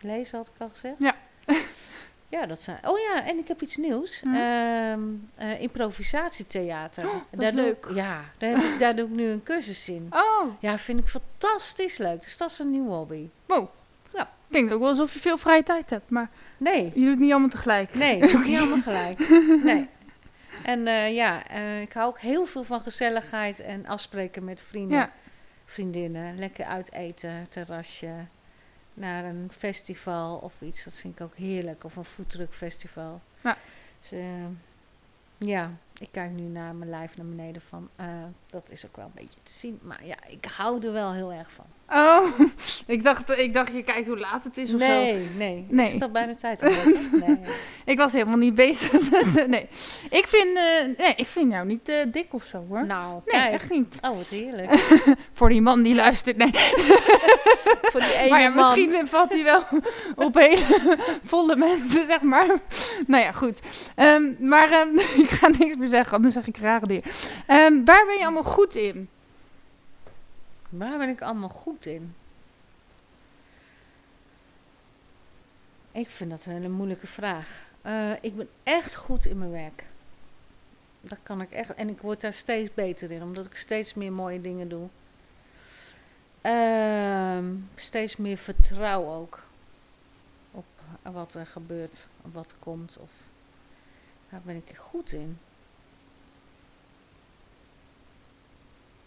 lezen 0.00 0.38
had 0.38 0.46
ik 0.46 0.60
al 0.60 0.68
gezegd. 0.68 0.98
Ja. 0.98 1.16
Ja, 2.28 2.46
dat 2.46 2.60
zijn. 2.60 2.78
Oh 2.84 2.98
ja, 2.98 3.24
en 3.24 3.38
ik 3.38 3.48
heb 3.48 3.62
iets 3.62 3.76
nieuws. 3.76 4.22
Mhm. 4.22 4.34
Ehm, 4.34 5.00
eh, 5.34 5.60
improvisatietheater. 5.62 7.06
Oh, 7.06 7.12
dat 7.12 7.22
is 7.30 7.38
daar 7.38 7.52
doe 7.52 7.60
leuk. 7.62 7.86
Ik, 7.90 7.94
ja, 7.96 8.24
daar, 8.38 8.50
heb 8.50 8.58
ik, 8.58 8.78
daar 8.78 8.96
doe 8.96 9.04
ik 9.06 9.10
nu 9.12 9.24
een 9.26 9.42
cursus 9.42 9.88
in. 9.88 10.06
Oh, 10.10 10.50
Ja, 10.60 10.78
vind 10.78 10.98
ik 10.98 11.08
fantastisch 11.08 11.98
leuk. 11.98 12.22
Dus 12.22 12.36
dat 12.36 12.50
is 12.50 12.58
een 12.58 12.70
nieuwe 12.70 12.90
hobby. 12.92 13.28
wow. 13.46 13.68
Ja. 14.14 14.30
Klinkt 14.50 14.72
ook 14.72 14.80
wel 14.80 14.88
alsof 14.88 15.12
je 15.12 15.18
veel 15.20 15.38
vrije 15.38 15.62
tijd 15.62 15.90
hebt, 15.90 16.10
maar 16.10 16.28
Nee, 16.56 16.84
je 16.94 17.00
doet 17.00 17.08
het 17.10 17.18
niet 17.18 17.30
allemaal 17.30 17.48
tegelijk. 17.48 17.94
nee, 17.94 18.20
dat 18.20 18.28
is 18.30 18.46
niet 18.46 18.58
allemaal 18.58 18.80
gelijk. 18.82 19.28
Nee. 19.62 19.88
En 20.62 20.86
eh, 20.86 21.14
ja, 21.14 21.46
eh, 21.48 21.80
ik 21.80 21.92
hou 21.92 22.06
ook 22.08 22.18
heel 22.20 22.46
veel 22.46 22.64
van 22.64 22.80
gezelligheid 22.80 23.60
en 23.60 23.86
afspreken 23.86 24.44
met 24.44 24.62
vrienden, 24.62 24.98
Ja. 24.98 25.10
vriendinnen. 25.64 26.38
Lekker 26.38 26.64
uit 26.64 26.92
eten, 26.92 27.46
terrasje, 27.48 28.08
naar 28.96 29.24
een 29.24 29.50
festival 29.52 30.36
of 30.36 30.60
iets. 30.60 30.84
Dat 30.84 30.94
vind 30.94 31.14
ik 31.14 31.20
ook 31.20 31.34
heerlijk. 31.36 31.84
Of 31.84 31.96
een 31.96 32.04
foodtruckfestival. 32.04 33.20
Ja. 33.42 33.56
Dus, 34.00 34.12
eh, 34.12 34.46
ja, 35.38 35.70
ik 35.98 36.08
kijk 36.10 36.30
nu 36.30 36.42
naar 36.42 36.74
mijn 36.74 36.90
lijf 36.90 37.16
naar 37.16 37.26
beneden 37.26 37.62
van. 37.62 37.88
eh, 37.96 38.06
dat 38.46 38.70
is 38.70 38.86
ook 38.86 38.96
wel 38.96 39.04
een 39.04 39.10
beetje 39.14 39.42
te 39.42 39.52
zien. 39.52 39.78
Maar 39.82 40.06
ja, 40.06 40.16
ik 40.26 40.44
hou 40.44 40.86
er 40.86 40.92
wel 40.92 41.12
heel 41.12 41.32
erg 41.32 41.52
van. 41.52 41.66
Oh, 41.92 42.26
ik 42.86 43.02
dacht, 43.02 43.38
ik 43.38 43.52
dacht 43.54 43.72
je 43.72 43.82
kijkt 43.82 44.06
hoe 44.06 44.18
laat 44.18 44.44
het 44.44 44.56
is 44.56 44.74
of 44.74 44.80
zo. 44.80 44.86
nee, 44.86 45.26
nee, 45.36 45.66
Nee. 45.68 45.86
Is 45.86 45.92
het 45.92 46.02
al 46.02 46.10
bijna 46.10 46.34
tijd? 46.34 46.60
Nee. 47.26 47.38
Ik 47.84 47.98
was 47.98 48.12
helemaal 48.12 48.36
niet 48.36 48.54
bezig 48.54 48.92
met... 49.10 49.36
eh, 49.36 49.46
nee. 49.46 49.66
Ik 50.10 50.26
vind, 50.26 50.56
eh, 50.56 50.62
nee, 50.98 51.12
ik 51.16 51.26
vind 51.26 51.52
jou 51.52 51.66
niet 51.66 51.88
eh, 51.88 51.96
dik 52.12 52.26
of 52.30 52.44
zo 52.44 52.64
hoor. 52.68 52.86
Nou, 52.86 53.12
nee, 53.12 53.22
kijk. 53.40 53.52
echt 53.52 53.70
niet. 53.70 53.98
Oh, 54.02 54.16
wat 54.16 54.26
heerlijk. 54.28 54.72
Voor 55.32 55.48
die 55.48 55.60
man 55.62 55.82
die 55.82 55.94
luistert, 55.94 56.36
nee. 56.36 56.50
Voor 57.82 58.00
die 58.00 58.14
ene 58.16 58.30
maar 58.30 58.40
ja, 58.40 58.48
man. 58.48 58.56
misschien 58.78 59.06
valt 59.08 59.32
hij 59.32 59.44
wel 59.44 59.62
op 60.14 60.34
hele 60.34 60.96
volle 61.24 61.56
mensen, 61.56 62.04
zeg 62.04 62.20
maar. 62.20 62.46
Nou 63.06 63.22
ja, 63.22 63.32
goed. 63.32 63.60
Ehm, 63.94 64.22
maar 64.38 64.70
ehm, 64.70 64.96
ik 65.22 65.30
ga 65.30 65.48
niks 65.58 65.76
meer 65.76 65.88
zeggen, 65.88 66.12
anders 66.16 66.34
zeg 66.34 66.46
ik 66.46 66.56
rare 66.56 66.86
dingen. 66.86 67.02
Ehm, 67.46 67.84
waar 67.84 68.04
ben 68.06 68.16
je 68.18 68.22
allemaal 68.24 68.42
goed 68.44 68.74
in? 68.74 69.08
Waar 70.78 70.98
ben 70.98 71.08
ik 71.08 71.22
allemaal 71.22 71.48
goed 71.48 71.86
in? 71.86 72.14
Ik 75.92 76.08
vind 76.08 76.30
dat 76.30 76.46
een 76.46 76.52
hele 76.52 76.68
moeilijke 76.68 77.06
vraag. 77.06 77.66
Eh, 77.82 78.12
ik 78.20 78.36
ben 78.36 78.48
echt 78.62 78.94
goed 78.94 79.26
in 79.26 79.38
mijn 79.38 79.50
werk. 79.50 79.88
Dat 81.00 81.18
kan 81.22 81.40
ik 81.40 81.50
echt. 81.50 81.74
En 81.74 81.88
ik 81.88 82.00
word 82.00 82.20
daar 82.20 82.32
steeds 82.32 82.74
beter 82.74 83.10
in, 83.10 83.22
omdat 83.22 83.46
ik 83.46 83.56
steeds 83.56 83.94
meer 83.94 84.12
mooie 84.12 84.40
dingen 84.40 84.68
doe. 84.68 84.88
Ehm, 86.40 87.54
steeds 87.74 88.16
meer 88.16 88.36
vertrouw 88.36 89.12
ook 89.12 89.42
op 90.50 90.64
wat 91.02 91.34
er 91.34 91.46
gebeurt, 91.46 92.08
wat 92.22 92.50
er 92.50 92.56
komt. 92.58 92.98
Of 92.98 93.10
waar 94.28 94.40
ben 94.44 94.56
ik 94.56 94.76
goed 94.76 95.12
in? 95.12 95.38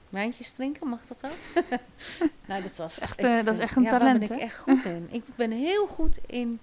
Wijntjes 0.09 0.51
drinken, 0.51 0.87
mag 0.87 0.99
dat 1.07 1.23
ook? 1.25 1.63
nou, 2.47 2.61
dat 2.63 2.75
was 2.77 2.99
Echt, 2.99 3.19
eh, 3.19 3.43
dat 3.43 3.53
is 3.53 3.59
echt 3.59 3.75
een 3.75 3.83
ja, 3.83 3.89
talent, 3.97 4.19
ben 4.19 4.29
ik 4.31 4.35
hè? 4.39 4.43
echt 4.45 4.57
goed 4.57 4.85
in. 4.85 5.07
Ik 5.11 5.23
ben 5.35 5.51
heel 5.51 5.87
goed 5.87 6.19
in 6.25 6.59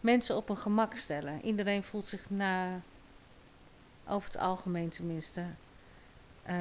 mensen 0.00 0.36
op 0.36 0.48
een 0.48 0.56
gemak 0.56 0.94
stellen. 0.96 1.40
Iedereen 1.44 1.82
voelt 1.82 2.08
zich 2.08 2.30
na, 2.30 2.80
over 4.08 4.32
het 4.32 4.40
algemeen 4.40 4.88
tenminste. 4.88 5.44
eh, 6.42 6.56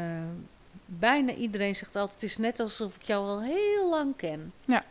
bijna 0.85 1.33
iedereen 1.33 1.75
zegt 1.75 1.95
altijd: 1.95 2.21
het 2.21 2.29
is 2.29 2.37
net 2.37 2.59
alsof 2.59 2.95
ik 2.95 3.01
jou 3.01 3.25
al 3.27 3.41
heel 3.41 3.89
lang 3.89 4.15
ken. 4.15 4.53
Ja. 4.65 4.83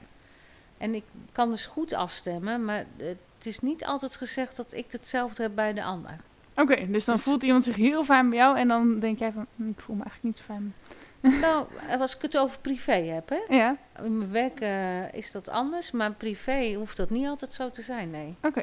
En 0.79 0.95
ik 0.95 1.05
kan 1.33 1.51
dus 1.51 1.67
goed 1.67 1.93
afstemmen, 1.93 2.65
maar 2.65 2.85
het 2.97 3.47
is 3.47 3.59
niet 3.61 3.85
altijd 3.85 4.17
gezegd 4.17 4.57
dat 4.57 4.73
ik 4.73 4.93
hetzelfde 4.93 5.43
heb 5.43 5.55
bij 5.55 5.73
de 5.73 5.83
ander. 5.83 6.17
Oké, 6.57 6.91
dus 6.91 7.05
dan 7.05 7.15
Dus- 7.15 7.25
voelt 7.25 7.43
iemand 7.43 7.65
zich 7.65 7.77
heel 7.77 8.05
fijn 8.05 8.29
bij 8.29 8.39
jou 8.39 8.59
en 8.59 8.69
dan 8.69 8.99
denk 8.99 9.19
jij 9.19 9.33
van, 9.33 9.47
hm, 9.57 9.69
ik 9.69 9.81
voel 9.81 9.97
me 9.97 10.03
eigenlijk 10.03 10.37
niet 10.37 10.45
zo 10.47 10.53
fijn. 10.55 10.75
Nou, 11.21 11.67
als 11.99 12.17
ik 12.17 12.23
het 12.23 12.37
over 12.39 12.59
privé 12.61 12.93
heb, 12.93 13.29
hè? 13.29 13.57
Ja, 13.57 13.77
In 14.03 14.19
mijn 14.19 14.31
werk 14.31 14.61
eh, 14.61 15.13
is 15.19 15.31
dat 15.33 15.49
anders, 15.49 15.91
maar 15.91 16.13
privé 16.13 16.75
hoeft 16.75 16.97
dat 16.97 17.11
niet 17.11 17.27
altijd 17.27 17.53
zo 17.53 17.71
te 17.71 17.83
zijn, 17.83 18.11
nee. 18.11 18.35
oké. 18.43 18.63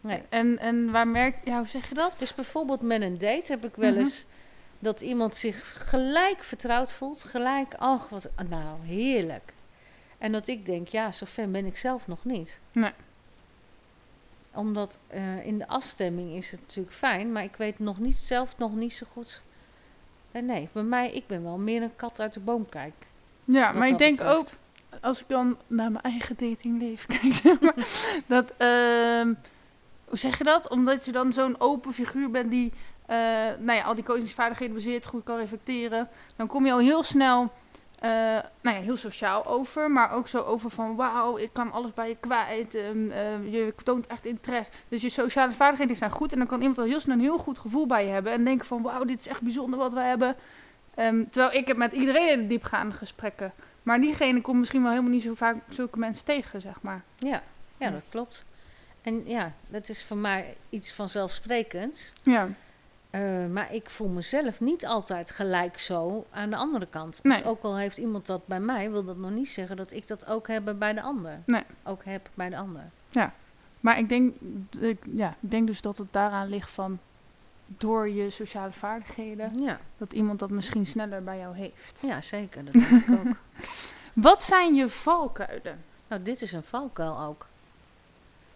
nee. 0.00 0.22
En, 0.28 0.58
en 0.58 0.90
waar 0.90 1.08
merk 1.08 1.36
ja, 1.44 1.56
hoe 1.58 1.66
zeg 1.66 1.88
je 1.88 1.94
dat? 1.94 2.18
Dus 2.18 2.34
bijvoorbeeld 2.34 2.82
met 2.82 3.02
een 3.02 3.18
date 3.18 3.52
heb 3.52 3.64
ik 3.64 3.74
wel 3.76 3.90
Mhm. 3.90 3.98
eens 3.98 4.24
dat 4.78 5.00
iemand 5.00 5.36
zich 5.36 5.88
gelijk 5.88 6.42
vertrouwd 6.44 6.92
voelt. 6.92 7.24
Gelijk, 7.24 7.74
ach, 7.74 8.08
wat, 8.08 8.28
nou, 8.48 8.78
heerlijk. 8.86 9.52
En 10.18 10.32
dat 10.32 10.46
ik 10.46 10.66
denk, 10.66 10.88
ja, 10.88 11.10
zo 11.10 11.26
fan 11.26 11.52
ben 11.52 11.66
ik 11.66 11.76
zelf 11.76 12.06
nog 12.06 12.24
niet. 12.24 12.58
Nee. 12.72 12.92
Omdat 14.52 14.98
eh, 15.06 15.46
in 15.46 15.58
de 15.58 15.66
afstemming 15.68 16.32
is 16.32 16.50
het 16.50 16.60
natuurlijk 16.60 16.94
fijn, 16.96 17.32
maar 17.32 17.42
ik 17.42 17.56
weet 17.56 17.78
nog 17.78 17.98
niet 17.98 18.16
zelf 18.16 18.58
nog 18.58 18.74
niet 18.74 18.94
zo 18.94 19.06
goed. 19.12 19.42
Eh, 20.34 20.42
nee, 20.42 20.68
bij 20.72 20.82
mij, 20.82 21.10
ik 21.10 21.26
ben 21.26 21.42
wel 21.42 21.58
meer 21.58 21.82
een 21.82 21.96
kat 21.96 22.20
uit 22.20 22.32
de 22.32 22.40
boom 22.40 22.68
kijk. 22.68 22.94
Ja, 23.44 23.72
maar 23.72 23.88
ik 23.88 23.98
denk 23.98 24.16
betreft. 24.16 24.36
ook, 24.36 24.46
als 25.00 25.20
ik 25.20 25.28
dan 25.28 25.56
naar 25.66 25.90
mijn 25.90 26.04
eigen 26.04 26.36
datingleven 26.38 27.08
kijk, 27.18 27.32
zeg 27.32 27.60
maar, 27.60 27.74
dat, 28.26 28.52
ehm, 28.56 29.32
hoe 30.04 30.18
zeg 30.18 30.38
je 30.38 30.44
dat? 30.44 30.68
Omdat 30.68 31.04
je 31.04 31.12
dan 31.12 31.32
zo'n 31.32 31.60
open 31.60 31.92
figuur 31.92 32.30
bent 32.30 32.50
die, 32.50 32.72
eh, 33.06 33.16
nou 33.58 33.72
ja, 33.72 33.82
al 33.82 33.94
die 33.94 34.04
coachingsvaardigheden 34.04 34.74
bezit, 34.74 35.06
goed 35.06 35.22
kan 35.22 35.36
reflecteren, 35.36 36.08
dan 36.36 36.46
kom 36.46 36.66
je 36.66 36.72
al 36.72 36.78
heel 36.78 37.02
snel, 37.02 37.52
eh, 38.04 38.10
nou 38.60 38.76
ja, 38.76 38.82
heel 38.82 38.96
sociaal 38.96 39.46
over, 39.46 39.90
maar 39.90 40.10
ook 40.12 40.28
zo 40.28 40.42
over 40.42 40.70
van, 40.70 40.96
wauw, 40.96 41.38
ik 41.38 41.50
kan 41.52 41.72
alles 41.72 41.94
bij 41.94 42.08
je 42.08 42.16
kwijt, 42.20 42.74
ehm, 42.74 43.10
eh, 43.10 43.52
je 43.52 43.74
toont 43.84 44.06
echt 44.06 44.26
interesse. 44.26 44.70
Dus 44.88 45.02
je 45.02 45.08
sociale 45.08 45.52
vaardigheden 45.52 45.96
zijn 45.96 46.10
goed 46.10 46.32
en 46.32 46.38
dan 46.38 46.46
kan 46.46 46.60
iemand 46.60 46.78
al 46.78 46.84
heel 46.84 47.00
snel 47.00 47.14
een 47.16 47.20
heel 47.22 47.38
goed 47.38 47.58
gevoel 47.58 47.86
bij 47.86 48.04
je 48.06 48.10
hebben 48.10 48.32
en 48.32 48.44
denken 48.44 48.66
van, 48.66 48.82
wauw, 48.82 49.04
dit 49.04 49.20
is 49.20 49.28
echt 49.28 49.40
bijzonder 49.40 49.78
wat 49.78 49.92
we 49.92 50.00
hebben. 50.00 50.36
Ehm, 50.94 51.24
terwijl 51.30 51.52
ik 51.58 51.66
heb 51.66 51.76
met 51.76 51.92
iedereen 51.92 52.48
diepgaande 52.48 52.94
gesprekken. 52.94 53.52
Maar 53.82 54.00
diegene 54.00 54.40
komt 54.40 54.58
misschien 54.58 54.82
wel 54.82 54.90
helemaal 54.90 55.12
niet 55.12 55.22
zo 55.22 55.34
vaak 55.34 55.56
zulke 55.68 55.98
mensen 55.98 56.24
tegen, 56.24 56.60
zeg 56.60 56.80
maar. 56.80 57.02
Ja, 57.18 57.28
ja, 57.28 57.86
Ja. 57.86 57.90
dat 57.90 58.02
klopt. 58.08 58.44
En 59.02 59.22
ja, 59.26 59.52
dat 59.68 59.88
is 59.88 60.04
voor 60.04 60.16
mij 60.16 60.56
iets 60.68 60.92
vanzelfsprekends. 60.92 62.12
Ja. 62.22 62.48
Eh, 63.14 63.46
maar 63.46 63.72
ik 63.72 63.90
voel 63.90 64.08
mezelf 64.08 64.60
niet 64.60 64.86
altijd 64.86 65.30
gelijk 65.30 65.78
zo 65.78 66.26
aan 66.30 66.50
de 66.50 66.56
andere 66.56 66.86
kant. 66.86 67.20
Nee. 67.22 67.38
Dus 67.38 67.46
ook 67.46 67.62
al 67.62 67.76
heeft 67.76 67.96
iemand 67.98 68.26
dat 68.26 68.46
bij 68.46 68.60
mij, 68.60 68.90
wil 68.90 69.04
dat 69.04 69.16
nog 69.16 69.30
niet 69.30 69.48
zeggen 69.50 69.76
dat 69.76 69.92
ik 69.92 70.06
dat 70.06 70.26
ook 70.26 70.48
heb 70.48 70.74
bij 70.78 70.92
de 70.92 71.02
ander. 71.02 71.38
Nee. 71.46 71.62
Ook 71.82 72.04
heb 72.04 72.28
bij 72.34 72.48
de 72.50 72.56
ander. 72.56 72.90
Maar 73.80 73.98
ik 73.98 74.08
denk, 74.08 74.34
ik, 74.80 74.98
ja, 75.14 75.36
ik 75.40 75.50
denk 75.50 75.66
dus 75.66 75.80
dat 75.80 75.98
het 75.98 76.12
daaraan 76.12 76.48
ligt 76.48 76.70
van... 76.70 76.98
door 77.66 78.08
je 78.08 78.30
sociale 78.30 78.72
vaardigheden... 78.72 79.62
Ja, 79.62 79.80
dat 79.98 80.12
iemand 80.12 80.38
dat 80.38 80.50
misschien 80.50 80.86
sneller 80.86 81.24
bij 81.24 81.38
jou 81.38 81.56
heeft. 81.56 82.02
ja 82.06 82.20
zeker. 82.20 82.64
Dat 82.64 82.72
denk 82.72 82.86
ik 82.86 83.08
ook. 83.10 83.36
Wat 84.28 84.42
zijn 84.42 84.74
je 84.74 84.88
valkuilen? 84.88 85.84
Nou, 86.08 86.22
dit 86.22 86.42
is 86.42 86.52
een 86.52 86.62
valkuil 86.64 87.20
ook. 87.20 87.46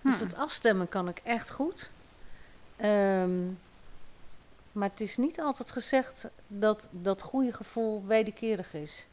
Dus 0.03 0.19
Hm. 0.19 0.25
het 0.25 0.37
afstemmen 0.37 0.89
kan 0.89 1.09
ik 1.09 1.21
echt 1.25 1.51
goed. 1.51 1.91
Ehm, 2.77 3.41
Maar 4.79 4.89
het 4.89 5.01
is 5.01 5.17
niet 5.17 5.41
altijd 5.41 5.71
gezegd 5.71 6.29
dat 6.47 6.89
dat 6.91 7.23
goede 7.23 7.53
gevoel 7.53 8.05
wederkerig 8.07 8.75
is. 8.75 9.09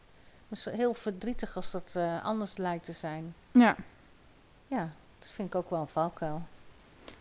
Het 0.49 0.57
is 0.57 0.65
heel 0.65 0.93
verdrietig 0.93 1.55
als 1.55 1.71
dat 1.71 1.91
eh, 1.95 2.23
anders 2.23 2.57
lijkt 2.57 2.85
te 2.85 2.91
zijn. 2.91 3.35
Ja. 3.51 3.75
Ja, 4.67 4.89
dat 5.19 5.29
vind 5.31 5.47
ik 5.47 5.55
ook 5.55 5.69
wel 5.69 5.79
een 5.79 5.87
valkuil. 5.87 6.41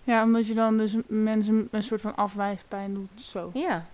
ja, 0.03 0.23
omdat 0.23 0.47
je 0.47 0.55
dan 0.55 0.77
dus 0.77 0.97
mensen 1.07 1.69
een 1.71 1.83
soort 1.83 2.01
van 2.01 2.17
afwijspijn 2.17 2.95
doet. 2.95 3.21
Zo. 3.21 3.51
Ja, 3.55 3.87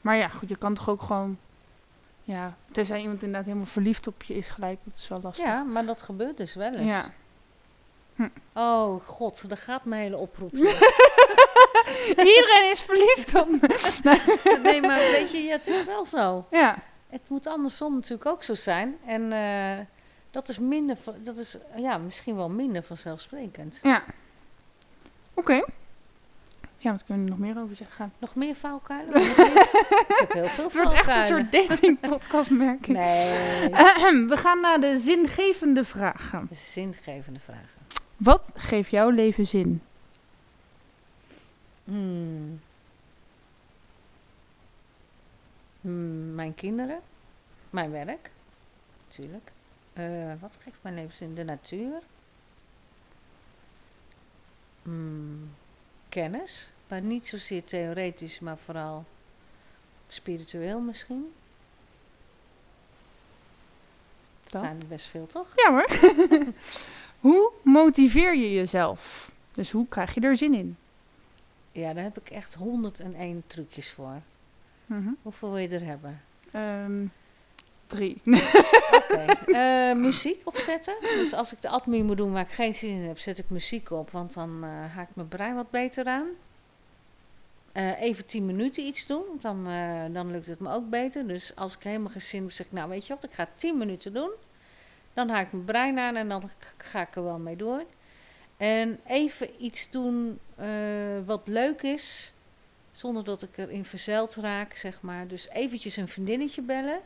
Maar 0.00 0.16
ja, 0.16 0.28
goed, 0.28 0.48
je 0.48 0.56
kan 0.56 0.74
toch 0.74 0.88
ook 0.88 1.02
gewoon... 1.02 1.38
Ja, 2.22 2.56
tenzij 2.72 3.00
iemand 3.00 3.22
inderdaad 3.22 3.44
helemaal 3.44 3.66
verliefd 3.66 4.06
op 4.06 4.22
je 4.22 4.34
is 4.34 4.48
gelijk. 4.48 4.78
Dat 4.84 4.96
is 4.96 5.08
wel 5.08 5.20
lastig. 5.22 5.44
ja, 5.44 5.62
maar 5.62 5.86
dat 5.86 6.02
gebeurt 6.02 6.36
dus 6.36 6.54
wel 6.54 6.72
eens. 6.74 6.90
Ja. 6.90 8.30
Oh 8.52 9.04
god, 9.06 9.48
daar 9.48 9.58
gaat 9.58 9.84
mijn 9.84 10.02
hele 10.02 10.16
oproepje. 10.16 10.68
Iedereen 12.16 12.70
is 12.70 12.80
verliefd 12.80 13.34
op 13.34 13.48
me. 13.48 14.60
nee, 14.62 14.80
maar 14.80 14.98
weet 14.98 15.30
je, 15.32 15.42
ja, 15.42 15.56
het 15.56 15.66
is 15.66 15.84
wel 15.84 16.04
zo. 16.04 16.46
Ja. 16.50 16.82
Het 17.08 17.28
moet 17.28 17.46
andersom 17.46 17.94
natuurlijk 17.94 18.26
ook 18.26 18.42
zo 18.42 18.54
zijn. 18.54 18.98
En 19.06 19.32
eh, 19.32 19.86
dat 20.30 20.48
is 20.48 20.58
minder, 20.58 20.96
dat 21.18 21.36
is 21.36 21.56
ja, 21.76 21.98
misschien 21.98 22.36
wel 22.36 22.48
minder 22.48 22.82
vanzelfsprekend. 22.82 23.80
Ja. 23.82 24.02
Oké. 25.34 25.64
Ja, 26.76 26.90
wat 26.90 27.04
kunnen 27.04 27.24
we 27.24 27.30
nog 27.30 27.38
meer 27.38 27.62
over 27.62 27.76
zeggen? 27.76 28.12
Nog 28.18 28.34
meer 28.34 28.54
valkuilen? 28.54 29.12
Nog 29.12 29.36
meer? 29.36 29.60
ik 30.08 30.14
heb 30.18 30.32
heel 30.32 30.48
veel 30.48 30.64
Het 30.64 30.72
wordt 30.82 30.92
echt 30.92 31.08
een 31.08 31.22
soort 31.22 31.52
datingpodcast, 31.52 32.50
merk 32.50 32.86
ik. 32.86 32.96
Nee. 32.96 34.26
We 34.26 34.36
gaan 34.36 34.60
naar 34.60 34.80
de 34.80 34.98
zingevende 34.98 35.84
vragen. 35.84 36.48
Zingevende 36.52 37.40
vragen. 37.40 37.78
Wat 38.16 38.52
geeft 38.54 38.90
jouw 38.90 39.10
leven 39.10 39.46
zin? 39.46 39.82
Hmm. 41.90 42.60
Hmm, 45.80 46.34
mijn 46.34 46.54
kinderen. 46.54 47.00
Mijn 47.70 47.90
werk. 47.90 48.30
Natuurlijk. 49.06 49.52
Eh, 49.92 50.32
wat 50.40 50.58
geeft 50.62 50.78
mijn 50.82 50.94
leven 50.94 51.16
zin? 51.16 51.34
De 51.34 51.44
natuur. 51.44 52.02
Hmm, 54.82 55.54
kennis. 56.08 56.70
Maar 56.88 57.00
niet 57.00 57.26
zozeer 57.26 57.64
theoretisch, 57.64 58.40
maar 58.40 58.58
vooral 58.58 59.04
spiritueel 60.08 60.80
misschien. 60.80 61.32
Dat 64.42 64.52
Dat. 64.52 64.60
zijn 64.60 64.80
er 64.80 64.86
best 64.86 65.06
veel, 65.06 65.26
toch? 65.26 65.52
Ja 65.54 65.70
hoor. 65.70 65.88
hoe 67.30 67.52
motiveer 67.62 68.36
je 68.36 68.52
jezelf? 68.52 69.32
Dus 69.52 69.70
hoe 69.70 69.88
krijg 69.88 70.14
je 70.14 70.20
er 70.20 70.36
zin 70.36 70.54
in? 70.54 70.76
Ja, 71.72 71.92
daar 71.92 72.02
heb 72.02 72.18
ik 72.18 72.30
echt 72.30 72.54
101 72.54 73.42
trucjes 73.46 73.90
voor. 73.90 74.20
Mhm. 74.86 75.10
Hoeveel 75.22 75.48
wil 75.48 75.58
je 75.58 75.68
er 75.68 75.84
hebben? 75.84 76.22
Ehm, 76.50 77.06
drie. 77.86 78.20
Oké. 78.98 79.24
Eh, 79.52 79.96
muziek 79.96 80.40
opzetten. 80.44 80.94
Dus 81.00 81.32
als 81.32 81.52
ik 81.52 81.62
de 81.62 81.68
admin 81.68 82.06
moet 82.06 82.16
doen 82.16 82.32
waar 82.32 82.42
ik 82.42 82.50
geen 82.50 82.74
zin 82.74 82.90
in 82.90 83.02
heb, 83.08 83.18
zet 83.18 83.38
ik 83.38 83.50
muziek 83.50 83.90
op. 83.90 84.10
Want 84.10 84.34
dan 84.34 84.64
eh 84.64 84.94
haakt 84.94 85.14
mijn 85.14 85.28
brein 85.28 85.54
wat 85.54 85.70
beter 85.70 86.06
aan. 86.06 86.26
Eh, 87.72 88.00
even 88.00 88.26
10 88.26 88.46
minuten 88.46 88.84
iets 88.84 89.06
doen. 89.06 89.24
Dan, 89.40 89.64
dan 90.12 90.30
lukt 90.30 90.46
het 90.46 90.60
me 90.60 90.72
ook 90.72 90.90
beter. 90.90 91.26
Dus 91.26 91.56
als 91.56 91.76
ik 91.76 91.82
helemaal 91.82 92.10
geen 92.10 92.20
zin 92.20 92.42
heb, 92.42 92.52
zeg 92.52 92.66
ik, 92.66 92.72
nou 92.72 92.88
weet 92.88 93.06
je 93.06 93.14
wat, 93.14 93.24
ik 93.24 93.32
ga 93.32 93.48
10 93.54 93.78
minuten 93.78 94.12
doen. 94.12 94.30
Dan 95.14 95.28
haak 95.28 95.52
mijn 95.52 95.64
brein 95.64 95.98
aan 95.98 96.16
en 96.16 96.28
dan 96.28 96.50
ga 96.76 97.00
ik 97.00 97.16
er 97.16 97.24
wel 97.24 97.38
mee 97.38 97.56
door. 97.56 97.84
En 98.60 99.00
even 99.06 99.64
iets 99.64 99.90
doen 99.90 100.38
eh, 100.56 100.68
wat 101.24 101.48
leuk 101.48 101.82
is. 101.82 102.32
Zonder 102.92 103.24
dat 103.24 103.42
ik 103.42 103.56
erin 103.56 103.84
verzeild 103.84 104.34
raak, 104.34 104.74
zeg 104.74 105.00
maar. 105.00 105.28
Dus 105.28 105.48
eventjes 105.48 105.96
een 105.96 106.08
vriendinnetje 106.08 106.62
bellen 106.62 107.00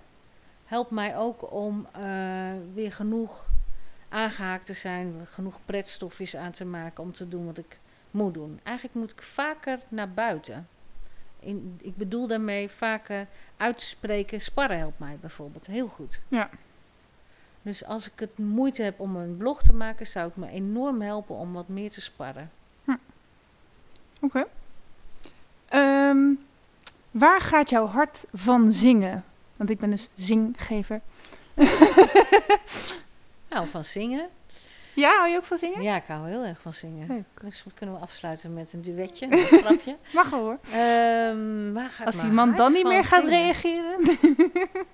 helpt 0.65 0.91
mij 0.91 1.17
ook 1.17 1.53
om 1.53 1.87
eh, 1.93 2.53
weer 2.75 2.93
genoeg 2.93 3.47
aangehaakt 4.09 4.67
te 4.67 4.73
zijn, 4.73 5.27
genoeg 5.27 5.61
pretstofjes 5.65 6.37
aan 6.37 6.51
te 6.51 6.65
maken 6.65 7.03
om 7.03 7.13
te 7.13 7.29
doen 7.29 7.47
wat 7.47 7.59
ik 7.59 7.79
moet 8.11 8.35
doen. 8.35 8.61
Eigenlijk 8.63 8.97
moet 8.97 9.11
ik 9.11 9.23
vaker 9.23 9.79
naar 9.89 10.13
buiten. 10.13 10.69
In, 11.41 11.79
ik 11.83 11.97
bedoel 11.97 12.27
daarmee 12.27 12.69
vaker 12.69 13.27
uitspreken. 13.57 14.41
Sparren 14.41 14.79
helpt 14.79 14.99
mij 14.99 15.17
bijvoorbeeld 15.21 15.67
heel 15.67 15.89
goed. 15.89 16.23
Ja. 16.29 16.51
Dus 17.65 17.85
als 17.85 18.07
ik 18.07 18.13
het 18.21 18.39
moeite 18.39 18.83
heb 18.83 19.01
om 19.01 19.17
een 19.17 19.37
blog 19.37 19.63
te 19.63 19.73
maken, 19.73 20.07
zou 20.07 20.27
het 20.27 20.37
me 20.37 20.49
enorm 20.49 21.01
helpen 21.01 21.37
om 21.37 21.53
wat 21.53 21.69
meer 21.69 21.91
te 21.91 22.01
sparren. 22.01 22.51
Oké. 24.21 24.45
Ehm, 25.69 26.19
waar 27.11 27.41
gaat 27.41 27.71
jouw 27.71 27.87
hart 27.87 28.25
van 28.33 28.73
zingen? 28.73 29.25
Want 29.57 29.71
ik 29.71 29.79
ben 29.79 29.91
dus 29.91 30.09
zinggever. 30.15 31.01
Nou, 33.49 33.69
van 33.69 33.85
zingen. 33.85 34.29
Ja, 34.95 35.17
hou 35.17 35.29
je 35.31 35.37
ook 35.37 35.45
van 35.45 35.57
zingen? 35.59 35.83
Ja, 35.83 35.97
ik 35.97 36.05
hou 36.07 36.29
heel 36.29 36.45
erg 36.45 36.61
van 36.61 36.73
zingen. 36.73 37.07
Leuk. 37.09 37.25
Dus 37.41 37.65
we 37.65 37.71
kunnen 37.75 37.95
we 37.95 38.01
afsluiten 38.01 38.55
met 38.55 38.73
een 38.73 38.83
duetje, 38.83 39.27
een 39.31 39.39
grapje. 39.39 39.97
Mag 40.15 40.31
wel 40.31 40.41
hoor. 40.41 40.59
Ehm, 40.71 41.73
waar 41.73 41.89
gaat 41.89 42.07
Als 42.07 42.21
die 42.21 42.31
man 42.31 42.55
dan 42.55 42.73
niet 42.73 42.87
meer 42.87 43.05
gaat 43.05 43.25
zingen? 43.25 43.43
reageren. 43.43 44.19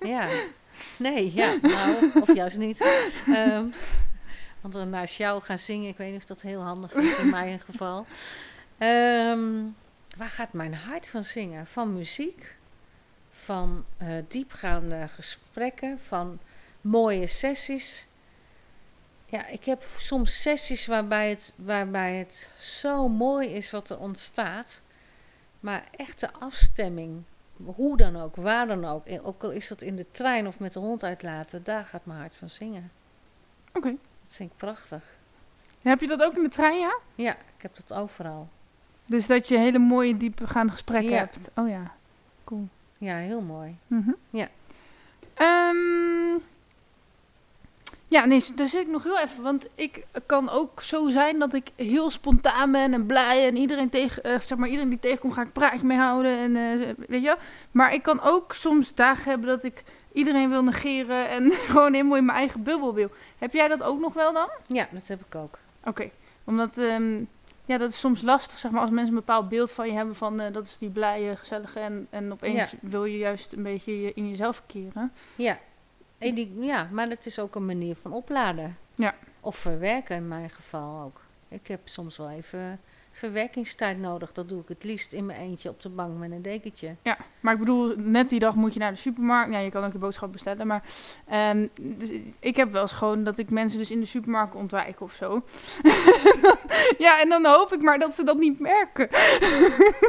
Ja. 0.01 0.27
Nee, 0.97 1.33
ja. 1.33 1.57
Nou, 1.61 2.11
of 2.21 2.35
juist 2.35 2.57
niet. 2.57 2.81
Ehm, 3.27 3.65
want 4.61 4.73
dan 4.73 4.89
naast 4.89 5.15
jou 5.15 5.41
gaan 5.41 5.57
zingen, 5.57 5.89
ik 5.89 5.97
weet 5.97 6.11
niet 6.11 6.21
of 6.21 6.27
dat 6.27 6.41
heel 6.41 6.61
handig 6.61 6.93
is 6.93 7.17
in 7.17 7.29
mijn 7.29 7.59
geval. 7.59 8.05
Ehm, 8.77 9.63
waar 10.17 10.29
gaat 10.29 10.53
mijn 10.53 10.73
hart 10.73 11.09
van 11.09 11.23
zingen? 11.23 11.67
Van 11.67 11.93
muziek, 11.93 12.55
van 13.29 13.85
eh, 13.97 14.07
diepgaande 14.27 15.07
gesprekken, 15.07 15.99
van 15.99 16.39
mooie 16.81 17.27
sessies. 17.27 18.07
Ja, 19.25 19.47
ik 19.47 19.65
heb 19.65 19.83
soms 19.97 20.41
sessies 20.41 20.85
waarbij 20.85 21.29
het, 21.29 21.53
waarbij 21.55 22.15
het 22.15 22.49
zo 22.59 23.07
mooi 23.07 23.47
is 23.47 23.71
wat 23.71 23.89
er 23.89 23.99
ontstaat. 23.99 24.81
Maar 25.59 25.83
echte 25.95 26.33
afstemming, 26.33 27.23
hoe 27.65 27.97
dan 27.97 28.15
ook, 28.17 28.35
waar 28.35 28.67
dan 28.67 28.85
ook. 28.85 29.03
Ook 29.23 29.43
al 29.43 29.49
is 29.51 29.67
dat 29.67 29.81
in 29.81 29.95
de 29.95 30.05
trein 30.11 30.47
of 30.47 30.59
met 30.59 30.73
de 30.73 30.79
hond 30.79 31.03
uitlaten, 31.03 31.63
daar 31.63 31.85
gaat 31.85 32.05
mijn 32.05 32.19
hart 32.19 32.35
van 32.35 32.49
zingen. 32.49 32.91
Oké. 33.73 33.89
Dat 34.23 34.33
vind 34.35 34.51
ik 34.51 34.57
prachtig. 34.57 35.03
Heb 35.81 35.99
je 36.01 36.07
dat 36.07 36.23
ook 36.23 36.35
in 36.35 36.43
de 36.43 36.49
trein, 36.49 36.79
ja? 36.79 36.97
Ja, 37.15 37.31
ik 37.33 37.61
heb 37.61 37.75
dat 37.75 37.93
overal. 37.93 38.47
Dus 39.05 39.27
dat 39.27 39.47
je 39.47 39.57
hele 39.57 39.79
mooie 39.79 40.17
diepgaande 40.17 40.71
gesprekken 40.71 41.11
Ja. 41.11 41.17
hebt. 41.17 41.49
Oh 41.55 41.69
ja, 41.69 41.91
cool. 42.43 42.67
Ja, 42.97 43.15
heel 43.17 43.41
mooi. 43.41 43.77
Mhm. 43.87 44.11
Ja. 44.29 44.47
Ehm, 45.33 46.37
ja, 48.11 48.25
nee, 48.25 48.43
daar 48.55 48.67
zit 48.67 48.81
ik 48.81 48.87
nog 48.87 49.03
heel 49.03 49.19
even. 49.19 49.43
Want 49.43 49.67
ik 49.75 50.05
kan 50.25 50.49
ook 50.49 50.81
zo 50.81 51.09
zijn 51.09 51.39
dat 51.39 51.53
ik 51.53 51.71
heel 51.75 52.09
spontaan 52.09 52.71
ben 52.71 52.93
en 52.93 53.05
blij. 53.05 53.47
En 53.47 53.57
iedereen, 53.57 53.89
tegen, 53.89 54.23
eh, 54.23 54.39
zeg 54.39 54.57
maar, 54.57 54.67
iedereen 54.67 54.89
die 54.89 54.99
tegenkomt, 54.99 55.33
ga 55.33 55.41
ik 55.41 55.51
praatje 55.53 55.85
mee 55.85 55.97
houden. 55.97 56.37
En, 56.37 56.55
eh, 56.55 56.89
weet 57.07 57.21
je? 57.23 57.35
Maar 57.71 57.93
ik 57.93 58.01
kan 58.03 58.21
ook 58.21 58.53
soms 58.53 58.95
dagen 58.95 59.29
hebben 59.29 59.49
dat 59.49 59.63
ik 59.63 59.83
iedereen 60.13 60.49
wil 60.49 60.63
negeren. 60.63 61.29
En 61.29 61.51
gewoon 61.71 61.93
helemaal 61.93 62.17
in 62.17 62.25
mijn 62.25 62.37
eigen 62.37 62.63
bubbel 62.63 62.93
wil. 62.93 63.09
Heb 63.37 63.53
jij 63.53 63.67
dat 63.67 63.83
ook 63.83 63.99
nog 63.99 64.13
wel 64.13 64.33
dan? 64.33 64.49
Ja, 64.67 64.87
dat 64.91 65.07
heb 65.07 65.19
ik 65.27 65.35
ook. 65.35 65.57
Oké, 65.85 66.09
omdat 66.43 66.77
ehm, 66.77 67.17
ja, 67.65 67.77
dat 67.77 67.89
is 67.89 67.99
soms 67.99 68.21
lastig, 68.21 68.59
zeg 68.59 68.71
maar, 68.71 68.81
als 68.81 68.89
mensen 68.89 69.09
een 69.13 69.19
bepaald 69.19 69.49
beeld 69.49 69.71
van 69.71 69.87
je 69.87 69.93
hebben 69.93 70.15
van 70.15 70.39
eh, 70.39 70.53
dat 70.53 70.65
is 70.65 70.77
die 70.77 70.89
blije, 70.89 71.35
gezellige 71.35 71.79
en, 71.79 72.07
en 72.09 72.31
opeens 72.31 72.73
wil 72.81 73.05
je 73.05 73.17
juist 73.17 73.53
een 73.53 73.63
beetje 73.63 74.01
je- 74.01 74.11
in 74.13 74.29
jezelf 74.29 74.63
keren. 74.67 75.11
Ja. 75.35 75.57
En 76.21 76.35
die, 76.35 76.53
ja, 76.59 76.87
maar 76.91 77.09
het 77.09 77.25
is 77.25 77.39
ook 77.39 77.55
een 77.55 77.65
manier 77.65 77.95
van 78.01 78.13
opladen. 78.13 78.77
Ja. 78.95 79.15
Of 79.39 79.55
verwerken 79.55 80.15
in 80.15 80.27
mijn 80.27 80.49
geval 80.49 81.03
ook. 81.03 81.21
Ik 81.47 81.67
heb 81.67 81.79
soms 81.83 82.17
wel 82.17 82.29
even 82.29 82.79
verwerkingstijd 83.11 83.99
nodig. 83.99 84.31
Dat 84.31 84.49
doe 84.49 84.61
ik 84.61 84.67
het 84.67 84.83
liefst 84.83 85.13
in 85.13 85.25
mijn 85.25 85.39
eentje 85.39 85.69
op 85.69 85.81
de 85.81 85.89
bank 85.89 86.17
met 86.17 86.31
een 86.31 86.41
dekentje. 86.41 86.95
Ja, 87.01 87.17
maar 87.39 87.53
ik 87.53 87.59
bedoel, 87.59 87.95
net 87.97 88.29
die 88.29 88.39
dag 88.39 88.55
moet 88.55 88.73
je 88.73 88.79
naar 88.79 88.91
de 88.91 88.97
supermarkt. 88.97 89.51
Ja, 89.51 89.59
je 89.59 89.69
kan 89.69 89.83
ook 89.83 89.91
je 89.91 89.97
boodschap 89.97 90.31
bestellen, 90.31 90.67
maar 90.67 90.83
ehm, 91.27 91.67
dus 91.81 92.11
ik 92.39 92.55
heb 92.55 92.71
wel 92.71 92.81
eens 92.81 92.91
gewoon 92.91 93.23
dat 93.23 93.37
ik 93.37 93.49
mensen 93.49 93.79
dus 93.79 93.91
in 93.91 93.99
de 93.99 94.05
supermarkt 94.05 94.55
ontwijk 94.55 95.01
of 95.01 95.13
zo. 95.13 95.43
ja, 97.05 97.21
en 97.21 97.29
dan 97.29 97.45
hoop 97.45 97.73
ik 97.73 97.81
maar 97.81 97.99
dat 97.99 98.15
ze 98.15 98.23
dat 98.23 98.37
niet 98.37 98.59
merken. 98.59 99.09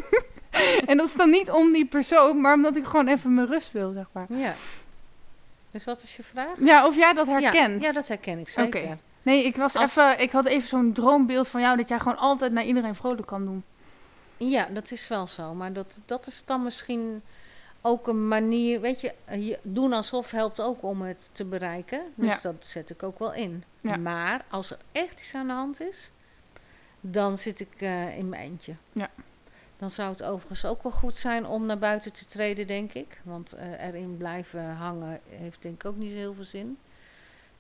en 0.90 0.97
dat 0.97 1.06
is 1.06 1.16
dan 1.16 1.30
niet 1.30 1.51
om 1.51 1.72
die 1.72 1.86
persoon, 1.86 2.40
maar 2.40 2.55
omdat 2.55 2.76
ik 2.76 2.84
gewoon 2.84 3.09
even 3.09 3.34
mijn 3.34 3.47
rust 3.47 3.72
wil, 3.72 3.93
zeg 3.93 4.06
maar. 4.12 4.26
Ja. 4.28 4.55
Dus 5.73 5.85
wat 5.85 6.03
is 6.03 6.16
je 6.16 6.23
vraag? 6.23 6.59
Ja, 6.59 6.86
of 6.86 6.97
jij 6.97 7.12
dat 7.12 7.27
herkent. 7.27 7.82
Ja, 7.82 7.89
ja 7.89 7.93
dat 7.94 8.09
herken 8.09 8.39
ik 8.39 8.49
zeker. 8.49 8.99
Nee, 9.23 9.44
ik, 9.44 9.57
was 9.57 9.77
Als- 9.77 9.90
even, 9.97 10.20
ik 10.20 10.31
had 10.31 10.47
even 10.47 10.69
zo'n 10.69 10.93
droombeeld 10.93 11.49
van 11.49 11.61
jou 11.61 11.77
dat 11.77 11.89
jij 11.89 11.99
gewoon 11.99 12.19
altijd 12.19 12.53
naar 12.53 12.65
iedereen 12.65 12.94
vrolijk 12.94 13.27
kan 13.27 13.44
doen. 13.44 13.65
Ja, 14.36 14.65
dat 14.66 14.90
is 14.90 15.09
wel 15.09 15.27
zo. 15.27 15.55
Maar 15.55 15.73
dat, 15.73 16.01
dat 16.07 16.27
is 16.27 16.44
dan 16.44 16.62
misschien 16.62 17.23
ook 17.81 18.07
een 18.09 18.28
manier. 18.28 18.81
Weet 18.81 19.01
je, 19.01 19.59
doen 19.62 19.93
alsof 19.93 20.31
helpt 20.31 20.61
ook 20.61 20.82
om 20.82 21.03
het 21.03 21.31
te 21.32 21.44
bereiken. 21.44 22.03
Dus 22.15 22.28
Ja. 22.28 22.39
dat 22.43 22.55
zet 22.66 22.90
ik 22.90 23.03
ook 23.03 23.19
wel 23.19 23.32
in. 23.35 23.65
Ja. 23.81 23.97
Maar 23.97 24.44
als 24.51 24.70
er 24.70 24.78
echt 24.93 25.20
iets 25.20 25.35
aan 25.35 25.47
de 25.47 25.53
hand 25.53 25.81
is, 25.81 26.11
dan 27.01 27.39
zit 27.39 27.61
ik 27.61 27.73
eh, 27.78 28.16
in 28.19 28.28
mijn 28.28 28.43
eentje. 28.43 28.74
Ja. 28.93 29.11
Dan 29.83 29.91
zou 29.91 30.11
het 30.11 30.23
overigens 30.23 30.65
ook 30.65 30.83
wel 30.83 30.93
goed 30.93 31.17
zijn 31.17 31.47
om 31.47 31.67
naar 31.67 31.79
buiten 31.79 32.13
te 32.13 32.25
treden, 32.25 32.67
denk 32.67 32.93
ik. 32.93 33.21
Want 33.25 33.53
eh, 33.53 33.87
erin 33.87 34.17
blijven 34.17 34.71
hangen 34.71 35.21
heeft 35.29 35.63
denk 35.63 35.75
ik 35.75 35.85
ook 35.85 35.97
niet 35.97 36.13
heel 36.13 36.35
veel 36.35 36.45
zin. 36.45 36.79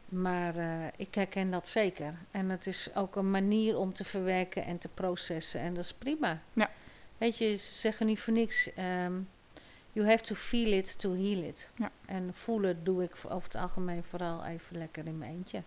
Maar 0.08 0.56
eh, 0.56 0.86
ik 0.96 1.14
herken 1.14 1.50
dat 1.50 1.68
zeker. 1.68 2.14
En 2.30 2.48
het 2.48 2.66
is 2.66 2.94
ook 2.94 3.16
een 3.16 3.30
manier 3.30 3.76
om 3.76 3.92
te 3.92 4.04
verwerken 4.04 4.64
en 4.64 4.78
te 4.78 4.88
processen. 4.88 5.60
En 5.60 5.74
dat 5.74 5.84
is 5.84 5.92
prima. 5.92 6.40
Ja. 6.52 6.70
Weet 7.18 7.38
je, 7.38 7.56
ze 7.56 7.74
zeggen 7.74 8.06
niet 8.06 8.20
voor 8.20 8.32
niks. 8.32 8.72
ehm, 8.74 9.20
you 9.92 10.06
have 10.08 10.22
to 10.22 10.34
feel 10.34 10.72
it 10.72 10.98
to 10.98 11.14
heal 11.14 11.42
it. 11.42 11.70
Ja. 11.76 11.90
En 12.06 12.34
voelen 12.34 12.84
doe 12.84 13.02
ik 13.02 13.12
over 13.28 13.52
het 13.52 13.62
algemeen 13.62 14.04
vooral 14.04 14.44
even 14.44 14.78
lekker 14.78 15.06
in 15.06 15.18
mijn 15.18 15.30
eentje. 15.30 15.62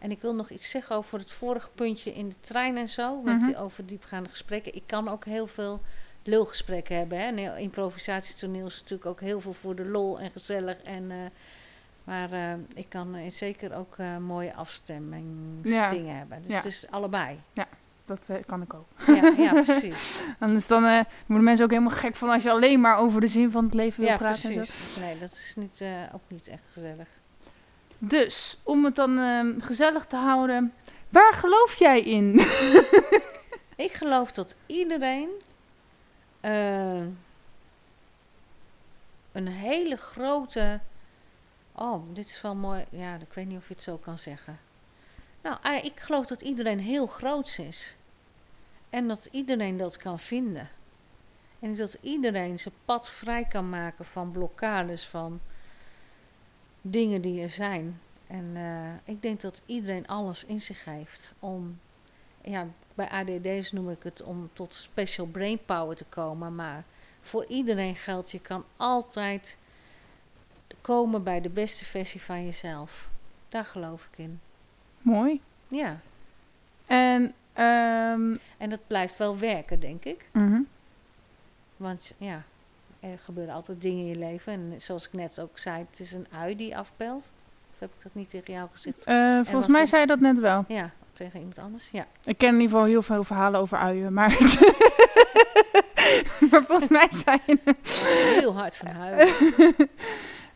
En 0.00 0.10
ik 0.10 0.20
wil 0.20 0.34
nog 0.34 0.50
iets 0.50 0.70
zeggen 0.70 0.96
over 0.96 1.18
het 1.18 1.32
vorige 1.32 1.68
puntje 1.74 2.12
in 2.14 2.28
de 2.28 2.34
trein 2.40 2.76
en 2.76 2.88
zo. 2.88 3.20
Met 3.22 3.40
Mhm. 3.40 3.54
over 3.54 3.86
diepgaande 3.86 4.28
gesprekken. 4.28 4.74
Ik 4.74 4.82
kan 4.86 5.08
ook 5.08 5.24
heel 5.24 5.46
veel 5.46 5.80
lulgesprekken 6.22 6.96
hebben. 6.96 7.18
Hè. 7.18 7.24
En 7.26 7.58
improvisatietoneel 7.58 8.66
is 8.66 8.80
natuurlijk 8.80 9.06
ook 9.10 9.20
heel 9.20 9.40
veel 9.40 9.52
voor 9.52 9.74
de 9.74 9.84
lol 9.84 10.20
en 10.20 10.30
gezellig. 10.30 10.76
En, 10.82 11.10
eh, 11.10 11.16
maar 12.04 12.32
eh, 12.32 12.52
ik 12.74 12.86
kan 12.88 13.14
eh, 13.14 13.30
zeker 13.30 13.74
ook 13.74 13.96
mooie 14.20 14.54
afstemmingsdingen 14.54 16.16
hebben. 16.16 16.42
Dus 16.42 16.50
Ja. 16.50 16.56
het 16.56 16.64
is 16.64 16.86
allebei. 16.90 17.40
Dat 18.04 18.28
eh, 18.28 18.36
kan 18.46 18.62
ik 18.62 18.74
ook. 18.74 18.86
Ja, 19.06 19.32
ja 19.36 19.52
precies. 19.62 20.22
Anders 20.38 20.66
dan 20.66 20.82
worden 21.26 21.44
mensen 21.44 21.64
ook 21.64 21.70
helemaal 21.70 21.96
gek 21.96 22.14
van 22.14 22.28
als 22.30 22.42
je 22.42 22.50
alleen 22.50 22.80
maar 22.80 22.96
over 22.98 23.20
de 23.20 23.26
zin 23.28 23.50
van 23.50 23.64
het 23.64 23.74
leven 23.74 24.00
wil 24.00 24.10
ja, 24.10 24.16
praten. 24.16 24.44
en 24.44 24.50
zo. 24.52 24.72
precies. 24.72 24.96
Nee, 24.96 25.18
dat 25.18 25.30
is 25.32 25.52
niet, 25.56 25.82
ook 26.14 26.22
niet 26.28 26.48
echt 26.48 26.68
gezellig. 26.72 27.08
Dus, 28.02 28.58
om 28.62 28.84
het 28.84 28.94
dan 28.94 29.18
ehm, 29.18 29.60
gezellig 29.60 30.06
te 30.06 30.16
houden, 30.16 30.74
waar 31.08 31.32
geloof 31.32 31.78
jij 31.78 32.00
in? 32.00 32.32
Ik 33.76 33.92
geloof 33.92 34.32
dat 34.32 34.54
iedereen 34.66 35.30
eh, 36.40 37.00
een 39.32 39.48
hele 39.48 39.96
grote. 39.96 40.80
Oh, 41.72 42.02
dit 42.12 42.26
is 42.26 42.40
wel 42.40 42.54
mooi. 42.54 42.84
Ja, 42.90 43.14
ik 43.14 43.32
weet 43.32 43.46
niet 43.46 43.58
of 43.58 43.68
je 43.68 43.74
het 43.74 43.82
zo 43.82 43.96
kan 43.96 44.18
zeggen. 44.18 44.58
Nou, 45.42 45.56
eh, 45.62 45.84
ik 45.84 46.00
geloof 46.00 46.26
dat 46.26 46.40
iedereen 46.40 46.78
heel 46.78 47.06
groot 47.06 47.58
is. 47.58 47.96
En 48.90 49.08
dat 49.08 49.28
iedereen 49.30 49.76
dat 49.76 49.96
kan 49.96 50.18
vinden. 50.18 50.68
En 51.60 51.74
dat 51.74 51.98
iedereen 52.00 52.58
zijn 52.58 52.74
pad 52.84 53.10
vrij 53.10 53.44
kan 53.44 53.68
maken 53.68 54.04
van 54.04 54.30
blokkades, 54.30 55.06
van 55.06 55.40
dingen 56.80 57.22
die 57.22 57.42
er 57.42 57.50
zijn. 57.50 58.00
En 58.26 58.50
eh, 58.54 59.12
ik 59.14 59.22
denk 59.22 59.40
dat 59.40 59.62
iedereen 59.66 60.06
alles 60.06 60.44
in 60.44 60.60
zich 60.60 60.84
heeft 60.84 61.34
om 61.38 61.78
ja, 62.42 62.66
bij 62.94 63.08
ADD's 63.08 63.72
noem 63.72 63.90
ik 63.90 64.02
het 64.02 64.22
om 64.22 64.50
tot 64.52 64.74
special 64.74 65.26
brain 65.26 65.58
power 65.64 65.96
te 65.96 66.04
komen. 66.04 66.54
Maar 66.54 66.84
voor 67.20 67.44
iedereen 67.46 67.96
geldt, 67.96 68.30
je 68.30 68.40
kan 68.40 68.64
altijd 68.76 69.56
komen 70.80 71.22
bij 71.22 71.40
de 71.40 71.48
beste 71.48 71.84
versie 71.84 72.22
van 72.22 72.44
jezelf. 72.44 73.08
Daar 73.48 73.64
geloof 73.64 74.08
ik 74.12 74.18
in. 74.18 74.40
Mooi. 75.02 75.40
Ja, 75.68 76.00
En, 76.86 77.34
ehm, 77.52 78.36
en 78.58 78.70
dat 78.70 78.86
blijft 78.86 79.16
wel 79.18 79.38
werken, 79.38 79.80
denk 79.80 80.04
ik. 80.04 80.28
mhm. 80.32 80.60
Want 81.76 82.12
ja, 82.18 82.44
er 83.00 83.18
gebeuren 83.24 83.54
altijd 83.54 83.80
dingen 83.82 83.98
in 83.98 84.06
je 84.08 84.16
leven. 84.18 84.52
En 84.52 84.74
zoals 84.80 85.06
ik 85.06 85.12
net 85.12 85.40
ook 85.40 85.58
zei, 85.58 85.86
het 85.90 86.00
is 86.00 86.12
een 86.12 86.26
ui 86.32 86.56
die 86.56 86.76
afpelt. 86.76 87.30
Of 87.72 87.78
heb 87.78 87.90
ik 87.96 88.02
dat 88.02 88.14
niet 88.14 88.30
tegen 88.30 88.52
jou 88.52 88.68
gezegd? 88.72 89.04
Eh, 89.04 89.40
volgens 89.42 89.66
mij 89.72 89.80
dat- 89.80 89.88
zei 89.88 90.00
je 90.00 90.06
dat 90.06 90.20
net 90.20 90.38
wel. 90.38 90.64
Ja, 90.68 90.90
tegen 91.12 91.38
iemand 91.38 91.58
anders. 91.58 91.88
Ja. 91.92 92.06
Ik 92.24 92.38
ken 92.38 92.48
in 92.48 92.54
ieder 92.60 92.70
geval 92.70 92.84
heel 92.84 93.02
veel 93.02 93.24
verhalen 93.24 93.60
over 93.60 93.78
uien, 93.78 94.14
maar... 94.14 94.30
maar 96.50 96.64
volgens 96.64 96.88
mij 96.88 97.08
zei 97.10 97.38
je... 97.46 97.58
Heel 98.40 98.54
hard 98.54 98.76
van 98.76 98.86
huilen. 98.88 99.28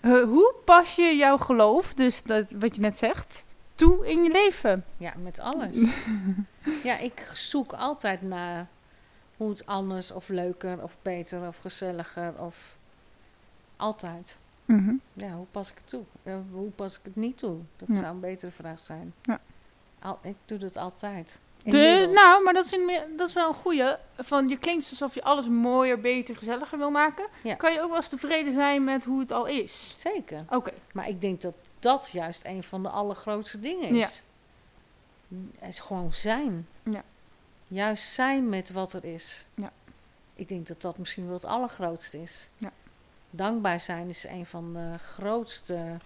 Eh, 0.00 0.22
hoe 0.22 0.54
pas 0.64 0.96
je 0.96 1.16
jouw 1.16 1.36
geloof, 1.36 1.94
dus 1.94 2.22
dat, 2.22 2.54
wat 2.58 2.74
je 2.74 2.80
net 2.80 2.98
zegt, 2.98 3.44
toe 3.74 4.06
in 4.06 4.22
je 4.22 4.30
leven? 4.30 4.84
Ja, 4.96 5.12
met 5.22 5.40
alles. 5.40 5.76
ja, 6.82 6.98
ik 6.98 7.30
zoek 7.32 7.72
altijd 7.72 8.22
naar 8.22 8.66
hoe 9.36 9.50
het 9.50 9.66
anders 9.66 10.10
of 10.10 10.28
leuker 10.28 10.82
of 10.82 10.96
beter 11.02 11.46
of 11.46 11.56
gezelliger 11.56 12.32
of 12.38 12.76
altijd. 13.76 14.38
Mhm. 14.64 14.94
Ja, 15.12 15.30
hoe 15.32 15.46
pas 15.50 15.70
ik 15.70 15.76
het 15.76 15.88
toe? 15.88 16.02
Ja, 16.22 16.42
hoe 16.52 16.70
pas 16.70 16.94
ik 16.94 17.00
het 17.04 17.16
niet 17.16 17.38
toe? 17.38 17.58
Dat 17.76 17.88
Ja. 17.88 17.94
zou 17.94 18.06
een 18.06 18.20
betere 18.20 18.52
vraag 18.52 18.78
zijn. 18.78 19.14
Ja. 19.22 19.40
Al, 20.02 20.18
ik 20.22 20.36
doe 20.44 20.58
dat 20.58 20.76
altijd. 20.76 21.40
De, 21.62 22.10
nou, 22.14 22.42
maar 22.42 22.52
dat 22.52 22.64
is, 22.64 22.72
in, 22.72 22.90
dat 23.16 23.28
is 23.28 23.34
wel 23.34 23.48
een 23.48 23.54
goeie. 23.54 23.84
Van, 24.16 24.48
je 24.48 24.58
klinkt 24.58 24.90
alsof 24.90 25.14
je 25.14 25.22
alles 25.22 25.48
mooier, 25.48 26.00
beter, 26.00 26.36
gezelliger 26.36 26.78
wil 26.78 26.90
maken. 26.90 27.26
Ja. 27.42 27.54
Kan 27.54 27.72
je 27.72 27.80
ook 27.80 27.86
wel 27.88 27.96
eens 27.96 28.08
tevreden 28.08 28.52
zijn 28.52 28.84
met 28.84 29.04
hoe 29.04 29.20
het 29.20 29.30
al 29.30 29.46
is? 29.46 29.92
Zeker. 29.96 30.40
Oké. 30.48 30.72
Maar 30.92 31.08
ik 31.08 31.20
denk 31.20 31.40
dat 31.40 31.54
dat 31.78 32.08
juist 32.12 32.44
een 32.44 32.62
van 32.62 32.82
de 32.82 32.88
allergrootste 32.88 33.60
dingen 33.60 33.88
is. 33.88 34.22
Het 35.58 35.68
is 35.68 35.80
gewoon 35.80 36.14
zijn. 36.14 36.68
Juist 37.68 38.04
zijn 38.12 38.48
met 38.48 38.70
wat 38.70 38.92
er 38.92 39.04
is. 39.04 39.46
Ja. 39.54 39.72
Ik 40.34 40.48
denk 40.48 40.66
dat 40.66 40.80
dat 40.82 40.98
misschien 40.98 41.24
wel 41.24 41.34
het 41.34 41.44
allergrootste 41.44 42.22
is. 42.22 42.50
Ja. 42.58 42.72
Dankbaar 43.30 43.80
zijn 43.80 44.08
is 44.08 44.24
een 44.24 44.46
van 44.46 44.72
de 44.72 44.98
grootste, 44.98 45.98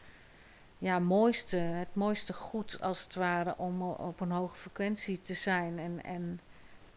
ja, 0.79 0.99
mooiste, 0.99 1.57
het 1.57 1.95
mooiste 1.95 2.33
goed 2.33 2.81
als 2.81 3.03
het 3.03 3.15
ware 3.15 3.55
om 3.57 3.83
op 3.83 4.21
een 4.21 4.31
hoge 4.31 4.57
frequentie 4.57 5.23
te 5.23 5.35
zijn. 5.35 5.79
En, 5.79 6.05
en 6.05 6.41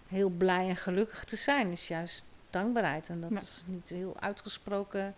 heel 0.07 0.29
blij 0.29 0.69
en 0.69 0.75
gelukkig 0.75 1.23
te 1.23 1.35
zijn 1.35 1.71
is 1.71 1.87
juist 1.87 2.25
dankbaarheid. 2.49 3.09
En 3.09 3.21
dat 3.21 3.29
Ja. 3.31 3.39
is 3.39 3.63
niet 3.67 3.89
heel 3.89 4.19
uitgesproken 4.19 5.15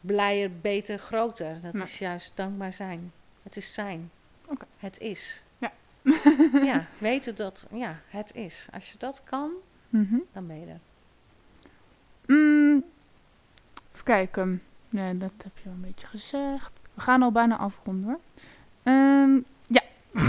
blijer, 0.00 0.60
beter, 0.60 0.98
groter. 0.98 1.60
Dat 1.60 1.74
is 1.74 1.98
juist 1.98 2.36
dankbaar 2.36 2.72
zijn. 2.72 3.12
Het 3.42 3.56
is 3.56 3.74
zijn. 3.74 4.10
Het 4.76 4.98
is. 4.98 5.42
Ja. 6.70 6.86
weten 6.98 7.36
dat, 7.36 7.66
ja, 7.72 8.00
het 8.08 8.34
is. 8.34 8.68
Als 8.72 8.92
je 8.92 8.98
dat 8.98 9.20
kan, 9.24 9.50
Mhm. 9.88 10.16
dan 10.32 10.46
ben 10.46 10.60
je 10.60 10.66
er. 10.66 10.80
Mm, 12.26 12.84
even 13.92 14.04
kijken. 14.04 14.62
Nee, 14.90 15.18
dat 15.18 15.32
heb 15.42 15.52
je 15.58 15.64
wel 15.64 15.72
een 15.72 15.80
beetje 15.80 16.06
gezegd. 16.06 16.72
We 16.94 17.00
gaan 17.00 17.22
al 17.22 17.32
bijna 17.32 17.56
afronden 17.56 18.04
hoor. 18.08 18.20
Ehm, 18.82 19.38
ja. 19.66 19.82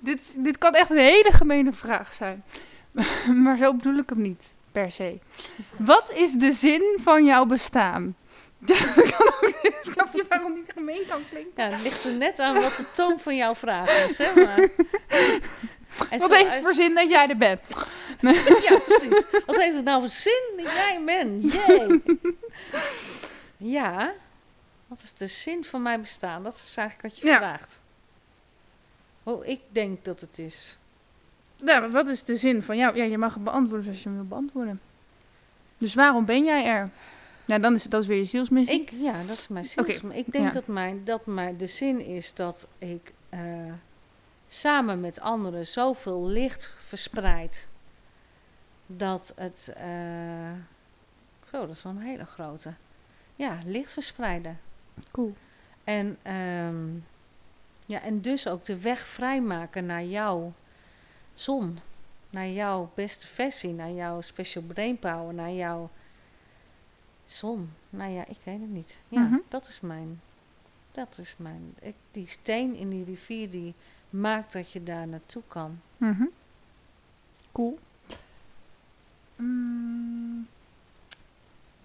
dit, 0.00 0.44
dit 0.44 0.58
kan 0.58 0.74
echt 0.74 0.90
een 0.90 0.96
hele 0.96 1.32
gemene 1.32 1.72
vraag 1.72 2.14
zijn. 2.14 2.44
maar 3.44 3.56
zo 3.56 3.74
bedoel 3.74 3.96
ik 3.96 4.08
hem 4.08 4.20
niet, 4.22 4.54
per 4.72 4.92
se. 4.92 5.18
Wat 5.76 6.12
is 6.12 6.32
de 6.32 6.52
zin 6.52 6.96
van 7.00 7.24
jouw 7.24 7.44
bestaan? 7.44 8.16
Ja, 8.66 8.78
dat 8.94 9.10
kan 9.16 9.26
ook 9.26 9.58
niet. 9.62 9.78
Snap 9.82 10.12
je 10.14 10.24
waarom 10.28 10.54
die 10.54 10.64
gemeen 10.74 11.06
kan 11.08 11.22
klinken? 11.30 11.64
Ja, 11.64 11.70
het 11.70 11.82
ligt 11.82 12.04
er 12.04 12.12
net 12.12 12.38
aan 12.38 12.54
wat 12.54 12.76
de 12.76 12.84
toon 12.92 13.20
van 13.20 13.36
jouw 13.36 13.54
vraag 13.54 14.08
is, 14.08 14.18
hè. 14.18 14.44
Maar... 14.44 14.58
En 16.10 16.18
Wat 16.18 16.30
zo 16.30 16.36
heeft 16.36 16.50
het 16.50 16.62
voor 16.62 16.74
zin 16.74 16.94
dat 16.94 17.08
jij 17.08 17.28
er 17.28 17.36
bent? 17.36 17.60
Ja, 18.68 18.78
precies. 18.78 19.24
Wat 19.46 19.56
heeft 19.56 19.74
het 19.76 19.84
nou 19.84 20.00
voor 20.00 20.08
zin 20.08 20.42
dat 20.56 20.72
jij 20.72 21.00
bent? 21.04 21.52
Jee. 21.54 22.02
Ja, 23.56 24.12
wat 24.86 24.98
is 25.02 25.12
de 25.12 25.26
zin 25.26 25.64
van 25.64 25.82
mijn 25.82 26.00
bestaan? 26.00 26.42
Dat 26.42 26.54
is 26.54 26.76
eigenlijk 26.76 27.08
wat 27.14 27.18
je 27.22 27.26
Ja. 27.26 27.36
vraagt. 27.36 27.80
Hoe 29.22 29.46
ik 29.46 29.60
denk 29.68 30.04
dat 30.04 30.20
het 30.20 30.38
is. 30.38 30.76
Nou, 31.60 31.90
wat 31.90 32.06
is 32.06 32.22
de 32.22 32.34
zin 32.34 32.62
van 32.62 32.76
jou? 32.76 32.96
Ja, 32.96 33.04
je 33.04 33.18
mag 33.18 33.34
het 33.34 33.44
beantwoorden 33.44 33.84
zoals 33.84 34.02
je 34.02 34.08
hem 34.08 34.18
wil 34.18 34.26
beantwoorden. 34.26 34.80
Dus 35.78 35.94
waarom 35.94 36.24
ben 36.24 36.44
jij 36.44 36.64
er? 36.64 36.90
Nou, 37.50 37.62
dan 37.62 37.74
is 37.74 37.82
dat 37.82 38.02
is 38.02 38.08
weer 38.08 38.16
je 38.16 38.24
zielsmissie. 38.24 38.80
Ik, 38.80 38.90
ja, 38.90 39.12
dat 39.26 39.36
is 39.36 39.48
mijn 39.48 39.66
Oké, 39.76 39.92
zin. 39.92 40.12
Ik 40.12 40.32
denk 40.32 40.44
ja. 40.44 40.50
dat, 40.50 40.66
mijn, 40.66 41.04
dat 41.04 41.26
mijn, 41.26 41.56
de 41.56 41.66
zin 41.66 42.04
is 42.04 42.34
dat 42.34 42.66
ik 42.78 43.12
eh, 43.28 43.72
samen 44.46 45.00
met 45.00 45.20
anderen 45.20 45.66
zoveel 45.66 46.26
licht 46.26 46.74
verspreid. 46.78 47.68
Dat 48.86 49.32
het. 49.36 49.72
oh, 51.52 51.60
dat 51.60 51.70
is 51.70 51.82
wel 51.82 51.92
een 51.92 51.98
hele 51.98 52.24
grote. 52.24 52.74
Ja, 53.36 53.58
licht 53.64 53.92
verspreiden. 53.92 54.60
Cool. 55.10 55.34
En, 55.84 56.18
ehm, 56.22 56.88
ja, 57.86 58.02
en 58.02 58.20
dus 58.20 58.48
ook 58.48 58.64
de 58.64 58.80
weg 58.80 59.06
vrijmaken 59.06 59.86
naar 59.86 60.04
jouw 60.04 60.52
zon. 61.34 61.78
Naar 62.30 62.48
jouw 62.48 62.90
beste 62.94 63.26
versie, 63.26 63.72
naar 63.72 63.90
jouw 63.90 64.20
special 64.20 64.64
brain 64.64 64.98
power, 64.98 65.34
naar 65.34 65.52
jouw 65.52 65.90
zon. 67.32 67.72
Nou 67.90 68.10
ja, 68.12 68.26
ik 68.26 68.36
weet 68.44 68.60
het 68.60 68.70
niet. 68.70 69.00
Ja, 69.08 69.20
Mhm. 69.20 69.36
dat 69.48 69.66
is 69.68 69.80
mijn. 69.80 70.20
Dat 70.92 71.18
is 71.18 71.34
mijn. 71.36 71.74
Ik, 71.80 71.94
die 72.10 72.26
steen 72.26 72.74
in 72.74 72.90
die 72.90 73.04
rivier 73.04 73.50
die 73.50 73.74
maakt 74.10 74.52
dat 74.52 74.70
je 74.72 74.82
daar 74.82 75.08
naartoe 75.08 75.42
kan. 75.48 75.80
Mhm. 75.96 76.24
Cool. 77.52 77.78
Mm, 79.36 80.46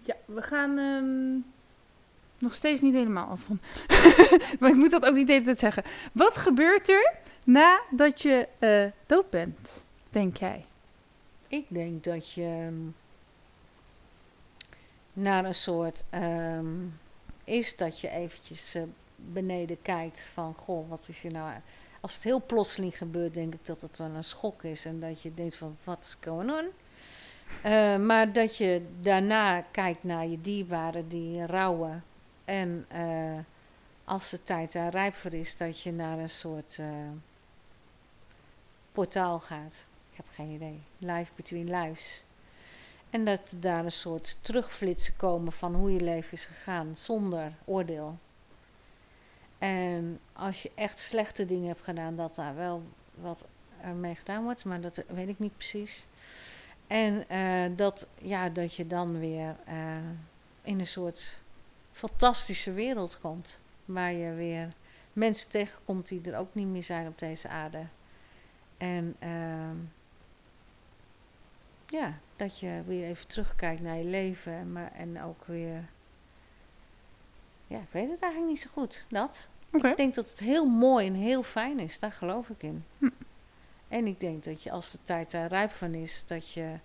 ja, 0.01 0.15
we 0.25 0.41
gaan 0.41 0.77
ehm, 0.77 1.35
nog 2.45 2.53
steeds 2.53 2.81
niet 2.81 2.93
helemaal 2.93 3.27
afronden. 3.27 3.65
maar 4.59 4.69
ik 4.69 4.75
moet 4.75 4.91
dat 4.91 5.05
ook 5.05 5.15
niet 5.15 5.27
de 5.27 5.33
hele 5.33 5.45
tijd 5.45 5.57
zeggen. 5.59 5.83
Wat 6.11 6.37
gebeurt 6.37 6.89
er 6.89 7.13
nadat 7.45 8.21
je 8.21 8.47
eh, 8.59 8.85
dood 9.05 9.29
bent, 9.29 9.85
denk 10.09 10.37
jij? 10.37 10.65
ik 11.47 11.65
denk 11.69 12.03
dat 12.03 12.31
je 12.31 12.41
ehm, 12.67 12.75
naar 15.15 15.45
een 15.45 15.55
soort 15.55 16.03
ehm, 16.09 16.65
is 17.43 17.77
dat 17.77 17.99
je 17.99 18.09
eventjes 18.09 18.75
eh, 18.75 18.83
beneden 19.15 19.81
kijkt 19.81 20.19
van 20.19 20.53
goh, 20.53 20.89
wat 20.89 21.07
is 21.09 21.21
je 21.21 21.29
nou. 21.29 21.53
Als 21.99 22.13
het 22.13 22.23
heel 22.23 22.45
plotseling 22.45 22.97
gebeurt, 22.97 23.33
denk 23.33 23.53
ik 23.53 23.65
dat 23.65 23.81
het 23.81 23.97
wel 23.97 24.09
een 24.09 24.23
schok 24.23 24.63
is 24.63 24.85
en 24.85 24.99
dat 24.99 25.21
je 25.21 25.33
denkt 25.33 25.55
van 25.55 25.77
wat 25.83 26.01
is 26.01 26.17
going 26.21 26.51
on? 26.51 26.65
Eh, 27.63 27.97
maar 27.97 28.33
dat 28.33 28.57
je 28.57 28.85
daarna 28.99 29.61
kijkt 29.61 30.03
naar 30.03 30.27
je 30.27 30.41
dierbaren 30.41 31.07
die 31.07 31.45
rouwen. 31.45 32.03
En 32.45 32.85
eh, 32.87 33.39
als 34.03 34.29
de 34.29 34.43
tijd 34.43 34.73
daar 34.73 34.91
rijp 34.91 35.13
voor 35.13 35.33
is, 35.33 35.57
dat 35.57 35.81
je 35.81 35.91
naar 35.91 36.19
een 36.19 36.29
soort 36.29 36.79
portaal 38.91 39.39
gaat. 39.39 39.85
Ik 40.11 40.17
heb 40.17 40.25
geen 40.33 40.49
idee. 40.49 40.81
Life 40.97 41.31
between 41.35 41.69
lives. 41.69 42.23
En 43.15 43.25
dat 43.25 43.53
daar 43.55 43.85
een 43.85 43.91
soort 43.91 44.37
terugflitsen 44.41 45.15
komen 45.15 45.51
van 45.51 45.75
hoe 45.75 45.93
je 45.93 46.01
leven 46.01 46.33
is 46.33 46.45
gegaan, 46.45 46.95
zonder 46.95 47.53
oordeel. 47.65 48.17
En 49.57 50.19
als 50.33 50.63
je 50.63 50.71
echt 50.75 50.99
slechte 50.99 51.45
dingen 51.45 51.67
hebt 51.67 51.81
gedaan, 51.81 52.15
dat 52.15 52.35
daar 52.35 52.55
wel 52.55 52.83
wat 53.13 53.45
mee 53.95 54.15
gedaan 54.15 54.43
wordt, 54.43 54.65
maar 54.65 54.81
dat 54.81 55.03
weet 55.07 55.27
ik 55.27 55.39
niet 55.39 55.57
precies. 55.57 56.07
En 56.87 57.25
uh, 57.31 57.77
dat, 57.77 58.07
ja, 58.21 58.49
dat 58.49 58.75
je 58.75 58.87
dan 58.87 59.19
weer 59.19 59.55
uh, 59.67 59.95
in 60.61 60.79
een 60.79 60.87
soort 60.87 61.41
fantastische 61.91 62.73
wereld 62.73 63.19
komt. 63.19 63.59
Waar 63.85 64.13
je 64.13 64.33
weer 64.33 64.73
mensen 65.13 65.49
tegenkomt 65.49 66.07
die 66.07 66.31
er 66.31 66.37
ook 66.37 66.53
niet 66.53 66.67
meer 66.67 66.83
zijn 66.83 67.07
op 67.07 67.19
deze 67.19 67.47
aarde. 67.47 67.85
En 68.77 69.15
uh, 69.23 69.71
ja, 71.85 72.19
dat 72.35 72.59
je 72.59 72.81
weer 72.85 73.07
even 73.07 73.27
terugkijkt 73.27 73.81
naar 73.81 73.97
je 73.97 74.05
leven. 74.05 74.71
Maar, 74.71 74.91
en 74.91 75.21
ook 75.21 75.45
weer. 75.45 75.85
Ja, 77.67 77.77
ik 77.77 77.91
weet 77.91 78.09
het 78.09 78.21
eigenlijk 78.21 78.51
niet 78.51 78.61
zo 78.61 78.69
goed. 78.73 79.05
Dat. 79.09 79.47
Okay. 79.71 79.91
Ik 79.91 79.97
denk 79.97 80.15
dat 80.15 80.29
het 80.29 80.39
heel 80.39 80.65
mooi 80.65 81.07
en 81.07 81.13
heel 81.13 81.43
fijn 81.43 81.79
is. 81.79 81.99
Daar 81.99 82.11
geloof 82.11 82.49
ik 82.49 82.63
in. 82.63 82.85
Hm. 82.97 83.09
En 83.87 84.05
ik 84.05 84.19
denk 84.19 84.43
dat 84.43 84.63
je 84.63 84.71
als 84.71 84.91
de 84.91 84.99
tijd 85.03 85.31
daar 85.31 85.47
rijp 85.47 85.71
van 85.71 85.93
is, 85.93 86.25
dat 86.25 86.51
je, 86.51 86.79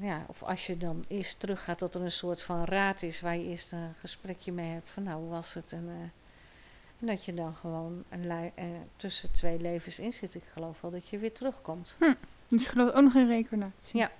ja, 0.00 0.24
of 0.26 0.42
als 0.42 0.66
je 0.66 0.76
dan 0.76 1.04
eerst 1.08 1.40
teruggaat, 1.40 1.78
dat 1.78 1.94
er 1.94 2.00
een 2.00 2.12
soort 2.12 2.42
van 2.42 2.64
raad 2.64 3.02
is 3.02 3.20
waar 3.20 3.36
je 3.36 3.48
eerst 3.48 3.72
een 3.72 3.94
gesprekje 3.98 4.52
mee 4.52 4.70
hebt 4.70 4.90
van 4.90 5.02
nou, 5.02 5.20
hoe 5.20 5.30
was 5.30 5.54
het? 5.54 5.72
En, 5.72 5.84
uh, 5.84 5.92
en 7.00 7.06
dat 7.06 7.24
je 7.24 7.34
dan 7.34 7.54
gewoon 7.54 8.04
een 8.08 8.24
uh, 8.24 8.64
tussen 8.96 9.32
twee 9.32 9.60
levens 9.60 9.98
in 9.98 10.12
zit. 10.12 10.34
Ik 10.34 10.44
geloof 10.52 10.80
wel 10.80 10.90
dat 10.90 11.08
je 11.08 11.18
weer 11.18 11.32
terugkomt. 11.32 11.96
Hm. 11.98 12.14
Dus 12.48 12.62
je 12.62 12.68
gelooft 12.68 12.92
ook 12.92 13.02
nog 13.02 13.14
in 13.14 13.26
reïncarnatie? 13.26 13.98
Ja. 13.98 14.10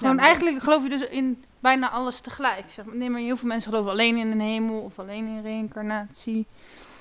Ja. 0.00 0.06
Gewoon 0.06 0.16
ja, 0.16 0.22
eigenlijk 0.22 0.62
geloof 0.62 0.82
je 0.82 0.88
dus 0.88 1.00
in 1.00 1.44
bijna 1.58 1.90
alles 1.90 2.20
tegelijk. 2.20 2.64
Zeg 2.66 2.84
maar. 2.84 2.96
Nee, 2.96 3.10
maar 3.10 3.20
heel 3.20 3.36
veel 3.36 3.48
mensen 3.48 3.70
geloven 3.70 3.92
alleen 3.92 4.16
in 4.16 4.30
een 4.30 4.40
hemel 4.40 4.80
of 4.80 4.98
alleen 4.98 5.26
in 5.26 5.42
reïncarnatie. 5.42 6.46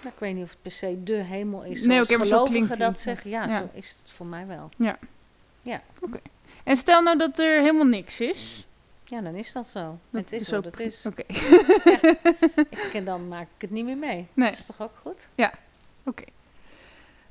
Nou, 0.01 0.13
ik 0.13 0.19
weet 0.19 0.35
niet 0.35 0.43
of 0.43 0.49
het 0.49 0.61
per 0.61 0.71
se 0.71 1.03
de 1.03 1.13
hemel 1.13 1.63
is. 1.63 1.84
Nee, 1.84 2.05
zoals 2.05 2.11
okay, 2.11 2.26
gelovigen 2.27 2.77
dat 2.80 2.99
zeggen. 2.99 3.30
Ja, 3.30 3.45
ja, 3.45 3.57
zo 3.57 3.69
is 3.73 3.95
het 4.01 4.11
voor 4.11 4.26
mij 4.26 4.47
wel. 4.47 4.69
Ja. 4.77 4.97
Ja. 5.61 5.81
Oké. 5.95 6.05
Okay. 6.05 6.21
En 6.63 6.77
stel 6.77 7.01
nou 7.01 7.17
dat 7.17 7.39
er 7.39 7.59
helemaal 7.59 7.85
niks 7.85 8.19
is. 8.19 8.67
Ja, 9.03 9.21
dan 9.21 9.35
is 9.35 9.51
dat 9.51 9.67
zo. 9.67 9.99
Dat 10.09 10.21
het 10.21 10.31
is, 10.31 10.41
is 10.41 10.49
wat 10.49 10.57
ook- 10.57 10.65
het 10.65 10.80
is. 10.80 11.05
Oké. 11.05 11.23
Ja. 11.27 12.13
En 12.99 13.05
dan 13.05 13.27
maak 13.27 13.47
ik 13.55 13.61
het 13.61 13.69
niet 13.69 13.85
meer 13.85 13.97
mee. 13.97 14.27
Nee. 14.34 14.49
Dat 14.49 14.57
is 14.57 14.65
toch 14.65 14.81
ook 14.81 14.93
goed? 15.01 15.30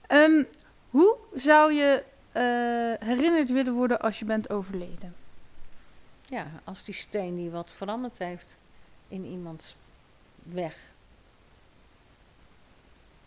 Ehm, 0.09 0.43
hoe 0.90 1.16
zou 1.35 1.73
je 1.73 2.03
eh, 2.32 2.43
herinnerd 3.09 3.51
willen 3.51 3.73
worden 3.73 4.01
als 4.01 4.19
je 4.19 4.24
bent 4.24 4.51
overleden? 4.51 5.15
Ja, 6.31 6.47
als 6.65 6.85
die 6.85 6.95
steen 6.95 7.37
die 7.37 7.51
wat 7.51 7.71
veranderd 7.73 8.19
heeft 8.19 8.57
in 9.09 9.25
iemands 9.25 9.77
weg. 10.43 10.77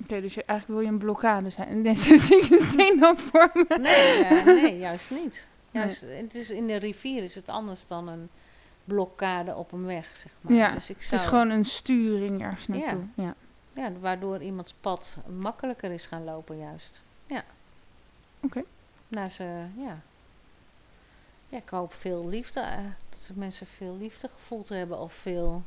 Oké, 0.02 0.22
dus 0.22 0.34
je, 0.34 0.44
eigenlijk 0.44 0.80
wil 0.80 0.90
je 0.90 0.94
een 0.94 1.04
blokkade 1.04 1.50
zijn. 1.50 1.68
En 1.68 1.84
dan 1.84 1.98
zie 1.98 2.42
ik 2.42 2.50
een 2.50 2.62
steen 2.62 3.00
dan 3.00 3.18
voor 3.18 3.50
me. 3.54 3.78
Nee, 3.78 4.26
eh, 4.26 4.46
nee 4.46 4.78
juist 4.78 5.12
niet. 5.12 5.48
Juist, 5.72 6.02
het 6.02 6.36
is, 6.36 6.50
in 6.50 6.68
de 6.68 6.76
rivier 6.76 7.24
is 7.24 7.36
het 7.36 7.50
anders 7.50 7.88
dan 7.88 8.08
een 8.08 8.30
blokkade 8.84 9.56
op 9.56 9.72
een 9.72 9.86
weg, 9.86 10.16
zeg 10.16 10.32
maar. 10.42 10.54
Ja, 10.54 10.74
dus 10.74 10.90
ik 10.90 10.96
Het 10.96 11.06
zou, 11.06 11.22
is 11.22 11.28
gewoon 11.28 11.50
een 11.50 11.66
sturing 11.66 12.42
ergens 12.42 12.68
naartoe. 12.68 13.04
Ja. 13.16 13.36
ja, 13.74 13.92
waardoor 14.00 14.42
iemands 14.42 14.74
pad 14.82 15.18
makkelijker 15.40 15.92
is 15.92 16.06
gaan 16.06 16.24
lopen, 16.24 16.58
juist. 16.58 17.04
Ja. 17.26 17.44
Oké. 18.40 18.64
Nou, 19.08 19.30
ze, 19.30 19.66
ja. 19.78 20.02
Ja, 21.52 21.58
ik 21.58 21.70
hoop 21.70 21.94
veel 21.94 22.28
liefde. 22.28 22.60
eh, 22.60 22.78
dat 23.10 23.36
mensen 23.36 23.68
veel 23.68 23.98
liefde 24.00 24.30
gevoeld 24.36 24.70
hebben 24.70 25.00
of 25.00 25.14
veel. 25.14 25.64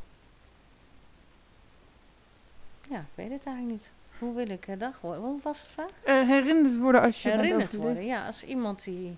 Ja, 2.90 2.98
ik 2.98 3.05
weet 3.15 3.31
het 3.31 3.47
eigenlijk 3.47 3.77
niet. 3.78 3.90
Hoe 4.19 4.35
wil 4.35 4.48
ik 4.48 4.65
herdacht 4.65 5.01
worden? 5.01 5.23
Hoe 5.23 5.40
was 5.43 5.65
de 5.65 5.70
vraag? 5.70 5.90
Eh, 6.05 6.28
herinnerd 6.28 6.77
worden 6.78 7.02
als 7.02 7.23
je 7.23 7.31
Herinnerd 7.31 7.74
worden. 7.77 8.05
Ja, 8.05 8.27
als 8.27 8.44
iemand 8.44 8.85
die 8.85 9.16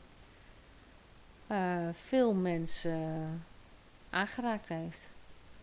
eh, 1.47 1.89
veel 1.93 2.35
mensen 2.35 3.45
aangeraakt 4.11 4.69
heeft. 4.69 5.11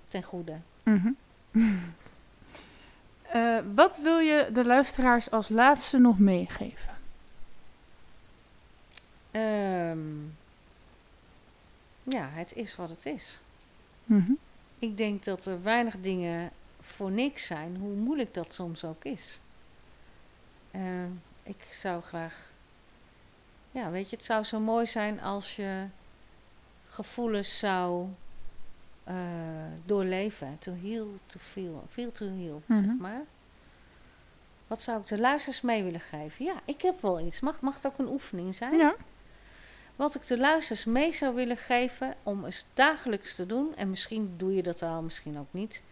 Ten 0.07 0.23
goede. 0.23 0.57
Mhm. 0.83 1.11
Eh, 3.33 3.57
wat 3.75 3.97
wil 3.97 4.17
je 4.17 4.49
de 4.53 4.65
luisteraars 4.65 5.31
als 5.31 5.49
laatste 5.49 5.97
nog 5.99 6.19
meegeven? 6.19 6.93
Ehm, 9.31 9.99
ja, 12.03 12.29
het 12.31 12.53
is 12.53 12.75
wat 12.75 12.89
het 12.89 13.05
is. 13.05 13.39
Mhm. 14.05 14.31
Ik 14.79 14.97
denk 14.97 15.23
dat 15.23 15.45
er 15.45 15.63
weinig 15.63 15.99
dingen 16.01 16.51
voor 16.81 17.11
niks 17.11 17.45
zijn, 17.45 17.75
hoe 17.77 17.95
moeilijk 17.95 18.33
dat 18.33 18.53
soms 18.53 18.83
ook 18.85 19.03
is. 19.03 19.39
Eh, 20.71 21.03
ik 21.43 21.63
zou 21.71 22.01
graag. 22.01 22.51
Ja, 23.71 23.91
weet 23.91 24.09
je, 24.09 24.15
het 24.15 24.25
zou 24.25 24.43
zo 24.43 24.59
mooi 24.59 24.85
zijn 24.85 25.21
als 25.21 25.55
je 25.55 25.87
gevoelens 26.87 27.59
zou 27.59 28.07
eh, 29.03 29.15
doorleven. 29.85 30.57
To 30.59 30.73
heal, 30.81 31.07
to 31.25 31.39
feel. 31.39 31.83
Feel 31.89 32.11
to 32.11 32.25
heal, 32.25 32.61
zeg 32.67 32.81
Mhm. 32.85 32.97
maar. 32.97 33.21
Wat 34.67 34.81
zou 34.81 34.99
ik 34.99 35.05
de 35.07 35.19
luisteraars 35.19 35.61
mee 35.61 35.83
willen 35.83 35.99
geven? 35.99 36.45
Ja, 36.45 36.53
ik 36.65 36.81
heb 36.81 37.01
wel 37.01 37.19
iets. 37.19 37.39
Mag, 37.39 37.61
mag 37.61 37.75
het 37.75 37.87
ook 37.87 37.97
een 37.97 38.07
oefening 38.07 38.55
zijn? 38.55 38.77
Ja. 38.77 38.95
Wat 39.95 40.15
ik 40.15 40.27
de 40.27 40.37
luisteraars 40.37 40.85
mee 40.85 41.11
zou 41.11 41.35
willen 41.35 41.57
geven 41.57 42.15
om 42.23 42.45
eens 42.45 42.65
dagelijks 42.73 43.35
te 43.35 43.45
doen, 43.45 43.75
en 43.75 43.89
misschien 43.89 44.33
doe 44.37 44.55
je 44.55 44.63
dat 44.63 44.81
al, 44.81 45.01
misschien 45.01 45.39
ook 45.39 45.47
niet. 45.51 45.83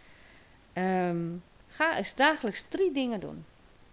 Ehm, 0.74 1.28
ga 1.68 1.98
eens 1.98 2.16
dagelijks 2.16 2.64
drie 2.64 2.92
dingen 2.92 3.20
doen. 3.20 3.46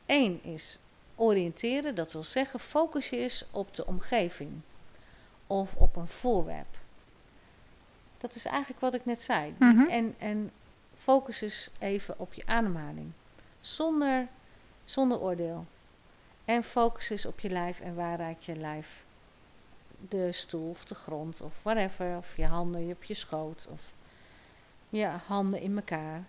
Eén 0.07 0.43
is 0.43 0.79
oriënteren, 1.15 1.95
dat 1.95 2.13
wil 2.13 2.23
zeggen 2.23 2.61
focus 2.61 3.11
je 3.11 3.17
eens 3.17 3.45
op 3.51 3.75
de 3.75 3.87
omgeving 3.87 4.61
of 5.47 5.75
op 5.75 5.97
een 5.97 6.07
voorwerp. 6.07 6.77
Dat 8.19 8.35
is 8.35 8.45
eigenlijk 8.45 8.81
wat 8.81 8.95
ik 8.95 9.05
net 9.05 9.21
zei. 9.21 9.55
Mhm. 9.59 9.89
en, 9.89 10.15
en 10.19 10.51
focus 10.95 11.41
eens 11.41 11.71
even 11.79 12.19
op 12.19 12.35
je 12.35 12.43
ademhaling, 12.47 13.13
zonder, 13.61 14.29
zonder 14.85 15.21
oordeel. 15.21 15.67
En 16.45 16.65
focus 16.65 17.11
eens 17.11 17.27
op 17.27 17.41
je 17.41 17.51
lijf 17.51 17.81
en 17.81 17.95
waar 17.95 18.19
raakt 18.19 18.45
je 18.45 18.57
lijf 18.57 19.07
de 20.09 20.33
stoel 20.33 20.69
of 20.69 20.85
de 20.85 20.95
grond 20.95 21.41
of 21.41 21.53
whatever. 21.63 22.17
Of 22.17 22.37
je 22.37 22.47
handen 22.47 22.91
op 22.91 23.05
je 23.05 23.15
schoot 23.15 23.67
of 23.71 23.93
je 24.89 25.07
handen 25.07 25.61
in 25.61 25.77
elkaar. 25.77 26.25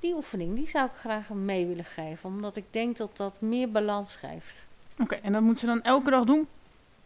Die 0.00 0.14
oefening 0.14 0.54
die 0.54 0.68
zou 0.68 0.86
ik 0.86 0.96
graag 0.96 1.28
mee 1.28 1.66
willen 1.66 1.84
geven, 1.84 2.28
omdat 2.28 2.56
ik 2.56 2.64
denk 2.70 2.96
dat 2.96 3.16
dat 3.16 3.40
meer 3.40 3.70
balans 3.70 4.16
geeft. 4.16 4.66
Oké, 4.98 5.14
en 5.14 5.32
dat 5.32 5.42
moet 5.42 5.58
ze 5.58 5.66
dan 5.66 5.82
elke 5.82 6.10
dag 6.10 6.24
doen? 6.24 6.48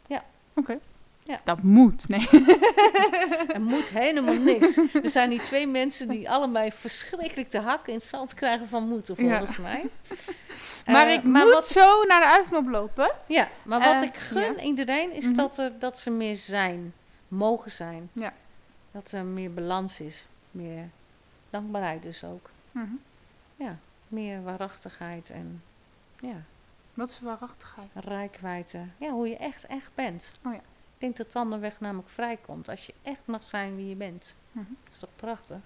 Ja. 0.07 0.25
Oké. 0.55 0.79
Ja. 1.27 1.41
Dat 1.45 1.63
moet, 1.63 2.09
nee. 2.09 2.29
Er 3.55 3.61
moet 3.61 3.89
helemaal 3.89 4.35
niks. 4.35 4.77
Er 4.77 5.11
zijn 5.11 5.31
die 5.31 5.41
twee 5.41 5.67
mensen 5.67 6.09
die 6.09 6.31
allebei 6.31 6.73
verschrikkelijk 6.73 7.51
de 7.51 7.61
hak 7.61 7.87
in 7.89 7.95
het 7.95 8.03
zand 8.03 8.35
krijgen 8.35 8.67
van 8.67 8.89
moeten, 8.89 9.15
Ja. 9.25 9.37
volgens 9.37 9.57
mij. 9.59 9.85
maar 10.95 11.07
Eh, 11.07 11.13
ik 11.13 11.23
moet 11.25 11.53
wat, 11.53 11.69
zo 11.69 12.03
naar 12.03 12.21
de 12.21 12.27
uitknop 12.27 12.67
lopen. 12.69 13.13
ja, 13.27 13.49
maar 13.63 13.79
wat 13.81 14.03
Eh, 14.03 14.09
ik 14.09 14.17
gun 14.17 14.61
iedereen 14.61 15.13
is 15.13 15.25
Mhm. 15.25 15.35
dat, 15.35 15.59
er, 15.59 15.79
dat 15.79 15.99
ze 15.99 16.11
meer 16.11 16.37
zijn, 16.37 16.93
mogen 17.29 17.71
zijn. 17.71 18.11
Ja. 18.13 18.33
Dat 18.91 19.13
er 19.13 19.25
meer 19.25 19.53
balans 19.55 20.01
is, 20.01 20.27
meer 20.51 20.89
dankbaarheid 21.51 22.03
dus 22.03 22.25
ook. 22.25 22.51
Mhm. 22.71 22.85
Meer 24.09 24.43
waarachtigheid 24.43 25.31
en 25.31 25.63
ja, 26.21 26.43
Wat 26.95 27.11
is 27.11 27.21
waarachtigheid? 27.21 27.89
rijkwijde. 27.95 28.79
Ja, 28.99 29.11
hoe 29.11 29.29
je 29.29 29.37
echt, 29.37 29.67
echt 29.67 29.91
bent. 29.95 30.33
Oh 30.47 30.53
ja. 30.53 30.61
Ik 30.95 31.01
denk 31.01 31.17
dat 31.17 31.33
dan 31.33 31.51
de 31.51 31.59
weg 31.59 31.81
namelijk 31.81 32.09
vrijkomt. 32.09 32.69
Als 32.69 32.87
je 32.87 32.95
echt 33.03 33.21
mag 33.25 33.43
zijn 33.43 33.77
wie 33.77 33.89
je 33.89 33.97
bent. 33.97 34.35
Mhm. 34.53 34.65
Dat 34.85 34.93
is 34.93 34.99
toch 34.99 35.11
prachtig? 35.17 35.61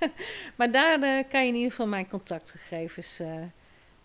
maar 0.56 0.72
daar 0.72 1.24
kan 1.24 1.42
je 1.42 1.48
in 1.48 1.54
ieder 1.54 1.70
geval 1.70 1.86
mijn 1.86 2.08
contactgegevens 2.08 3.20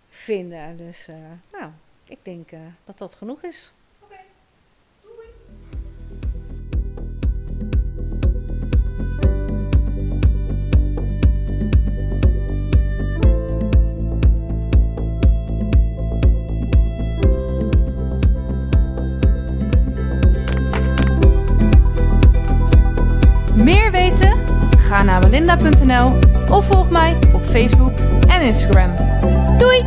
vinden. 0.09 0.77
Dus 0.77 1.07
nou, 1.51 1.71
ik 2.07 2.25
denk 2.25 2.49
dat 2.85 2.97
dat 2.97 3.15
genoeg 3.15 3.43
is. 3.43 3.71
Ga 24.87 25.03
naar 25.03 25.21
belinda.nl 25.21 26.11
of 26.49 26.65
volg 26.65 26.89
mij 26.89 27.15
op 27.33 27.45
Facebook 27.45 27.91
en 28.27 28.41
Instagram. 28.41 28.95
Doei! 29.57 29.83